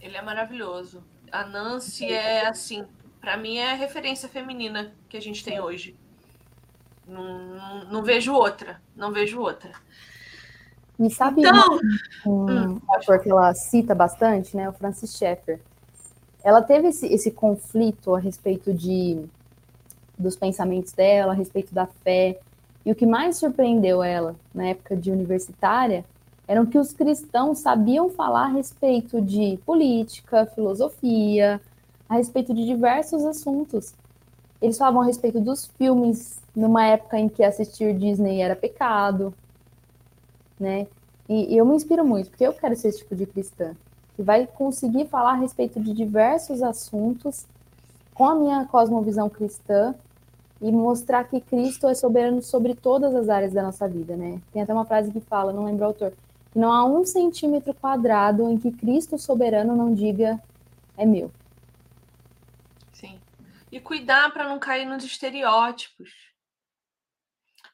Ele 0.00 0.16
é 0.16 0.22
maravilhoso. 0.22 1.02
A 1.32 1.44
Nancy 1.44 2.04
é, 2.12 2.46
assim, 2.46 2.86
para 3.20 3.36
mim 3.36 3.56
é 3.56 3.72
a 3.72 3.74
referência 3.74 4.28
feminina 4.28 4.92
que 5.08 5.16
a 5.16 5.20
gente 5.20 5.42
tem 5.42 5.60
hoje. 5.60 5.96
Não, 7.04 7.40
não, 7.40 7.84
não 7.86 8.02
vejo 8.04 8.32
outra, 8.32 8.80
não 8.94 9.10
vejo 9.10 9.40
outra. 9.40 9.72
E 10.96 11.10
sabe 11.10 11.40
então, 11.40 11.80
um, 12.24 12.74
um 12.74 12.80
que 13.20 13.28
ela 13.28 13.52
cita 13.52 13.92
bastante, 13.92 14.56
né? 14.56 14.68
O 14.68 14.72
Francis 14.72 15.16
Schaeffer. 15.16 15.60
Ela 16.44 16.62
teve 16.62 16.86
esse, 16.86 17.08
esse 17.08 17.32
conflito 17.32 18.14
a 18.14 18.20
respeito 18.20 18.72
de 18.72 19.24
dos 20.16 20.36
pensamentos 20.36 20.92
dela, 20.92 21.32
a 21.32 21.34
respeito 21.34 21.74
da 21.74 21.88
fé. 21.88 22.38
E 22.84 22.90
o 22.90 22.94
que 22.94 23.06
mais 23.06 23.36
surpreendeu 23.36 24.02
ela 24.02 24.36
na 24.54 24.68
época 24.68 24.96
de 24.96 25.10
universitária 25.10 26.04
eram 26.48 26.66
que 26.66 26.78
os 26.78 26.92
cristãos 26.92 27.58
sabiam 27.58 28.10
falar 28.10 28.46
a 28.46 28.52
respeito 28.52 29.20
de 29.20 29.58
política, 29.64 30.46
filosofia, 30.46 31.60
a 32.08 32.14
respeito 32.14 32.52
de 32.52 32.66
diversos 32.66 33.24
assuntos. 33.24 33.94
Eles 34.60 34.76
falavam 34.76 35.02
a 35.02 35.04
respeito 35.04 35.40
dos 35.40 35.66
filmes 35.78 36.40
numa 36.54 36.84
época 36.84 37.18
em 37.18 37.28
que 37.28 37.44
assistir 37.44 37.96
Disney 37.96 38.40
era 38.40 38.56
pecado, 38.56 39.32
né? 40.58 40.86
E, 41.28 41.54
e, 41.54 41.56
eu 41.56 41.64
me 41.64 41.76
inspiro 41.76 42.04
muito, 42.04 42.30
porque 42.30 42.44
eu 42.44 42.52
quero 42.52 42.74
ser 42.74 42.88
esse 42.88 42.98
tipo 42.98 43.14
de 43.14 43.26
cristã, 43.26 43.76
que 44.16 44.22
vai 44.22 44.46
conseguir 44.46 45.06
falar 45.06 45.32
a 45.32 45.36
respeito 45.36 45.78
de 45.78 45.92
diversos 45.92 46.62
assuntos 46.62 47.46
com 48.12 48.26
a 48.26 48.34
minha 48.34 48.66
cosmovisão 48.66 49.30
cristã 49.30 49.94
e 50.60 50.70
mostrar 50.70 51.24
que 51.24 51.40
Cristo 51.40 51.88
é 51.88 51.94
soberano 51.94 52.42
sobre 52.42 52.74
todas 52.74 53.14
as 53.14 53.28
áreas 53.28 53.52
da 53.52 53.62
nossa 53.62 53.88
vida, 53.88 54.16
né? 54.16 54.40
Tem 54.52 54.62
até 54.62 54.72
uma 54.72 54.84
frase 54.84 55.10
que 55.10 55.20
fala, 55.20 55.52
não 55.52 55.64
lembro 55.64 55.84
o 55.84 55.88
autor, 55.88 56.12
que 56.52 56.58
não 56.58 56.72
há 56.72 56.84
um 56.84 57.04
centímetro 57.04 57.72
quadrado 57.74 58.50
em 58.50 58.58
que 58.58 58.70
Cristo 58.70 59.18
soberano 59.18 59.74
não 59.74 59.94
diga 59.94 60.40
é 60.96 61.06
meu. 61.06 61.30
Sim. 62.92 63.18
E 63.72 63.80
cuidar 63.80 64.32
para 64.32 64.48
não 64.48 64.58
cair 64.58 64.84
nos 64.84 65.04
estereótipos 65.04 66.30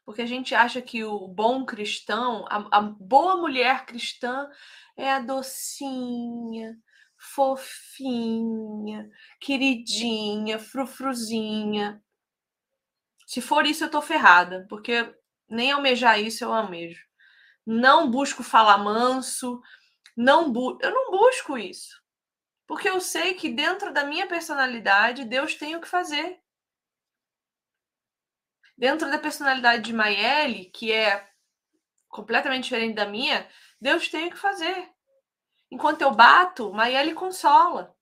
porque 0.06 0.22
a 0.22 0.26
gente 0.26 0.54
acha 0.54 0.80
que 0.80 1.02
o 1.02 1.26
bom 1.26 1.66
cristão, 1.66 2.46
a, 2.48 2.78
a 2.78 2.80
boa 2.80 3.36
mulher 3.38 3.84
cristã 3.84 4.48
é 4.96 5.10
a 5.10 5.18
docinha, 5.18 6.78
fofinha, 7.18 9.10
queridinha, 9.40 10.60
frufruzinha. 10.60 12.00
Se 13.26 13.40
for 13.42 13.66
isso, 13.66 13.84
eu 13.84 13.90
tô 13.90 14.00
ferrada, 14.00 14.64
porque 14.68 15.12
nem 15.48 15.72
almejar 15.72 16.20
isso 16.20 16.44
eu 16.44 16.52
almejo. 16.52 17.04
Não 17.66 18.08
busco 18.08 18.44
falar 18.44 18.78
manso, 18.78 19.60
não 20.16 20.52
bu 20.52 20.78
eu 20.80 20.92
não 20.92 21.10
busco 21.10 21.58
isso. 21.58 22.00
Porque 22.66 22.88
eu 22.88 23.00
sei 23.00 23.34
que 23.34 23.48
dentro 23.48 23.92
da 23.92 24.04
minha 24.04 24.26
personalidade, 24.28 25.24
Deus 25.24 25.54
tem 25.56 25.76
o 25.76 25.80
que 25.80 25.88
fazer. 25.88 26.40
Dentro 28.78 29.10
da 29.10 29.18
personalidade 29.18 29.82
de 29.82 29.92
Maiele, 29.92 30.66
que 30.66 30.92
é 30.92 31.28
completamente 32.08 32.64
diferente 32.64 32.94
da 32.94 33.06
minha, 33.06 33.48
Deus 33.80 34.08
tem 34.08 34.28
o 34.28 34.30
que 34.30 34.36
fazer. 34.36 34.90
Enquanto 35.70 36.02
eu 36.02 36.12
bato, 36.12 36.72
Maiele 36.72 37.14
consola. 37.14 37.96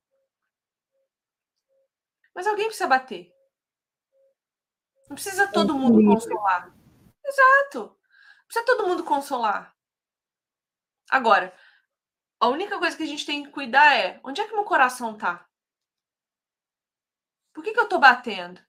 Mas 2.34 2.46
alguém 2.46 2.66
precisa 2.66 2.86
bater. 2.86 3.33
Não 5.08 5.14
precisa 5.14 5.46
todo 5.48 5.74
mundo 5.74 6.04
consolar. 6.04 6.74
Exato. 7.24 7.78
Não 7.80 8.46
precisa 8.46 8.66
todo 8.66 8.86
mundo 8.86 9.04
consolar. 9.04 9.74
Agora, 11.10 11.54
a 12.40 12.48
única 12.48 12.78
coisa 12.78 12.96
que 12.96 13.02
a 13.02 13.06
gente 13.06 13.26
tem 13.26 13.44
que 13.44 13.50
cuidar 13.50 13.96
é 13.96 14.20
onde 14.24 14.40
é 14.40 14.46
que 14.46 14.54
meu 14.54 14.64
coração 14.64 15.16
tá? 15.16 15.46
Por 17.52 17.62
que, 17.62 17.72
que 17.72 17.80
eu 17.80 17.88
tô 17.88 17.98
batendo? 17.98 18.60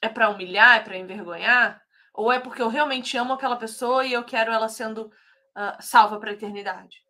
é 0.00 0.08
para 0.08 0.30
humilhar, 0.30 0.78
é 0.78 0.80
para 0.80 0.96
envergonhar? 0.96 1.82
Ou 2.14 2.32
é 2.32 2.40
porque 2.40 2.62
eu 2.62 2.68
realmente 2.68 3.16
amo 3.16 3.34
aquela 3.34 3.56
pessoa 3.56 4.04
e 4.04 4.12
eu 4.12 4.24
quero 4.24 4.50
ela 4.50 4.68
sendo 4.68 5.06
uh, 5.06 5.80
salva 5.80 6.18
para 6.18 6.30
a 6.30 6.34
eternidade? 6.34 7.04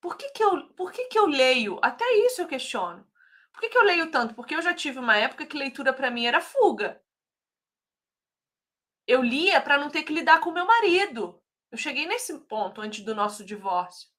Por 0.00 0.16
que, 0.16 0.28
que, 0.30 0.44
eu, 0.44 0.68
por 0.74 0.92
que, 0.92 1.06
que 1.06 1.18
eu 1.18 1.26
leio? 1.26 1.78
Até 1.82 2.04
isso 2.26 2.42
eu 2.42 2.48
questiono. 2.48 3.06
Por 3.54 3.60
que, 3.60 3.68
que 3.68 3.78
eu 3.78 3.84
leio 3.84 4.10
tanto? 4.10 4.34
Porque 4.34 4.54
eu 4.54 4.60
já 4.60 4.74
tive 4.74 4.98
uma 4.98 5.16
época 5.16 5.46
que 5.46 5.56
leitura 5.56 5.92
para 5.92 6.10
mim 6.10 6.26
era 6.26 6.40
fuga. 6.40 7.00
Eu 9.06 9.22
lia 9.22 9.60
para 9.60 9.78
não 9.78 9.88
ter 9.88 10.02
que 10.02 10.12
lidar 10.12 10.40
com 10.40 10.50
meu 10.50 10.66
marido. 10.66 11.40
Eu 11.70 11.78
cheguei 11.78 12.04
nesse 12.04 12.36
ponto 12.40 12.80
antes 12.80 13.04
do 13.04 13.14
nosso 13.14 13.44
divórcio. 13.44 14.10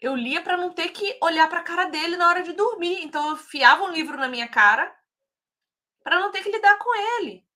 Eu 0.00 0.16
lia 0.16 0.40
para 0.42 0.56
não 0.56 0.72
ter 0.72 0.88
que 0.90 1.18
olhar 1.22 1.48
para 1.48 1.60
a 1.60 1.64
cara 1.64 1.84
dele 1.86 2.16
na 2.16 2.28
hora 2.28 2.42
de 2.42 2.54
dormir. 2.54 3.04
Então 3.04 3.28
eu 3.30 3.36
fiava 3.36 3.84
um 3.84 3.92
livro 3.92 4.16
na 4.16 4.28
minha 4.28 4.48
cara 4.48 4.96
para 6.02 6.18
não 6.18 6.30
ter 6.30 6.42
que 6.42 6.50
lidar 6.50 6.78
com 6.78 7.20
ele. 7.20 7.46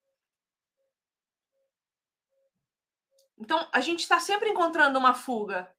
Então, 3.38 3.68
a 3.72 3.80
gente 3.80 4.00
está 4.00 4.20
sempre 4.20 4.50
encontrando 4.50 4.98
uma 4.98 5.14
fuga. 5.14 5.71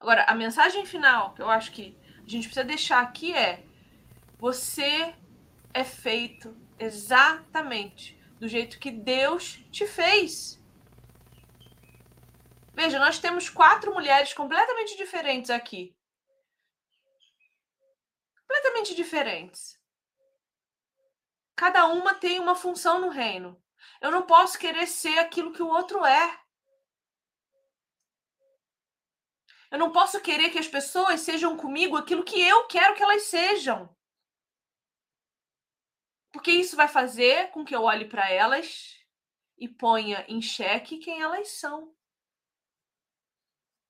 Agora, 0.00 0.24
a 0.24 0.34
mensagem 0.34 0.86
final 0.86 1.34
que 1.34 1.42
eu 1.42 1.50
acho 1.50 1.70
que 1.72 1.94
a 2.16 2.28
gente 2.28 2.48
precisa 2.48 2.64
deixar 2.64 3.02
aqui 3.02 3.34
é: 3.34 3.62
você 4.38 5.14
é 5.74 5.84
feito 5.84 6.56
exatamente 6.78 8.18
do 8.40 8.48
jeito 8.48 8.78
que 8.78 8.90
Deus 8.90 9.62
te 9.70 9.86
fez. 9.86 10.58
Veja, 12.72 12.98
nós 12.98 13.18
temos 13.18 13.50
quatro 13.50 13.92
mulheres 13.92 14.32
completamente 14.32 14.96
diferentes 14.96 15.50
aqui. 15.50 15.94
Completamente 18.40 18.94
diferentes. 18.94 19.78
Cada 21.54 21.86
uma 21.86 22.14
tem 22.14 22.40
uma 22.40 22.54
função 22.54 22.98
no 22.98 23.10
reino. 23.10 23.62
Eu 24.00 24.10
não 24.10 24.22
posso 24.22 24.58
querer 24.58 24.86
ser 24.86 25.18
aquilo 25.18 25.52
que 25.52 25.62
o 25.62 25.68
outro 25.68 26.02
é. 26.06 26.40
Eu 29.70 29.78
não 29.78 29.92
posso 29.92 30.20
querer 30.20 30.50
que 30.50 30.58
as 30.58 30.66
pessoas 30.66 31.20
sejam 31.20 31.56
comigo 31.56 31.96
aquilo 31.96 32.24
que 32.24 32.40
eu 32.40 32.66
quero 32.66 32.94
que 32.94 33.02
elas 33.02 33.22
sejam. 33.22 33.88
Porque 36.32 36.50
isso 36.50 36.76
vai 36.76 36.88
fazer 36.88 37.50
com 37.50 37.64
que 37.64 37.74
eu 37.74 37.82
olhe 37.82 38.04
para 38.04 38.30
elas 38.30 38.98
e 39.58 39.68
ponha 39.68 40.24
em 40.28 40.40
xeque 40.40 40.98
quem 40.98 41.20
elas 41.20 41.48
são. 41.48 41.94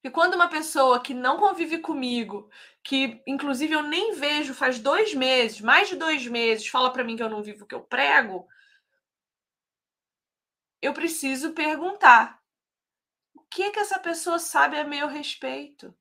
E 0.02 0.10
quando 0.10 0.34
uma 0.34 0.48
pessoa 0.48 1.00
que 1.00 1.12
não 1.12 1.38
convive 1.38 1.78
comigo, 1.78 2.50
que 2.82 3.22
inclusive 3.26 3.74
eu 3.74 3.82
nem 3.82 4.14
vejo 4.14 4.54
faz 4.54 4.78
dois 4.78 5.14
meses, 5.14 5.60
mais 5.60 5.88
de 5.88 5.96
dois 5.96 6.26
meses, 6.26 6.66
fala 6.66 6.90
para 6.90 7.04
mim 7.04 7.16
que 7.16 7.22
eu 7.22 7.28
não 7.28 7.42
vivo 7.42 7.64
o 7.64 7.66
que 7.66 7.74
eu 7.74 7.82
prego, 7.82 8.48
eu 10.80 10.94
preciso 10.94 11.52
perguntar: 11.52 12.39
que 13.50 13.70
que 13.70 13.80
essa 13.80 13.98
pessoa 13.98 14.38
sabe 14.38 14.78
a 14.78 14.84
meu 14.84 15.08
respeito? 15.08 15.94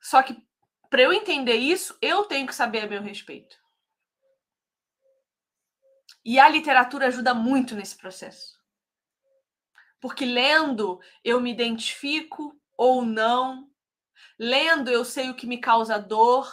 Só 0.00 0.22
que 0.22 0.36
para 0.90 1.02
eu 1.02 1.12
entender 1.12 1.56
isso, 1.56 1.96
eu 2.00 2.24
tenho 2.24 2.46
que 2.46 2.54
saber 2.54 2.80
a 2.80 2.86
meu 2.86 3.02
respeito. 3.02 3.56
E 6.24 6.38
a 6.38 6.48
literatura 6.48 7.06
ajuda 7.06 7.34
muito 7.34 7.74
nesse 7.74 7.96
processo. 7.96 8.58
Porque 10.00 10.24
lendo 10.24 11.00
eu 11.22 11.40
me 11.40 11.50
identifico 11.50 12.58
ou 12.76 13.04
não. 13.04 13.70
Lendo 14.38 14.90
eu 14.90 15.04
sei 15.04 15.30
o 15.30 15.34
que 15.34 15.46
me 15.46 15.58
causa 15.58 15.98
dor 15.98 16.50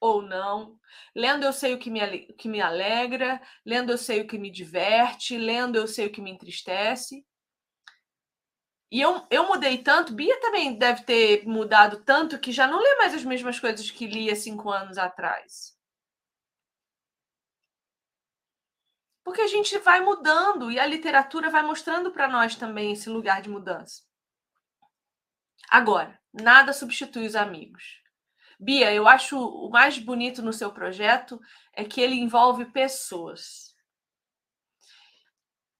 ou 0.00 0.22
não. 0.22 0.78
Lendo 1.14 1.44
eu 1.44 1.52
sei 1.52 1.74
o 1.74 1.78
que 1.78 1.90
me, 1.90 2.02
o 2.02 2.34
que 2.34 2.48
me 2.48 2.60
alegra. 2.60 3.40
Lendo 3.64 3.92
eu 3.92 3.98
sei 3.98 4.20
o 4.20 4.26
que 4.26 4.38
me 4.38 4.50
diverte. 4.50 5.36
Lendo 5.36 5.76
eu 5.76 5.86
sei 5.86 6.06
o 6.06 6.12
que 6.12 6.20
me 6.20 6.30
entristece. 6.30 7.24
E 8.90 9.00
eu, 9.00 9.24
eu 9.30 9.46
mudei 9.46 9.78
tanto, 9.78 10.12
Bia 10.12 10.40
também 10.40 10.74
deve 10.76 11.02
ter 11.04 11.46
mudado 11.46 12.02
tanto 12.02 12.38
que 12.40 12.50
já 12.50 12.66
não 12.66 12.80
lê 12.80 12.96
mais 12.96 13.14
as 13.14 13.24
mesmas 13.24 13.60
coisas 13.60 13.88
que 13.90 14.06
lia 14.06 14.34
cinco 14.34 14.70
anos 14.70 14.98
atrás. 14.98 15.78
Porque 19.22 19.42
a 19.42 19.46
gente 19.46 19.78
vai 19.78 20.00
mudando 20.00 20.72
e 20.72 20.80
a 20.80 20.86
literatura 20.86 21.50
vai 21.50 21.62
mostrando 21.62 22.10
para 22.10 22.26
nós 22.26 22.56
também 22.56 22.92
esse 22.92 23.08
lugar 23.08 23.40
de 23.40 23.48
mudança. 23.48 24.02
Agora, 25.70 26.18
nada 26.32 26.72
substitui 26.72 27.26
os 27.26 27.36
amigos. 27.36 28.00
Bia, 28.58 28.92
eu 28.92 29.06
acho 29.06 29.38
o 29.38 29.70
mais 29.70 29.98
bonito 29.98 30.42
no 30.42 30.52
seu 30.52 30.72
projeto 30.72 31.40
é 31.72 31.84
que 31.84 32.00
ele 32.00 32.16
envolve 32.16 32.64
pessoas. 32.66 33.69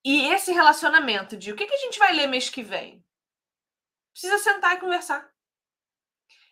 E 0.04 0.26
esse 0.32 0.52
relacionamento 0.52 1.36
de 1.36 1.52
o 1.52 1.56
que, 1.56 1.66
que 1.66 1.74
a 1.74 1.78
gente 1.78 1.98
vai 1.98 2.12
ler 2.14 2.26
mês 2.26 2.48
que 2.48 2.62
vem? 2.62 3.04
Precisa 4.12 4.38
sentar 4.38 4.76
e 4.76 4.80
conversar. 4.80 5.30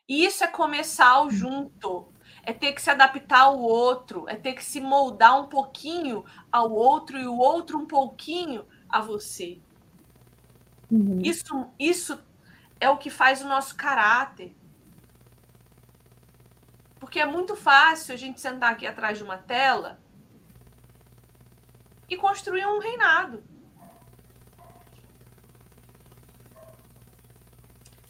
E 0.08 0.24
isso 0.24 0.44
é 0.44 0.48
começar 0.48 1.22
o 1.22 1.30
junto 1.30 2.12
é 2.48 2.52
ter 2.54 2.72
que 2.72 2.80
se 2.80 2.90
adaptar 2.90 3.42
ao 3.42 3.58
outro, 3.58 4.26
é 4.26 4.34
ter 4.34 4.54
que 4.54 4.64
se 4.64 4.80
moldar 4.80 5.38
um 5.38 5.48
pouquinho 5.48 6.24
ao 6.50 6.72
outro 6.72 7.18
e 7.18 7.26
o 7.26 7.36
outro 7.36 7.78
um 7.78 7.86
pouquinho 7.86 8.66
a 8.88 9.02
você. 9.02 9.60
Uhum. 10.90 11.20
Isso, 11.22 11.70
isso 11.78 12.18
é 12.80 12.88
o 12.88 12.96
que 12.96 13.10
faz 13.10 13.42
o 13.42 13.46
nosso 13.46 13.76
caráter. 13.76 14.56
Porque 16.98 17.20
é 17.20 17.26
muito 17.26 17.54
fácil 17.54 18.14
a 18.14 18.16
gente 18.16 18.40
sentar 18.40 18.72
aqui 18.72 18.86
atrás 18.86 19.18
de 19.18 19.24
uma 19.24 19.36
tela 19.36 20.00
e 22.08 22.16
construir 22.16 22.66
um 22.66 22.78
reinado. 22.78 23.42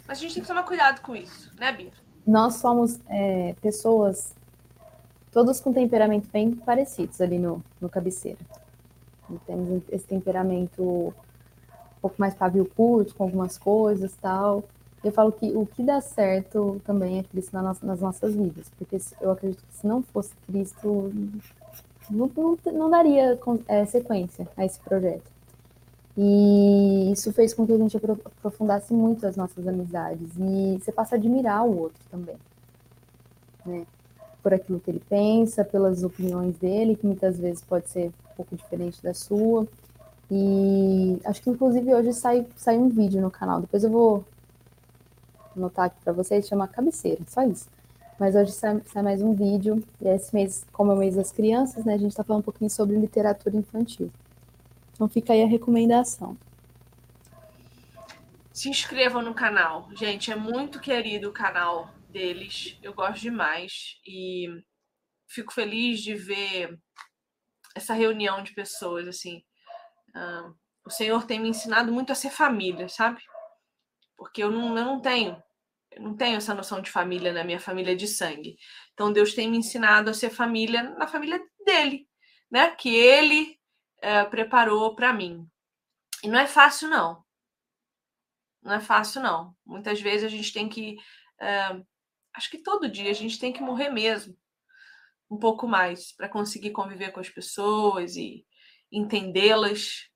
Mas 0.07 0.19
a 0.19 0.21
gente 0.21 0.35
tem 0.35 0.43
que 0.43 0.49
tomar 0.49 0.63
cuidado 0.63 1.01
com 1.01 1.15
isso, 1.15 1.53
né, 1.57 1.73
Bia? 1.73 1.93
nós 2.29 2.57
somos 2.57 3.01
é, 3.09 3.55
pessoas, 3.63 4.35
todos 5.33 5.61
com 5.61 5.73
temperamento 5.73 6.29
bem 6.31 6.55
parecidos 6.55 7.23
ali 7.23 7.39
no, 7.39 7.65
no 7.81 7.89
cabeceira. 7.89 8.39
temos 9.47 9.83
esse 9.89 10.07
temperamento 10.07 10.83
um 10.83 12.01
pouco 12.03 12.17
mais 12.19 12.35
pavio 12.35 12.67
curto, 12.67 13.15
com 13.15 13.25
algumas 13.25 13.57
coisas 13.57 14.15
tal. 14.21 14.63
Eu 15.03 15.11
falo 15.11 15.33
que 15.33 15.57
o 15.57 15.65
que 15.65 15.83
dá 15.83 16.03
certo 16.03 16.79
também 16.85 17.19
é 17.19 17.23
Cristo 17.23 17.55
nas, 17.55 17.81
nas 17.81 18.01
nossas 18.01 18.35
vidas, 18.35 18.71
porque 18.77 18.99
eu 19.23 19.31
acredito 19.31 19.65
que 19.65 19.75
se 19.75 19.87
não 19.87 20.03
fosse 20.03 20.35
Cristo, 20.47 21.11
não, 22.11 22.31
não, 22.37 22.59
não 22.73 22.91
daria 22.91 23.39
é, 23.67 23.85
sequência 23.87 24.49
a 24.57 24.65
esse 24.65 24.79
projeto. 24.81 25.31
E 26.17 27.13
isso 27.13 27.33
fez 27.33 27.55
com 27.55 27.65
que 27.65 27.73
a 27.73 27.79
gente 27.79 27.97
aprofundasse 27.97 28.93
muito 28.93 29.25
as 29.25 29.37
nossas 29.37 29.69
amizades. 29.69 30.29
E 30.37 30.79
você 30.79 30.91
passa 30.91 31.15
a 31.15 31.19
admirar 31.19 31.65
o 31.65 31.79
outro 31.79 32.01
também. 32.11 32.37
Né? 33.65 33.87
Por 34.43 34.53
aquilo 34.53 34.81
que 34.81 34.91
ele 34.91 35.03
pensa, 35.09 35.65
pelas 35.65 36.03
opiniões 36.03 36.57
dele, 36.57 36.97
que 36.97 37.07
muitas 37.07 37.39
vezes 37.39 37.63
pode 37.63 37.89
ser 37.89 38.09
um 38.09 38.37
pouco 38.37 38.57
diferente 38.57 39.01
da 39.01 39.15
sua. 39.15 39.67
E 40.29 41.21
acho 41.25 41.41
que 41.41 41.51
inclusive 41.51 41.95
hoje 41.95 42.13
sai, 42.13 42.45
sai 42.57 42.77
um 42.77 42.89
vídeo 42.89 43.21
no 43.21 43.31
canal. 43.31 43.61
Depois 43.61 43.85
eu 43.85 43.91
vou 43.91 44.25
anotar 45.57 45.87
aqui 45.87 45.97
para 46.03 46.13
vocês, 46.13 46.49
chama 46.49 46.67
Cabeceira, 46.67 47.21
só 47.29 47.43
isso. 47.45 47.69
Mas 48.19 48.35
hoje 48.35 48.51
sai, 48.51 48.83
sai, 48.87 49.03
mais 49.03 49.23
um 49.23 49.33
vídeo. 49.33 49.83
E 50.01 50.09
esse 50.09 50.35
mês, 50.35 50.67
como 50.73 50.91
é 50.91 50.95
o 50.95 50.99
mês 50.99 51.15
das 51.15 51.31
crianças, 51.31 51.85
né, 51.85 51.95
a 51.95 51.99
gente 51.99 52.11
está 52.11 52.25
falando 52.25 52.41
um 52.41 52.45
pouquinho 52.45 52.69
sobre 52.69 52.97
literatura 52.97 53.57
infantil. 53.57 54.11
Então 54.93 55.09
fica 55.09 55.33
aí 55.33 55.43
a 55.43 55.47
recomendação. 55.47 56.37
Se 58.53 58.69
inscrevam 58.69 59.23
no 59.23 59.33
canal. 59.33 59.89
Gente, 59.95 60.33
é 60.33 60.37
muito 60.37 60.81
querido 60.81 61.29
o 61.29 61.33
canal 61.33 61.95
deles. 62.11 62.77
Eu 62.83 62.93
gosto 62.93 63.21
demais. 63.21 64.01
E 64.05 64.49
fico 65.29 65.53
feliz 65.53 66.01
de 66.01 66.17
ver 66.17 66.77
essa 67.77 67.95
reunião 67.95 68.43
de 68.43 68.53
pessoas, 68.53 69.07
assim. 69.07 69.45
Uh, 70.09 70.53
o 70.85 70.91
Senhor 70.91 71.25
tem 71.25 71.39
me 71.39 71.51
ensinado 71.51 71.93
muito 71.93 72.11
a 72.11 72.17
ser 72.17 72.31
família, 72.31 72.89
sabe? 72.89 73.23
Porque 74.17 74.43
eu 74.43 74.51
não, 74.51 74.77
eu 74.77 74.85
não 74.85 75.01
tenho. 75.01 75.41
Não 75.99 76.17
tenho 76.17 76.37
essa 76.37 76.55
noção 76.55 76.81
de 76.81 76.91
família 76.91 77.33
na 77.33 77.45
minha 77.45 77.61
família 77.61 77.97
de 77.97 78.07
sangue. 78.07 78.57
Então 78.93 79.13
Deus 79.13 79.35
tem 79.35 79.51
me 79.51 79.59
ensinado 79.59 80.11
a 80.11 80.15
ser 80.15 80.31
família 80.31 80.83
na 80.83 81.07
família 81.07 81.41
dele, 81.65 82.09
né? 82.51 82.71
Que 82.71 82.95
ele 82.95 83.59
é, 84.01 84.25
preparou 84.25 84.95
para 84.95 85.13
mim. 85.13 85.47
E 86.23 86.29
não 86.29 86.39
é 86.39 86.47
fácil, 86.47 86.89
não. 86.89 87.25
Não 88.63 88.75
é 88.75 88.81
fácil, 88.81 89.23
não. 89.23 89.57
Muitas 89.65 90.01
vezes 90.01 90.25
a 90.25 90.29
gente 90.29 90.53
tem 90.53 90.69
que. 90.69 90.97
É, 91.41 91.81
acho 92.35 92.51
que 92.51 92.59
todo 92.59 92.91
dia 92.91 93.11
a 93.11 93.15
gente 93.15 93.39
tem 93.39 93.53
que 93.53 93.63
morrer 93.63 93.91
mesmo. 93.91 94.37
Um 95.31 95.39
pouco 95.39 95.69
mais 95.69 96.13
para 96.13 96.29
conseguir 96.29 96.71
conviver 96.71 97.13
com 97.13 97.21
as 97.21 97.29
pessoas 97.29 98.17
e 98.17 98.47
entendê-las. 98.91 100.09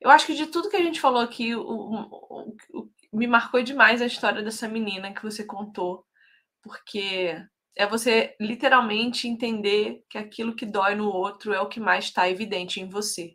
Eu 0.00 0.10
acho 0.10 0.26
que 0.26 0.34
de 0.34 0.46
tudo 0.46 0.68
que 0.70 0.76
a 0.76 0.82
gente 0.82 1.00
falou 1.00 1.20
aqui, 1.20 1.54
o, 1.54 1.62
o, 1.62 2.56
o, 2.72 2.90
me 3.16 3.26
marcou 3.26 3.62
demais 3.62 4.02
a 4.02 4.06
história 4.06 4.42
dessa 4.42 4.68
menina 4.68 5.12
que 5.12 5.22
você 5.22 5.42
contou, 5.42 6.04
porque 6.62 7.34
é 7.74 7.86
você 7.86 8.36
literalmente 8.38 9.26
entender 9.26 10.04
que 10.10 10.18
aquilo 10.18 10.54
que 10.54 10.66
dói 10.66 10.94
no 10.94 11.08
outro 11.08 11.54
é 11.54 11.60
o 11.60 11.68
que 11.68 11.80
mais 11.80 12.04
está 12.04 12.28
evidente 12.28 12.78
em 12.78 12.88
você. 12.88 13.34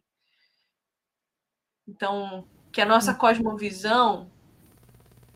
Então, 1.88 2.48
que 2.72 2.80
a 2.80 2.86
nossa 2.86 3.16
cosmovisão 3.16 4.32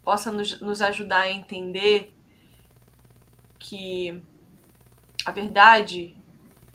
possa 0.04 0.32
nos, 0.32 0.62
nos 0.62 0.80
ajudar 0.80 1.22
a 1.22 1.32
entender 1.32 2.14
que 3.58 4.22
a 5.26 5.32
verdade 5.32 6.16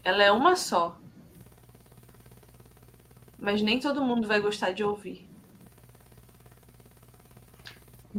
ela 0.03 0.25
é 0.25 0.33
uma 0.33 0.57
só. 0.57 0.99
Mas 3.39 3.63
nem 3.63 3.79
todo 3.79 4.05
mundo 4.05 4.27
vai 4.27 4.41
gostar 4.41 4.73
de 4.73 4.83
ouvir. 4.83 5.30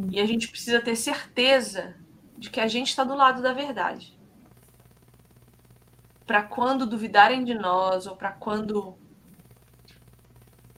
E 0.10 0.20
a 0.20 0.26
gente 0.26 0.48
precisa 0.48 0.82
ter 0.82 0.96
certeza 0.96 1.96
de 2.38 2.50
que 2.50 2.60
a 2.60 2.68
gente 2.68 2.90
está 2.90 3.04
do 3.04 3.16
lado 3.16 3.42
da 3.42 3.54
verdade. 3.54 4.18
Para 6.26 6.44
quando 6.44 6.86
duvidarem 6.86 7.44
de 7.44 7.54
nós 7.54 8.08
ou 8.08 8.16
para 8.16 8.32
quando 8.32 8.98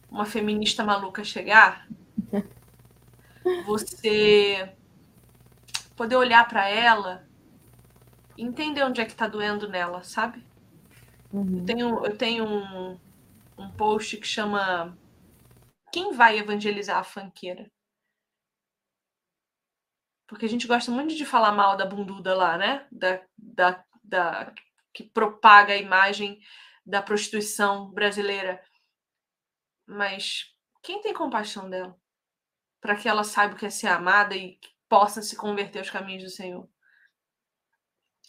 uma 0.09 0.25
feminista 0.25 0.83
maluca 0.83 1.23
chegar, 1.23 1.87
você 3.65 4.73
poder 5.95 6.15
olhar 6.15 6.47
para 6.47 6.67
ela 6.67 7.27
e 8.37 8.43
entender 8.43 8.83
onde 8.83 8.99
é 8.99 9.05
que 9.05 9.15
tá 9.15 9.27
doendo 9.27 9.67
nela, 9.67 10.03
sabe? 10.03 10.43
Uhum. 11.31 11.59
Eu 11.59 11.65
tenho, 11.65 12.05
eu 12.05 12.17
tenho 12.17 12.45
um, 12.45 12.99
um 13.57 13.69
post 13.71 14.17
que 14.17 14.27
chama 14.27 14.97
Quem 15.91 16.13
vai 16.13 16.39
evangelizar 16.39 16.97
a 16.97 17.03
fanqueira? 17.03 17.69
Porque 20.33 20.47
a 20.47 20.49
gente 20.49 20.65
gosta 20.65 20.89
muito 20.89 21.13
de 21.13 21.27
falar 21.27 21.51
mal 21.51 21.77
da 21.77 21.85
bunduda 21.85 22.33
lá, 22.33 22.57
né? 22.57 22.87
Da, 22.91 23.21
da, 23.37 23.85
da, 24.03 24.51
que 24.91 25.03
propaga 25.03 25.73
a 25.73 25.77
imagem 25.77 26.39
da 26.83 27.03
prostituição 27.03 27.91
brasileira. 27.91 28.59
Mas 29.85 30.51
quem 30.81 30.99
tem 31.01 31.13
compaixão 31.13 31.69
dela? 31.69 31.95
Para 32.81 32.95
que 32.95 33.07
ela 33.07 33.23
saiba 33.23 33.53
o 33.53 33.57
que 33.57 33.67
é 33.67 33.69
ser 33.69 33.85
amada 33.89 34.35
e 34.35 34.57
possa 34.89 35.21
se 35.21 35.35
converter 35.35 35.77
aos 35.77 35.91
caminhos 35.91 36.23
do 36.23 36.31
Senhor. 36.31 36.67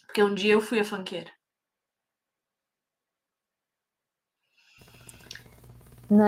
Porque 0.05 0.21
um 0.23 0.35
dia 0.35 0.53
eu 0.53 0.61
fui 0.61 0.79
a 0.79 0.85
fanqueira. 0.85 1.31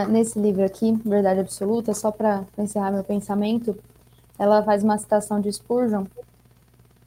Nesse 0.09 0.39
livro 0.39 0.65
aqui, 0.65 0.91
Verdade 1.05 1.41
Absoluta, 1.41 1.93
só 1.93 2.11
para 2.11 2.47
encerrar 2.57 2.89
meu 2.89 3.03
pensamento, 3.03 3.79
ela 4.37 4.63
faz 4.63 4.83
uma 4.83 4.97
citação 4.97 5.39
de 5.39 5.51
Spurgeon, 5.51 6.05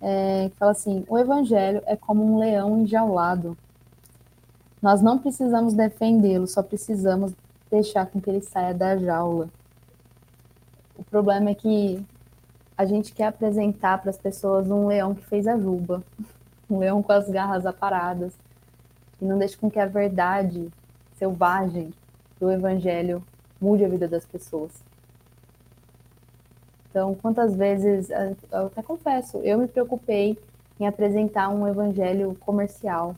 é, 0.00 0.48
que 0.50 0.56
fala 0.56 0.72
assim: 0.72 1.04
O 1.08 1.18
evangelho 1.18 1.82
é 1.86 1.96
como 1.96 2.24
um 2.24 2.38
leão 2.38 2.78
enjaulado. 2.78 3.56
Nós 4.80 5.02
não 5.02 5.18
precisamos 5.18 5.74
defendê-lo, 5.74 6.46
só 6.46 6.62
precisamos 6.62 7.32
deixar 7.70 8.06
com 8.06 8.20
que 8.20 8.30
ele 8.30 8.40
saia 8.40 8.74
da 8.74 8.96
jaula. 8.96 9.48
O 10.96 11.04
problema 11.04 11.50
é 11.50 11.54
que 11.54 12.04
a 12.76 12.84
gente 12.86 13.12
quer 13.12 13.26
apresentar 13.26 13.98
para 13.98 14.10
as 14.10 14.16
pessoas 14.16 14.70
um 14.70 14.86
leão 14.86 15.14
que 15.14 15.24
fez 15.26 15.46
a 15.46 15.58
juba, 15.58 16.02
um 16.68 16.78
leão 16.78 17.02
com 17.02 17.12
as 17.12 17.28
garras 17.28 17.66
aparadas, 17.66 18.32
e 19.20 19.24
não 19.24 19.38
deixa 19.38 19.56
com 19.58 19.70
que 19.70 19.78
a 19.78 19.86
verdade 19.86 20.70
selvagem 21.18 21.92
do 22.40 22.50
evangelho 22.50 23.22
mude 23.60 23.84
a 23.84 23.88
vida 23.88 24.08
das 24.08 24.24
pessoas. 24.24 24.72
Então, 26.90 27.14
quantas 27.14 27.54
vezes, 27.54 28.10
eh, 28.10 28.36
eu 28.50 28.66
até 28.66 28.82
confesso, 28.82 29.38
eu 29.38 29.58
me 29.58 29.68
preocupei 29.68 30.36
em 30.78 30.86
apresentar 30.86 31.48
um 31.48 31.66
evangelho 31.66 32.34
comercial, 32.40 33.14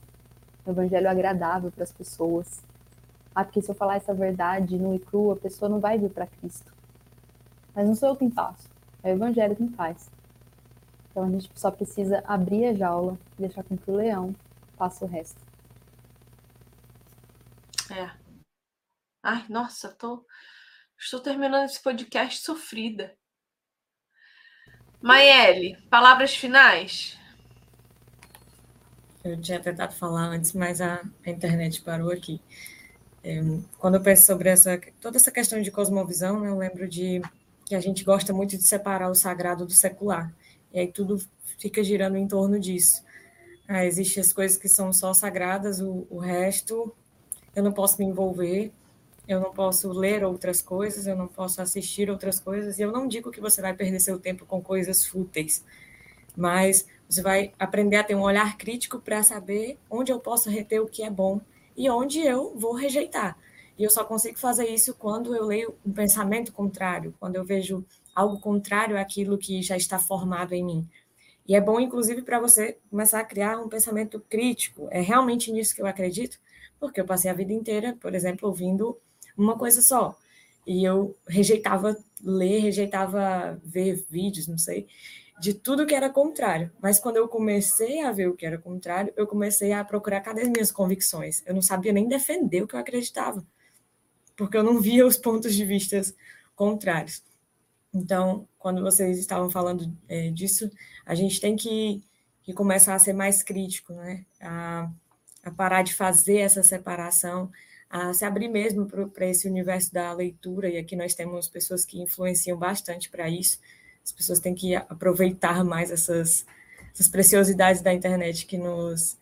um 0.66 0.70
evangelho 0.72 1.08
agradável 1.08 1.70
para 1.70 1.84
as 1.84 1.92
pessoas. 1.92 2.62
Ah, 3.34 3.44
porque 3.44 3.62
se 3.62 3.70
eu 3.70 3.74
falar 3.74 3.96
essa 3.96 4.12
verdade 4.12 4.78
no 4.78 4.94
e 4.94 4.98
cru, 4.98 5.32
a 5.32 5.36
pessoa 5.36 5.70
não 5.70 5.80
vai 5.80 5.98
vir 5.98 6.10
para 6.10 6.26
Cristo. 6.26 6.70
Mas 7.74 7.88
não 7.88 7.94
sou 7.94 8.10
eu 8.10 8.16
quem 8.16 8.30
faço, 8.30 8.68
é 9.02 9.10
o 9.10 9.16
evangelho 9.16 9.56
quem 9.56 9.68
faz. 9.70 10.10
Então 11.10 11.24
a 11.24 11.30
gente 11.30 11.50
só 11.54 11.70
precisa 11.70 12.22
abrir 12.26 12.66
a 12.66 12.74
jaula, 12.74 13.18
deixar 13.38 13.62
com 13.62 13.76
que 13.76 13.90
o 13.90 13.96
leão 13.96 14.34
faça 14.76 15.04
o 15.04 15.08
resto. 15.08 15.40
É. 17.90 18.10
Ai, 19.22 19.46
nossa, 19.48 19.90
tô, 19.92 20.26
estou 20.98 21.20
terminando 21.20 21.64
esse 21.64 21.82
podcast 21.82 22.42
sofrida. 22.42 23.16
Maiele, 25.02 25.76
palavras 25.90 26.34
finais? 26.34 27.18
Eu 29.24 29.40
tinha 29.40 29.60
tentado 29.60 29.94
falar 29.94 30.22
antes, 30.26 30.52
mas 30.52 30.80
a, 30.80 31.02
a 31.24 31.30
internet 31.30 31.80
parou 31.82 32.10
aqui. 32.10 32.40
É, 33.22 33.40
quando 33.78 33.94
eu 33.96 34.02
penso 34.02 34.26
sobre 34.26 34.48
essa, 34.48 34.80
toda 35.00 35.16
essa 35.16 35.30
questão 35.30 35.62
de 35.62 35.70
cosmovisão, 35.70 36.44
eu 36.44 36.58
lembro 36.58 36.88
de 36.88 37.22
que 37.64 37.74
a 37.74 37.80
gente 37.80 38.04
gosta 38.04 38.32
muito 38.32 38.56
de 38.56 38.64
separar 38.64 39.10
o 39.10 39.14
sagrado 39.14 39.64
do 39.64 39.72
secular. 39.72 40.32
E 40.72 40.80
aí 40.80 40.88
tudo 40.88 41.22
fica 41.58 41.84
girando 41.84 42.16
em 42.16 42.26
torno 42.26 42.58
disso. 42.58 43.04
Ah, 43.68 43.84
Existem 43.86 44.20
as 44.22 44.32
coisas 44.32 44.56
que 44.58 44.68
são 44.68 44.92
só 44.92 45.14
sagradas, 45.14 45.80
o, 45.80 46.06
o 46.10 46.18
resto 46.18 46.94
eu 47.54 47.62
não 47.62 47.72
posso 47.72 47.98
me 47.98 48.06
envolver 48.06 48.72
eu 49.32 49.40
não 49.40 49.52
posso 49.52 49.90
ler 49.90 50.24
outras 50.24 50.62
coisas, 50.62 51.06
eu 51.06 51.16
não 51.16 51.28
posso 51.28 51.60
assistir 51.60 52.10
outras 52.10 52.38
coisas, 52.40 52.78
e 52.78 52.82
eu 52.82 52.92
não 52.92 53.06
digo 53.06 53.30
que 53.30 53.40
você 53.40 53.60
vai 53.60 53.74
perder 53.74 54.00
seu 54.00 54.18
tempo 54.18 54.46
com 54.46 54.62
coisas 54.62 55.04
fúteis, 55.04 55.64
mas 56.36 56.86
você 57.08 57.22
vai 57.22 57.52
aprender 57.58 57.96
a 57.96 58.04
ter 58.04 58.14
um 58.14 58.22
olhar 58.22 58.56
crítico 58.56 58.98
para 58.98 59.22
saber 59.22 59.78
onde 59.90 60.12
eu 60.12 60.18
posso 60.18 60.48
reter 60.48 60.80
o 60.80 60.86
que 60.86 61.02
é 61.02 61.10
bom 61.10 61.40
e 61.76 61.88
onde 61.90 62.20
eu 62.20 62.54
vou 62.56 62.74
rejeitar. 62.74 63.36
E 63.78 63.84
eu 63.84 63.90
só 63.90 64.04
consigo 64.04 64.38
fazer 64.38 64.68
isso 64.68 64.94
quando 64.94 65.34
eu 65.34 65.44
leio 65.44 65.74
um 65.84 65.92
pensamento 65.92 66.52
contrário, 66.52 67.14
quando 67.18 67.36
eu 67.36 67.44
vejo 67.44 67.84
algo 68.14 68.38
contrário 68.38 68.98
àquilo 68.98 69.38
que 69.38 69.62
já 69.62 69.76
está 69.76 69.98
formado 69.98 70.52
em 70.52 70.64
mim. 70.64 70.88
E 71.46 71.54
é 71.54 71.60
bom, 71.60 71.80
inclusive, 71.80 72.22
para 72.22 72.38
você 72.38 72.78
começar 72.90 73.20
a 73.20 73.24
criar 73.24 73.58
um 73.58 73.68
pensamento 73.68 74.20
crítico. 74.20 74.88
É 74.90 75.00
realmente 75.00 75.50
nisso 75.50 75.74
que 75.74 75.82
eu 75.82 75.86
acredito, 75.86 76.38
porque 76.78 77.00
eu 77.00 77.04
passei 77.04 77.30
a 77.30 77.34
vida 77.34 77.52
inteira, 77.52 77.96
por 78.00 78.14
exemplo, 78.14 78.48
ouvindo 78.48 78.96
uma 79.36 79.56
coisa 79.56 79.82
só. 79.82 80.16
E 80.66 80.84
eu 80.84 81.16
rejeitava 81.26 81.96
ler, 82.22 82.60
rejeitava 82.60 83.60
ver 83.64 84.06
vídeos, 84.08 84.46
não 84.46 84.58
sei, 84.58 84.86
de 85.40 85.54
tudo 85.54 85.86
que 85.86 85.94
era 85.94 86.08
contrário. 86.08 86.70
Mas 86.80 86.98
quando 87.00 87.16
eu 87.16 87.28
comecei 87.28 88.00
a 88.02 88.12
ver 88.12 88.28
o 88.28 88.36
que 88.36 88.46
era 88.46 88.58
contrário, 88.58 89.12
eu 89.16 89.26
comecei 89.26 89.72
a 89.72 89.84
procurar 89.84 90.20
cadê 90.20 90.42
as 90.42 90.48
minhas 90.48 90.70
convicções. 90.70 91.42
Eu 91.46 91.54
não 91.54 91.62
sabia 91.62 91.92
nem 91.92 92.08
defender 92.08 92.62
o 92.62 92.66
que 92.66 92.76
eu 92.76 92.80
acreditava, 92.80 93.44
porque 94.36 94.56
eu 94.56 94.62
não 94.62 94.80
via 94.80 95.06
os 95.06 95.16
pontos 95.16 95.54
de 95.54 95.64
vista 95.64 96.00
contrários. 96.54 97.22
Então, 97.92 98.48
quando 98.58 98.80
vocês 98.80 99.18
estavam 99.18 99.50
falando 99.50 99.92
é, 100.08 100.30
disso, 100.30 100.70
a 101.04 101.14
gente 101.14 101.40
tem 101.40 101.56
que, 101.56 102.02
que 102.42 102.52
começar 102.54 102.94
a 102.94 102.98
ser 102.98 103.12
mais 103.12 103.42
crítico, 103.42 103.92
né? 103.92 104.24
A, 104.40 104.88
a 105.42 105.50
parar 105.50 105.82
de 105.82 105.94
fazer 105.94 106.38
essa 106.38 106.62
separação, 106.62 107.50
a 107.92 108.14
se 108.14 108.24
abrir 108.24 108.48
mesmo 108.48 108.86
para 108.86 109.26
esse 109.26 109.46
universo 109.46 109.92
da 109.92 110.10
leitura, 110.14 110.66
e 110.66 110.78
aqui 110.78 110.96
nós 110.96 111.14
temos 111.14 111.46
pessoas 111.46 111.84
que 111.84 112.00
influenciam 112.00 112.56
bastante 112.56 113.10
para 113.10 113.28
isso. 113.28 113.58
As 114.02 114.10
pessoas 114.10 114.40
têm 114.40 114.54
que 114.54 114.74
aproveitar 114.74 115.62
mais 115.62 115.90
essas, 115.90 116.46
essas 116.94 117.06
preciosidades 117.06 117.82
da 117.82 117.92
internet 117.92 118.46
que 118.46 118.56
nos, 118.56 119.18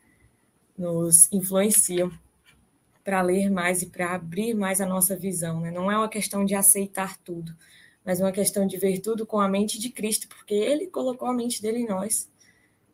nos 0.79 1.27
influenciam 1.33 2.13
para 3.03 3.21
ler 3.23 3.51
mais 3.51 3.83
e 3.83 3.87
para 3.87 4.15
abrir 4.15 4.55
mais 4.55 4.81
a 4.81 4.87
nossa 4.87 5.17
visão. 5.17 5.59
Né? 5.59 5.73
Não 5.73 5.91
é 5.91 5.97
uma 5.97 6.09
questão 6.09 6.45
de 6.45 6.55
aceitar 6.55 7.19
tudo, 7.19 7.53
mas 8.05 8.21
é 8.21 8.25
uma 8.25 8.31
questão 8.31 8.69
de 8.69 8.77
ver 8.77 9.01
tudo 9.01 9.27
com 9.27 9.41
a 9.41 9.49
mente 9.49 9.81
de 9.81 9.91
Cristo, 9.91 10.29
porque 10.29 10.55
Ele 10.55 10.87
colocou 10.87 11.27
a 11.27 11.35
mente 11.35 11.61
dele 11.61 11.81
em 11.81 11.89
nós. 11.89 12.31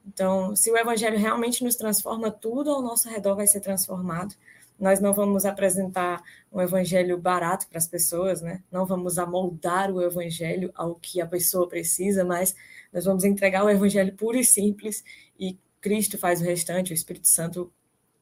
Então, 0.06 0.56
se 0.56 0.70
o 0.70 0.76
Evangelho 0.78 1.18
realmente 1.18 1.62
nos 1.62 1.76
transforma, 1.76 2.30
tudo 2.30 2.70
ao 2.70 2.80
nosso 2.80 3.10
redor 3.10 3.36
vai 3.36 3.46
ser 3.46 3.60
transformado. 3.60 4.34
Nós 4.78 5.00
não 5.00 5.14
vamos 5.14 5.46
apresentar 5.46 6.22
um 6.52 6.60
evangelho 6.60 7.16
barato 7.18 7.66
para 7.66 7.78
as 7.78 7.88
pessoas, 7.88 8.42
né? 8.42 8.62
Não 8.70 8.84
vamos 8.84 9.18
amoldar 9.18 9.90
o 9.90 10.02
evangelho 10.02 10.70
ao 10.74 10.94
que 10.94 11.20
a 11.20 11.26
pessoa 11.26 11.68
precisa, 11.68 12.24
mas 12.24 12.54
nós 12.92 13.04
vamos 13.04 13.24
entregar 13.24 13.64
o 13.64 13.70
evangelho 13.70 14.14
puro 14.14 14.36
e 14.36 14.44
simples 14.44 15.02
e 15.38 15.58
Cristo 15.80 16.18
faz 16.18 16.40
o 16.40 16.44
restante, 16.44 16.92
o 16.92 16.94
Espírito 16.94 17.28
Santo 17.28 17.72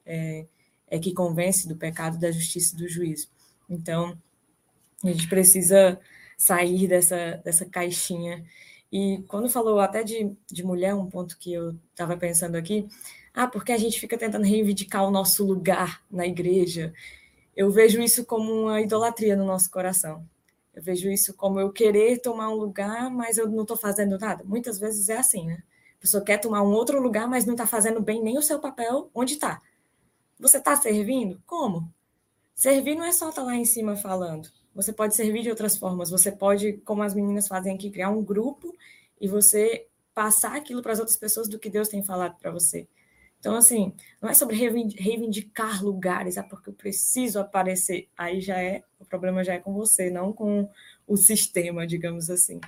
é, 0.04 0.46
é 0.86 0.98
que 0.98 1.14
convence 1.14 1.66
do 1.66 1.76
pecado, 1.76 2.18
da 2.18 2.30
justiça 2.30 2.74
e 2.74 2.78
do 2.78 2.88
juízo. 2.88 3.28
Então, 3.68 4.18
a 5.02 5.08
gente 5.08 5.28
precisa 5.28 5.98
sair 6.36 6.86
dessa, 6.86 7.40
dessa 7.44 7.64
caixinha. 7.64 8.44
E 8.92 9.24
quando 9.28 9.48
falou 9.48 9.80
até 9.80 10.02
de, 10.02 10.30
de 10.46 10.62
mulher, 10.62 10.94
um 10.94 11.08
ponto 11.08 11.38
que 11.38 11.52
eu 11.52 11.76
estava 11.90 12.16
pensando 12.16 12.56
aqui, 12.56 12.86
ah, 13.34 13.48
porque 13.48 13.72
a 13.72 13.76
gente 13.76 13.98
fica 13.98 14.16
tentando 14.16 14.44
reivindicar 14.44 15.04
o 15.04 15.10
nosso 15.10 15.44
lugar 15.44 16.00
na 16.08 16.24
igreja. 16.24 16.94
Eu 17.56 17.68
vejo 17.68 18.00
isso 18.00 18.24
como 18.24 18.52
uma 18.52 18.80
idolatria 18.80 19.34
no 19.34 19.44
nosso 19.44 19.68
coração. 19.70 20.24
Eu 20.72 20.80
vejo 20.80 21.10
isso 21.10 21.34
como 21.34 21.58
eu 21.58 21.72
querer 21.72 22.20
tomar 22.20 22.48
um 22.48 22.54
lugar, 22.54 23.10
mas 23.10 23.36
eu 23.36 23.48
não 23.48 23.62
estou 23.62 23.76
fazendo 23.76 24.18
nada. 24.18 24.44
Muitas 24.44 24.78
vezes 24.78 25.08
é 25.08 25.18
assim, 25.18 25.46
né? 25.46 25.62
A 25.98 26.00
pessoa 26.00 26.22
quer 26.22 26.38
tomar 26.38 26.62
um 26.62 26.72
outro 26.72 27.00
lugar, 27.00 27.28
mas 27.28 27.44
não 27.44 27.54
está 27.54 27.66
fazendo 27.66 28.00
bem 28.00 28.22
nem 28.22 28.38
o 28.38 28.42
seu 28.42 28.60
papel 28.60 29.10
onde 29.12 29.34
está. 29.34 29.60
Você 30.38 30.58
está 30.58 30.76
servindo? 30.76 31.42
Como? 31.44 31.92
Servir 32.54 32.94
não 32.94 33.04
é 33.04 33.10
só 33.10 33.30
estar 33.30 33.42
tá 33.42 33.46
lá 33.46 33.56
em 33.56 33.64
cima 33.64 33.96
falando. 33.96 34.48
Você 34.74 34.92
pode 34.92 35.16
servir 35.16 35.42
de 35.42 35.50
outras 35.50 35.76
formas. 35.76 36.10
Você 36.10 36.30
pode, 36.30 36.74
como 36.84 37.02
as 37.02 37.14
meninas 37.14 37.48
fazem 37.48 37.74
aqui, 37.74 37.90
criar 37.90 38.10
um 38.10 38.22
grupo 38.22 38.72
e 39.20 39.26
você 39.26 39.86
passar 40.12 40.54
aquilo 40.56 40.82
para 40.82 40.92
as 40.92 41.00
outras 41.00 41.16
pessoas 41.16 41.48
do 41.48 41.58
que 41.58 41.68
Deus 41.68 41.88
tem 41.88 42.02
falado 42.02 42.36
para 42.38 42.50
você. 42.52 42.86
Então, 43.44 43.56
assim, 43.56 43.92
não 44.22 44.30
é 44.30 44.32
sobre 44.32 44.56
reivindicar 44.56 45.84
lugares, 45.84 46.38
é 46.38 46.42
porque 46.42 46.70
eu 46.70 46.72
preciso 46.72 47.38
aparecer. 47.38 48.08
Aí 48.16 48.40
já 48.40 48.58
é, 48.58 48.82
o 48.98 49.04
problema 49.04 49.44
já 49.44 49.52
é 49.52 49.58
com 49.58 49.74
você, 49.74 50.08
não 50.08 50.32
com 50.32 50.66
o 51.06 51.14
sistema, 51.14 51.86
digamos 51.86 52.30
assim. 52.30 52.58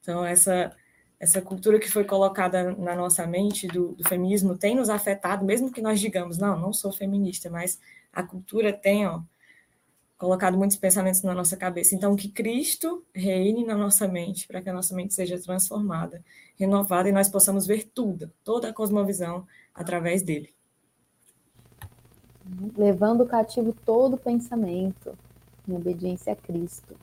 Então, 0.00 0.26
essa, 0.26 0.74
essa 1.20 1.40
cultura 1.40 1.78
que 1.78 1.88
foi 1.88 2.02
colocada 2.02 2.72
na 2.72 2.96
nossa 2.96 3.24
mente 3.24 3.68
do, 3.68 3.92
do 3.92 4.02
feminismo 4.08 4.58
tem 4.58 4.74
nos 4.74 4.90
afetado, 4.90 5.44
mesmo 5.44 5.70
que 5.70 5.80
nós 5.80 6.00
digamos, 6.00 6.38
não, 6.38 6.58
não 6.58 6.72
sou 6.72 6.90
feminista, 6.90 7.48
mas 7.48 7.80
a 8.12 8.24
cultura 8.24 8.72
tem, 8.72 9.06
ó, 9.06 9.20
colocado 10.16 10.56
muitos 10.56 10.76
pensamentos 10.76 11.22
na 11.22 11.34
nossa 11.34 11.56
cabeça. 11.56 11.94
Então, 11.94 12.16
que 12.16 12.28
Cristo 12.28 13.04
reine 13.14 13.64
na 13.64 13.76
nossa 13.76 14.08
mente, 14.08 14.46
para 14.46 14.62
que 14.62 14.70
a 14.70 14.72
nossa 14.72 14.94
mente 14.94 15.14
seja 15.14 15.40
transformada, 15.40 16.24
renovada 16.58 17.08
e 17.08 17.12
nós 17.12 17.28
possamos 17.28 17.66
ver 17.66 17.90
tudo, 17.94 18.32
toda 18.42 18.70
a 18.70 18.72
cosmovisão 18.72 19.46
através 19.74 20.22
dele. 20.22 20.54
Levando 22.76 23.26
cativo 23.26 23.72
todo 23.84 24.16
pensamento, 24.16 25.16
em 25.68 25.74
obediência 25.74 26.32
a 26.32 26.36
Cristo. 26.36 26.96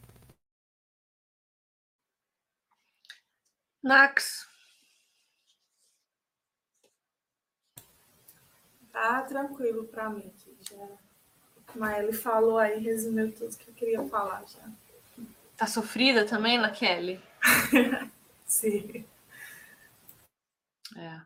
Nax. 3.83 4.47
Tá 8.91 9.23
tranquilo 9.23 9.85
para 9.87 10.09
mim. 10.09 10.31
Já 10.69 11.12
mas 11.75 12.03
ele 12.03 12.13
falou 12.13 12.57
aí, 12.57 12.79
resumiu 12.79 13.31
tudo 13.31 13.57
que 13.57 13.69
eu 13.69 13.73
queria 13.73 14.03
falar 14.05 14.43
já. 14.47 14.69
Tá 15.57 15.67
sofrida 15.67 16.25
também, 16.25 16.57
na 16.57 16.69
Kelly? 16.69 17.21
Sim. 18.45 19.05
É. 20.95 21.21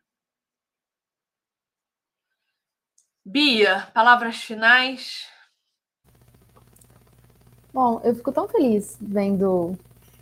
Bia, 3.26 3.88
palavras 3.94 4.38
finais? 4.38 5.28
Bom, 7.74 8.00
eu 8.04 8.16
fico 8.16 8.32
tão 8.32 8.48
feliz 8.48 8.98
vendo 9.02 9.78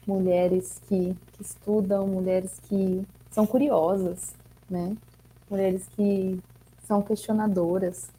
mulheres 0.08 0.82
que, 0.88 1.16
que 1.34 1.42
estudam, 1.42 2.08
mulheres 2.08 2.60
que 2.68 3.06
são 3.32 3.46
curiosas, 3.46 4.36
né? 4.70 4.96
Mulheres 5.50 5.88
que 5.96 6.42
são 6.84 7.02
questionadoras, 7.02 8.10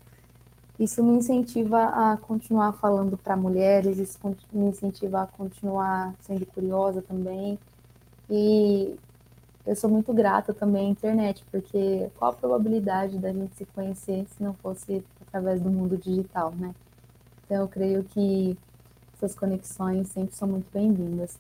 isso 0.78 1.02
me 1.02 1.16
incentiva 1.16 1.84
a 1.86 2.16
continuar 2.18 2.72
falando 2.72 3.16
para 3.16 3.36
mulheres, 3.36 3.98
isso 3.98 4.18
me 4.52 4.66
incentiva 4.68 5.22
a 5.22 5.26
continuar 5.26 6.14
sendo 6.20 6.44
curiosa 6.46 7.00
também. 7.02 7.58
E 8.28 8.96
eu 9.66 9.74
sou 9.74 9.88
muito 9.88 10.12
grata 10.12 10.52
também 10.52 10.88
à 10.88 10.90
internet, 10.90 11.44
porque 11.50 12.10
qual 12.16 12.30
a 12.30 12.34
probabilidade 12.34 13.18
da 13.18 13.32
gente 13.32 13.54
se 13.56 13.64
conhecer 13.66 14.26
se 14.28 14.42
não 14.42 14.54
fosse 14.54 15.04
através 15.26 15.60
do 15.60 15.70
mundo 15.70 15.96
digital, 15.96 16.52
né? 16.52 16.74
Então 17.44 17.62
eu 17.62 17.68
creio 17.68 18.04
que 18.04 18.56
essas 19.14 19.34
conexões 19.34 20.08
sempre 20.08 20.34
são 20.34 20.46
muito 20.46 20.66
bem-vindas. 20.72 21.38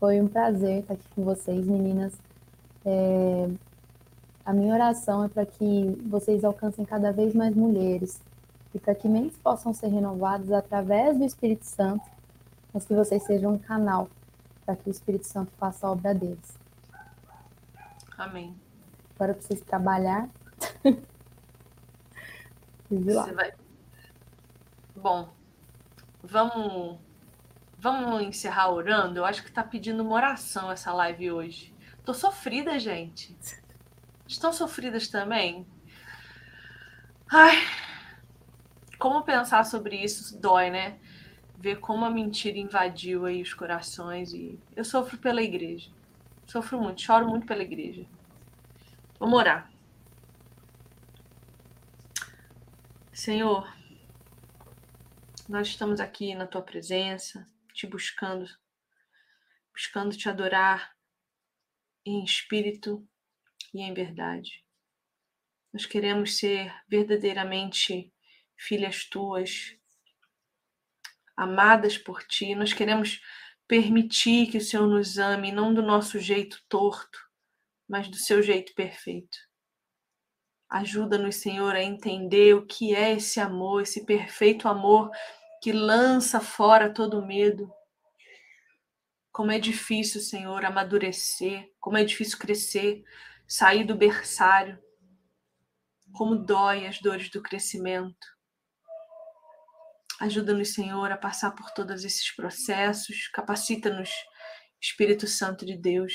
Foi 0.00 0.20
um 0.20 0.26
prazer 0.26 0.80
estar 0.80 0.94
aqui 0.94 1.08
com 1.14 1.22
vocês, 1.24 1.64
meninas. 1.66 2.12
É... 2.84 3.48
A 4.44 4.52
minha 4.52 4.74
oração 4.74 5.24
é 5.24 5.28
para 5.28 5.46
que 5.46 5.96
vocês 6.04 6.42
alcancem 6.42 6.84
cada 6.84 7.12
vez 7.12 7.32
mais 7.32 7.54
mulheres, 7.54 8.20
e 8.74 8.78
para 8.78 8.94
que 8.94 9.08
mentes 9.08 9.36
possam 9.38 9.72
ser 9.72 9.88
renovadas 9.88 10.50
através 10.52 11.18
do 11.18 11.24
Espírito 11.24 11.64
Santo, 11.64 12.04
mas 12.72 12.84
que 12.84 12.94
vocês 12.94 13.22
sejam 13.24 13.54
um 13.54 13.58
canal 13.58 14.08
para 14.64 14.76
que 14.76 14.88
o 14.88 14.90
Espírito 14.90 15.26
Santo 15.26 15.52
faça 15.58 15.86
a 15.86 15.90
obra 15.90 16.14
deles. 16.14 16.58
Amém. 18.16 18.56
Agora 19.14 19.34
para 19.34 19.42
vocês 19.42 19.60
trabalhar. 19.60 20.28
Você 22.90 23.32
vai... 23.32 23.54
Bom, 24.94 25.32
vamos 26.22 26.98
vamos 27.78 28.22
encerrar 28.22 28.70
orando. 28.70 29.18
Eu 29.18 29.24
acho 29.24 29.42
que 29.42 29.48
está 29.48 29.64
pedindo 29.64 30.02
uma 30.02 30.14
oração 30.14 30.70
essa 30.70 30.92
live 30.92 31.32
hoje. 31.32 31.74
Tô 32.04 32.14
sofrida, 32.14 32.78
gente. 32.78 33.36
Estão 34.26 34.52
sofridas 34.52 35.08
também? 35.08 35.66
Ai, 37.28 37.56
como 39.02 39.24
pensar 39.24 39.64
sobre 39.64 39.96
isso 39.96 40.38
dói, 40.40 40.70
né? 40.70 41.00
Ver 41.58 41.80
como 41.80 42.04
a 42.04 42.10
mentira 42.10 42.56
invadiu 42.56 43.26
aí 43.26 43.42
os 43.42 43.52
corações 43.52 44.32
e 44.32 44.56
eu 44.76 44.84
sofro 44.84 45.18
pela 45.18 45.42
igreja. 45.42 45.90
Sofro 46.46 46.80
muito, 46.80 47.02
choro 47.02 47.26
muito 47.26 47.44
pela 47.44 47.64
igreja. 47.64 48.06
Vamos 49.18 49.36
orar. 49.36 49.68
Senhor, 53.12 53.76
nós 55.48 55.66
estamos 55.66 55.98
aqui 55.98 56.36
na 56.36 56.46
tua 56.46 56.62
presença, 56.62 57.44
te 57.74 57.88
buscando, 57.88 58.46
buscando 59.72 60.16
te 60.16 60.28
adorar 60.28 60.94
em 62.06 62.22
espírito 62.22 63.04
e 63.74 63.80
em 63.82 63.92
verdade. 63.92 64.64
Nós 65.72 65.86
queremos 65.86 66.38
ser 66.38 66.72
verdadeiramente 66.86 68.11
filhas 68.62 69.04
tuas, 69.04 69.76
amadas 71.36 71.98
por 71.98 72.22
ti. 72.22 72.54
Nós 72.54 72.72
queremos 72.72 73.20
permitir 73.66 74.50
que 74.50 74.58
o 74.58 74.60
Senhor 74.60 74.86
nos 74.86 75.18
ame, 75.18 75.50
não 75.50 75.72
do 75.72 75.82
nosso 75.82 76.18
jeito 76.18 76.62
torto, 76.68 77.18
mas 77.88 78.08
do 78.08 78.16
seu 78.16 78.42
jeito 78.42 78.74
perfeito. 78.74 79.38
Ajuda-nos, 80.68 81.36
Senhor, 81.36 81.74
a 81.74 81.82
entender 81.82 82.54
o 82.54 82.64
que 82.64 82.94
é 82.94 83.12
esse 83.12 83.40
amor, 83.40 83.82
esse 83.82 84.06
perfeito 84.06 84.68
amor 84.68 85.10
que 85.60 85.70
lança 85.70 86.40
fora 86.40 86.92
todo 86.92 87.26
medo. 87.26 87.70
Como 89.30 89.50
é 89.50 89.58
difícil, 89.58 90.20
Senhor, 90.20 90.64
amadurecer, 90.64 91.70
como 91.78 91.98
é 91.98 92.04
difícil 92.04 92.38
crescer, 92.38 93.04
sair 93.46 93.84
do 93.84 93.94
berçário. 93.94 94.78
Como 96.12 96.36
dói 96.36 96.86
as 96.86 97.00
dores 97.00 97.30
do 97.30 97.42
crescimento. 97.42 98.31
Ajuda-nos, 100.22 100.72
Senhor, 100.72 101.10
a 101.10 101.16
passar 101.16 101.50
por 101.50 101.72
todos 101.72 102.04
esses 102.04 102.30
processos. 102.30 103.26
Capacita-nos, 103.32 104.08
Espírito 104.80 105.26
Santo 105.26 105.66
de 105.66 105.76
Deus. 105.76 106.12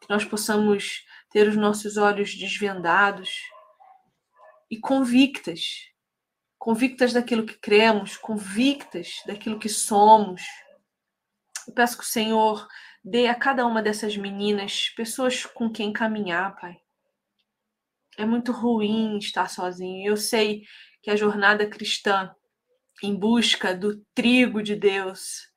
Que 0.00 0.08
nós 0.08 0.24
possamos 0.24 1.04
ter 1.32 1.48
os 1.48 1.56
nossos 1.56 1.96
olhos 1.96 2.32
desvendados 2.36 3.40
e 4.70 4.78
convictas. 4.78 5.90
Convictas 6.56 7.12
daquilo 7.12 7.44
que 7.44 7.58
cremos, 7.58 8.16
convictas 8.16 9.20
daquilo 9.26 9.58
que 9.58 9.68
somos. 9.68 10.42
Eu 11.66 11.74
peço 11.74 11.98
que 11.98 12.04
o 12.04 12.06
Senhor 12.06 12.68
dê 13.02 13.26
a 13.26 13.34
cada 13.34 13.66
uma 13.66 13.82
dessas 13.82 14.16
meninas 14.16 14.90
pessoas 14.90 15.44
com 15.44 15.72
quem 15.72 15.92
caminhar, 15.92 16.54
Pai. 16.54 16.76
É 18.16 18.24
muito 18.24 18.52
ruim 18.52 19.18
estar 19.18 19.50
sozinho. 19.50 20.08
Eu 20.08 20.16
sei 20.16 20.62
que 21.02 21.10
a 21.10 21.16
jornada 21.16 21.66
cristã 21.66 22.32
em 23.02 23.14
busca 23.14 23.74
do 23.74 24.04
trigo 24.14 24.62
de 24.62 24.76
Deus, 24.76 25.50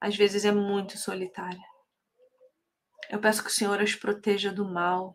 às 0.00 0.16
vezes 0.16 0.44
é 0.44 0.52
muito 0.52 0.96
solitária. 0.98 1.62
Eu 3.10 3.20
peço 3.20 3.42
que 3.42 3.50
o 3.50 3.52
Senhor 3.52 3.80
as 3.80 3.94
proteja 3.94 4.52
do 4.52 4.64
mal, 4.64 5.14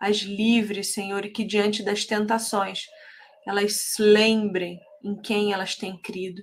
as 0.00 0.18
livre, 0.18 0.84
Senhor, 0.84 1.24
e 1.24 1.30
que 1.30 1.44
diante 1.44 1.82
das 1.82 2.04
tentações 2.04 2.86
elas 3.46 3.94
lembrem 3.98 4.78
em 5.02 5.20
quem 5.20 5.52
elas 5.52 5.74
têm 5.74 6.00
crido. 6.00 6.42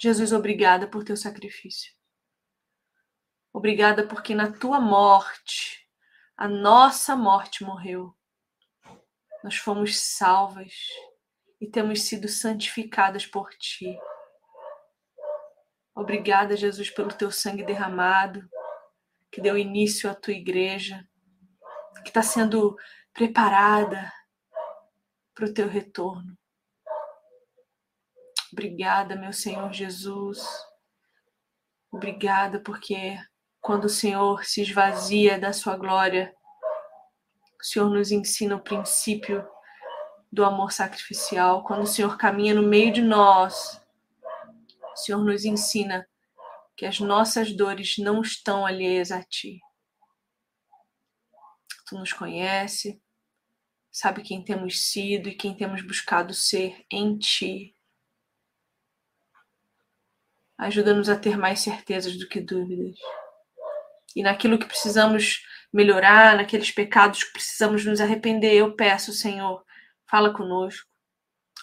Jesus, 0.00 0.32
obrigada 0.32 0.86
por 0.86 1.04
teu 1.04 1.16
sacrifício. 1.16 1.92
Obrigada 3.52 4.06
porque 4.06 4.34
na 4.34 4.52
tua 4.52 4.80
morte, 4.80 5.88
a 6.36 6.46
nossa 6.46 7.16
morte 7.16 7.64
morreu. 7.64 8.14
Nós 9.42 9.56
fomos 9.56 9.98
salvas 9.98 10.72
e 11.60 11.66
temos 11.66 12.02
sido 12.02 12.28
santificadas 12.28 13.26
por 13.26 13.50
ti. 13.54 13.98
Obrigada, 15.94 16.56
Jesus, 16.56 16.90
pelo 16.90 17.12
teu 17.12 17.30
sangue 17.30 17.64
derramado, 17.64 18.46
que 19.30 19.40
deu 19.40 19.56
início 19.56 20.10
à 20.10 20.14
tua 20.14 20.34
igreja, 20.34 21.06
que 22.02 22.08
está 22.08 22.22
sendo 22.22 22.76
preparada 23.12 24.12
para 25.34 25.46
o 25.46 25.54
teu 25.54 25.68
retorno. 25.68 26.36
Obrigada, 28.52 29.16
meu 29.16 29.32
Senhor 29.32 29.72
Jesus. 29.72 30.38
Obrigada, 31.90 32.60
porque 32.60 33.18
quando 33.60 33.86
o 33.86 33.90
Senhor 33.90 34.44
se 34.44 34.62
esvazia 34.62 35.38
da 35.38 35.52
sua 35.52 35.76
glória, 35.76 36.34
o 37.60 37.64
Senhor 37.64 37.90
nos 37.90 38.10
ensina 38.10 38.56
o 38.56 38.62
princípio 38.62 39.46
do 40.32 40.44
amor 40.44 40.72
sacrificial, 40.72 41.64
quando 41.64 41.82
o 41.82 41.86
Senhor 41.86 42.16
caminha 42.16 42.54
no 42.54 42.62
meio 42.62 42.92
de 42.92 43.02
nós, 43.02 43.80
o 44.92 44.96
Senhor 44.96 45.22
nos 45.22 45.44
ensina 45.44 46.06
que 46.76 46.84
as 46.84 47.00
nossas 47.00 47.52
dores 47.52 47.96
não 47.98 48.20
estão 48.20 48.66
alheias 48.66 49.10
a 49.10 49.22
ti. 49.22 49.60
Tu 51.88 51.96
nos 51.96 52.12
conhece, 52.12 53.00
sabe 53.90 54.22
quem 54.22 54.44
temos 54.44 54.90
sido 54.90 55.28
e 55.28 55.34
quem 55.34 55.56
temos 55.56 55.80
buscado 55.82 56.34
ser 56.34 56.84
em 56.90 57.16
ti. 57.16 57.74
Ajuda-nos 60.58 61.08
a 61.08 61.18
ter 61.18 61.36
mais 61.36 61.60
certezas 61.60 62.18
do 62.18 62.28
que 62.28 62.40
dúvidas. 62.40 62.96
E 64.14 64.22
naquilo 64.22 64.58
que 64.58 64.66
precisamos 64.66 65.42
melhorar, 65.72 66.36
naqueles 66.36 66.70
pecados 66.70 67.22
que 67.22 67.32
precisamos 67.32 67.84
nos 67.84 68.00
arrepender, 68.00 68.54
eu 68.54 68.74
peço, 68.74 69.12
Senhor, 69.12 69.65
fala 70.08 70.32
conosco, 70.32 70.88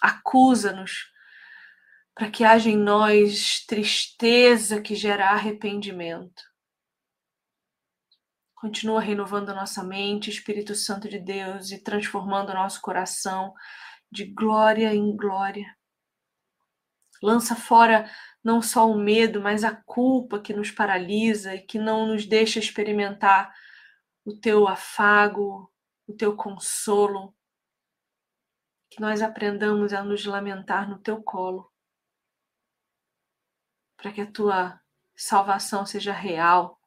acusa-nos 0.02 1.12
para 2.16 2.30
que 2.30 2.44
haja 2.44 2.70
em 2.70 2.78
nós 2.78 3.66
tristeza 3.66 4.82
que 4.82 4.96
gera 4.96 5.30
arrependimento. 5.30 6.44
Continua 8.56 9.02
renovando 9.02 9.54
nossa 9.54 9.84
mente, 9.84 10.30
Espírito 10.30 10.74
Santo 10.76 11.10
de 11.10 11.20
Deus, 11.20 11.72
e 11.72 11.84
transformando 11.84 12.54
nosso 12.54 12.80
coração 12.82 13.54
de 14.12 14.26
glória 14.26 14.94
em 14.94 15.16
glória. 15.18 15.66
Lança 17.22 17.56
fora 17.56 18.10
não 18.44 18.62
só 18.62 18.90
o 18.90 18.98
medo, 18.98 19.42
mas 19.42 19.64
a 19.64 19.76
culpa 19.76 20.40
que 20.40 20.54
nos 20.54 20.70
paralisa 20.70 21.56
e 21.56 21.62
que 21.62 21.80
não 21.80 22.06
nos 22.06 22.26
deixa 22.26 22.60
experimentar 22.60 23.54
o 24.24 24.38
teu 24.38 24.68
afago, 24.68 25.72
o 26.08 26.14
teu 26.14 26.36
consolo. 26.36 27.36
Que 28.94 29.02
nós 29.02 29.24
aprendamos 29.24 29.92
a 29.92 30.04
nos 30.04 30.24
lamentar 30.24 30.88
no 30.88 31.00
teu 31.00 31.20
colo, 31.24 31.68
para 33.98 34.12
que 34.12 34.22
a 34.22 34.32
tua 34.32 34.80
salvação 35.16 35.84
seja 35.84 36.14
real 36.14 36.80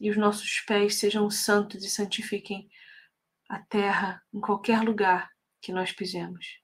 e 0.00 0.10
os 0.10 0.16
nossos 0.16 0.58
pés 0.62 0.96
sejam 0.96 1.30
santos 1.30 1.84
e 1.84 1.88
santifiquem 1.88 2.68
a 3.48 3.60
terra 3.60 4.20
em 4.34 4.40
qualquer 4.40 4.82
lugar 4.82 5.30
que 5.60 5.70
nós 5.70 5.92
pisemos. 5.92 6.60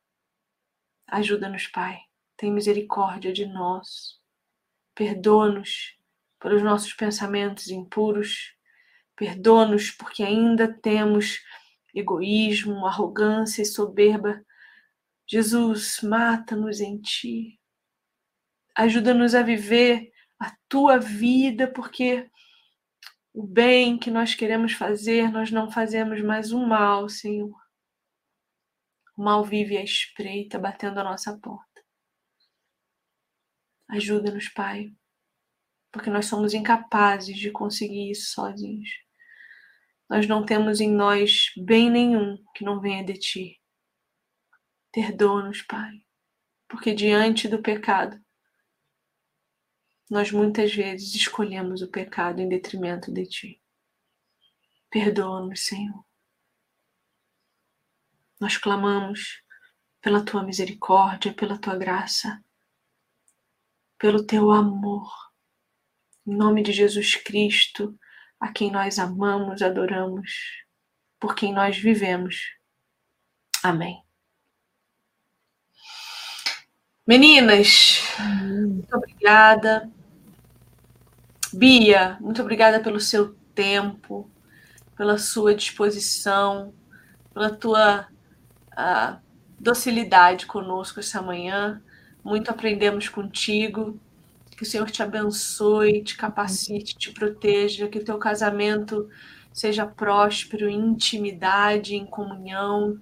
Ajuda-nos, 1.06 1.68
Pai. 1.68 2.00
Tem 2.36 2.50
misericórdia 2.50 3.32
de 3.32 3.46
nós. 3.46 4.20
Perdoa-nos 4.96 5.96
pelos 6.40 6.60
nossos 6.60 6.92
pensamentos 6.92 7.68
impuros. 7.68 8.52
Perdoa-nos 9.14 9.92
porque 9.92 10.24
ainda 10.24 10.72
temos 10.80 11.40
egoísmo, 11.94 12.84
arrogância 12.84 13.62
e 13.62 13.66
soberba. 13.66 14.44
Jesus, 15.28 16.00
mata-nos 16.02 16.80
em 16.80 17.00
ti. 17.00 17.60
Ajuda-nos 18.76 19.34
a 19.34 19.42
viver 19.42 20.12
a 20.38 20.54
tua 20.68 20.98
vida, 20.98 21.66
porque 21.66 22.30
o 23.32 23.46
bem 23.46 23.98
que 23.98 24.10
nós 24.10 24.34
queremos 24.34 24.72
fazer, 24.72 25.30
nós 25.30 25.50
não 25.50 25.70
fazemos 25.70 26.22
mais 26.22 26.52
o 26.52 26.66
mal, 26.66 27.08
Senhor. 27.08 27.54
O 29.16 29.22
mal 29.22 29.44
vive 29.44 29.76
à 29.76 29.82
espreita, 29.82 30.58
batendo 30.58 31.00
a 31.00 31.04
nossa 31.04 31.36
porta. 31.38 31.82
Ajuda-nos, 33.88 34.48
Pai, 34.48 34.92
porque 35.90 36.10
nós 36.10 36.26
somos 36.26 36.54
incapazes 36.54 37.36
de 37.36 37.50
conseguir 37.50 38.10
isso 38.10 38.32
sozinhos. 38.32 38.90
Nós 40.08 40.26
não 40.26 40.44
temos 40.44 40.80
em 40.80 40.90
nós 40.90 41.50
bem 41.56 41.90
nenhum 41.90 42.36
que 42.54 42.64
não 42.64 42.80
venha 42.80 43.04
de 43.04 43.14
Ti. 43.14 43.60
Perdoa-nos, 44.96 45.60
Pai, 45.60 46.02
porque 46.66 46.94
diante 46.94 47.48
do 47.48 47.60
pecado, 47.60 48.18
nós 50.08 50.32
muitas 50.32 50.74
vezes 50.74 51.14
escolhemos 51.14 51.82
o 51.82 51.90
pecado 51.90 52.40
em 52.40 52.48
detrimento 52.48 53.12
de 53.12 53.26
Ti. 53.26 53.62
Perdoa-nos, 54.88 55.66
Senhor. 55.66 56.02
Nós 58.40 58.56
clamamos 58.56 59.42
pela 60.00 60.24
Tua 60.24 60.42
misericórdia, 60.42 61.34
pela 61.34 61.58
Tua 61.58 61.76
graça, 61.76 62.42
pelo 63.98 64.26
Teu 64.26 64.50
amor. 64.50 65.12
Em 66.26 66.34
nome 66.34 66.62
de 66.62 66.72
Jesus 66.72 67.16
Cristo, 67.16 68.00
a 68.40 68.50
quem 68.50 68.70
nós 68.70 68.98
amamos, 68.98 69.60
adoramos, 69.60 70.64
por 71.20 71.34
quem 71.34 71.52
nós 71.52 71.76
vivemos. 71.76 72.40
Amém. 73.62 74.05
Meninas, 77.06 78.02
muito 78.18 78.96
obrigada. 78.96 79.88
Bia, 81.52 82.16
muito 82.20 82.42
obrigada 82.42 82.80
pelo 82.80 82.98
seu 82.98 83.36
tempo, 83.54 84.28
pela 84.96 85.16
sua 85.16 85.54
disposição, 85.54 86.74
pela 87.32 87.54
tua 87.54 88.08
uh, 88.72 89.20
docilidade 89.56 90.46
conosco 90.46 90.98
essa 90.98 91.22
manhã. 91.22 91.80
Muito 92.24 92.50
aprendemos 92.50 93.08
contigo. 93.08 94.00
Que 94.56 94.64
o 94.64 94.66
Senhor 94.66 94.90
te 94.90 95.00
abençoe, 95.00 96.02
te 96.02 96.16
capacite, 96.16 96.96
te 96.98 97.12
proteja, 97.12 97.86
que 97.86 97.98
o 97.98 98.04
teu 98.04 98.18
casamento 98.18 99.08
seja 99.52 99.86
próspero 99.86 100.68
em 100.68 100.80
intimidade, 100.80 101.94
em 101.94 102.04
comunhão, 102.04 102.98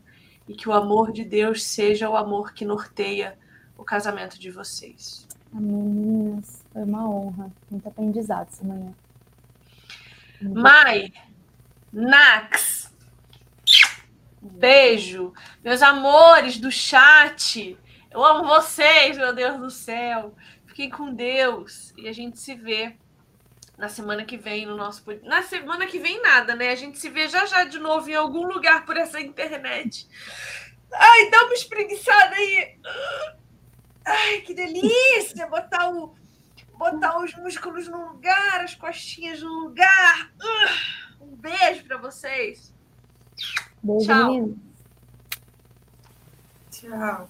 e 0.47 0.55
que 0.55 0.69
o 0.69 0.75
amor 0.75 1.11
de 1.11 1.25
Deus 1.25 1.65
seja 1.65 2.11
o 2.11 2.17
amor 2.17 2.53
que 2.53 2.67
norteia 2.67 3.39
o 3.77 3.85
casamento 3.85 4.39
de 4.39 4.51
vocês. 4.51 5.27
Amém, 5.53 5.83
meninas. 5.83 6.65
Foi 6.73 6.83
uma 6.83 7.09
honra. 7.09 7.53
Muito 7.71 7.89
aprendizado 7.89 8.49
essa 8.49 8.65
manhã. 8.65 8.93
Muito 10.41 10.61
Mai, 10.61 11.13
Nax, 11.93 12.93
beijo. 14.41 15.33
Meus 15.63 15.81
amores 15.81 16.59
do 16.59 16.71
chat, 16.71 17.79
eu 18.11 18.25
amo 18.25 18.47
vocês, 18.47 19.17
meu 19.17 19.33
Deus 19.33 19.59
do 19.59 19.71
céu. 19.71 20.35
Fiquem 20.67 20.91
com 20.91 21.15
Deus 21.15 21.95
e 21.97 22.09
a 22.09 22.13
gente 22.13 22.39
se 22.39 22.55
vê 22.55 22.97
na 23.79 23.89
semana 23.89 24.25
que 24.25 24.37
vem 24.37 24.67
no 24.67 24.77
nosso 24.77 25.05
na 25.23 25.43
semana 25.43 25.87
que 25.87 25.99
vem 25.99 26.21
nada, 26.21 26.55
né? 26.55 26.71
A 26.71 26.75
gente 26.77 26.99
se 26.99 27.09
vê 27.09 27.29
já 27.29 27.47
já 27.47 27.65
de 27.65 27.79
novo 27.79 28.11
em 28.11 28.15
algum 28.15 28.47
lugar 28.47 28.85
por 28.85 28.97
essa 28.97 29.21
internet. 29.21 30.09
Ai, 30.93 31.31
dá 31.31 31.45
uma 31.45 31.55
espreguiçada 31.55 32.35
aí. 32.35 32.79
Ai, 34.05 34.41
que 34.43 34.55
delícia 34.55 35.47
botar 35.47 35.91
o 35.91 36.15
botar 36.77 37.19
os 37.23 37.35
músculos 37.35 37.89
no 37.89 38.09
lugar, 38.13 38.61
as 38.61 38.75
costinhas 38.75 39.41
no 39.41 39.61
lugar. 39.61 40.31
Uh, 40.41 41.25
um 41.25 41.37
beijo 41.37 41.85
para 41.85 41.97
vocês. 41.99 42.75
Beijo, 43.83 44.07
Tchau. 44.07 44.55
Tchau. 46.71 47.29